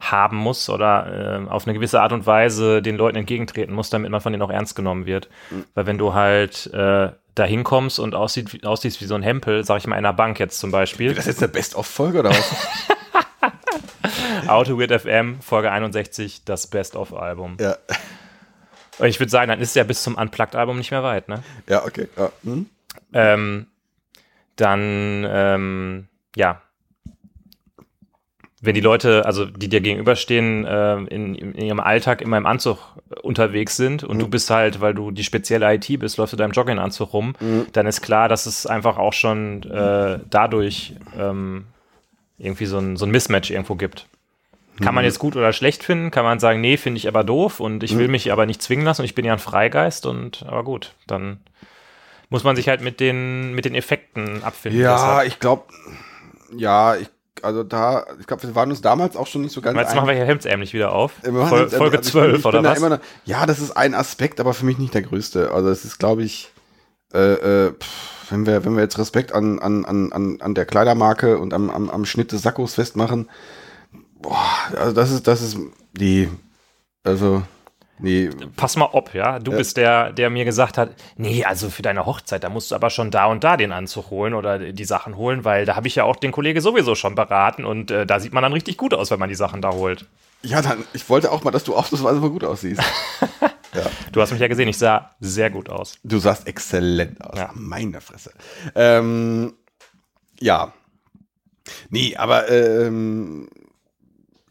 haben 0.00 0.36
muss 0.36 0.68
oder 0.68 1.44
äh, 1.46 1.48
auf 1.48 1.64
eine 1.64 1.74
gewisse 1.74 2.02
Art 2.02 2.12
und 2.12 2.26
Weise 2.26 2.82
den 2.82 2.96
Leuten 2.96 3.18
entgegentreten 3.18 3.72
muss, 3.72 3.88
damit 3.88 4.10
man 4.10 4.20
von 4.20 4.32
denen 4.32 4.42
auch 4.42 4.50
ernst 4.50 4.74
genommen 4.74 5.06
wird. 5.06 5.28
Weil 5.74 5.86
wenn 5.86 5.96
du 5.96 6.12
halt 6.12 6.66
äh, 6.74 7.12
da 7.36 7.44
hinkommst 7.44 8.00
und 8.00 8.16
aussieht, 8.16 8.66
aussiehst 8.66 9.00
wie 9.00 9.06
so 9.06 9.14
ein 9.14 9.22
Hempel, 9.22 9.62
sag 9.62 9.78
ich 9.78 9.86
mal 9.86 9.94
in 9.94 10.04
einer 10.04 10.12
Bank 10.12 10.40
jetzt 10.40 10.58
zum 10.58 10.72
Beispiel, 10.72 11.10
Ist 11.10 11.18
das 11.18 11.26
jetzt 11.26 11.42
eine 11.44 11.52
Best-of-Folge 11.52 12.18
oder 12.18 12.30
was? 12.30 12.78
Auto 14.48 14.76
Weird 14.76 15.02
FM, 15.02 15.40
Folge 15.40 15.70
61, 15.70 16.44
das 16.44 16.66
Best-of-Album. 16.66 17.58
ja. 17.60 17.76
Und 18.98 19.06
ich 19.06 19.18
würde 19.18 19.30
sagen, 19.30 19.48
dann 19.48 19.60
ist 19.60 19.70
es 19.70 19.74
ja 19.74 19.84
bis 19.84 20.02
zum 20.02 20.16
Unplugged-Album 20.16 20.76
nicht 20.78 20.90
mehr 20.90 21.02
weit, 21.02 21.28
ne? 21.28 21.42
ja, 21.68 21.84
okay. 21.84 22.08
Ja. 22.16 22.30
Hm? 22.44 22.66
ähm, 23.14 23.66
dann, 24.56 25.26
ähm, 25.28 26.06
ja, 26.36 26.60
wenn 28.64 28.74
die 28.76 28.80
Leute, 28.80 29.26
also 29.26 29.44
die 29.44 29.68
dir 29.68 29.80
gegenüberstehen, 29.80 30.64
äh, 30.64 30.94
in, 31.06 31.34
in 31.34 31.54
ihrem 31.56 31.80
Alltag 31.80 32.20
immer 32.22 32.36
im 32.36 32.46
Anzug 32.46 32.78
unterwegs 33.22 33.76
sind 33.76 34.04
und 34.04 34.16
Mhm. 34.18 34.20
du 34.20 34.28
bist 34.28 34.50
halt, 34.50 34.80
weil 34.80 34.94
du 34.94 35.10
die 35.10 35.24
spezielle 35.24 35.74
IT 35.74 35.98
bist, 35.98 36.16
läufst 36.16 36.32
du 36.34 36.36
da 36.36 36.44
im 36.44 36.52
Jogginganzug 36.52 37.12
rum, 37.12 37.34
Mhm. 37.40 37.66
dann 37.72 37.86
ist 37.86 38.02
klar, 38.02 38.28
dass 38.28 38.46
es 38.46 38.66
einfach 38.66 38.98
auch 38.98 39.14
schon 39.14 39.64
äh, 39.64 40.20
dadurch 40.30 40.94
ähm, 41.18 41.64
irgendwie 42.38 42.66
so 42.66 42.78
ein, 42.78 42.96
so 42.96 43.04
ein 43.04 43.10
Mismatch 43.10 43.50
irgendwo 43.50 43.74
gibt. 43.74 44.06
Kann 44.82 44.92
Mhm. 44.92 44.96
man 44.96 45.04
jetzt 45.04 45.18
gut 45.18 45.36
oder 45.36 45.52
schlecht 45.52 45.82
finden, 45.84 46.10
kann 46.10 46.24
man 46.24 46.38
sagen, 46.38 46.60
nee, 46.60 46.76
finde 46.76 46.98
ich 46.98 47.08
aber 47.08 47.24
doof 47.24 47.60
und 47.60 47.82
ich 47.82 47.96
will 47.96 48.06
Mhm. 48.06 48.12
mich 48.12 48.32
aber 48.32 48.44
nicht 48.46 48.60
zwingen 48.62 48.84
lassen 48.84 49.00
und 49.02 49.06
ich 49.06 49.14
bin 49.14 49.24
ja 49.24 49.32
ein 49.32 49.38
Freigeist 49.38 50.04
und 50.06 50.44
aber 50.46 50.64
gut, 50.64 50.92
dann 51.06 51.40
muss 52.28 52.44
man 52.44 52.56
sich 52.56 52.68
halt 52.68 52.80
mit 52.80 52.98
den, 53.00 53.54
mit 53.54 53.64
den 53.64 53.74
Effekten 53.74 54.42
abfinden. 54.42 54.80
Ja, 54.80 54.94
Deshalb- 54.96 55.26
ich 55.28 55.38
glaube, 55.38 55.64
ja, 56.56 56.96
ich, 56.96 57.08
also 57.42 57.62
da, 57.62 58.06
ich 58.20 58.26
glaube, 58.26 58.42
wir 58.44 58.54
waren 58.54 58.70
uns 58.70 58.80
damals 58.82 59.16
auch 59.16 59.26
schon 59.26 59.42
nicht 59.42 59.52
so 59.52 59.60
ganz 59.60 59.78
Jetzt 59.78 59.94
machen 59.94 60.06
wir 60.08 60.14
hier 60.14 60.24
hemdsärmlich 60.26 60.72
wieder 60.74 60.92
auf. 60.92 61.12
Fol 61.22 61.68
Folge 61.68 61.72
also 61.74 61.96
ich 61.96 62.02
12 62.02 62.42
bin, 62.42 62.44
oder 62.48 62.62
da 62.62 62.70
was? 62.70 62.80
Noch, 62.80 62.98
ja, 63.24 63.46
das 63.46 63.58
ist 63.60 63.72
ein 63.76 63.94
Aspekt, 63.94 64.40
aber 64.40 64.54
für 64.54 64.64
mich 64.64 64.78
nicht 64.78 64.94
der 64.94 65.02
größte. 65.02 65.50
Also 65.52 65.68
es 65.70 65.84
ist, 65.84 65.98
glaube 65.98 66.22
ich, 66.22 66.50
äh, 67.12 67.18
äh, 67.66 67.72
pff, 67.72 68.30
wenn 68.30 68.46
wir, 68.46 68.64
wenn 68.64 68.74
wir 68.76 68.82
jetzt 68.82 68.98
Respekt 68.98 69.32
an, 69.34 69.58
an, 69.58 69.84
an, 69.84 70.12
an, 70.12 70.38
an 70.40 70.54
der 70.54 70.64
Kleidermarke 70.64 71.38
und 71.38 71.52
am, 71.52 71.68
am, 71.68 71.90
am 71.90 72.04
Schnitt 72.06 72.32
des 72.32 72.40
Sackos 72.42 72.74
festmachen, 72.74 73.28
boah, 74.22 74.48
also 74.76 74.92
das 74.92 75.10
ist, 75.10 75.26
das 75.26 75.42
ist, 75.42 75.56
die, 75.92 76.28
also, 77.04 77.42
nee, 77.98 78.30
Pass 78.56 78.76
mal 78.76 78.88
ob, 78.92 79.14
ja. 79.14 79.38
Du 79.38 79.50
Ja. 79.52 79.58
bist 79.58 79.76
der, 79.76 80.12
der 80.12 80.30
mir 80.30 80.44
gesagt 80.44 80.78
hat, 80.78 80.90
nee, 81.16 81.44
also 81.44 81.68
für 81.70 81.82
deine 81.82 82.06
Hochzeit, 82.06 82.42
da 82.44 82.48
musst 82.48 82.70
du 82.70 82.74
aber 82.74 82.90
schon 82.90 83.10
da 83.10 83.26
und 83.26 83.44
da 83.44 83.56
den 83.56 83.72
Anzug 83.72 84.10
holen 84.10 84.34
oder 84.34 84.58
die 84.58 84.84
Sachen 84.84 85.16
holen, 85.16 85.44
weil 85.44 85.66
da 85.66 85.76
habe 85.76 85.88
ich 85.88 85.94
ja 85.96 86.04
auch 86.04 86.16
den 86.16 86.32
Kollege 86.32 86.60
sowieso 86.60 86.94
schon 86.94 87.14
beraten 87.14 87.64
und 87.64 87.90
äh, 87.90 88.06
da 88.06 88.20
sieht 88.20 88.32
man 88.32 88.42
dann 88.42 88.52
richtig 88.52 88.76
gut 88.76 88.94
aus, 88.94 89.10
wenn 89.10 89.18
man 89.18 89.28
die 89.28 89.34
Sachen 89.34 89.60
da 89.62 89.72
holt. 89.72 90.06
ja, 90.42 90.62
dann, 90.62 90.84
ich 90.92 91.08
wollte 91.08 91.30
auch 91.30 91.44
mal, 91.44 91.50
dass 91.50 91.64
du 91.64 91.74
ausnahmsweise 91.74 92.20
mal 92.20 92.30
gut 92.30 92.44
aussiehst. 92.44 92.80
Du 94.12 94.20
hast 94.20 94.30
mich 94.32 94.40
ja 94.40 94.48
gesehen, 94.48 94.68
ich 94.68 94.76
sah 94.76 95.12
sehr 95.18 95.48
gut 95.48 95.70
aus. 95.70 95.94
Du 96.04 96.18
sahst 96.18 96.46
exzellent 96.46 97.24
aus. 97.24 97.38
Ja. 97.38 97.50
Meine 97.54 98.02
Fresse. 98.02 98.30
Ähm, 98.74 99.54
ja. 100.38 100.74
Nee, 101.88 102.14
aber 102.16 102.50
ähm, 102.50 103.48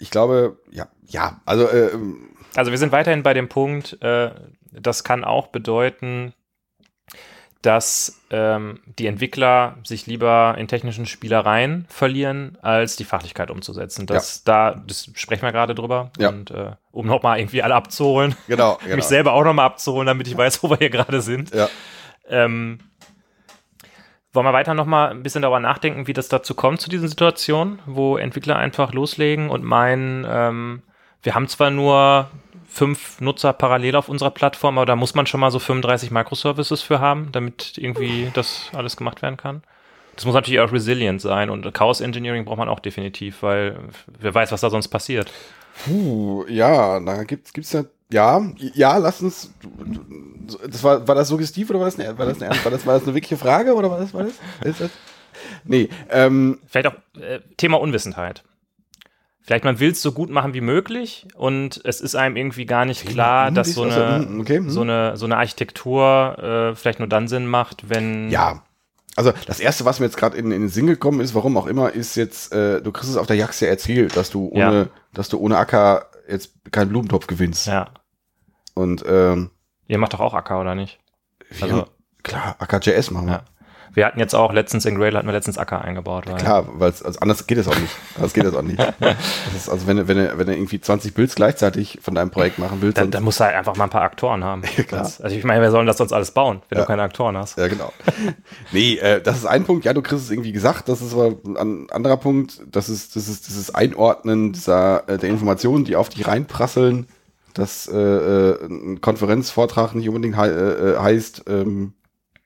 ich 0.01 0.09
glaube, 0.09 0.57
ja, 0.71 0.87
ja, 1.05 1.41
also 1.45 1.69
ähm, 1.69 2.31
Also 2.55 2.71
wir 2.71 2.77
sind 2.77 2.91
weiterhin 2.91 3.21
bei 3.21 3.33
dem 3.33 3.49
Punkt, 3.49 4.01
äh, 4.01 4.31
das 4.71 5.03
kann 5.03 5.23
auch 5.23 5.47
bedeuten, 5.47 6.33
dass 7.61 8.19
ähm, 8.31 8.79
die 8.97 9.05
Entwickler 9.05 9.77
sich 9.83 10.07
lieber 10.07 10.55
in 10.57 10.67
technischen 10.67 11.05
Spielereien 11.05 11.85
verlieren, 11.89 12.57
als 12.63 12.95
die 12.95 13.03
Fachlichkeit 13.03 13.51
umzusetzen. 13.51 14.07
Das, 14.07 14.43
da, 14.43 14.81
das 14.87 15.11
sprechen 15.13 15.43
wir 15.43 15.51
gerade 15.51 15.75
drüber. 15.75 16.09
Ja. 16.17 16.29
Und 16.29 16.49
äh, 16.49 16.71
um 16.89 17.05
nochmal 17.05 17.39
irgendwie 17.39 17.61
alle 17.61 17.75
abzuholen, 17.75 18.35
genau, 18.47 18.79
genau. 18.83 18.95
mich 18.95 19.05
selber 19.05 19.33
auch 19.33 19.43
nochmal 19.43 19.67
abzuholen, 19.67 20.07
damit 20.07 20.27
ich 20.27 20.35
weiß, 20.35 20.63
wo 20.63 20.71
wir 20.71 20.77
hier 20.77 20.89
gerade 20.89 21.21
sind. 21.21 21.53
Ja. 21.53 21.69
Ähm, 22.27 22.79
wollen 24.34 24.45
wir 24.45 24.53
weiter 24.53 24.73
nochmal 24.73 25.09
ein 25.09 25.23
bisschen 25.23 25.41
darüber 25.41 25.59
nachdenken, 25.59 26.07
wie 26.07 26.13
das 26.13 26.29
dazu 26.29 26.55
kommt, 26.55 26.79
zu 26.79 26.89
diesen 26.89 27.07
Situationen, 27.07 27.79
wo 27.86 28.17
Entwickler 28.17 28.55
einfach 28.55 28.93
loslegen 28.93 29.49
und 29.49 29.63
meinen, 29.63 30.25
ähm, 30.29 30.82
wir 31.21 31.36
haben 31.36 31.47
zwar 31.47 31.69
nur 31.69 32.29
fünf 32.67 33.19
Nutzer 33.19 33.51
parallel 33.51 33.97
auf 33.97 34.07
unserer 34.07 34.32
Plattform, 34.32 34.77
aber 34.77 34.86
da 34.86 34.95
muss 34.95 35.13
man 35.13 35.25
schon 35.25 35.41
mal 35.41 35.51
so 35.51 35.59
35 35.59 36.11
Microservices 36.11 36.82
für 36.82 37.01
haben, 37.01 37.29
damit 37.34 37.77
irgendwie 37.77 38.32
das 38.34 38.71
alles 38.73 38.95
gemacht 38.95 39.21
werden 39.21 39.38
kann. 39.38 39.63
Das 40.15 40.25
muss 40.25 40.34
natürlich 40.34 40.59
auch 40.61 40.71
resilient 40.71 41.21
sein 41.21 41.49
und 41.49 41.73
Chaos 41.73 41.99
Engineering 41.99 42.45
braucht 42.45 42.57
man 42.57 42.69
auch 42.69 42.79
definitiv, 42.79 43.43
weil 43.43 43.77
wer 44.19 44.34
weiß, 44.34 44.51
was 44.51 44.61
da 44.61 44.69
sonst 44.69 44.88
passiert. 44.88 45.32
Puh, 45.86 46.45
ja, 46.47 46.99
da 46.99 47.23
gibt's 47.23 47.53
gibt's 47.53 47.73
ja 47.73 47.84
ja, 48.12 48.41
ja, 48.74 48.97
lass 48.97 49.22
uns 49.22 49.51
das 50.68 50.84
war 50.84 51.07
war 51.07 51.16
das 51.16 51.28
suggestiv 51.30 51.70
oder 51.70 51.80
war 51.80 51.86
das 51.86 51.99
eine, 51.99 52.18
war 52.18 52.26
das 52.26 52.41
eine, 52.41 52.55
war 52.64 52.72
das 52.72 52.86
war 52.86 52.93
das 52.95 53.03
eine 53.03 53.14
wirkliche 53.16 53.38
Frage 53.38 53.74
oder 53.74 53.89
war 53.89 53.99
das 53.99 54.14
war 54.14 54.24
das? 54.24 54.34
Ist 54.64 54.82
das? 54.82 54.91
Nee, 55.64 55.89
ähm, 56.09 56.59
Vielleicht 56.68 56.88
auch 56.88 56.95
äh, 57.20 57.39
Thema 57.57 57.80
Unwissenheit. 57.80 58.43
Vielleicht 59.43 59.64
man 59.64 59.80
will 59.80 59.91
es 59.91 60.01
so 60.01 60.12
gut 60.12 60.30
machen 60.30 60.53
wie 60.53 60.62
möglich 60.62 61.28
und 61.36 61.82
es 61.84 61.99
ist 61.99 62.16
einem 62.16 62.36
irgendwie 62.36 62.66
gar 62.66 62.86
nicht 62.86 63.05
klar, 63.05 63.49
dass 63.49 63.74
so 63.74 63.84
eine, 63.84 63.95
also, 63.95 64.28
hm, 64.28 64.39
okay, 64.41 64.57
hm. 64.57 64.70
so 64.70 64.82
eine, 64.82 65.18
so 65.18 65.26
eine 65.26 65.38
Architektur 65.38 66.38
äh, 66.72 66.76
vielleicht 66.76 66.99
nur 66.99 67.07
dann 67.07 67.28
Sinn 67.28 67.47
macht, 67.47 67.89
wenn. 67.89 68.30
Ja. 68.30 68.64
Also 69.18 69.34
das 69.45 69.59
erste, 69.59 69.84
was 69.84 69.99
mir 69.99 70.05
jetzt 70.05 70.16
gerade 70.16 70.38
in, 70.38 70.51
in 70.51 70.62
den 70.62 70.70
Sinn 70.70 70.88
gekommen 70.88 71.20
ist, 71.20 71.36
warum 71.36 71.57
auch 71.57 71.68
immer, 71.68 71.91
ist 71.91 72.16
jetzt, 72.16 72.53
äh, 72.53 72.82
du 72.82 72.91
kriegst 72.91 73.09
es 73.09 73.18
auf 73.18 73.28
der 73.28 73.36
Jax 73.36 73.59
ja 73.59 73.68
erzählt, 73.68 74.16
dass 74.16 74.30
du 74.30 74.47
ohne, 74.47 74.59
Ja. 74.84 74.88
dass 75.14 75.28
du 75.28 75.38
ohne 75.38 75.57
Acker 75.57 76.05
jetzt 76.30 76.51
keinen 76.72 76.89
Blumentopf 76.89 77.28
gewinnst. 77.28 77.68
Ja. 77.68 77.89
Und 78.82 79.03
ähm, 79.07 79.49
Ihr 79.88 79.97
macht 79.97 80.13
doch 80.13 80.19
auch 80.21 80.34
Acker, 80.34 80.59
oder 80.59 80.75
nicht? 80.75 80.99
wir, 81.49 81.63
Also- 81.63 81.86
klar, 82.23 82.55
Acker.js 82.59 83.11
machen 83.11 83.27
wir. 83.27 83.34
Ja. 83.34 83.43
Wir 83.93 84.05
hatten 84.05 84.19
jetzt 84.21 84.34
auch 84.34 84.53
letztens 84.53 84.86
in 84.86 84.95
Grail 84.95 85.13
hatten 85.17 85.27
wir 85.27 85.34
letztens 85.34 85.57
Acker 85.57 85.82
eingebaut. 85.82 86.23
Weil 86.25 86.36
Klar, 86.38 86.65
weil 86.79 86.93
also 87.03 87.19
anders 87.19 87.45
geht 87.45 87.57
es 87.57 87.67
auch 87.67 87.77
nicht. 87.77 87.93
Das 88.17 88.32
geht 88.34 88.45
es 88.45 88.55
auch 88.55 88.61
nicht. 88.61 88.79
Das 89.01 89.53
ist, 89.53 89.67
also 89.69 89.86
wenn 89.86 89.97
du, 89.97 90.07
wenn 90.07 90.17
wenn 90.38 90.47
du 90.47 90.53
irgendwie 90.55 90.79
20 90.79 91.13
Builds 91.13 91.36
gleichzeitig 91.36 91.99
von 92.01 92.15
deinem 92.15 92.32
Projekt 92.32 92.57
machen 92.57 92.77
willst, 92.82 92.97
Dann, 92.97 93.11
dann, 93.11 93.21
musst 93.21 93.41
du 93.41 93.43
halt 93.43 93.55
einfach 93.55 93.75
mal 93.75 93.84
ein 93.86 93.89
paar 93.89 94.03
Aktoren 94.03 94.45
haben. 94.45 94.61
klar. 94.88 95.01
Das, 95.03 95.19
also 95.19 95.36
ich 95.36 95.43
meine, 95.43 95.59
wer 95.61 95.71
soll 95.71 95.82
denn 95.82 95.88
das 95.88 95.97
sonst 95.97 96.13
alles 96.13 96.32
bauen, 96.32 96.61
wenn 96.69 96.77
Ja. 96.77 96.86
du 96.86 96.88
keine 96.88 97.01
Aktoren 97.01 97.36
hast? 97.36 97.57
ja 97.57 97.67
genau. 97.67 97.91
nee, 98.71 98.95
äh, 98.95 99.21
das 99.21 99.36
ist 99.39 99.45
ein 99.45 99.65
Punkt. 99.65 99.84
Ja, 99.84 99.91
du 99.91 100.01
kriegst 100.01 100.23
es 100.23 100.32
irgendwie 100.32 100.53
gesagt. 100.53 100.88
Das 100.88 101.01
ist 101.01 101.11
aber 101.13 101.36
ein 101.43 101.89
anderer 101.91 102.15
Punkt. 102.15 102.61
Das 102.71 102.88
ist, 102.88 103.17
das 103.17 103.27
ist, 103.27 103.49
das 103.49 103.57
ist 103.57 103.71
Einordnen 103.75 104.53
dieser 104.53 105.03
äh, 105.09 105.17
der 105.17 105.29
Informationen, 105.29 105.84
die 105.84 105.97
auf 105.97 106.07
dich 106.07 106.25
reinprasseln. 106.25 107.07
Dass 107.53 107.87
äh, 107.87 107.97
äh, 107.97 108.65
ein 108.65 109.01
Konferenzvortrag 109.01 109.93
nicht 109.95 110.07
unbedingt 110.09 110.37
hei 110.37 110.47
äh, 110.47 110.91
äh, 110.93 110.97
heißt, 110.99 111.43
ähm, 111.47 111.93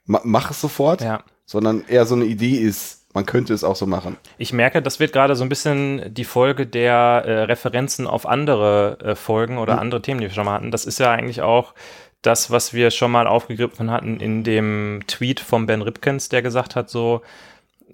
ma 0.05 0.21
mach 0.23 0.51
es 0.51 0.61
sofort, 0.61 1.01
Ja. 1.01 1.21
sondern 1.45 1.83
eher 1.87 2.05
so 2.05 2.15
eine 2.15 2.25
Idee 2.25 2.55
ist, 2.57 3.05
man 3.13 3.25
könnte 3.25 3.53
es 3.53 3.63
auch 3.63 3.75
so 3.77 3.85
machen. 3.85 4.17
Ich 4.37 4.51
merke, 4.51 4.81
das 4.81 4.99
wird 4.99 5.13
gerade 5.13 5.35
so 5.35 5.43
ein 5.43 5.49
bisschen 5.49 6.13
die 6.13 6.25
Folge 6.25 6.67
der 6.67 6.93
äh, 7.25 7.41
Referenzen 7.43 8.07
auf 8.07 8.25
andere 8.25 8.97
äh, 9.01 9.15
Folgen 9.15 9.57
oder 9.57 9.75
Mhm. 9.75 9.79
andere 9.79 10.01
Themen, 10.01 10.19
die 10.19 10.27
wir 10.27 10.33
schon 10.33 10.45
mal 10.45 10.53
hatten. 10.55 10.71
Das 10.71 10.85
ist 10.85 10.99
ja 10.99 11.11
eigentlich 11.11 11.41
auch 11.41 11.73
das, 12.21 12.49
was 12.51 12.73
wir 12.73 12.91
schon 12.91 13.11
mal 13.11 13.27
aufgegriffen 13.27 13.89
hatten 13.91 14.19
in 14.19 14.43
dem 14.43 15.01
Tweet 15.07 15.39
von 15.39 15.65
Ben 15.67 15.81
Ripkens, 15.83 16.27
der 16.29 16.41
gesagt 16.41 16.75
hat, 16.75 16.89
so, 16.89 17.21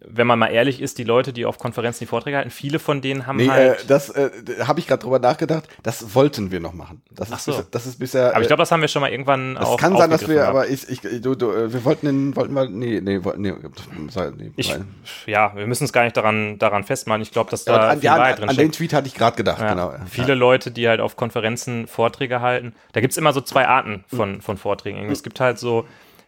wenn 0.04 0.26
man 0.26 0.40
mal 0.40 0.48
ehrlich 0.48 0.82
ist, 0.82 0.98
die 0.98 1.04
Leute, 1.04 1.32
die 1.34 1.46
auf 1.46 1.60
Konferenzen 1.60 2.00
die 2.00 2.06
Vorträge 2.08 2.38
halten, 2.38 2.50
viele 2.50 2.80
von 2.80 3.02
denen 3.02 3.28
haben 3.28 3.38
Nee, 3.38 3.46
äh, 3.46 3.50
halt. 3.50 3.90
das 3.90 4.10
äh, 4.10 4.30
habe 4.64 4.80
ich 4.80 4.88
gerade 4.88 5.04
drüber 5.04 5.20
nachgedacht. 5.20 5.68
Das 5.84 6.16
wollten 6.16 6.52
wir 6.52 6.60
noch 6.60 6.74
machen. 6.74 7.02
Das 7.12 7.30
ist, 7.30 7.34
Ach 7.36 7.40
so. 7.40 7.52
bis, 7.54 7.70
das 7.70 7.86
ist 7.86 8.00
bisher. 8.00 8.30
aber 8.32 8.40
ich 8.40 8.46
äh, 8.46 8.48
glaube, 8.48 8.62
das 8.62 8.72
haben 8.72 8.82
wir 8.82 8.88
schon 8.88 9.02
mal 9.02 9.12
irgendwann 9.12 9.56
das 9.56 9.66
auch 9.68 9.78
kann 9.78 9.96
sein, 9.96 10.10
dass 10.10 10.28
wir, 10.28 10.50
aufgegriffen 10.50 10.50
aber 10.50 10.68
ich, 10.70 10.90
ich, 10.90 11.22
du, 11.22 11.36
du, 11.36 11.52
äh, 11.52 11.72
wir 11.72 11.86
wollten 11.86 12.06
den, 12.08 12.36
wollten 12.36 12.54
wir, 12.54 12.68
nee, 12.68 13.00
nee, 13.02 13.20
nee, 13.38 13.54
nee 13.54 14.52
Ich, 14.56 14.70
nein. 14.70 14.88
ja, 15.28 15.56
wir 15.56 15.68
müssen 15.68 15.84
es 15.84 15.94
gar 15.94 16.04
nicht 16.04 16.18
daran, 16.18 16.58
daran 16.58 16.84
festmachen. 16.84 17.22
Ich 17.22 17.32
glaube, 17.32 17.52
dass 17.52 17.66
da 17.66 17.74
Ja, 17.76 17.90
an, 17.90 18.00
viel 18.00 18.06
ja, 18.06 18.16
an, 18.16 18.36
drin 18.36 18.50
an 18.50 18.56
den. 18.56 18.72
Tweet 18.72 18.94
hatte 18.94 19.08
ich 19.08 19.14
gerade 19.14 19.36
gedacht, 19.38 19.62
Ja, 19.62 19.70
genau. 19.70 19.94
Viele 20.10 20.34
Leute, 20.36 20.72
die 20.72 20.88
halt 20.88 21.00
auf 21.00 21.16
Konferenzen 21.16 21.88
Vorträge 21.88 22.42
halten. 22.42 22.74
Da 22.94 23.02
gibt 23.02 23.12
es 23.12 23.18
immer 23.18 23.34
so 23.34 23.42
zwei 23.42 23.68
Arten 23.68 24.04
von, 24.08 24.42
von 24.42 24.58
Vorträgen. 24.58 25.10
Es 25.12 25.24
gibt 25.24 25.40
halt 25.40 25.60
so 25.60 25.86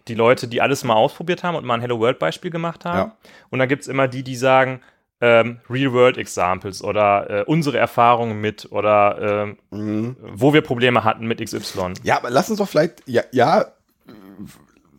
die 0.07 0.15
Leute, 0.15 0.47
die 0.47 0.61
alles 0.61 0.83
mal 0.83 0.95
ausprobiert 0.95 1.43
haben 1.43 1.55
und 1.55 1.65
mal 1.65 1.75
ein 1.75 1.81
Hello 1.81 1.99
World 1.99 2.19
Beispiel 2.19 2.51
gemacht 2.51 2.85
haben. 2.85 3.11
Ja. 3.11 3.17
Und 3.49 3.59
dann 3.59 3.69
gibt 3.69 3.83
es 3.83 3.87
immer 3.87 4.07
die, 4.07 4.23
die 4.23 4.35
sagen, 4.35 4.81
ähm, 5.21 5.59
Real 5.69 5.93
World 5.93 6.17
Examples 6.17 6.83
oder 6.83 7.29
äh, 7.29 7.43
unsere 7.45 7.77
Erfahrungen 7.77 8.41
mit 8.41 8.71
oder 8.71 9.45
ähm, 9.45 9.57
Mhm. 9.71 10.17
wo 10.21 10.53
wir 10.53 10.61
Probleme 10.61 11.03
hatten 11.05 11.25
mit 11.25 11.39
XY. 11.39 11.93
Ja, 12.03 12.17
aber 12.17 12.29
lass 12.29 12.49
uns 12.49 12.59
doch 12.59 12.67
vielleicht, 12.67 13.07
ja, 13.07 13.23
ja, 13.31 13.65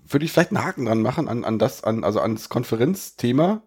würde 0.09 0.25
ich 0.25 0.33
vielleicht 0.33 0.51
einen 0.51 0.65
Haken 0.65 0.87
dran 0.87 1.03
machen 1.03 1.29
an, 1.29 1.45
an 1.45 1.59
das, 1.59 1.85
an, 1.85 2.05
also 2.05 2.21
ans 2.21 2.49
Konferenzthema. 2.49 3.63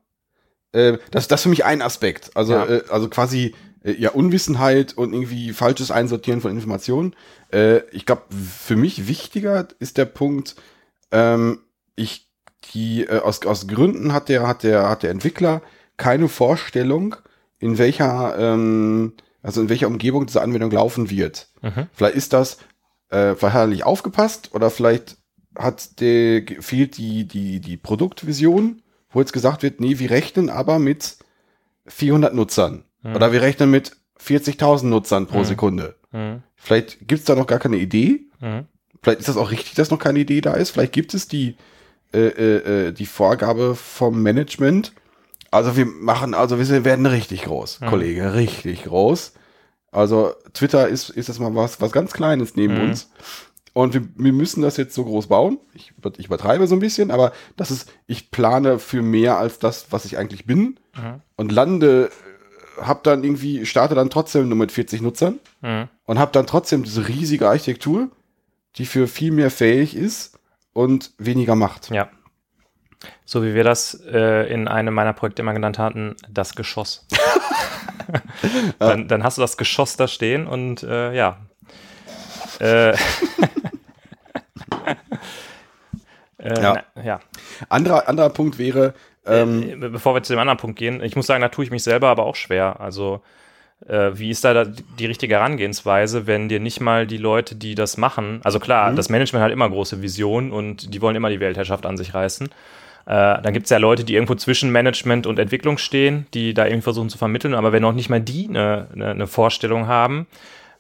Äh, 0.72 0.98
das, 1.12 1.28
das 1.28 1.40
ist 1.42 1.44
für 1.44 1.50
mich 1.50 1.66
ein 1.66 1.82
Aspekt. 1.82 2.32
Also, 2.36 2.54
Ja. 2.54 2.66
äh, 2.66 2.84
also 2.90 3.10
quasi 3.10 3.54
äh, 3.84 3.92
ja 3.94 4.12
Unwissenheit 4.12 4.98
und 4.98 5.14
irgendwie 5.14 5.54
falsches 5.54 5.92
Einsortieren 5.92 6.42
von 6.42 6.52
Informationen. 6.52 7.16
Äh, 7.52 7.80
ich 7.92 8.06
glaube, 8.06 8.24
für 8.34 8.76
mich 8.76 9.08
wichtiger 9.08 9.68
ist 9.80 9.98
der 9.98 10.06
Punkt, 10.06 10.56
ähm, 11.12 11.60
ich 11.96 12.30
die 12.74 13.04
äh, 13.06 13.20
aus, 13.20 13.46
aus 13.46 13.68
Gründen 13.68 14.14
hat 14.14 14.30
der 14.30 14.48
hat 14.48 14.64
der 14.64 14.90
hat 14.90 15.04
der 15.04 15.12
Entwickler 15.12 15.62
keine 15.98 16.28
Vorstellung, 16.28 17.16
in 17.60 17.78
welcher 17.78 18.38
ähm, 18.38 19.14
also 19.42 19.62
in 19.62 19.70
welcher 19.70 19.88
Umgebung 19.88 20.26
diese 20.26 20.42
Anwendung 20.42 20.72
laufen 20.72 21.10
wird. 21.10 21.48
Mhm. 21.62 21.88
Vielleicht 21.94 22.16
ist 22.16 22.34
das, 22.34 22.58
äh, 23.10 23.36
vielleicht 23.36 23.54
hat 23.54 23.62
er 23.64 23.68
nicht 23.68 23.86
aufgepasst 23.86 24.54
oder 24.54 24.70
vielleicht 24.70 25.18
hat 25.58 26.02
der, 26.02 26.44
fehlt 26.60 26.98
die, 26.98 27.26
die, 27.28 27.60
die 27.62 27.78
Produktvision, 27.78 28.82
wo 29.10 29.20
jetzt 29.22 29.34
gesagt 29.34 29.64
wird, 29.64 29.80
nee, 29.80 29.98
wir 30.00 30.10
rechnen 30.12 30.50
aber 30.50 30.78
mit 30.80 31.18
400 31.88 32.34
Nutzern 32.34 32.84
Mhm. 33.04 33.16
oder 33.16 33.32
wir 33.32 33.42
rechnen 33.42 33.70
mit 33.72 33.96
40.000 34.20 34.88
Nutzern 34.88 35.28
pro 35.28 35.40
Mhm. 35.40 35.44
Sekunde. 35.46 35.96
Mhm. 36.12 36.42
Vielleicht 36.56 37.08
gibt's 37.08 37.26
da 37.26 37.36
noch 37.36 37.48
gar 37.48 37.60
keine 37.60 37.78
Idee. 37.78 38.26
Mhm. 38.40 38.66
Vielleicht 39.04 39.20
ist 39.20 39.30
das 39.30 39.38
auch 39.38 39.52
richtig, 39.52 39.76
dass 39.76 39.92
noch 39.92 40.00
keine 40.00 40.20
Idee 40.20 40.42
da 40.42 40.54
ist. 40.54 40.72
Vielleicht 40.72 40.94
gibt 40.94 41.14
es 41.14 41.28
die, 41.28 41.56
äh, 42.14 42.20
äh, 42.28 42.88
äh, 42.88 42.92
die 42.92 43.06
Vorgabe 43.06 43.76
vom 43.76 44.22
Management. 44.22 44.94
Also 45.52 45.78
wir 45.78 45.86
machen, 45.86 46.34
also 46.34 46.60
wir 46.60 46.86
werden 46.86 47.06
richtig 47.06 47.44
groß, 47.44 47.82
Mhm. 47.82 47.86
Kollege, 47.88 48.34
richtig 48.34 48.84
groß. 48.84 49.34
Also 49.92 50.34
Twitter 50.54 50.88
ist, 50.88 51.10
ist 51.10 51.30
das 51.30 51.40
mal 51.40 51.56
was, 51.56 51.80
was 51.80 51.92
ganz 51.92 52.12
Kleines 52.14 52.56
neben 52.56 52.76
Mhm. 52.76 52.90
uns. 52.90 53.10
Und 53.74 53.94
wir, 53.94 54.02
wir 54.16 54.34
müssen 54.34 54.64
das 54.64 54.76
jetzt 54.78 54.96
so 54.96 55.06
groß 55.06 55.28
bauen. 55.28 55.60
Ich, 55.74 55.94
ich 56.18 56.26
übertreibe 56.26 56.66
so 56.68 56.76
ein 56.76 56.80
bisschen, 56.80 57.12
aber 57.12 57.32
das 57.58 57.70
ist, 57.72 57.90
ich 58.08 58.32
plane 58.32 58.80
für 58.80 59.02
mehr 59.04 59.38
als 59.38 59.60
das, 59.60 59.88
was 59.92 60.04
ich 60.06 60.18
eigentlich 60.18 60.46
bin. 60.46 60.80
Mhm. 60.96 61.22
Und 61.36 61.52
lande, 61.52 62.10
hab 62.82 63.04
dann 63.04 63.24
irgendwie, 63.24 63.66
starte 63.68 63.94
dann 63.96 64.10
trotzdem 64.10 64.50
nur 64.50 64.58
mit 64.58 64.72
40 64.72 65.02
Nutzern 65.02 65.40
Mhm. 65.62 65.88
und 66.06 66.20
habe 66.20 66.32
dann 66.32 66.48
trotzdem 66.48 66.84
diese 66.84 67.08
riesige 67.08 67.48
Architektur, 67.48 68.10
die 68.78 68.86
für 68.86 69.08
viel 69.08 69.32
mehr 69.32 69.52
fähig 69.52 69.96
ist 69.96 70.40
und 70.74 71.12
weniger 71.18 71.56
macht. 71.56 71.90
Ja. 71.90 72.10
So 73.26 73.44
wie 73.44 73.54
wir 73.54 73.64
das 73.64 73.94
äh, 74.12 74.52
in 74.52 74.68
einem 74.68 74.94
meiner 74.94 75.14
Projekte 75.14 75.42
immer 75.42 75.54
genannt 75.54 75.78
hatten, 75.80 76.16
das 76.30 76.56
Geschoss. 76.56 77.06
dann, 78.80 79.08
dann 79.08 79.24
hast 79.24 79.38
du 79.38 79.42
das 79.42 79.58
Geschoss 79.58 79.98
da 79.98 80.08
stehen 80.08 80.48
und 80.48 80.84
äh, 80.84 81.14
ja. 81.14 81.38
Äh, 82.60 82.92
äh, 86.40 86.62
Ja. 86.62 86.84
na, 86.96 87.04
ja. 87.04 87.20
Anderer, 87.70 88.08
anderer 88.08 88.30
Punkt 88.30 88.58
wäre, 88.58 88.94
ähm, 89.26 89.84
Äh, 89.84 89.90
Bevor 89.90 90.16
wir 90.16 90.24
zu 90.24 90.34
dem 90.34 90.40
anderen 90.40 90.58
Punkt 90.58 90.80
gehen, 90.80 91.02
ich 91.04 91.16
muss 91.16 91.28
sagen, 91.28 91.42
da 91.42 91.50
tue 91.50 91.66
ich 91.66 91.72
mich 91.72 91.84
selber 91.84 92.08
aber 92.10 92.24
auch 92.26 92.36
schwer. 92.36 92.80
Also, 92.80 93.22
wie 93.80 94.32
ist 94.32 94.44
da, 94.44 94.54
da 94.54 94.66
die 94.66 95.06
richtige 95.06 95.36
Herangehensweise, 95.36 96.26
wenn 96.26 96.50
dir 96.50 96.60
nicht 96.60 96.82
mal 96.82 97.06
die 97.06 97.18
Leute, 97.18 97.56
die 97.56 97.76
das 97.76 97.96
machen, 97.98 98.42
also 98.44 98.60
klar, 98.60 98.92
das 98.94 99.10
Management 99.10 99.44
hat 99.44 99.52
immer 99.52 99.70
große 99.70 100.02
Visionen 100.02 100.52
und 100.52 100.94
die 100.94 101.02
wollen 101.02 101.16
immer 101.16 101.30
die 101.30 101.40
Weltherrschaft 101.40 101.86
an 101.86 101.96
sich 101.96 102.14
reißen. 102.14 102.48
Äh, 102.48 103.42
dann 103.42 103.54
gibt 103.54 103.66
es 103.66 103.70
ja 103.70 103.78
Leute, 103.78 104.04
die 104.04 104.16
irgendwo 104.16 104.36
zwischen 104.36 104.72
Management 104.72 105.28
und 105.28 105.40
Entwicklung 105.40 105.78
stehen, 105.78 106.28
die 106.34 106.54
da 106.54 106.66
irgendwie 106.66 106.82
versuchen 106.82 107.10
zu 107.10 107.18
vermitteln, 107.18 107.54
aber 107.54 107.72
wenn 107.72 107.86
auch 107.86 107.94
nicht 107.94 108.10
mal 108.10 108.20
die 108.20 108.48
eine, 108.50 108.88
eine, 108.94 109.12
eine 109.12 109.28
Vorstellung 109.28 109.88
haben, 109.88 110.28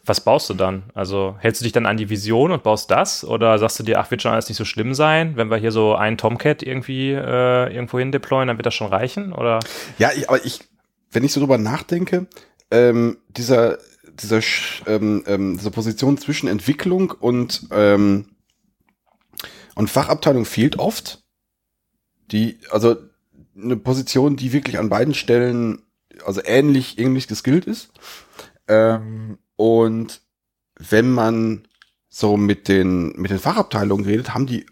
was 0.07 0.21
baust 0.21 0.49
du 0.49 0.53
dann? 0.53 0.83
Also 0.93 1.35
hältst 1.39 1.61
du 1.61 1.63
dich 1.63 1.73
dann 1.73 1.85
an 1.85 1.97
die 1.97 2.09
Vision 2.09 2.51
und 2.51 2.63
baust 2.63 2.89
das? 2.89 3.25
Oder 3.25 3.57
sagst 3.59 3.79
du 3.79 3.83
dir, 3.83 3.99
ach, 3.99 4.09
wird 4.09 4.21
schon 4.21 4.31
alles 4.31 4.47
nicht 4.47 4.57
so 4.57 4.65
schlimm 4.65 4.93
sein? 4.93 5.35
Wenn 5.35 5.49
wir 5.49 5.57
hier 5.57 5.71
so 5.71 5.95
einen 5.95 6.17
Tomcat 6.17 6.63
irgendwie 6.63 7.11
äh, 7.11 7.73
irgendwo 7.73 7.99
hin 7.99 8.11
deployen, 8.11 8.47
dann 8.47 8.57
wird 8.57 8.65
das 8.65 8.73
schon 8.73 8.87
reichen? 8.87 9.33
Oder? 9.33 9.59
ja, 9.97 10.11
ich, 10.15 10.29
aber 10.29 10.43
ich, 10.45 10.61
wenn 11.11 11.23
ich 11.23 11.33
so 11.33 11.41
drüber 11.41 11.57
nachdenke, 11.57 12.25
ähm, 12.71 13.17
dieser, 13.29 13.79
dieser, 14.19 14.41
ähm, 14.85 15.23
ähm, 15.27 15.57
diese 15.57 15.71
Position 15.71 16.17
zwischen 16.17 16.47
Entwicklung 16.47 17.11
und, 17.11 17.67
ähm, 17.71 18.35
und 19.75 19.89
Fachabteilung 19.89 20.45
fehlt 20.45 20.79
oft. 20.79 21.23
Die, 22.31 22.59
also 22.71 22.95
eine 23.55 23.77
Position, 23.77 24.35
die 24.35 24.53
wirklich 24.53 24.79
an 24.79 24.89
beiden 24.89 25.13
Stellen, 25.13 25.83
also 26.25 26.41
ähnlich, 26.43 26.97
ähnlich 26.97 27.27
geskillt 27.27 27.65
ist. 27.65 27.91
Ähm, 28.67 29.37
und 29.55 30.21
wenn 30.77 31.11
man 31.11 31.67
so 32.09 32.37
mit 32.37 32.67
den, 32.67 33.13
mit 33.19 33.31
den 33.31 33.39
Fachabteilungen 33.39 34.05
redet, 34.05 34.33
haben 34.33 34.47
die 34.47 34.65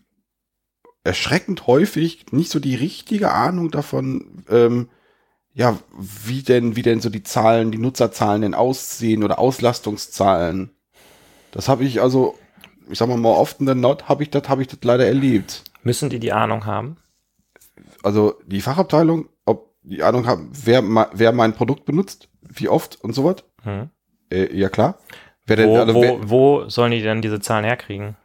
erschreckend 1.03 1.67
häufig 1.67 2.25
nicht 2.31 2.51
so 2.51 2.59
die 2.59 2.75
richtige 2.75 3.31
Ahnung 3.31 3.71
davon, 3.71 4.43
ähm, 4.49 4.89
ja, 5.55 5.79
wie 5.97 6.43
denn, 6.43 6.75
wie 6.75 6.81
denn 6.81 6.99
so 6.99 7.09
die 7.09 7.23
Zahlen, 7.23 7.71
die 7.71 7.77
Nutzerzahlen 7.77 8.41
denn 8.41 8.53
aussehen 8.53 9.23
oder 9.23 9.39
Auslastungszahlen. 9.39 10.69
Das 11.51 11.69
habe 11.69 11.85
ich 11.85 12.01
also, 12.01 12.37
ich 12.89 12.99
sag 12.99 13.07
mal 13.07 13.17
mal 13.17 13.29
oft 13.29 13.61
in 13.61 13.65
der 13.65 13.75
Not 13.75 14.09
habe 14.09 14.21
ich 14.23 14.29
das, 14.29 14.49
habe 14.49 14.61
ich 14.61 14.67
das 14.67 14.79
leider 14.83 15.07
erlebt. 15.07 15.63
Müssen 15.83 16.09
die 16.09 16.19
die 16.19 16.33
Ahnung 16.33 16.65
haben? 16.65 16.97
Also 18.03 18.35
die 18.45 18.61
Fachabteilung, 18.61 19.29
ob 19.45 19.73
die 19.83 20.03
Ahnung 20.03 20.27
haben, 20.27 20.51
wer, 20.53 20.83
wer 21.13 21.31
mein 21.31 21.53
Produkt 21.53 21.85
benutzt, 21.85 22.27
wie 22.41 22.67
oft 22.67 23.01
und 23.01 23.13
so 23.13 23.23
was. 23.23 23.37
Hm. 23.63 23.89
Äh, 24.29 24.53
ja 24.55 24.67
klar. 24.69 24.99
Wer 25.45 25.55
denn, 25.55 25.69
Wo, 25.69 25.77
also, 25.77 25.93
wo, 25.95 26.01
wer, 26.01 26.29
wo 26.29 26.69
sollen 26.69 26.91
die 26.91 27.01
denn 27.01 27.21
diese 27.21 27.39
Zahlen 27.39 27.63
herkriegen? 27.63 28.17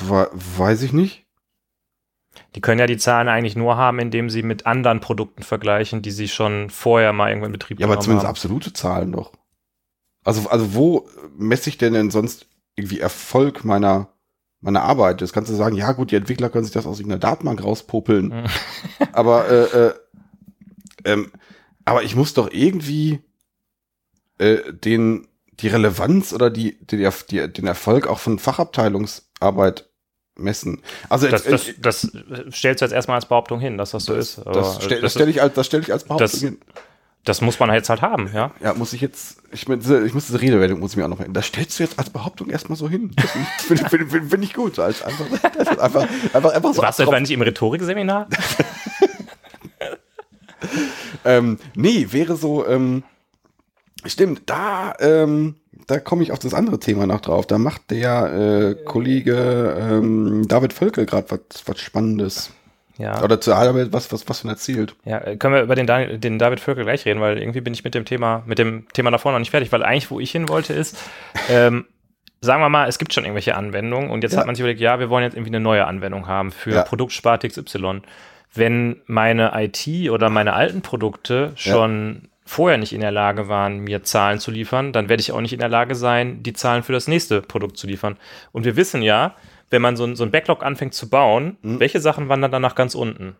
we- 0.00 0.30
weiß 0.32 0.82
ich 0.82 0.92
nicht. 0.94 1.25
Die 2.56 2.62
können 2.62 2.80
ja 2.80 2.86
die 2.86 2.96
Zahlen 2.96 3.28
eigentlich 3.28 3.54
nur 3.54 3.76
haben, 3.76 3.98
indem 3.98 4.30
sie 4.30 4.42
mit 4.42 4.64
anderen 4.64 5.00
Produkten 5.00 5.42
vergleichen, 5.42 6.00
die 6.00 6.10
sie 6.10 6.26
schon 6.26 6.70
vorher 6.70 7.12
mal 7.12 7.28
irgendwo 7.28 7.46
in 7.46 7.52
Betrieb 7.52 7.78
Ja, 7.78 7.86
aber 7.86 8.00
zumindest 8.00 8.24
haben. 8.24 8.30
absolute 8.30 8.72
Zahlen 8.72 9.12
doch. 9.12 9.32
Also, 10.24 10.48
also 10.48 10.74
wo 10.74 11.06
messe 11.36 11.68
ich 11.68 11.76
denn 11.76 11.92
denn 11.92 12.10
sonst 12.10 12.46
irgendwie 12.74 12.98
Erfolg 12.98 13.66
meiner, 13.66 14.08
meiner 14.62 14.82
Arbeit? 14.82 15.20
Das 15.20 15.34
kannst 15.34 15.50
du 15.50 15.54
sagen, 15.54 15.76
ja 15.76 15.92
gut, 15.92 16.10
die 16.10 16.16
Entwickler 16.16 16.48
können 16.48 16.64
sich 16.64 16.72
das 16.72 16.86
aus 16.86 16.98
irgendeiner 16.98 17.20
Datenbank 17.20 17.62
rauspopeln. 17.62 18.28
Mhm. 18.28 18.44
aber, 19.12 19.48
äh, 19.50 19.64
äh, 19.64 19.94
ähm, 21.04 21.32
aber 21.84 22.04
ich 22.04 22.16
muss 22.16 22.32
doch 22.32 22.50
irgendwie 22.50 23.20
äh, 24.38 24.72
den, 24.72 25.28
die 25.60 25.68
Relevanz 25.68 26.32
oder 26.32 26.48
die, 26.48 26.78
die, 26.86 27.06
die, 27.30 27.52
den 27.52 27.66
Erfolg 27.66 28.06
auch 28.06 28.18
von 28.18 28.38
Fachabteilungsarbeit 28.38 29.90
messen. 30.36 30.80
Also 31.08 31.28
Das, 31.28 31.46
äh, 31.46 31.50
das, 31.50 31.72
das 31.78 32.12
stellst 32.56 32.80
du 32.82 32.84
jetzt 32.84 32.92
erstmal 32.92 33.16
als 33.16 33.26
Behauptung 33.26 33.58
hin, 33.60 33.78
dass 33.78 33.90
das 33.92 34.04
so 34.04 34.14
das, 34.14 34.38
ist. 34.38 34.46
Das 34.46 34.82
stelle 34.84 35.00
das, 35.00 35.12
stell 35.12 35.28
ich 35.28 35.42
als, 35.42 35.54
das 35.54 35.66
stelle 35.66 35.82
ich 35.82 35.92
als 35.92 36.04
Behauptung 36.04 36.28
das- 36.30 36.40
hin. 36.40 36.58
das 37.24 37.40
muss 37.40 37.58
man 37.58 37.72
jetzt 37.72 37.88
halt 37.88 38.02
haben, 38.02 38.30
ja. 38.34 38.50
Ja, 38.62 38.74
muss 38.74 38.92
ich 38.92 39.00
jetzt, 39.00 39.38
ich, 39.50 39.66
mein, 39.66 39.80
diese- 39.80 40.06
ich 40.06 40.14
muss 40.14 40.26
diese 40.26 40.40
Redewendung 40.40 40.78
muss 40.80 40.92
ich 40.92 40.96
mir 40.96 41.04
auch 41.04 41.08
noch 41.08 41.20
hin. 41.20 41.32
Das 41.32 41.46
stellst 41.46 41.78
du 41.78 41.82
jetzt 41.84 41.98
als 41.98 42.10
Behauptung 42.10 42.50
erstmal 42.50 42.76
so 42.76 42.88
hin. 42.88 43.12
Das 43.16 43.30
Finde 43.66 43.88
find, 43.88 44.10
find, 44.10 44.30
find 44.30 44.44
ich 44.44 44.52
gut. 44.54 44.78
Als 44.78 45.02
einfach, 45.02 45.24
das 45.56 45.68
einfach, 45.78 46.06
einfach, 46.34 46.52
einfach 46.52 46.74
so. 46.74 46.82
Warst 46.82 46.98
du 46.98 47.04
etwa 47.04 47.18
nicht 47.18 47.30
im 47.30 47.42
Rhetorikseminar? 47.42 48.28
ähm, 51.24 51.58
nee, 51.74 52.06
wäre 52.10 52.36
so, 52.36 52.66
ähm, 52.66 53.02
stimmt, 54.04 54.42
da, 54.46 54.94
ähm, 55.00 55.56
da 55.86 55.98
komme 55.98 56.22
ich 56.22 56.32
auf 56.32 56.38
das 56.38 56.54
andere 56.54 56.78
Thema 56.80 57.06
noch 57.06 57.20
drauf. 57.20 57.46
Da 57.46 57.58
macht 57.58 57.90
der 57.90 58.76
äh, 58.80 58.84
Kollege 58.84 59.76
ähm, 59.78 60.46
David 60.48 60.72
Völkel 60.72 61.06
gerade 61.06 61.30
was, 61.30 61.62
was 61.66 61.78
Spannendes. 61.80 62.52
Ja. 62.98 63.22
Oder 63.22 63.40
zu 63.40 63.52
Arbeit 63.54 63.88
was, 63.92 64.10
was, 64.10 64.26
was 64.28 64.40
von 64.40 64.50
erzählt. 64.50 64.94
Ja, 65.04 65.18
äh, 65.18 65.36
können 65.36 65.54
wir 65.54 65.62
über 65.62 65.74
den, 65.74 65.86
Daniel, 65.86 66.18
den 66.18 66.38
David 66.38 66.60
Völkel 66.60 66.84
gleich 66.84 67.04
reden, 67.04 67.20
weil 67.20 67.38
irgendwie 67.38 67.60
bin 67.60 67.74
ich 67.74 67.84
mit 67.84 67.94
dem 67.94 68.06
Thema, 68.06 68.42
mit 68.46 68.58
dem 68.58 68.86
Thema 68.94 69.10
davor 69.10 69.32
noch 69.32 69.38
nicht 69.38 69.50
fertig, 69.50 69.70
weil 69.70 69.82
eigentlich, 69.82 70.10
wo 70.10 70.18
ich 70.18 70.30
hin 70.30 70.48
wollte, 70.48 70.72
ist, 70.72 70.96
ähm, 71.50 71.84
sagen 72.40 72.62
wir 72.62 72.68
mal, 72.70 72.88
es 72.88 72.98
gibt 72.98 73.12
schon 73.12 73.24
irgendwelche 73.24 73.54
Anwendungen 73.54 74.10
und 74.10 74.22
jetzt 74.22 74.32
Ja. 74.32 74.38
hat 74.40 74.46
man 74.46 74.54
sich 74.54 74.60
überlegt, 74.60 74.80
ja, 74.80 74.98
wir 74.98 75.10
wollen 75.10 75.24
jetzt 75.24 75.34
irgendwie 75.34 75.50
eine 75.50 75.60
neue 75.60 75.86
Anwendung 75.86 76.26
haben 76.26 76.50
für 76.52 76.70
Ja. 76.72 76.82
Produktsparte 76.82 77.48
XY. 77.48 78.00
Wenn 78.54 79.02
meine 79.06 79.52
IT 79.54 80.10
oder 80.10 80.30
meine 80.30 80.54
alten 80.54 80.80
Produkte 80.80 81.52
schon 81.56 82.28
vorher 82.46 82.78
nicht 82.78 82.92
in 82.94 83.00
der 83.02 83.10
Lage 83.10 83.48
waren, 83.48 83.80
mir 83.80 84.02
Zahlen 84.04 84.38
zu 84.38 84.50
liefern, 84.50 84.92
dann 84.92 85.08
werde 85.10 85.20
ich 85.20 85.32
auch 85.32 85.40
nicht 85.40 85.52
in 85.52 85.58
der 85.58 85.68
Lage 85.68 85.94
sein, 85.94 86.42
die 86.42 86.52
Zahlen 86.54 86.82
für 86.82 86.92
das 86.92 87.08
nächste 87.08 87.42
Produkt 87.42 87.76
zu 87.76 87.86
liefern. 87.86 88.16
Und 88.52 88.64
wir 88.64 88.76
wissen 88.76 89.02
ja, 89.02 89.34
wenn 89.68 89.82
man 89.82 89.96
so 89.96 90.04
ein, 90.04 90.14
so 90.16 90.22
ein 90.24 90.30
Backlog 90.30 90.62
anfängt 90.64 90.94
zu 90.94 91.10
bauen, 91.10 91.56
Mhm. 91.62 91.80
welche 91.80 92.00
Sachen 92.00 92.28
wandern 92.28 92.52
dann 92.52 92.62
nach 92.62 92.76
ganz 92.76 92.94
unten? 92.94 93.36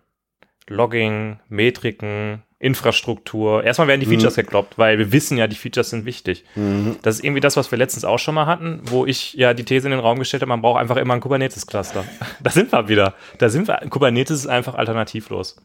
Logging, 0.68 1.38
Metriken, 1.48 2.42
Infrastruktur. 2.58 3.62
Erstmal 3.62 3.86
werden 3.86 4.00
die 4.00 4.06
Features 4.06 4.34
gekloppt, 4.34 4.78
weil 4.78 4.98
wir 4.98 5.12
wissen 5.12 5.36
ja, 5.38 5.46
die 5.46 5.54
Features 5.56 5.90
sind 5.90 6.04
wichtig. 6.04 6.44
Mhm. 6.56 6.96
Das 7.02 7.16
ist 7.16 7.24
irgendwie 7.24 7.40
das, 7.40 7.56
was 7.56 7.70
wir 7.70 7.78
letztens 7.78 8.04
auch 8.04 8.18
schon 8.18 8.34
mal 8.34 8.46
hatten, 8.46 8.80
wo 8.84 9.06
ich 9.06 9.34
ja 9.34 9.54
die 9.54 9.64
These 9.64 9.86
in 9.86 9.92
den 9.92 10.00
Raum 10.00 10.18
gestellt 10.18 10.42
habe, 10.42 10.48
man 10.48 10.62
braucht 10.62 10.80
einfach 10.80 10.96
immer 10.96 11.14
ein 11.14 11.20
Kubernetes-Cluster. 11.20 12.04
da 12.40 12.50
sind 12.50 12.72
wir 12.72 12.88
wieder. 12.88 13.14
Da 13.38 13.48
sind 13.48 13.68
wir. 13.68 13.76
Kubernetes 13.88 14.38
ist 14.40 14.46
einfach 14.46 14.74
alternativlos. 14.74 15.56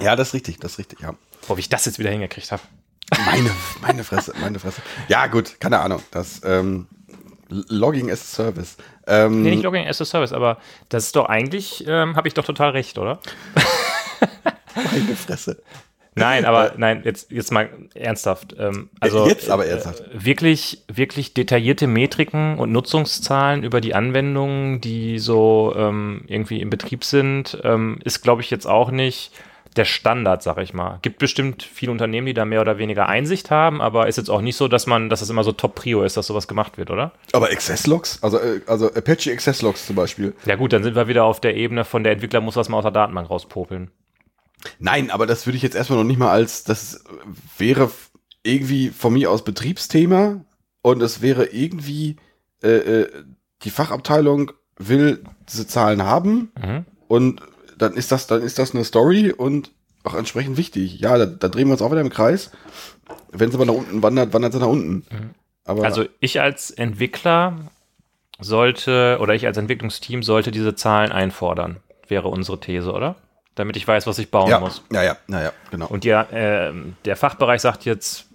Ja, 0.00 0.16
das 0.16 0.28
ist 0.28 0.34
richtig, 0.34 0.58
das 0.58 0.72
ist 0.72 0.78
richtig, 0.78 1.00
ja. 1.00 1.14
Boah, 1.46 1.56
wie 1.56 1.60
ich 1.60 1.68
das 1.68 1.84
jetzt 1.84 1.98
wieder 1.98 2.10
hingekriegt 2.10 2.52
habe. 2.52 2.62
Meine, 3.26 3.50
meine 3.80 4.04
Fresse, 4.04 4.32
meine 4.40 4.58
Fresse. 4.58 4.82
Ja, 5.08 5.26
gut, 5.26 5.58
keine 5.60 5.80
Ahnung. 5.80 6.02
Das 6.10 6.40
ähm, 6.44 6.86
Logging 7.48 8.10
as 8.10 8.20
a 8.20 8.24
Service. 8.24 8.76
Ähm, 9.06 9.42
Nee, 9.42 9.50
nicht 9.50 9.64
Logging 9.64 9.86
as 9.88 10.00
a 10.00 10.04
Service, 10.04 10.32
aber 10.32 10.58
das 10.88 11.06
ist 11.06 11.16
doch 11.16 11.26
eigentlich, 11.26 11.84
ähm, 11.88 12.14
habe 12.16 12.28
ich 12.28 12.34
doch 12.34 12.44
total 12.44 12.70
recht, 12.70 12.98
oder? 12.98 13.18
meine 14.76 15.16
Fresse. 15.16 15.60
Nein, 16.14 16.44
aber 16.44 16.74
nein, 16.76 17.02
jetzt, 17.04 17.30
jetzt 17.30 17.52
mal 17.52 17.70
ernsthaft. 17.94 18.54
Ähm, 18.58 18.90
also 18.98 19.26
Jetzt 19.26 19.48
aber 19.48 19.66
ernsthaft. 19.66 20.00
Äh, 20.00 20.24
wirklich, 20.24 20.82
wirklich 20.92 21.34
detaillierte 21.34 21.86
Metriken 21.86 22.58
und 22.58 22.72
Nutzungszahlen 22.72 23.62
über 23.62 23.80
die 23.80 23.94
Anwendungen, 23.94 24.80
die 24.80 25.18
so 25.18 25.72
ähm, 25.76 26.24
irgendwie 26.26 26.60
im 26.60 26.68
Betrieb 26.70 27.04
sind, 27.04 27.58
ähm, 27.62 27.98
ist, 28.04 28.22
glaube 28.22 28.42
ich, 28.42 28.50
jetzt 28.50 28.66
auch 28.66 28.90
nicht 28.90 29.32
der 29.76 29.84
Standard, 29.84 30.42
sag 30.42 30.58
ich 30.58 30.74
mal. 30.74 30.98
Gibt 31.02 31.18
bestimmt 31.18 31.62
viele 31.62 31.92
Unternehmen, 31.92 32.26
die 32.26 32.34
da 32.34 32.44
mehr 32.44 32.60
oder 32.60 32.78
weniger 32.78 33.08
Einsicht 33.08 33.50
haben, 33.50 33.80
aber 33.80 34.08
ist 34.08 34.16
jetzt 34.16 34.28
auch 34.30 34.40
nicht 34.40 34.56
so, 34.56 34.66
dass 34.68 34.86
man, 34.86 35.08
dass 35.08 35.20
das 35.20 35.30
immer 35.30 35.44
so 35.44 35.52
Top-Prio 35.52 36.02
ist, 36.02 36.16
dass 36.16 36.26
sowas 36.26 36.48
gemacht 36.48 36.76
wird, 36.76 36.90
oder? 36.90 37.12
Aber 37.32 37.50
Access-Logs, 37.50 38.18
also, 38.22 38.38
äh, 38.38 38.60
also 38.66 38.92
Apache 38.92 39.30
Access-Logs 39.32 39.86
zum 39.86 39.96
Beispiel. 39.96 40.34
Ja 40.44 40.56
gut, 40.56 40.72
dann 40.72 40.82
sind 40.82 40.96
wir 40.96 41.06
wieder 41.08 41.24
auf 41.24 41.40
der 41.40 41.56
Ebene 41.56 41.84
von 41.84 42.02
der 42.02 42.12
Entwickler 42.12 42.40
muss 42.40 42.56
was 42.56 42.68
mal 42.68 42.78
aus 42.78 42.84
der 42.84 42.90
Datenbank 42.90 43.30
rauspopeln. 43.30 43.90
Nein, 44.78 45.10
aber 45.10 45.26
das 45.26 45.46
würde 45.46 45.56
ich 45.56 45.62
jetzt 45.62 45.76
erstmal 45.76 45.98
noch 45.98 46.04
nicht 46.06 46.18
mal 46.18 46.30
als, 46.30 46.64
das 46.64 47.04
wäre 47.56 47.90
irgendwie 48.42 48.88
von 48.88 49.12
mir 49.12 49.30
aus 49.30 49.44
Betriebsthema 49.44 50.44
und 50.82 51.02
es 51.02 51.22
wäre 51.22 51.46
irgendwie, 51.46 52.16
äh, 52.62 52.68
äh, 53.02 53.10
die 53.62 53.70
Fachabteilung 53.70 54.52
will 54.78 55.22
diese 55.48 55.66
Zahlen 55.66 56.02
haben 56.02 56.52
Mhm. 56.60 56.84
und 57.08 57.40
dann 57.80 57.94
ist 57.94 58.12
das, 58.12 58.26
dann 58.26 58.42
ist 58.42 58.58
das 58.58 58.74
eine 58.74 58.84
Story 58.84 59.32
und 59.32 59.70
auch 60.04 60.14
entsprechend 60.14 60.56
wichtig. 60.56 61.00
Ja, 61.00 61.18
da, 61.18 61.26
da 61.26 61.48
drehen 61.48 61.68
wir 61.68 61.72
uns 61.72 61.82
auch 61.82 61.90
wieder 61.90 62.00
im 62.00 62.10
Kreis. 62.10 62.50
Wenn 63.32 63.50
sie 63.50 63.56
aber 63.56 63.66
nach 63.66 63.74
unten 63.74 64.02
wandert, 64.02 64.32
wandert 64.32 64.52
sie 64.52 64.58
nach 64.58 64.66
unten. 64.66 65.04
Aber 65.64 65.84
Also 65.84 66.04
ich 66.20 66.40
als 66.40 66.70
Entwickler 66.70 67.56
sollte, 68.38 69.18
oder 69.20 69.34
ich 69.34 69.46
als 69.46 69.56
Entwicklungsteam 69.56 70.22
sollte 70.22 70.50
diese 70.50 70.74
Zahlen 70.74 71.12
einfordern, 71.12 71.76
wäre 72.08 72.28
unsere 72.28 72.60
These, 72.60 72.92
oder? 72.92 73.16
Damit 73.54 73.76
ich 73.76 73.86
weiß, 73.86 74.06
was 74.06 74.18
ich 74.18 74.30
bauen 74.30 74.48
ja, 74.48 74.60
muss. 74.60 74.82
ja, 74.92 75.02
ja, 75.02 75.16
ja, 75.28 75.42
ja, 75.42 75.52
genau. 75.70 75.86
Und 75.88 76.04
ja, 76.04 76.22
äh, 76.22 76.72
der 77.04 77.16
Fachbereich 77.16 77.60
sagt 77.60 77.84
jetzt, 77.84 78.29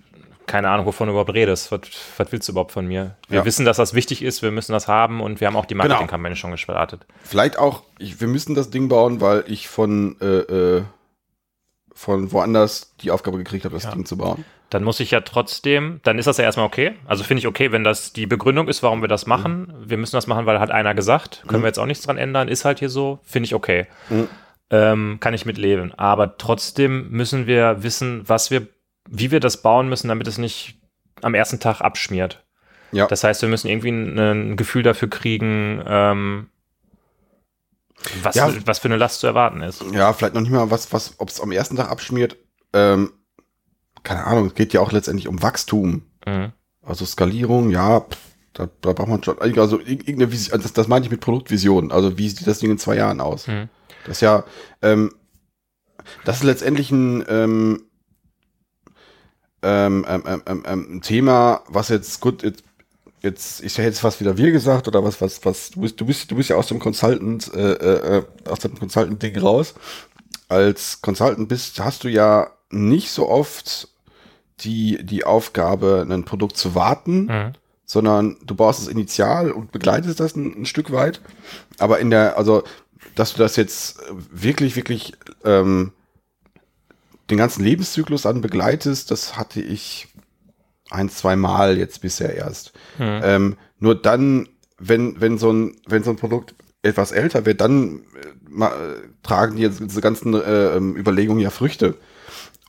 keine 0.48 0.70
Ahnung, 0.70 0.86
wovon 0.86 1.08
du 1.08 1.12
überhaupt 1.14 1.34
redest. 1.34 1.72
Was, 1.72 1.82
was 2.18 2.32
willst 2.32 2.48
du 2.48 2.52
überhaupt 2.54 2.72
von 2.72 2.86
mir? 2.88 3.16
Wir 3.28 3.40
Ja. 3.40 3.46
wissen, 3.46 3.66
dass 3.66 3.78
das 3.78 3.94
wichtig 3.94 4.22
ist, 4.22 4.42
wir 4.42 4.52
müssen 4.52 4.72
das 4.74 4.88
haben 4.88 5.22
und 5.22 5.40
wir 5.42 5.48
haben 5.48 5.56
auch 5.56 5.66
die 5.66 5.74
Genau. 5.74 5.86
Marketingkampagne 5.86 6.36
schon 6.36 6.52
gestartet. 6.52 7.06
Vielleicht 7.24 7.58
auch, 7.60 7.84
ich, 8.00 8.20
wir 8.22 8.28
müssen 8.28 8.56
das 8.56 8.70
Ding 8.70 8.88
bauen, 8.90 9.22
weil 9.22 9.44
ich 9.48 9.68
von, 9.68 10.16
äh, 10.22 10.26
äh, 10.26 10.84
von 11.94 12.32
woanders 12.32 12.94
die 13.02 13.12
Aufgabe 13.12 13.38
gekriegt 13.38 13.66
habe, 13.66 13.74
das 13.76 13.84
Ja. 13.86 13.92
Ding 13.92 14.06
zu 14.06 14.18
bauen. 14.18 14.44
Dann 14.72 14.84
muss 14.84 15.00
ich 15.00 15.12
ja 15.12 15.22
trotzdem, 15.22 16.00
dann 16.04 16.18
ist 16.18 16.26
das 16.26 16.38
ja 16.38 16.44
erstmal 16.44 16.66
okay. 16.66 16.94
Also 17.06 17.24
finde 17.24 17.40
ich 17.40 17.48
okay, 17.48 17.72
wenn 17.72 17.84
das 17.84 18.14
die 18.14 18.26
Begründung 18.26 18.68
ist, 18.68 18.82
warum 18.84 19.02
wir 19.02 19.08
das 19.08 19.26
machen. 19.28 19.72
Wir 19.86 19.98
müssen 19.98 20.16
das 20.16 20.28
machen, 20.28 20.46
weil 20.46 20.60
hat 20.60 20.72
einer 20.72 20.96
gesagt. 20.96 21.44
Können 21.48 21.62
wir 21.64 21.68
jetzt 21.68 21.78
auch 21.80 21.86
nichts 21.86 22.04
dran 22.04 22.18
ändern, 22.18 22.48
ist 22.48 22.66
halt 22.66 22.80
hier 22.80 22.90
so. 22.90 23.20
Finde 23.24 23.46
ich 23.46 23.54
okay. 23.56 23.86
Mhm. 24.10 24.28
Ähm, 24.72 25.18
kann 25.20 25.36
ich 25.36 25.46
mitleben. 25.46 25.94
Aber 25.94 26.38
trotzdem 26.38 27.10
müssen 27.12 27.46
wir 27.46 27.84
wissen, 27.84 28.24
was 28.28 28.50
wir, 28.50 28.68
wie 29.10 29.32
wir 29.32 29.40
das 29.40 29.62
bauen 29.62 29.90
müssen, 29.90 30.08
damit 30.08 30.28
es 30.28 30.38
nicht 30.38 30.80
am 31.22 31.34
ersten 31.36 31.60
Tag 31.60 31.82
abschmiert. 31.82 32.44
Ja. 32.92 33.08
Das 33.08 33.24
heißt, 33.24 33.42
wir 33.42 33.50
müssen 33.50 33.68
irgendwie 33.68 33.90
ein, 33.92 34.56
Gefühl 34.58 34.84
dafür 34.84 35.10
kriegen, 35.10 35.84
ähm, 35.86 36.50
was, 38.22 38.36
Ja. 38.36 38.52
was 38.66 38.80
für 38.80 38.88
eine 38.88 38.98
Last 38.98 39.20
zu 39.20 39.28
erwarten 39.28 39.62
ist. 39.62 39.84
Ja, 39.92 40.14
vielleicht 40.14 40.34
noch 40.34 40.42
nicht 40.42 40.52
mal 40.52 40.70
was, 40.72 40.92
was, 40.94 41.16
ob 41.20 41.30
es 41.30 41.42
am 41.42 41.52
ersten 41.52 41.76
Tag 41.76 41.90
abschmiert. 41.90 42.38
Ähm, 42.74 43.12
keine 44.04 44.26
Ahnung, 44.26 44.48
es 44.48 44.54
geht 44.56 44.74
ja 44.74 44.82
auch 44.82 44.92
letztendlich 44.92 45.28
um 45.28 45.42
Wachstum. 45.42 46.04
Mhm. 46.28 46.52
Also 46.84 47.06
Skalierung, 47.06 47.72
ja, 47.72 48.06
da, 48.54 48.70
da 48.82 48.94
braucht 48.94 49.08
man 49.10 49.24
schon, 49.24 49.40
also 49.40 49.78
ir- 49.80 49.88
irgendeine 50.08 50.32
Vision, 50.32 50.62
das, 50.62 50.72
das 50.74 50.88
meine 50.88 51.04
ich 51.06 51.12
mit 51.12 51.22
Produktvision. 51.22 51.92
Also 51.92 52.18
wie 52.18 52.30
sieht 52.30 52.46
das 52.48 52.60
Ding 52.60 52.70
in 52.72 52.78
zwei 52.78 52.96
Jahren 52.96 53.20
aus? 53.22 53.48
Mhm. 53.48 53.70
Das 54.06 54.18
ist 54.18 54.22
ja, 54.22 54.44
ähm, 54.84 55.12
das 56.26 56.38
ist 56.38 56.44
letztendlich 56.44 56.92
ein, 56.92 57.26
ähm, 57.28 57.84
ähm, 59.66 60.06
ähm, 60.08 60.24
ähm, 60.28 60.42
ähm, 60.46 60.64
ähm, 60.68 61.02
Thema, 61.02 61.62
was 61.68 61.90
jetzt 61.90 62.22
gut, 62.22 62.44
jetzt, 62.44 62.64
jetzt 63.22 63.64
ich 63.64 63.76
hätte 63.78 63.88
jetzt 63.88 64.00
fast 64.00 64.20
wieder 64.20 64.38
wir 64.38 64.52
gesagt 64.52 64.88
oder 64.88 65.04
was, 65.04 65.20
was, 65.22 65.44
was, 65.44 65.72
du 65.72 65.82
bist, 65.82 66.00
du 66.00 66.06
bist, 66.06 66.30
du 66.30 66.36
bist 66.36 66.50
ja 66.50 66.56
aus 66.56 66.68
dem 66.68 66.78
Consultant, 66.80 67.52
äh, 67.56 67.72
äh, 67.72 68.24
aus 68.48 68.60
dem 68.60 68.78
Consultant-Ding 68.78 69.38
raus. 69.40 69.74
Als 70.48 71.02
Consultant 71.02 71.50
bist, 71.50 71.80
hast 71.84 72.04
du 72.04 72.10
ja 72.10 72.52
nicht 72.70 73.10
so 73.10 73.28
oft 73.28 73.90
die, 74.60 75.04
die 75.04 75.24
Aufgabe, 75.26 76.06
ein 76.08 76.24
Produkt 76.26 76.58
zu 76.58 76.76
warten, 76.76 77.26
Mhm. 77.26 77.54
sondern 77.86 78.38
du 78.46 78.54
baust 78.54 78.82
es 78.82 78.88
initial 78.88 79.52
und 79.52 79.72
begleitest 79.72 80.20
das 80.20 80.36
ein, 80.36 80.62
ein 80.62 80.66
Stück 80.66 80.92
weit. 80.92 81.22
Aber 81.80 82.00
in 82.00 82.12
der, 82.12 82.38
also, 82.38 82.64
dass 83.16 83.34
du 83.34 83.40
das 83.40 83.56
jetzt 83.56 84.00
äh, 84.00 84.04
wirklich, 84.32 84.76
wirklich 84.76 85.14
ähm, 85.44 85.92
den 87.30 87.38
ganzen 87.38 87.64
Lebenszyklus 87.64 88.26
an 88.26 88.42
begleitest, 88.42 89.12
das 89.12 89.38
hatte 89.38 89.62
ich 89.62 90.08
ein, 90.90 91.10
zwei 91.10 91.36
Mal 91.36 91.78
jetzt 91.78 92.02
bisher 92.02 92.36
erst. 92.36 92.74
Mhm. 93.00 93.22
Ähm, 93.24 93.58
nur 93.80 93.96
dann, 93.96 94.48
wenn, 94.78 95.20
wenn 95.20 95.38
so 95.38 95.52
ein, 95.52 95.76
wenn 95.88 96.04
so 96.04 96.12
ein 96.12 96.18
Produkt 96.18 96.54
etwas 96.84 97.12
älter 97.12 97.46
wird, 97.46 97.62
dann 97.62 98.00
äh, 98.00 98.28
ma, 98.48 98.72
tragen 99.24 99.56
die 99.56 99.64
jetzt 99.64 99.80
diese 99.80 100.02
ganzen 100.02 100.34
äh, 100.36 100.76
ähm, 100.76 100.96
Überlegungen 100.96 101.42
ja 101.42 101.50
Früchte. 101.50 101.96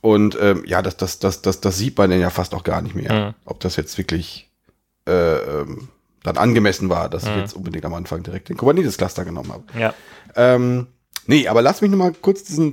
Und 0.01 0.37
ähm, 0.41 0.63
ja, 0.65 0.81
das, 0.81 0.97
das, 0.97 1.19
das, 1.19 1.41
das, 1.41 1.61
das 1.61 1.77
sieht 1.77 1.97
man 1.97 2.09
dann 2.09 2.19
ja 2.19 2.29
fast 2.29 2.53
auch 2.55 2.63
gar 2.63 2.81
nicht 2.81 2.95
mehr, 2.95 3.13
Mhm. 3.13 3.33
ob 3.45 3.59
das 3.59 3.75
jetzt 3.75 3.97
wirklich 3.97 4.49
äh, 5.07 5.11
ähm, 5.61 5.89
dann 6.23 6.37
angemessen 6.37 6.89
war, 6.89 7.09
dass 7.09 7.23
ich 7.23 7.29
Mhm. 7.31 7.39
jetzt 7.39 7.53
unbedingt 7.55 7.85
am 7.85 7.93
Anfang 7.93 8.23
direkt 8.23 8.49
den 8.49 8.57
Kubernetes-Cluster 8.57 9.23
genommen 9.25 9.53
habe. 9.53 9.63
Ja. 9.79 9.93
Ähm, 10.35 10.87
nee, 11.27 11.47
aber 11.47 11.61
lass 11.61 11.81
mich 11.81 11.91
noch 11.91 11.97
mal 11.97 12.13
kurz 12.13 12.43
diesen, 12.43 12.71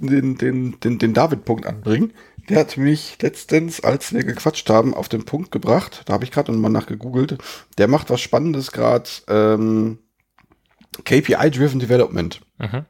den, 0.00 0.36
den, 0.38 0.78
den, 0.78 0.98
den 0.98 1.14
David-Punkt 1.14 1.66
anbringen. 1.66 2.12
Der 2.48 2.58
hat 2.58 2.76
mich 2.76 3.18
letztens, 3.22 3.80
als 3.84 4.12
wir 4.12 4.24
gequatscht 4.24 4.68
haben, 4.70 4.94
auf 4.94 5.08
den 5.08 5.24
Punkt 5.24 5.52
gebracht. 5.52 6.02
Da 6.06 6.14
habe 6.14 6.24
ich 6.24 6.32
gerade 6.32 6.50
mal 6.52 6.68
nachgegoogelt. 6.68 7.38
Der 7.78 7.86
macht 7.86 8.10
was 8.10 8.20
Spannendes 8.20 8.72
gerade. 8.72 9.08
Ähm, 9.28 9.98
KPI-Driven 11.04 11.78
Development. 11.78 12.40
Mhm. 12.58 12.86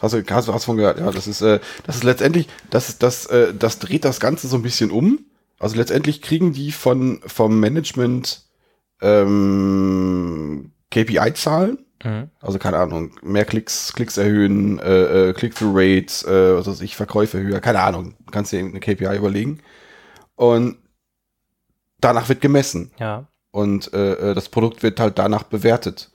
Hast 0.00 0.14
du, 0.14 0.22
hast 0.30 0.48
hast 0.48 0.64
von 0.64 0.76
gehört? 0.76 0.98
Ja, 0.98 1.10
das 1.10 1.26
ist, 1.26 1.42
äh, 1.42 1.60
das 1.84 1.96
ist 1.96 2.04
letztendlich, 2.04 2.48
das, 2.70 2.98
das, 2.98 3.26
äh, 3.26 3.52
das 3.52 3.80
dreht 3.80 4.04
das 4.04 4.20
Ganze 4.20 4.48
so 4.48 4.56
ein 4.56 4.62
bisschen 4.62 4.90
um. 4.90 5.26
Also 5.58 5.76
letztendlich 5.76 6.22
kriegen 6.22 6.52
die 6.52 6.72
von, 6.72 7.20
vom 7.26 7.60
Management 7.60 8.44
ähm, 9.02 10.72
KPI-Zahlen. 10.90 11.84
Mhm. 12.04 12.30
Also 12.40 12.58
keine 12.58 12.78
Ahnung, 12.78 13.12
mehr 13.22 13.44
Klicks, 13.44 13.92
Klicks 13.92 14.16
erhöhen, 14.16 14.78
äh, 14.78 15.28
äh, 15.30 15.32
Click-through-Rate, 15.34 16.26
äh, 16.26 16.56
was 16.58 16.66
weiß 16.66 16.80
ich, 16.80 16.96
Verkäufe 16.96 17.38
höher, 17.40 17.60
keine 17.60 17.80
Ahnung, 17.80 18.14
kannst 18.30 18.52
dir 18.52 18.58
irgendeine 18.58 18.80
KPI 18.80 19.16
überlegen. 19.18 19.60
Und 20.36 20.78
danach 22.00 22.28
wird 22.28 22.40
gemessen 22.40 22.90
Ja. 22.98 23.26
und 23.50 23.92
äh, 23.92 24.30
äh, 24.30 24.34
das 24.34 24.48
Produkt 24.48 24.82
wird 24.82 24.98
halt 25.00 25.18
danach 25.18 25.42
bewertet. 25.42 26.10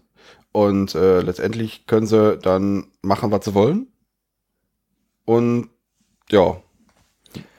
Und 0.52 0.96
äh, 0.96 1.20
letztendlich 1.20 1.86
können 1.86 2.08
sie 2.08 2.38
dann 2.38 2.88
machen, 3.02 3.30
was 3.32 3.44
sie 3.46 3.54
wollen. 3.54 3.88
Und 5.26 5.70
ja, 6.30 6.58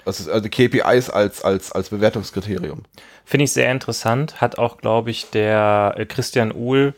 das 0.04 0.20
ist 0.20 0.28
also 0.28 0.48
KPIs 0.48 1.10
als, 1.10 1.42
als, 1.42 1.72
als 1.72 1.90
Bewertungskriterium. 1.90 2.84
Finde 3.24 3.44
ich 3.44 3.52
sehr 3.52 3.70
interessant. 3.70 4.40
Hat 4.40 4.56
auch, 4.58 4.78
glaube 4.78 5.10
ich, 5.10 5.30
der 5.30 5.94
äh, 5.96 6.06
Christian 6.06 6.52
Uhl 6.54 6.94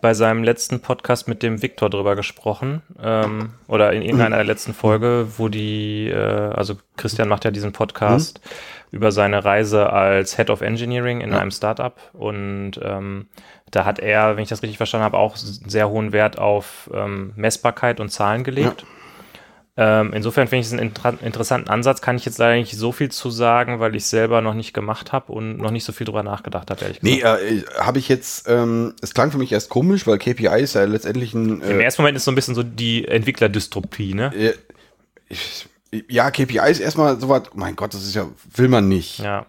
bei 0.00 0.14
seinem 0.14 0.42
letzten 0.44 0.80
Podcast 0.80 1.28
mit 1.28 1.42
dem 1.42 1.62
Viktor 1.62 1.90
drüber 1.90 2.16
gesprochen. 2.16 2.82
Ähm, 3.02 3.50
oder 3.68 3.92
in 3.92 4.02
irgendeiner 4.02 4.36
der 4.36 4.44
letzten 4.44 4.74
Folge, 4.74 5.26
wo 5.36 5.48
die, 5.48 6.08
äh, 6.08 6.16
also 6.16 6.76
Christian 6.96 7.28
macht 7.28 7.44
ja 7.44 7.50
diesen 7.50 7.72
Podcast 7.72 8.40
über 8.90 9.12
seine 9.12 9.44
Reise 9.44 9.92
als 9.92 10.36
Head 10.36 10.50
of 10.50 10.62
Engineering 10.62 11.20
in 11.20 11.30
Ja. 11.32 11.38
einem 11.38 11.50
Startup. 11.50 11.94
Und 12.12 12.72
ähm, 12.82 13.28
da 13.70 13.84
hat 13.84 13.98
er, 14.00 14.36
wenn 14.36 14.42
ich 14.42 14.48
das 14.48 14.62
richtig 14.62 14.78
verstanden 14.78 15.04
habe, 15.04 15.18
auch 15.18 15.36
sehr 15.36 15.88
hohen 15.88 16.12
Wert 16.12 16.38
auf 16.38 16.90
ähm, 16.92 17.32
Messbarkeit 17.36 18.00
und 18.00 18.08
Zahlen 18.10 18.42
gelegt. 18.42 18.84
Ähm, 19.82 20.12
insofern 20.12 20.46
finde 20.46 20.60
ich 20.60 20.66
es 20.66 20.72
einen 20.74 20.82
inter 20.88 21.14
interessanten 21.22 21.70
Ansatz. 21.70 22.02
Kann 22.02 22.16
ich 22.16 22.26
jetzt 22.26 22.36
leider 22.36 22.54
nicht 22.56 22.76
so 22.76 22.92
viel 22.92 23.10
zu 23.10 23.30
sagen, 23.30 23.80
weil 23.80 23.94
ich 23.96 24.04
selber 24.04 24.42
noch 24.42 24.52
nicht 24.52 24.74
gemacht 24.74 25.10
habe 25.12 25.32
und 25.32 25.56
noch 25.56 25.70
nicht 25.70 25.84
so 25.84 25.92
viel 25.92 26.04
drüber 26.04 26.22
nachgedacht 26.22 26.70
habe, 26.70 26.82
ehrlich 26.82 27.02
Nee, 27.02 27.16
gesagt. 27.16 27.42
äh, 27.42 27.62
habe 27.78 27.98
ich 27.98 28.08
jetzt, 28.08 28.46
ähm, 28.46 28.92
es 29.00 29.14
klang 29.14 29.30
für 29.32 29.38
mich 29.38 29.52
erst 29.52 29.70
komisch, 29.70 30.06
weil 30.06 30.18
KPI 30.18 30.60
ist 30.60 30.74
ja 30.74 30.84
letztendlich 30.84 31.32
ein. 31.32 31.62
Im 31.62 31.80
Äh, 31.80 31.84
ersten 31.84 32.02
Moment 32.02 32.16
ist 32.18 32.24
so 32.24 32.30
ein 32.30 32.34
bisschen 32.34 32.54
so 32.54 32.62
die 32.62 33.08
Entwicklerdystopie, 33.08 34.12
ne? 34.12 34.34
äh, 34.36 34.52
ich, 35.30 35.66
ja, 36.08 36.30
KPI 36.30 36.70
ist 36.70 36.80
erstmal 36.80 37.18
so 37.18 37.30
was, 37.30 37.44
mein 37.54 37.74
Gott, 37.74 37.94
das 37.94 38.02
ist 38.02 38.14
ja, 38.14 38.28
will 38.54 38.68
man 38.68 38.86
nicht. 38.86 39.20
Ja. 39.20 39.46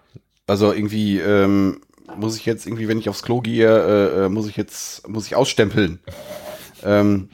Also 0.48 0.72
irgendwie, 0.72 1.20
ähm, 1.20 1.82
muss 2.16 2.38
ich 2.38 2.46
jetzt 2.46 2.66
irgendwie, 2.66 2.88
wenn 2.88 3.00
ich 3.00 3.10
aufs 3.10 3.24
Klo 3.24 3.42
gehe, 3.42 3.68
äh, 3.68 4.26
äh, 4.26 4.30
muss 4.30 4.48
ich 4.48 4.56
jetzt, 4.56 5.08
muss 5.10 5.28
ich 5.28 5.36
ausstempeln. 5.36 6.00
Ähm, 6.84 7.30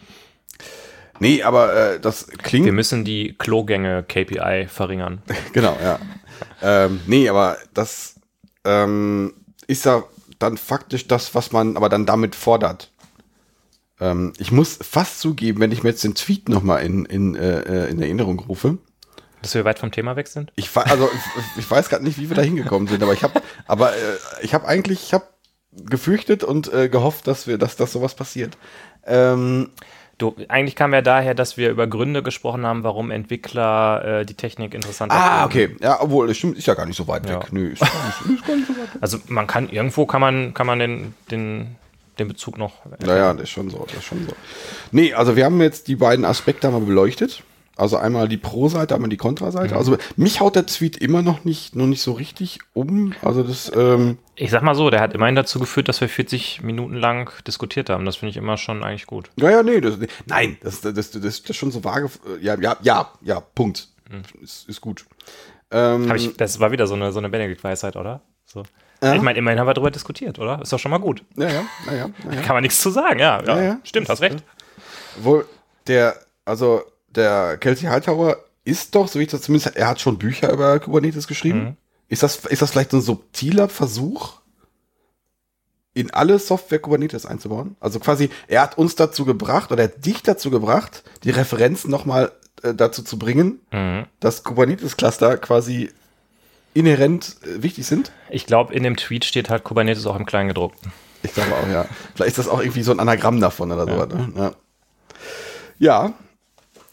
nee, 1.19 1.43
aber 1.43 1.73
äh, 1.73 1.99
das 1.99 2.27
klingt. 2.27 2.65
Wir 2.65 2.73
müssen 2.73 3.05
die 3.05 3.35
Klogänge 3.37 4.03
KPI 4.03 4.67
verringern. 4.67 5.21
Genau, 5.53 5.77
ja. 5.81 5.99
ähm, 6.61 6.99
nee, 7.07 7.29
aber 7.29 7.57
das 7.73 8.15
ähm, 8.63 9.33
ist 9.67 9.85
ja 9.85 10.03
dann 10.39 10.57
faktisch 10.57 11.07
das, 11.07 11.33
was 11.35 11.51
man 11.51 11.77
aber 11.77 11.89
dann 11.89 12.05
damit 12.05 12.35
fordert. 12.35 12.91
Ähm, 13.99 14.33
ich 14.37 14.51
muss 14.51 14.77
fast 14.81 15.19
zugeben, 15.19 15.59
wenn 15.59 15.71
ich 15.71 15.83
mir 15.83 15.89
jetzt 15.89 16.03
den 16.03 16.15
Tweet 16.15 16.49
nochmal 16.49 16.83
in, 16.83 17.05
in, 17.05 17.35
äh, 17.35 17.85
äh, 17.85 17.89
in 17.89 18.01
Erinnerung 18.01 18.39
rufe. 18.39 18.77
Dass 19.41 19.53
wir 19.53 19.65
weit 19.65 19.79
vom 19.79 19.91
Thema 19.91 20.15
weg 20.15 20.27
sind? 20.27 20.51
Ich, 20.55 20.75
also, 20.75 21.09
ich, 21.13 21.57
ich 21.57 21.69
weiß 21.69 21.89
gerade 21.89 22.03
nicht, 22.03 22.19
wie 22.19 22.29
wir 22.29 22.35
da 22.35 22.41
hingekommen 22.41 22.87
sind, 22.87 23.01
aber 23.01 23.13
ich 23.13 23.23
habe 23.23 23.41
aber 23.65 23.93
äh, 23.93 24.17
ich 24.41 24.53
habe 24.53 24.67
eigentlich, 24.67 25.03
ich 25.03 25.13
habe 25.13 25.25
gefürchtet 25.71 26.43
und 26.43 26.71
äh, 26.73 26.89
gehofft, 26.89 27.27
dass 27.27 27.47
wir, 27.47 27.57
dass 27.57 27.75
das 27.75 27.91
sowas 27.91 28.15
passiert. 28.15 28.57
Ähm, 29.05 29.69
Du, 30.17 30.35
eigentlich 30.47 30.75
kam 30.75 30.93
ja 30.95 31.01
daher, 31.03 31.35
dass 31.35 31.57
wir 31.57 31.69
über 31.69 31.85
Gründe 31.85 32.23
gesprochen 32.23 32.65
haben, 32.65 32.83
warum 32.83 33.11
Entwickler 33.11 34.21
äh, 34.21 34.25
die 34.25 34.33
Technik 34.33 34.73
interessant 34.73 35.11
ah, 35.11 35.47
finden. 35.47 35.73
okay. 35.73 35.83
Ja, 35.85 36.01
obwohl, 36.01 36.27
das 36.27 36.37
stimmt, 36.37 36.57
ist 36.57 36.65
ja 36.65 36.73
gar 36.73 36.87
nicht 36.87 36.97
so 36.97 37.07
weit 37.07 37.29
Ja. 37.29 37.35
weg. 37.35 37.53
Nö, 37.53 37.69
ist 37.69 37.81
gar 37.81 37.87
nicht, 37.87 38.39
ist 38.39 38.47
gar 38.47 38.55
nicht 38.55 38.67
so 38.67 38.73
weit 38.73 38.95
weg. 38.95 39.01
Also 39.01 39.19
man 39.27 39.45
kann, 39.45 39.69
irgendwo 39.69 40.07
kann 40.07 40.21
man, 40.21 40.55
kann 40.55 40.65
man 40.65 40.79
den, 40.79 41.13
den, 41.29 41.75
den 42.17 42.27
Bezug 42.27 42.57
noch 42.57 42.73
Naja, 42.99 43.31
das 43.33 43.43
ist 43.43 43.49
schon 43.51 43.69
so, 43.69 43.85
das 43.87 43.97
ist 43.97 44.05
schon 44.05 44.25
so. 44.27 44.33
Nee, 44.91 45.13
also 45.13 45.35
wir 45.35 45.45
haben 45.45 45.61
jetzt 45.61 45.87
die 45.87 45.95
beiden 45.95 46.25
Aspekte 46.25 46.69
mal 46.71 46.81
beleuchtet. 46.81 47.43
Also 47.75 47.97
einmal 47.97 48.27
die 48.27 48.37
Pro-Seite, 48.37 48.95
einmal 48.95 49.11
die 49.11 49.17
Kontra-Seite. 49.17 49.75
Also 49.75 49.97
mich 50.15 50.39
haut 50.39 50.55
der 50.55 50.65
Tweet 50.65 50.97
immer 50.97 51.21
noch 51.21 51.45
nicht, 51.45 51.75
noch 51.75 51.85
nicht 51.85 52.01
so 52.01 52.13
richtig 52.13 52.57
um. 52.73 53.13
Also 53.21 53.43
das, 53.43 53.71
ähm, 53.75 54.17
Ich 54.39 54.51
sag 54.51 54.61
mal 54.61 54.75
so, 54.75 54.91
der 54.91 55.01
hat 55.01 55.13
immerhin 55.13 55.35
dazu 55.35 55.59
geführt, 55.59 55.87
dass 55.89 55.99
wir 55.99 56.07
40 56.07 56.61
Minuten 56.61 56.95
lang 56.95 57.31
diskutiert 57.45 57.89
haben. 57.89 58.05
Das 58.05 58.17
finde 58.17 58.29
ich 58.29 58.37
immer 58.37 58.57
schon 58.57 58.83
eigentlich 58.83 59.07
gut. 59.07 59.31
ja, 59.35 59.49
ja, 59.49 59.63
nee, 59.63 59.81
das, 59.81 59.97
nein, 60.27 60.57
das, 60.61 60.81
das, 60.81 60.93
das, 60.93 61.11
das 61.11 61.39
ist 61.39 61.55
schon 61.55 61.71
so 61.71 61.83
vage. 61.83 62.09
Ja, 62.39 62.55
ja, 62.59 62.77
ja, 62.81 63.11
ja, 63.21 63.39
Punkt. 63.39 63.89
Ist, 64.41 64.69
ist 64.69 64.79
gut. 64.79 65.05
Ähm, 65.71 66.13
ich, 66.15 66.37
das 66.37 66.59
war 66.59 66.71
wieder 66.71 66.85
so 66.85 66.93
eine, 66.93 67.11
so 67.11 67.19
eine 67.19 67.29
Benedikt-Weisheit, 67.29 67.95
oder? 67.95 68.21
So. 68.45 68.63
Ja. 69.01 69.15
Ich 69.15 69.21
meine, 69.21 69.37
immerhin 69.39 69.59
haben 69.59 69.67
wir 69.67 69.73
darüber 69.73 69.91
diskutiert, 69.91 70.39
oder? 70.39 70.61
Ist 70.61 70.71
doch 70.71 70.79
schon 70.79 70.91
mal 70.91 70.99
gut. 70.99 71.23
ja, 71.35 71.49
ja, 71.49 71.65
ja, 71.87 71.93
ja, 71.93 72.09
ja. 72.31 72.41
Kann 72.41 72.55
man 72.55 72.61
nichts 72.61 72.79
zu 72.79 72.89
sagen, 72.89 73.19
ja. 73.19 73.41
ja. 73.43 73.57
Ja, 73.57 73.63
ja. 73.63 73.79
Stimmt, 73.83 74.09
hast 74.09 74.21
recht. 74.21 74.43
Wohl, 75.21 75.45
der, 75.87 76.15
also 76.45 76.83
der 77.09 77.57
Kelsey 77.57 77.89
Hightower 77.89 78.37
ist 78.63 78.95
doch, 78.95 79.07
so 79.07 79.19
wie 79.19 79.23
ich 79.23 79.29
das 79.29 79.41
zumindest, 79.41 79.75
er 79.75 79.87
hat 79.87 79.99
schon 79.99 80.17
Bücher 80.17 80.51
über 80.51 80.79
Kubernetes 80.79 81.27
geschrieben. 81.27 81.59
Mhm. 81.59 81.77
Ist, 82.09 82.23
das, 82.23 82.45
ist 82.45 82.61
das 82.61 82.71
vielleicht 82.71 82.91
so 82.91 82.97
ein 82.97 83.01
subtiler 83.01 83.67
Versuch, 83.69 84.33
in 85.93 86.11
alle 86.11 86.37
Software 86.39 86.79
Kubernetes 86.79 87.25
einzubauen? 87.25 87.75
Also 87.79 87.99
quasi, 87.99 88.29
er 88.47 88.61
hat 88.61 88.77
uns 88.77 88.95
dazu 88.95 89.25
gebracht, 89.25 89.71
oder 89.71 89.83
er 89.83 89.89
hat 89.89 90.05
dich 90.05 90.21
dazu 90.23 90.49
gebracht, 90.51 91.03
die 91.23 91.31
Referenzen 91.31 91.89
nochmal 91.89 92.31
äh, 92.63 92.73
dazu 92.73 93.03
zu 93.03 93.17
bringen, 93.19 93.59
Mhm. 93.71 94.05
dass 94.19 94.43
Kubernetes-Cluster 94.43 95.37
quasi 95.37 95.91
inhärent 96.73 97.37
äh, 97.43 97.63
wichtig 97.63 97.87
sind. 97.87 98.11
Ich 98.29 98.45
glaube, 98.45 98.73
in 98.73 98.83
dem 98.83 98.95
Tweet 98.95 99.25
steht 99.25 99.49
halt 99.49 99.63
Kubernetes 99.63 100.05
auch 100.05 100.15
im 100.15 100.25
Kleingedruckten. 100.25 100.93
Ich 101.23 101.33
glaube 101.33 101.55
auch, 101.55 101.67
ja. 101.67 101.87
Vielleicht 102.15 102.29
ist 102.29 102.37
das 102.37 102.47
auch 102.47 102.59
irgendwie 102.59 102.83
so 102.83 102.91
ein 102.91 102.99
Anagramm 102.99 103.41
davon 103.41 103.71
oder 103.71 103.85
so. 103.85 104.15
Ne? 104.15 104.31
Ja. 104.35 104.51
ja. 105.79 106.13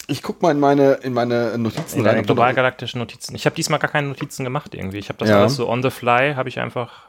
Ich 0.07 0.21
guck 0.21 0.41
mal 0.41 0.51
in 0.51 0.59
meine, 0.59 0.93
in 0.95 1.13
meine 1.13 1.57
Notizen 1.57 1.97
In 1.99 2.03
deine 2.03 2.17
da 2.17 2.21
noch- 2.21 2.25
globalgalaktischen 2.27 2.99
Notizen. 2.99 3.33
Ich 3.35 3.45
habe 3.45 3.55
diesmal 3.55 3.79
gar 3.79 3.89
keine 3.89 4.07
Notizen 4.09 4.43
gemacht 4.43 4.75
irgendwie. 4.75 4.97
Ich 4.99 5.09
habe 5.09 5.17
das 5.19 5.29
Ja. 5.29 5.39
alles 5.39 5.55
so 5.55 5.67
on 5.69 5.81
the 5.81 5.89
fly, 5.89 6.33
habe 6.35 6.47
ich 6.49 6.59
einfach. 6.59 7.05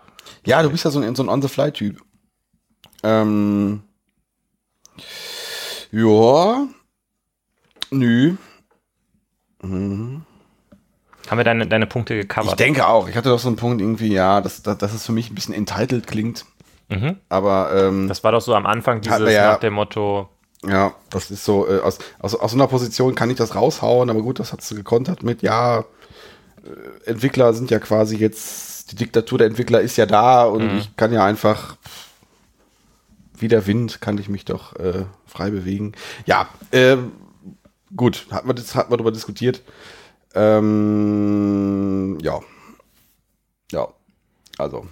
Ja, 0.47 0.63
du 0.63 0.71
bist 0.71 0.85
ja 0.85 0.91
so 0.91 1.01
ein, 1.01 1.15
so 1.15 1.23
ein 1.23 1.29
On-the-Fly-Typ. 1.29 2.01
Ähm. 3.03 3.83
Ja. 5.93 6.67
Nö. 7.91 8.37
Mhm. 9.63 10.23
Haben 11.29 11.37
wir 11.39 11.45
deine, 11.45 11.67
deine 11.67 11.87
Punkte 11.87 12.15
Ich 12.15 12.29
gecovert? 12.29 12.59
denke 12.61 12.87
auch. 12.87 13.09
Ich 13.09 13.17
hatte 13.17 13.29
doch 13.31 13.39
so 13.39 13.49
einen 13.49 13.57
Punkt 13.57 13.81
irgendwie, 13.81 14.13
ja, 14.13 14.41
dass, 14.41 14.63
dass, 14.63 14.79
dass 14.79 14.95
es 14.95 15.05
für 15.07 15.13
mich 15.13 15.31
ein 15.31 15.35
bisschen 15.35 15.55
entitled 15.55 16.07
klingt. 16.07 16.45
Mhm. 16.89 17.17
Aber 17.29 17.71
ähm, 17.75 18.07
Das 18.09 18.23
war 18.25 18.33
doch 18.33 18.41
so 18.41 18.55
am 18.55 18.65
Anfang 18.67 19.01
dieses 19.01 19.33
ja- 19.33 19.53
nach 19.53 19.61
dem 19.61 19.75
Motto, 19.75 20.29
Ja, 20.69 20.95
das 21.11 21.31
ist 21.31 21.45
so, 21.45 21.69
äh, 21.69 21.81
aus, 21.81 21.99
aus, 22.19 22.35
aus 22.35 22.51
so 22.51 22.57
einer 22.57 22.67
Position 22.67 23.15
kann 23.15 23.31
ich 23.31 23.37
das 23.37 23.55
raushauen, 23.55 24.11
aber 24.11 24.23
gut, 24.23 24.41
das 24.41 24.53
hat 24.53 24.63
sie 24.63 24.75
gekontert 24.75 25.23
mit, 25.23 25.43
ja, 25.43 25.81
äh, 25.81 25.85
Entwickler 27.11 27.53
sind 27.55 27.71
ja 27.71 27.79
quasi 27.79 28.17
jetzt, 28.17 28.91
die 28.91 28.97
Diktatur 28.97 29.39
der 29.39 29.47
Entwickler 29.49 29.81
ist 29.81 29.97
ja 29.97 30.07
da 30.07 30.45
und 30.45 30.73
Mhm. 30.73 30.79
ich 30.79 30.97
kann 30.97 31.13
ja 31.13 31.25
einfach, 31.25 31.77
wie 33.35 33.49
der 33.49 33.67
Wind, 33.67 34.01
kann 34.01 34.19
ich 34.19 34.29
mich 34.29 34.45
doch 34.45 34.75
äh, 34.77 35.05
frei 35.27 35.51
bewegen. 35.51 35.93
Ja, 36.25 36.49
ähm, 36.73 37.13
gut, 37.95 38.27
hat 38.31 38.47
man, 38.47 38.57
das, 38.57 38.75
hat 38.75 38.89
man 38.91 38.99
darüber 38.99 39.13
diskutiert. 39.13 39.63
Ähm, 40.35 42.19
ja. 42.23 42.41
Ja, 43.73 43.89
also, 44.59 44.87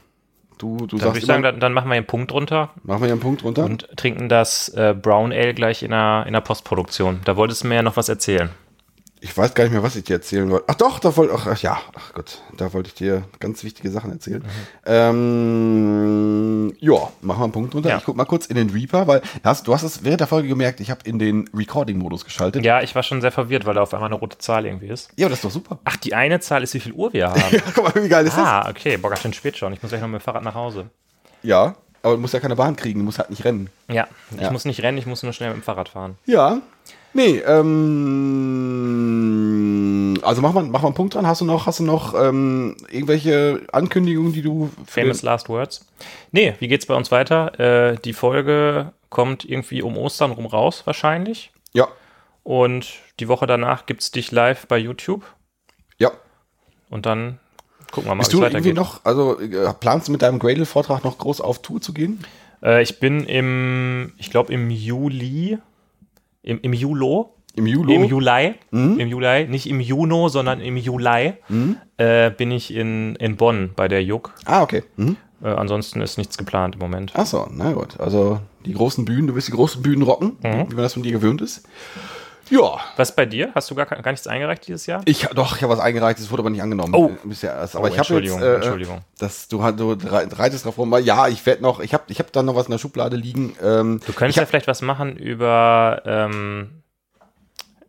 du, 0.64 0.86
du 0.86 0.86
dann 0.86 0.90
würde 0.90 1.04
sagst 1.04 1.18
ich 1.18 1.26
sagen, 1.26 1.42
dann, 1.42 1.60
dann 1.60 1.72
machen 1.72 1.88
wir 1.88 1.96
einen 1.96 2.06
Punkt 2.06 2.32
runter 2.32 2.70
machen 2.82 3.02
wir 3.02 3.10
einen 3.10 3.20
Punkt 3.20 3.44
runter. 3.44 3.64
und 3.64 3.88
trinken 3.96 4.28
das 4.28 4.68
äh, 4.70 4.94
Brown 5.00 5.32
Ale 5.32 5.54
gleich 5.54 5.82
in 5.82 5.90
der, 5.90 6.24
in 6.26 6.32
der 6.32 6.40
Postproduktion. 6.40 7.20
Da 7.24 7.36
wolltest 7.36 7.64
du 7.64 7.68
mir 7.68 7.76
ja 7.76 7.82
noch 7.82 7.96
was 7.96 8.08
erzählen. 8.08 8.50
Ich 9.26 9.34
weiß 9.34 9.54
gar 9.54 9.64
nicht 9.64 9.72
mehr, 9.72 9.82
was 9.82 9.96
ich 9.96 10.04
dir 10.04 10.16
erzählen 10.16 10.50
wollte. 10.50 10.66
Ach 10.68 10.74
doch, 10.74 10.98
da 10.98 11.16
wollte 11.16 11.32
ach, 11.34 11.58
ja, 11.62 11.78
ach 11.94 12.12
Gott, 12.12 12.42
da 12.58 12.74
wollte 12.74 12.88
ich 12.88 12.94
dir 12.94 13.22
ganz 13.40 13.64
wichtige 13.64 13.90
Sachen 13.90 14.10
erzählen. 14.12 14.44
Ähm, 15.44 16.74
ja, 16.78 16.92
machen 17.22 17.40
wir 17.40 17.44
einen 17.44 17.52
Punkt 17.52 17.72
drunter. 17.72 17.88
Ja. 17.88 17.96
Ich 17.96 18.04
guck 18.04 18.16
mal 18.16 18.26
kurz 18.26 18.44
in 18.46 18.56
den 18.56 18.68
Reaper, 18.68 19.06
weil 19.06 19.22
hast, 19.42 19.66
du 19.66 19.72
hast 19.72 19.82
es 19.82 20.04
während 20.04 20.20
der 20.20 20.26
Folge 20.26 20.48
gemerkt, 20.48 20.80
ich 20.80 20.90
habe 20.90 21.00
in 21.04 21.18
den 21.18 21.48
Recording-Modus 21.54 22.26
geschaltet. 22.26 22.64
Ja, 22.66 22.82
ich 22.82 22.94
war 22.94 23.02
schon 23.02 23.22
sehr 23.22 23.32
verwirrt, 23.32 23.64
weil 23.64 23.74
da 23.74 23.80
auf 23.82 23.94
einmal 23.94 24.10
eine 24.10 24.16
rote 24.18 24.36
Zahl 24.36 24.66
irgendwie 24.66 24.88
ist. 24.88 25.10
Ja, 25.16 25.24
aber 25.26 25.30
das 25.30 25.38
ist 25.38 25.44
doch 25.46 25.50
super. 25.50 25.78
Ach, 25.84 25.96
die 25.96 26.14
eine 26.14 26.40
Zahl 26.40 26.62
ist, 26.62 26.74
wie 26.74 26.80
viel 26.80 26.92
Uhr 26.92 27.12
wir 27.14 27.28
haben. 27.30 27.40
Ja, 27.50 27.60
guck 27.74 27.94
mal, 27.94 28.02
wie 28.04 28.08
geil 28.08 28.26
ist 28.26 28.36
das? 28.36 28.44
ah, 28.46 28.68
okay. 28.68 28.96
Boah, 28.98 29.08
ganz 29.08 29.22
schön 29.22 29.32
spät 29.32 29.56
schon. 29.56 29.72
Ich 29.72 29.82
muss 29.82 29.90
gleich 29.90 30.00
noch 30.02 30.08
mit 30.08 30.20
dem 30.20 30.24
Fahrrad 30.24 30.42
nach 30.42 30.54
Hause. 30.54 30.86
Ja, 31.42 31.76
aber 32.02 32.14
du 32.16 32.20
musst 32.20 32.34
ja 32.34 32.40
keine 32.40 32.56
Bahn 32.56 32.74
kriegen, 32.76 32.98
du 33.00 33.04
musst 33.04 33.18
halt 33.18 33.30
nicht 33.30 33.44
rennen. 33.44 33.70
Ja, 33.88 34.06
ich 34.34 34.40
Ja. 34.42 34.50
muss 34.50 34.64
nicht 34.64 34.82
rennen, 34.82 34.98
ich 34.98 35.06
muss 35.06 35.22
nur 35.22 35.32
schnell 35.32 35.50
mit 35.50 35.58
dem 35.60 35.62
Fahrrad 35.62 35.88
fahren. 35.88 36.16
Ja. 36.26 36.58
Nee, 37.14 37.38
ähm, 39.24 40.18
also 40.22 40.42
mach 40.42 40.52
mal, 40.52 40.64
mach 40.64 40.82
mal 40.82 40.88
einen 40.88 40.94
Punkt 40.94 41.14
dran. 41.14 41.26
Hast 41.26 41.40
du 41.40 41.44
noch, 41.44 41.66
hast 41.66 41.78
du 41.80 41.84
noch 41.84 42.14
ähm, 42.20 42.76
irgendwelche 42.90 43.62
Ankündigungen, 43.72 44.32
die 44.32 44.42
du 44.42 44.70
Famous 44.86 45.22
Last 45.22 45.48
Words. 45.48 45.86
Nee, 46.32 46.54
wie 46.58 46.68
geht's 46.68 46.86
bei 46.86 46.94
uns 46.94 47.10
weiter? 47.10 47.58
Äh, 47.92 47.96
die 48.04 48.12
Folge 48.12 48.92
kommt 49.10 49.44
irgendwie 49.44 49.82
um 49.82 49.96
Ostern 49.96 50.32
rum 50.32 50.46
raus, 50.46 50.82
wahrscheinlich. 50.86 51.52
Ja, 51.72 51.88
Und 52.42 52.94
die 53.20 53.28
Woche 53.28 53.46
danach 53.46 53.86
gibt's 53.86 54.10
dich 54.10 54.30
live 54.32 54.66
bei 54.66 54.78
YouTube. 54.78 55.22
ja. 55.98 56.10
Und 56.90 57.06
dann 57.06 57.40
gucken 57.90 58.08
wir 58.10 58.14
mal, 58.14 58.22
wie 58.22 58.26
es 58.26 58.32
irgendwie 58.32 58.46
weitergeht. 58.54 58.74
noch, 58.76 59.04
also 59.04 59.40
äh, 59.40 59.72
planst 59.80 60.06
du 60.06 60.12
mit 60.12 60.22
deinem 60.22 60.38
Gradle-Vortrag 60.38 61.02
noch 61.02 61.18
groß 61.18 61.40
auf 61.40 61.60
Tour 61.62 61.80
zu 61.80 61.92
gehen? 61.92 62.24
Äh, 62.62 62.82
ich 62.82 63.00
bin 63.00 63.24
im, 63.24 64.12
ich 64.18 64.30
glaube 64.30 64.52
im 64.52 64.70
Juli, 64.70 65.58
im, 66.44 66.60
im 66.62 66.72
Julo, 66.72 67.34
Im 67.56 67.66
Juli? 67.66 67.94
im 67.94 68.04
Juli, 68.04 68.54
Mhm. 68.70 68.98
im 69.00 69.08
Juli, 69.08 69.46
nicht 69.48 69.68
im 69.68 69.80
Juno, 69.80 70.28
sondern 70.28 70.60
im 70.60 70.76
Juli, 70.76 71.34
äh, 71.96 72.30
bin 72.30 72.50
ich 72.50 72.74
in, 72.74 73.16
in 73.16 73.36
Bonn 73.36 73.70
bei 73.76 73.88
der 73.88 74.02
JUK. 74.02 74.32
Ah, 74.44 74.62
okay. 74.62 74.82
Mhm. 74.96 75.16
Äh, 75.42 75.48
ansonsten 75.48 76.00
ist 76.00 76.16
nichts 76.18 76.38
geplant 76.38 76.74
im 76.76 76.80
Moment. 76.80 77.12
Ach 77.14 77.26
so, 77.26 77.46
na 77.52 77.72
gut. 77.72 77.98
Also 78.00 78.40
die 78.64 78.72
großen 78.72 79.04
Bühnen, 79.04 79.26
du 79.26 79.34
wirst 79.34 79.48
die 79.48 79.52
großen 79.52 79.82
Bühnen 79.82 80.02
rocken, 80.02 80.36
Mhm. 80.42 80.70
wie 80.70 80.74
man 80.74 80.84
das 80.84 80.94
von 80.94 81.02
dir 81.02 81.12
gewöhnt 81.12 81.40
ist. 81.42 81.66
Ja, 82.50 82.78
Was 82.96 83.14
bei 83.16 83.26
dir? 83.26 83.50
Hast 83.54 83.70
du 83.70 83.74
gar, 83.74 83.86
gar 83.86 84.10
nichts 84.10 84.26
eingereicht 84.26 84.66
dieses 84.66 84.86
Jahr? 84.86 85.02
ich 85.06 85.26
doch, 85.34 85.56
ich 85.56 85.62
habe 85.62 85.72
was 85.72 85.80
eingereicht, 85.80 86.18
es 86.18 86.30
wurde 86.30 86.40
aber 86.42 86.50
nicht 86.50 86.62
angenommen. 86.62 86.94
Oh. 86.94 87.08
Äh, 87.10 87.28
Bisher 87.28 87.54
erst. 87.54 87.74
Aber 87.76 87.84
Oh, 87.84 87.88
ich 87.88 87.98
habe 87.98 88.00
jetzt, 88.00 88.10
Entschuldigung, 88.32 88.42
äh, 88.42 88.54
Entschuldigung. 88.56 89.00
dass 89.18 89.48
du 89.48 89.62
halt 89.62 89.80
rei- 89.80 90.26
reitest 90.30 90.64
drauf 90.66 90.76
rum. 90.78 90.90
weil 90.90 91.04
Ja, 91.04 91.28
ich 91.28 91.44
werde 91.46 91.62
noch, 91.62 91.80
ich 91.80 91.94
habe, 91.94 92.04
ich 92.08 92.18
habe 92.18 92.28
da 92.32 92.42
noch 92.42 92.54
was 92.54 92.66
in 92.66 92.72
der 92.72 92.78
Schublade 92.78 93.16
liegen. 93.16 93.56
Ähm, 93.62 94.00
Du 94.06 94.12
könntest 94.12 94.36
ja 94.36 94.42
hab, 94.42 94.48
vielleicht 94.50 94.66
was 94.68 94.82
machen 94.82 95.16
über, 95.16 96.02
ähm, 96.04 96.82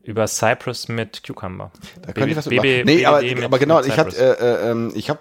über 0.04 0.28
Cypress 0.28 0.88
mit 0.88 1.24
Cucumber. 1.26 1.72
da 2.02 2.14
könnte 2.14 2.30
ich 2.30 2.38
was 2.38 2.48
über. 2.48 2.62
BB, 2.62 2.86
Nee, 2.86 3.06
aber, 3.06 3.22
mit- 3.22 3.44
aber 3.44 3.60
genau, 3.60 3.82
ich 3.82 3.94
Cypress. 3.94 4.18
äh, 4.18 4.72
äh, 4.72 4.92
ich 4.96 5.10
habe 5.10 5.20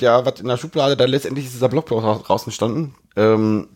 ja 0.00 0.24
was 0.24 0.40
in 0.40 0.48
der 0.48 0.56
Schublade, 0.56 0.96
da 0.96 1.04
letztendlich 1.04 1.44
ist 1.46 1.54
dieser 1.54 1.68
Blogpost 1.68 2.04
ra- 2.04 2.12
raus 2.28 2.44
entstanden. 2.46 2.94
Ähm, 3.14 3.68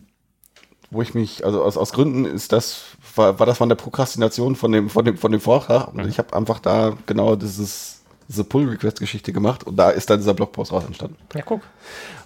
wo 0.89 1.01
ich 1.01 1.13
mich, 1.13 1.45
also 1.45 1.63
aus, 1.63 1.77
aus 1.77 1.91
Gründen 1.91 2.23
ist 2.25 2.51
das, 2.53 2.81
war, 3.17 3.39
war 3.39 3.45
das 3.45 3.57
von 3.57 3.69
der 3.69 3.75
Prokrastination 3.75 4.55
von 4.55 4.71
dem, 4.71 4.89
von 4.89 5.05
dem, 5.05 5.17
von 5.17 5.31
dem 5.31 5.41
Vortrag. 5.41 5.93
Und 5.93 6.07
ich 6.07 6.17
habe 6.17 6.35
einfach 6.35 6.59
da 6.59 6.97
genau 7.05 7.35
dieses, 7.35 8.01
diese 8.27 8.43
Pull-Request-Geschichte 8.43 9.33
gemacht 9.33 9.65
und 9.65 9.75
da 9.77 9.89
ist 9.89 10.09
dann 10.09 10.19
dieser 10.19 10.33
Blogpost 10.33 10.71
raus 10.71 10.85
entstanden. 10.85 11.17
Ja, 11.33 11.41
guck. 11.41 11.61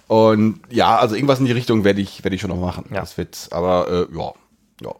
Und 0.08 0.60
ja, 0.68 0.96
also 0.98 1.14
irgendwas 1.14 1.38
in 1.38 1.46
die 1.46 1.52
Richtung 1.52 1.84
werde 1.84 2.00
ich, 2.00 2.22
werde 2.24 2.34
ich 2.34 2.40
schon 2.40 2.50
noch 2.50 2.60
machen. 2.60 2.84
Ja. 2.90 3.00
Das 3.00 3.16
wird, 3.16 3.48
aber 3.50 4.08
äh, 4.10 4.16
ja, 4.16 4.32
ja. 4.82 4.94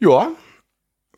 Ja, 0.00 0.28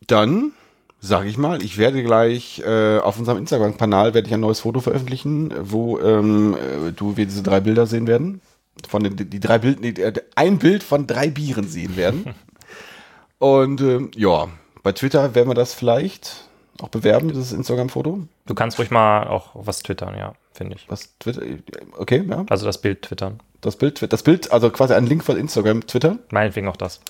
dann 0.06 0.52
sage 1.00 1.28
ich 1.28 1.36
mal, 1.36 1.62
ich 1.62 1.78
werde 1.78 2.02
gleich 2.02 2.62
äh, 2.64 2.98
auf 2.98 3.18
unserem 3.18 3.38
Instagram-Kanal 3.38 4.14
werde 4.14 4.28
ich 4.28 4.34
ein 4.34 4.40
neues 4.40 4.60
Foto 4.60 4.80
veröffentlichen, 4.80 5.52
wo 5.60 5.98
ähm, 5.98 6.54
äh, 6.54 6.92
du 6.92 7.16
wir 7.16 7.26
diese 7.26 7.42
drei 7.42 7.60
Bilder 7.60 7.86
sehen 7.86 8.06
werden. 8.06 8.40
Von 8.88 9.02
den, 9.02 9.16
die 9.16 9.40
drei 9.40 9.58
Bild, 9.58 9.80
nee, 9.80 9.94
ein 10.34 10.58
Bild 10.58 10.82
von 10.82 11.06
drei 11.06 11.28
Bieren 11.28 11.68
sehen 11.68 11.96
werden. 11.96 12.34
Und 13.42 13.80
ähm, 13.80 14.12
ja, 14.14 14.46
bei 14.84 14.92
Twitter 14.92 15.34
werden 15.34 15.48
wir 15.48 15.54
das 15.54 15.74
vielleicht 15.74 16.44
auch 16.80 16.90
bewerben, 16.90 17.26
dieses 17.28 17.52
Instagram-Foto. 17.52 18.20
Du 18.46 18.54
kannst 18.54 18.78
ruhig 18.78 18.92
mal 18.92 19.26
auch 19.26 19.50
was 19.54 19.80
twittern, 19.82 20.16
ja, 20.16 20.34
finde 20.52 20.76
ich. 20.76 20.88
Was 20.88 21.18
Twitter, 21.18 21.42
okay, 21.98 22.22
ja. 22.28 22.44
Also 22.48 22.66
das 22.66 22.78
Bild 22.80 23.02
twittern. 23.02 23.40
Das 23.60 23.74
Bild, 23.74 24.12
das 24.12 24.22
Bild, 24.22 24.52
also 24.52 24.70
quasi 24.70 24.94
ein 24.94 25.06
Link 25.06 25.24
von 25.24 25.36
Instagram, 25.36 25.84
Twitter. 25.88 26.18
Meinetwegen 26.30 26.68
auch 26.68 26.76
das. 26.76 27.00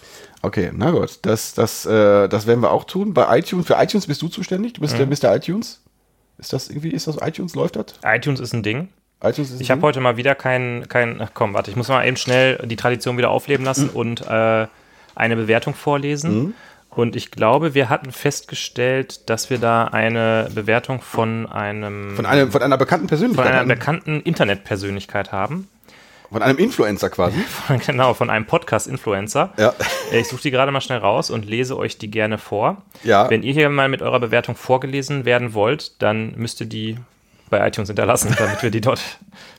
Okay, 0.41 0.71
na 0.75 0.91
gut. 0.91 1.19
Das, 1.21 1.53
das, 1.53 1.85
äh, 1.85 2.29
das 2.29 2.47
werden 2.47 2.61
wir 2.61 2.71
auch 2.71 2.85
tun. 2.85 3.13
Bei 3.13 3.39
iTunes, 3.39 3.67
für 3.67 3.75
iTunes 3.79 4.07
bist 4.07 4.23
du 4.23 4.29
zuständig. 4.29 4.73
Du 4.73 4.81
bist 4.81 4.97
der 4.99 5.07
Mr. 5.07 5.37
iTunes. 5.37 5.83
Ist 6.39 6.55
das 6.55 6.71
irgendwie, 6.71 6.91
ist 6.93 7.07
das 7.09 7.19
iTunes, 7.21 7.55
läuft 7.55 7.77
das? 7.77 7.87
iTunes 8.07 8.41
ist 8.41 8.55
ein 8.55 8.63
Ding. 8.63 8.89
iTunes 9.23 9.51
ist 9.51 9.61
Ich 9.61 9.71
habe 9.71 9.83
heute 9.83 10.01
mal 10.01 10.17
wieder 10.17 10.35
kein, 10.35 10.87
kein, 10.89 11.21
ach 11.21 11.31
komm, 11.35 11.53
warte, 11.53 11.71
ich 11.71 11.77
muss 11.77 11.89
mal 11.89 12.07
eben 12.07 12.17
schnell 12.17 12.57
die 12.67 12.77
Tradition 12.77 13.19
wieder 13.19 13.29
aufleben 13.31 13.65
lassen 13.67 13.91
Mhm. 13.91 13.97
und 13.97 14.21
äh, 14.27 14.67
eine 15.15 15.37
Bewertung 15.37 15.75
vorlesen. 15.75 16.55
Und 16.95 17.17
ich 17.17 17.31
glaube, 17.31 17.73
wir 17.75 17.89
hatten 17.89 18.13
festgestellt, 18.13 19.31
dass 19.31 19.49
wir 19.49 19.59
da 19.59 19.85
eine 19.85 20.51
Bewertung 20.55 21.01
von 21.01 21.47
einem 21.47 22.15
von, 22.17 22.27
einem, 22.27 22.53
von 22.53 22.63
einer 22.63 22.77
bekannten 22.77 23.05
von 23.05 23.09
Persönlichkeit. 23.09 23.47
einer 23.47 23.59
hatten. 23.61 23.69
bekannten 23.69 24.21
Internetpersönlichkeit 24.21 25.33
haben. 25.33 25.69
Von 26.31 26.43
einem 26.43 26.59
Influencer 26.59 27.11
quasi. 27.11 27.39
genau, 27.87 28.15
von 28.15 28.31
einem 28.31 28.47
Podcast-Influencer. 28.47 29.53
Ja. 29.59 29.75
Ich 30.13 30.29
suche 30.29 30.43
die 30.43 30.51
gerade 30.51 30.73
mal 30.73 30.81
schnell 30.81 30.99
raus 30.99 31.31
und 31.31 31.47
lese 31.47 31.77
euch 31.77 31.99
die 31.99 32.11
gerne 32.11 32.39
vor. 32.39 32.83
Ja. 33.05 33.29
Wenn 33.29 33.43
ihr 33.43 33.53
hier 33.53 33.69
mal 33.69 33.89
mit 33.89 34.01
eurer 34.01 34.21
Bewertung 34.21 34.57
vorgelesen 34.57 35.27
werden 35.27 35.53
wollt, 35.53 36.01
dann 36.03 36.33
müsst 36.37 36.61
ihr 36.61 36.67
die 36.67 36.97
bei 37.53 37.65
iTunes 37.65 37.89
hinterlassen, 37.89 38.35
damit 38.39 38.61
wir 38.65 38.71
die 38.71 38.81
dort 38.81 39.01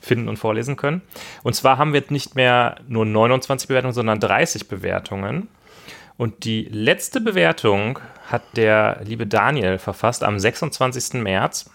finden 0.01 0.27
und 0.27 0.35
vorlesen 0.35 0.75
können. 0.75 1.01
Und 1.43 1.55
zwar 1.55 1.77
haben 1.77 1.93
wir 1.93 2.01
jetzt 2.01 2.11
nicht 2.11 2.35
mehr 2.35 2.75
nur 2.89 3.05
29 3.05 3.69
Bewertungen, 3.69 3.93
sondern 3.93 4.19
30 4.19 4.67
Bewertungen. 4.67 5.47
Und 6.17 6.43
die 6.43 6.63
letzte 6.65 7.21
Bewertung 7.21 7.99
hat 8.29 8.43
der 8.55 8.99
liebe 9.05 9.25
Daniel 9.25 9.77
verfasst 9.79 10.23
am 10.23 10.37
26. 10.37 11.21
März. 11.21 11.69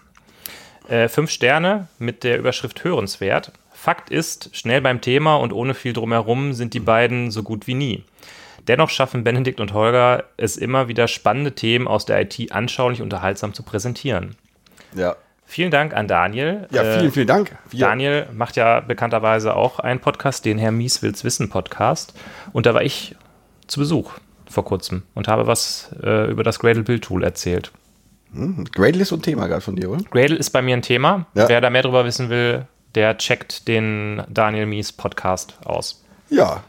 Äh, 0.87 1.07
fünf 1.07 1.31
Sterne 1.31 1.87
mit 1.97 2.23
der 2.23 2.37
Überschrift 2.37 2.83
hörenswert. 2.83 3.51
Fakt 3.71 4.09
ist, 4.09 4.55
schnell 4.55 4.81
beim 4.81 5.01
Thema 5.01 5.35
und 5.35 5.53
ohne 5.53 5.73
viel 5.73 5.93
drumherum 5.93 6.53
sind 6.53 6.73
die 6.73 6.79
beiden 6.79 7.31
so 7.31 7.43
gut 7.43 7.67
wie 7.67 7.75
nie. 7.75 8.03
Dennoch 8.67 8.89
schaffen 8.89 9.23
Benedikt 9.23 9.59
und 9.59 9.73
Holger 9.73 10.25
es 10.37 10.57
immer 10.57 10.87
wieder 10.87 11.07
spannende 11.07 11.53
Themen 11.53 11.87
aus 11.87 12.05
der 12.05 12.21
IT 12.21 12.51
anschaulich 12.51 13.01
unterhaltsam 13.01 13.53
zu 13.53 13.63
präsentieren. 13.63 14.35
Ja. 14.95 15.15
Vielen 15.49 15.71
Dank 15.71 15.95
an 15.95 16.07
Daniel. 16.07 16.67
Ja, 16.71 16.83
Äh, 16.83 16.99
vielen, 16.99 17.11
vielen 17.11 17.27
Dank. 17.27 17.57
Wir, 17.71 17.79
Daniel 17.87 18.27
macht 18.37 18.55
ja 18.55 18.81
bekannterweise 18.81 19.55
auch 19.55 19.79
einen 19.79 19.99
Podcast, 19.99 20.45
den 20.45 20.59
Herr 20.59 20.71
Mies 20.71 21.01
will's 21.01 21.23
wissen 21.23 21.49
Podcast. 21.49 22.13
Und 22.53 22.67
da 22.67 22.75
war 22.75 22.83
ich 22.83 23.15
zu 23.65 23.79
Besuch 23.79 24.11
vor 24.47 24.63
kurzem 24.63 25.01
und 25.15 25.27
habe 25.27 25.47
was 25.47 25.89
äh, 26.03 26.29
über 26.29 26.43
das 26.43 26.59
Gradle 26.59 26.83
Build 26.83 27.03
Tool 27.03 27.23
erzählt. 27.23 27.71
Gradle 28.31 29.01
ist 29.01 29.07
so 29.07 29.15
ein 29.15 29.23
Thema 29.23 29.47
gerade 29.47 29.61
von 29.61 29.75
dir, 29.75 29.89
oder? 29.89 30.03
Gradle 30.11 30.35
ist 30.35 30.51
bei 30.51 30.61
mir 30.61 30.77
ein 30.77 30.83
Thema. 30.83 31.25
Ja. 31.33 31.49
Wer 31.49 31.61
da 31.61 31.71
mehr 31.71 31.81
drüber 31.81 32.05
wissen 32.05 32.29
will, 32.29 32.67
der 32.93 33.17
checkt 33.17 33.67
den 33.67 34.21
Daniel 34.29 34.67
Mies 34.67 34.91
Podcast 34.91 35.57
aus. 35.65 36.03
Ja. 36.29 36.61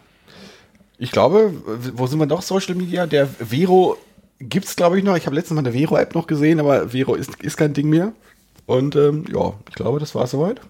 Ich 0.96 1.12
glaube, 1.12 1.52
wo 1.96 2.06
sind 2.06 2.18
wir 2.18 2.24
noch? 2.24 2.40
Social 2.40 2.74
Media? 2.76 3.06
Der 3.06 3.26
Vero 3.26 3.98
gibt's, 4.38 4.74
glaube 4.74 4.96
ich, 4.96 5.04
noch. 5.04 5.18
Ich 5.18 5.26
habe 5.26 5.36
letztens 5.36 5.60
mal 5.60 5.68
eine 5.68 5.76
Vero-App 5.78 6.14
noch 6.14 6.26
gesehen, 6.26 6.60
aber 6.60 6.88
Vero 6.88 7.14
ist, 7.14 7.42
ist 7.42 7.58
kein 7.58 7.74
Ding 7.74 7.90
mehr. 7.90 8.12
Und 8.70 8.94
ähm, 8.94 9.24
ja, 9.28 9.54
ich 9.68 9.74
glaube, 9.74 9.98
das 9.98 10.14
war 10.14 10.28
soweit. 10.28 10.60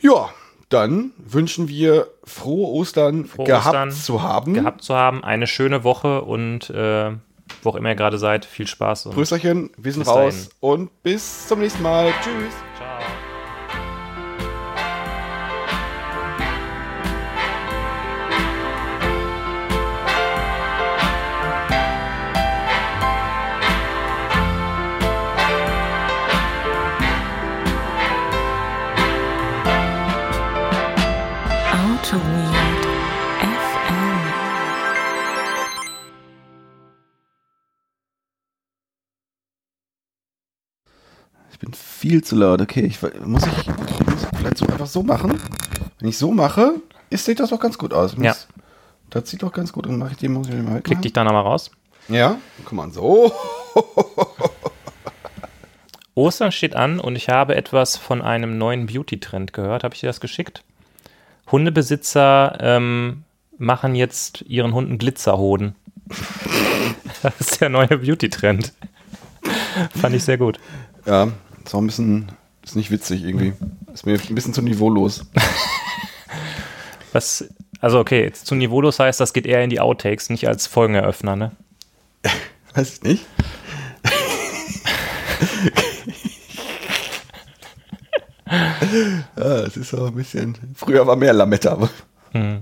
Ja, 0.00 0.30
dann 0.68 1.10
wünschen 1.18 1.68
wir 1.68 2.06
frohe 2.22 2.68
Ostern 2.68 3.24
Frohe 3.24 3.46
gehabt 3.46 3.66
Ostern 3.66 3.90
zu 3.90 4.22
haben. 4.22 4.54
Gehabt 4.54 4.84
zu 4.84 4.94
haben, 4.94 5.24
eine 5.24 5.48
schöne 5.48 5.82
Woche 5.82 6.22
und 6.22 6.70
äh, 6.70 7.10
wo 7.62 7.70
auch 7.70 7.74
immer 7.74 7.88
ihr 7.88 7.96
gerade 7.96 8.16
seid, 8.16 8.44
viel 8.44 8.68
Spaß. 8.68 9.06
Und 9.06 9.14
Grüßerchen, 9.14 9.70
wir 9.76 9.92
sind 9.92 10.06
raus 10.06 10.50
dahin. 10.50 10.56
und 10.60 11.02
bis 11.02 11.48
zum 11.48 11.58
nächsten 11.58 11.82
Mal. 11.82 12.12
Tschüss. 12.22 12.54
Bin 41.62 41.72
viel 41.74 42.22
zu 42.22 42.36
laut. 42.36 42.60
Okay, 42.60 42.82
ich 42.82 43.00
muss 43.24 43.46
ich 43.46 43.66
muss 44.06 44.22
ich 44.22 44.38
vielleicht 44.38 44.58
so 44.58 44.66
einfach 44.66 44.86
so 44.86 45.02
machen. 45.02 45.40
Wenn 46.00 46.08
ich 46.08 46.18
so 46.18 46.32
mache, 46.32 46.74
ist, 47.08 47.24
sieht 47.24 47.40
das 47.40 47.50
doch 47.50 47.60
ganz 47.60 47.78
gut 47.78 47.94
aus. 47.94 48.16
Muss, 48.16 48.24
Ja. 48.24 48.34
Das 49.10 49.30
sieht 49.30 49.42
doch 49.42 49.52
ganz 49.52 49.72
gut. 49.72 49.86
Und 49.86 49.96
mache 49.98 50.12
ich 50.12 50.18
den 50.18 50.32
muss 50.32 50.48
ich 50.48 50.54
den 50.54 50.64
mal 50.64 50.80
Klick 50.82 51.00
dich 51.02 51.12
da 51.12 51.22
nochmal 51.22 51.42
raus. 51.42 51.70
Ja, 52.08 52.36
guck 52.64 52.72
mal 52.72 52.90
so. 52.90 53.32
Ostern 56.14 56.52
steht 56.52 56.74
an 56.74 56.98
und 56.98 57.16
ich 57.16 57.28
habe 57.28 57.54
etwas 57.54 57.96
von 57.96 58.20
einem 58.20 58.58
neuen 58.58 58.86
Beauty-Trend 58.86 59.52
gehört. 59.52 59.84
Habe 59.84 59.94
ich 59.94 60.00
dir 60.00 60.08
das 60.08 60.20
geschickt? 60.20 60.62
Hundebesitzer 61.50 62.58
ähm, 62.60 63.22
machen 63.56 63.94
jetzt 63.94 64.42
ihren 64.42 64.74
Hunden 64.74 64.98
Glitzerhoden. 64.98 65.74
das 67.22 67.40
ist 67.40 67.60
der 67.60 67.68
neue 67.68 67.98
Beauty-Trend. 67.98 68.72
Fand 69.98 70.14
ich 70.14 70.24
sehr 70.24 70.38
gut. 70.38 70.58
Ja, 71.06 71.28
ist 71.64 71.74
auch 71.74 71.80
ein 71.80 71.86
bisschen, 71.86 72.32
ist 72.64 72.76
nicht 72.76 72.90
witzig 72.90 73.22
irgendwie. 73.24 73.52
Ist 73.92 74.06
mir 74.06 74.18
ein 74.18 74.34
bisschen 74.34 74.54
zu 74.54 74.62
niveaulos. 74.62 75.26
Was, 77.12 77.44
also 77.80 77.98
okay, 78.00 78.22
jetzt 78.24 78.46
zu 78.46 78.54
niveaulos 78.54 78.98
heißt, 78.98 79.20
das 79.20 79.32
geht 79.32 79.46
eher 79.46 79.62
in 79.62 79.70
die 79.70 79.80
Outtakes, 79.80 80.30
nicht 80.30 80.48
als 80.48 80.66
Folgeneröffner, 80.66 81.36
ne? 81.36 81.52
Weiß 82.74 82.94
ich 82.94 83.02
nicht. 83.02 83.26
ja, 89.36 89.60
es 89.66 89.76
ist 89.76 89.94
auch 89.94 90.08
ein 90.08 90.14
bisschen. 90.14 90.56
Früher 90.74 91.06
war 91.06 91.16
mehr 91.16 91.32
Lametta. 91.32 91.72
aber- 91.72 91.90
Hm. 92.32 92.60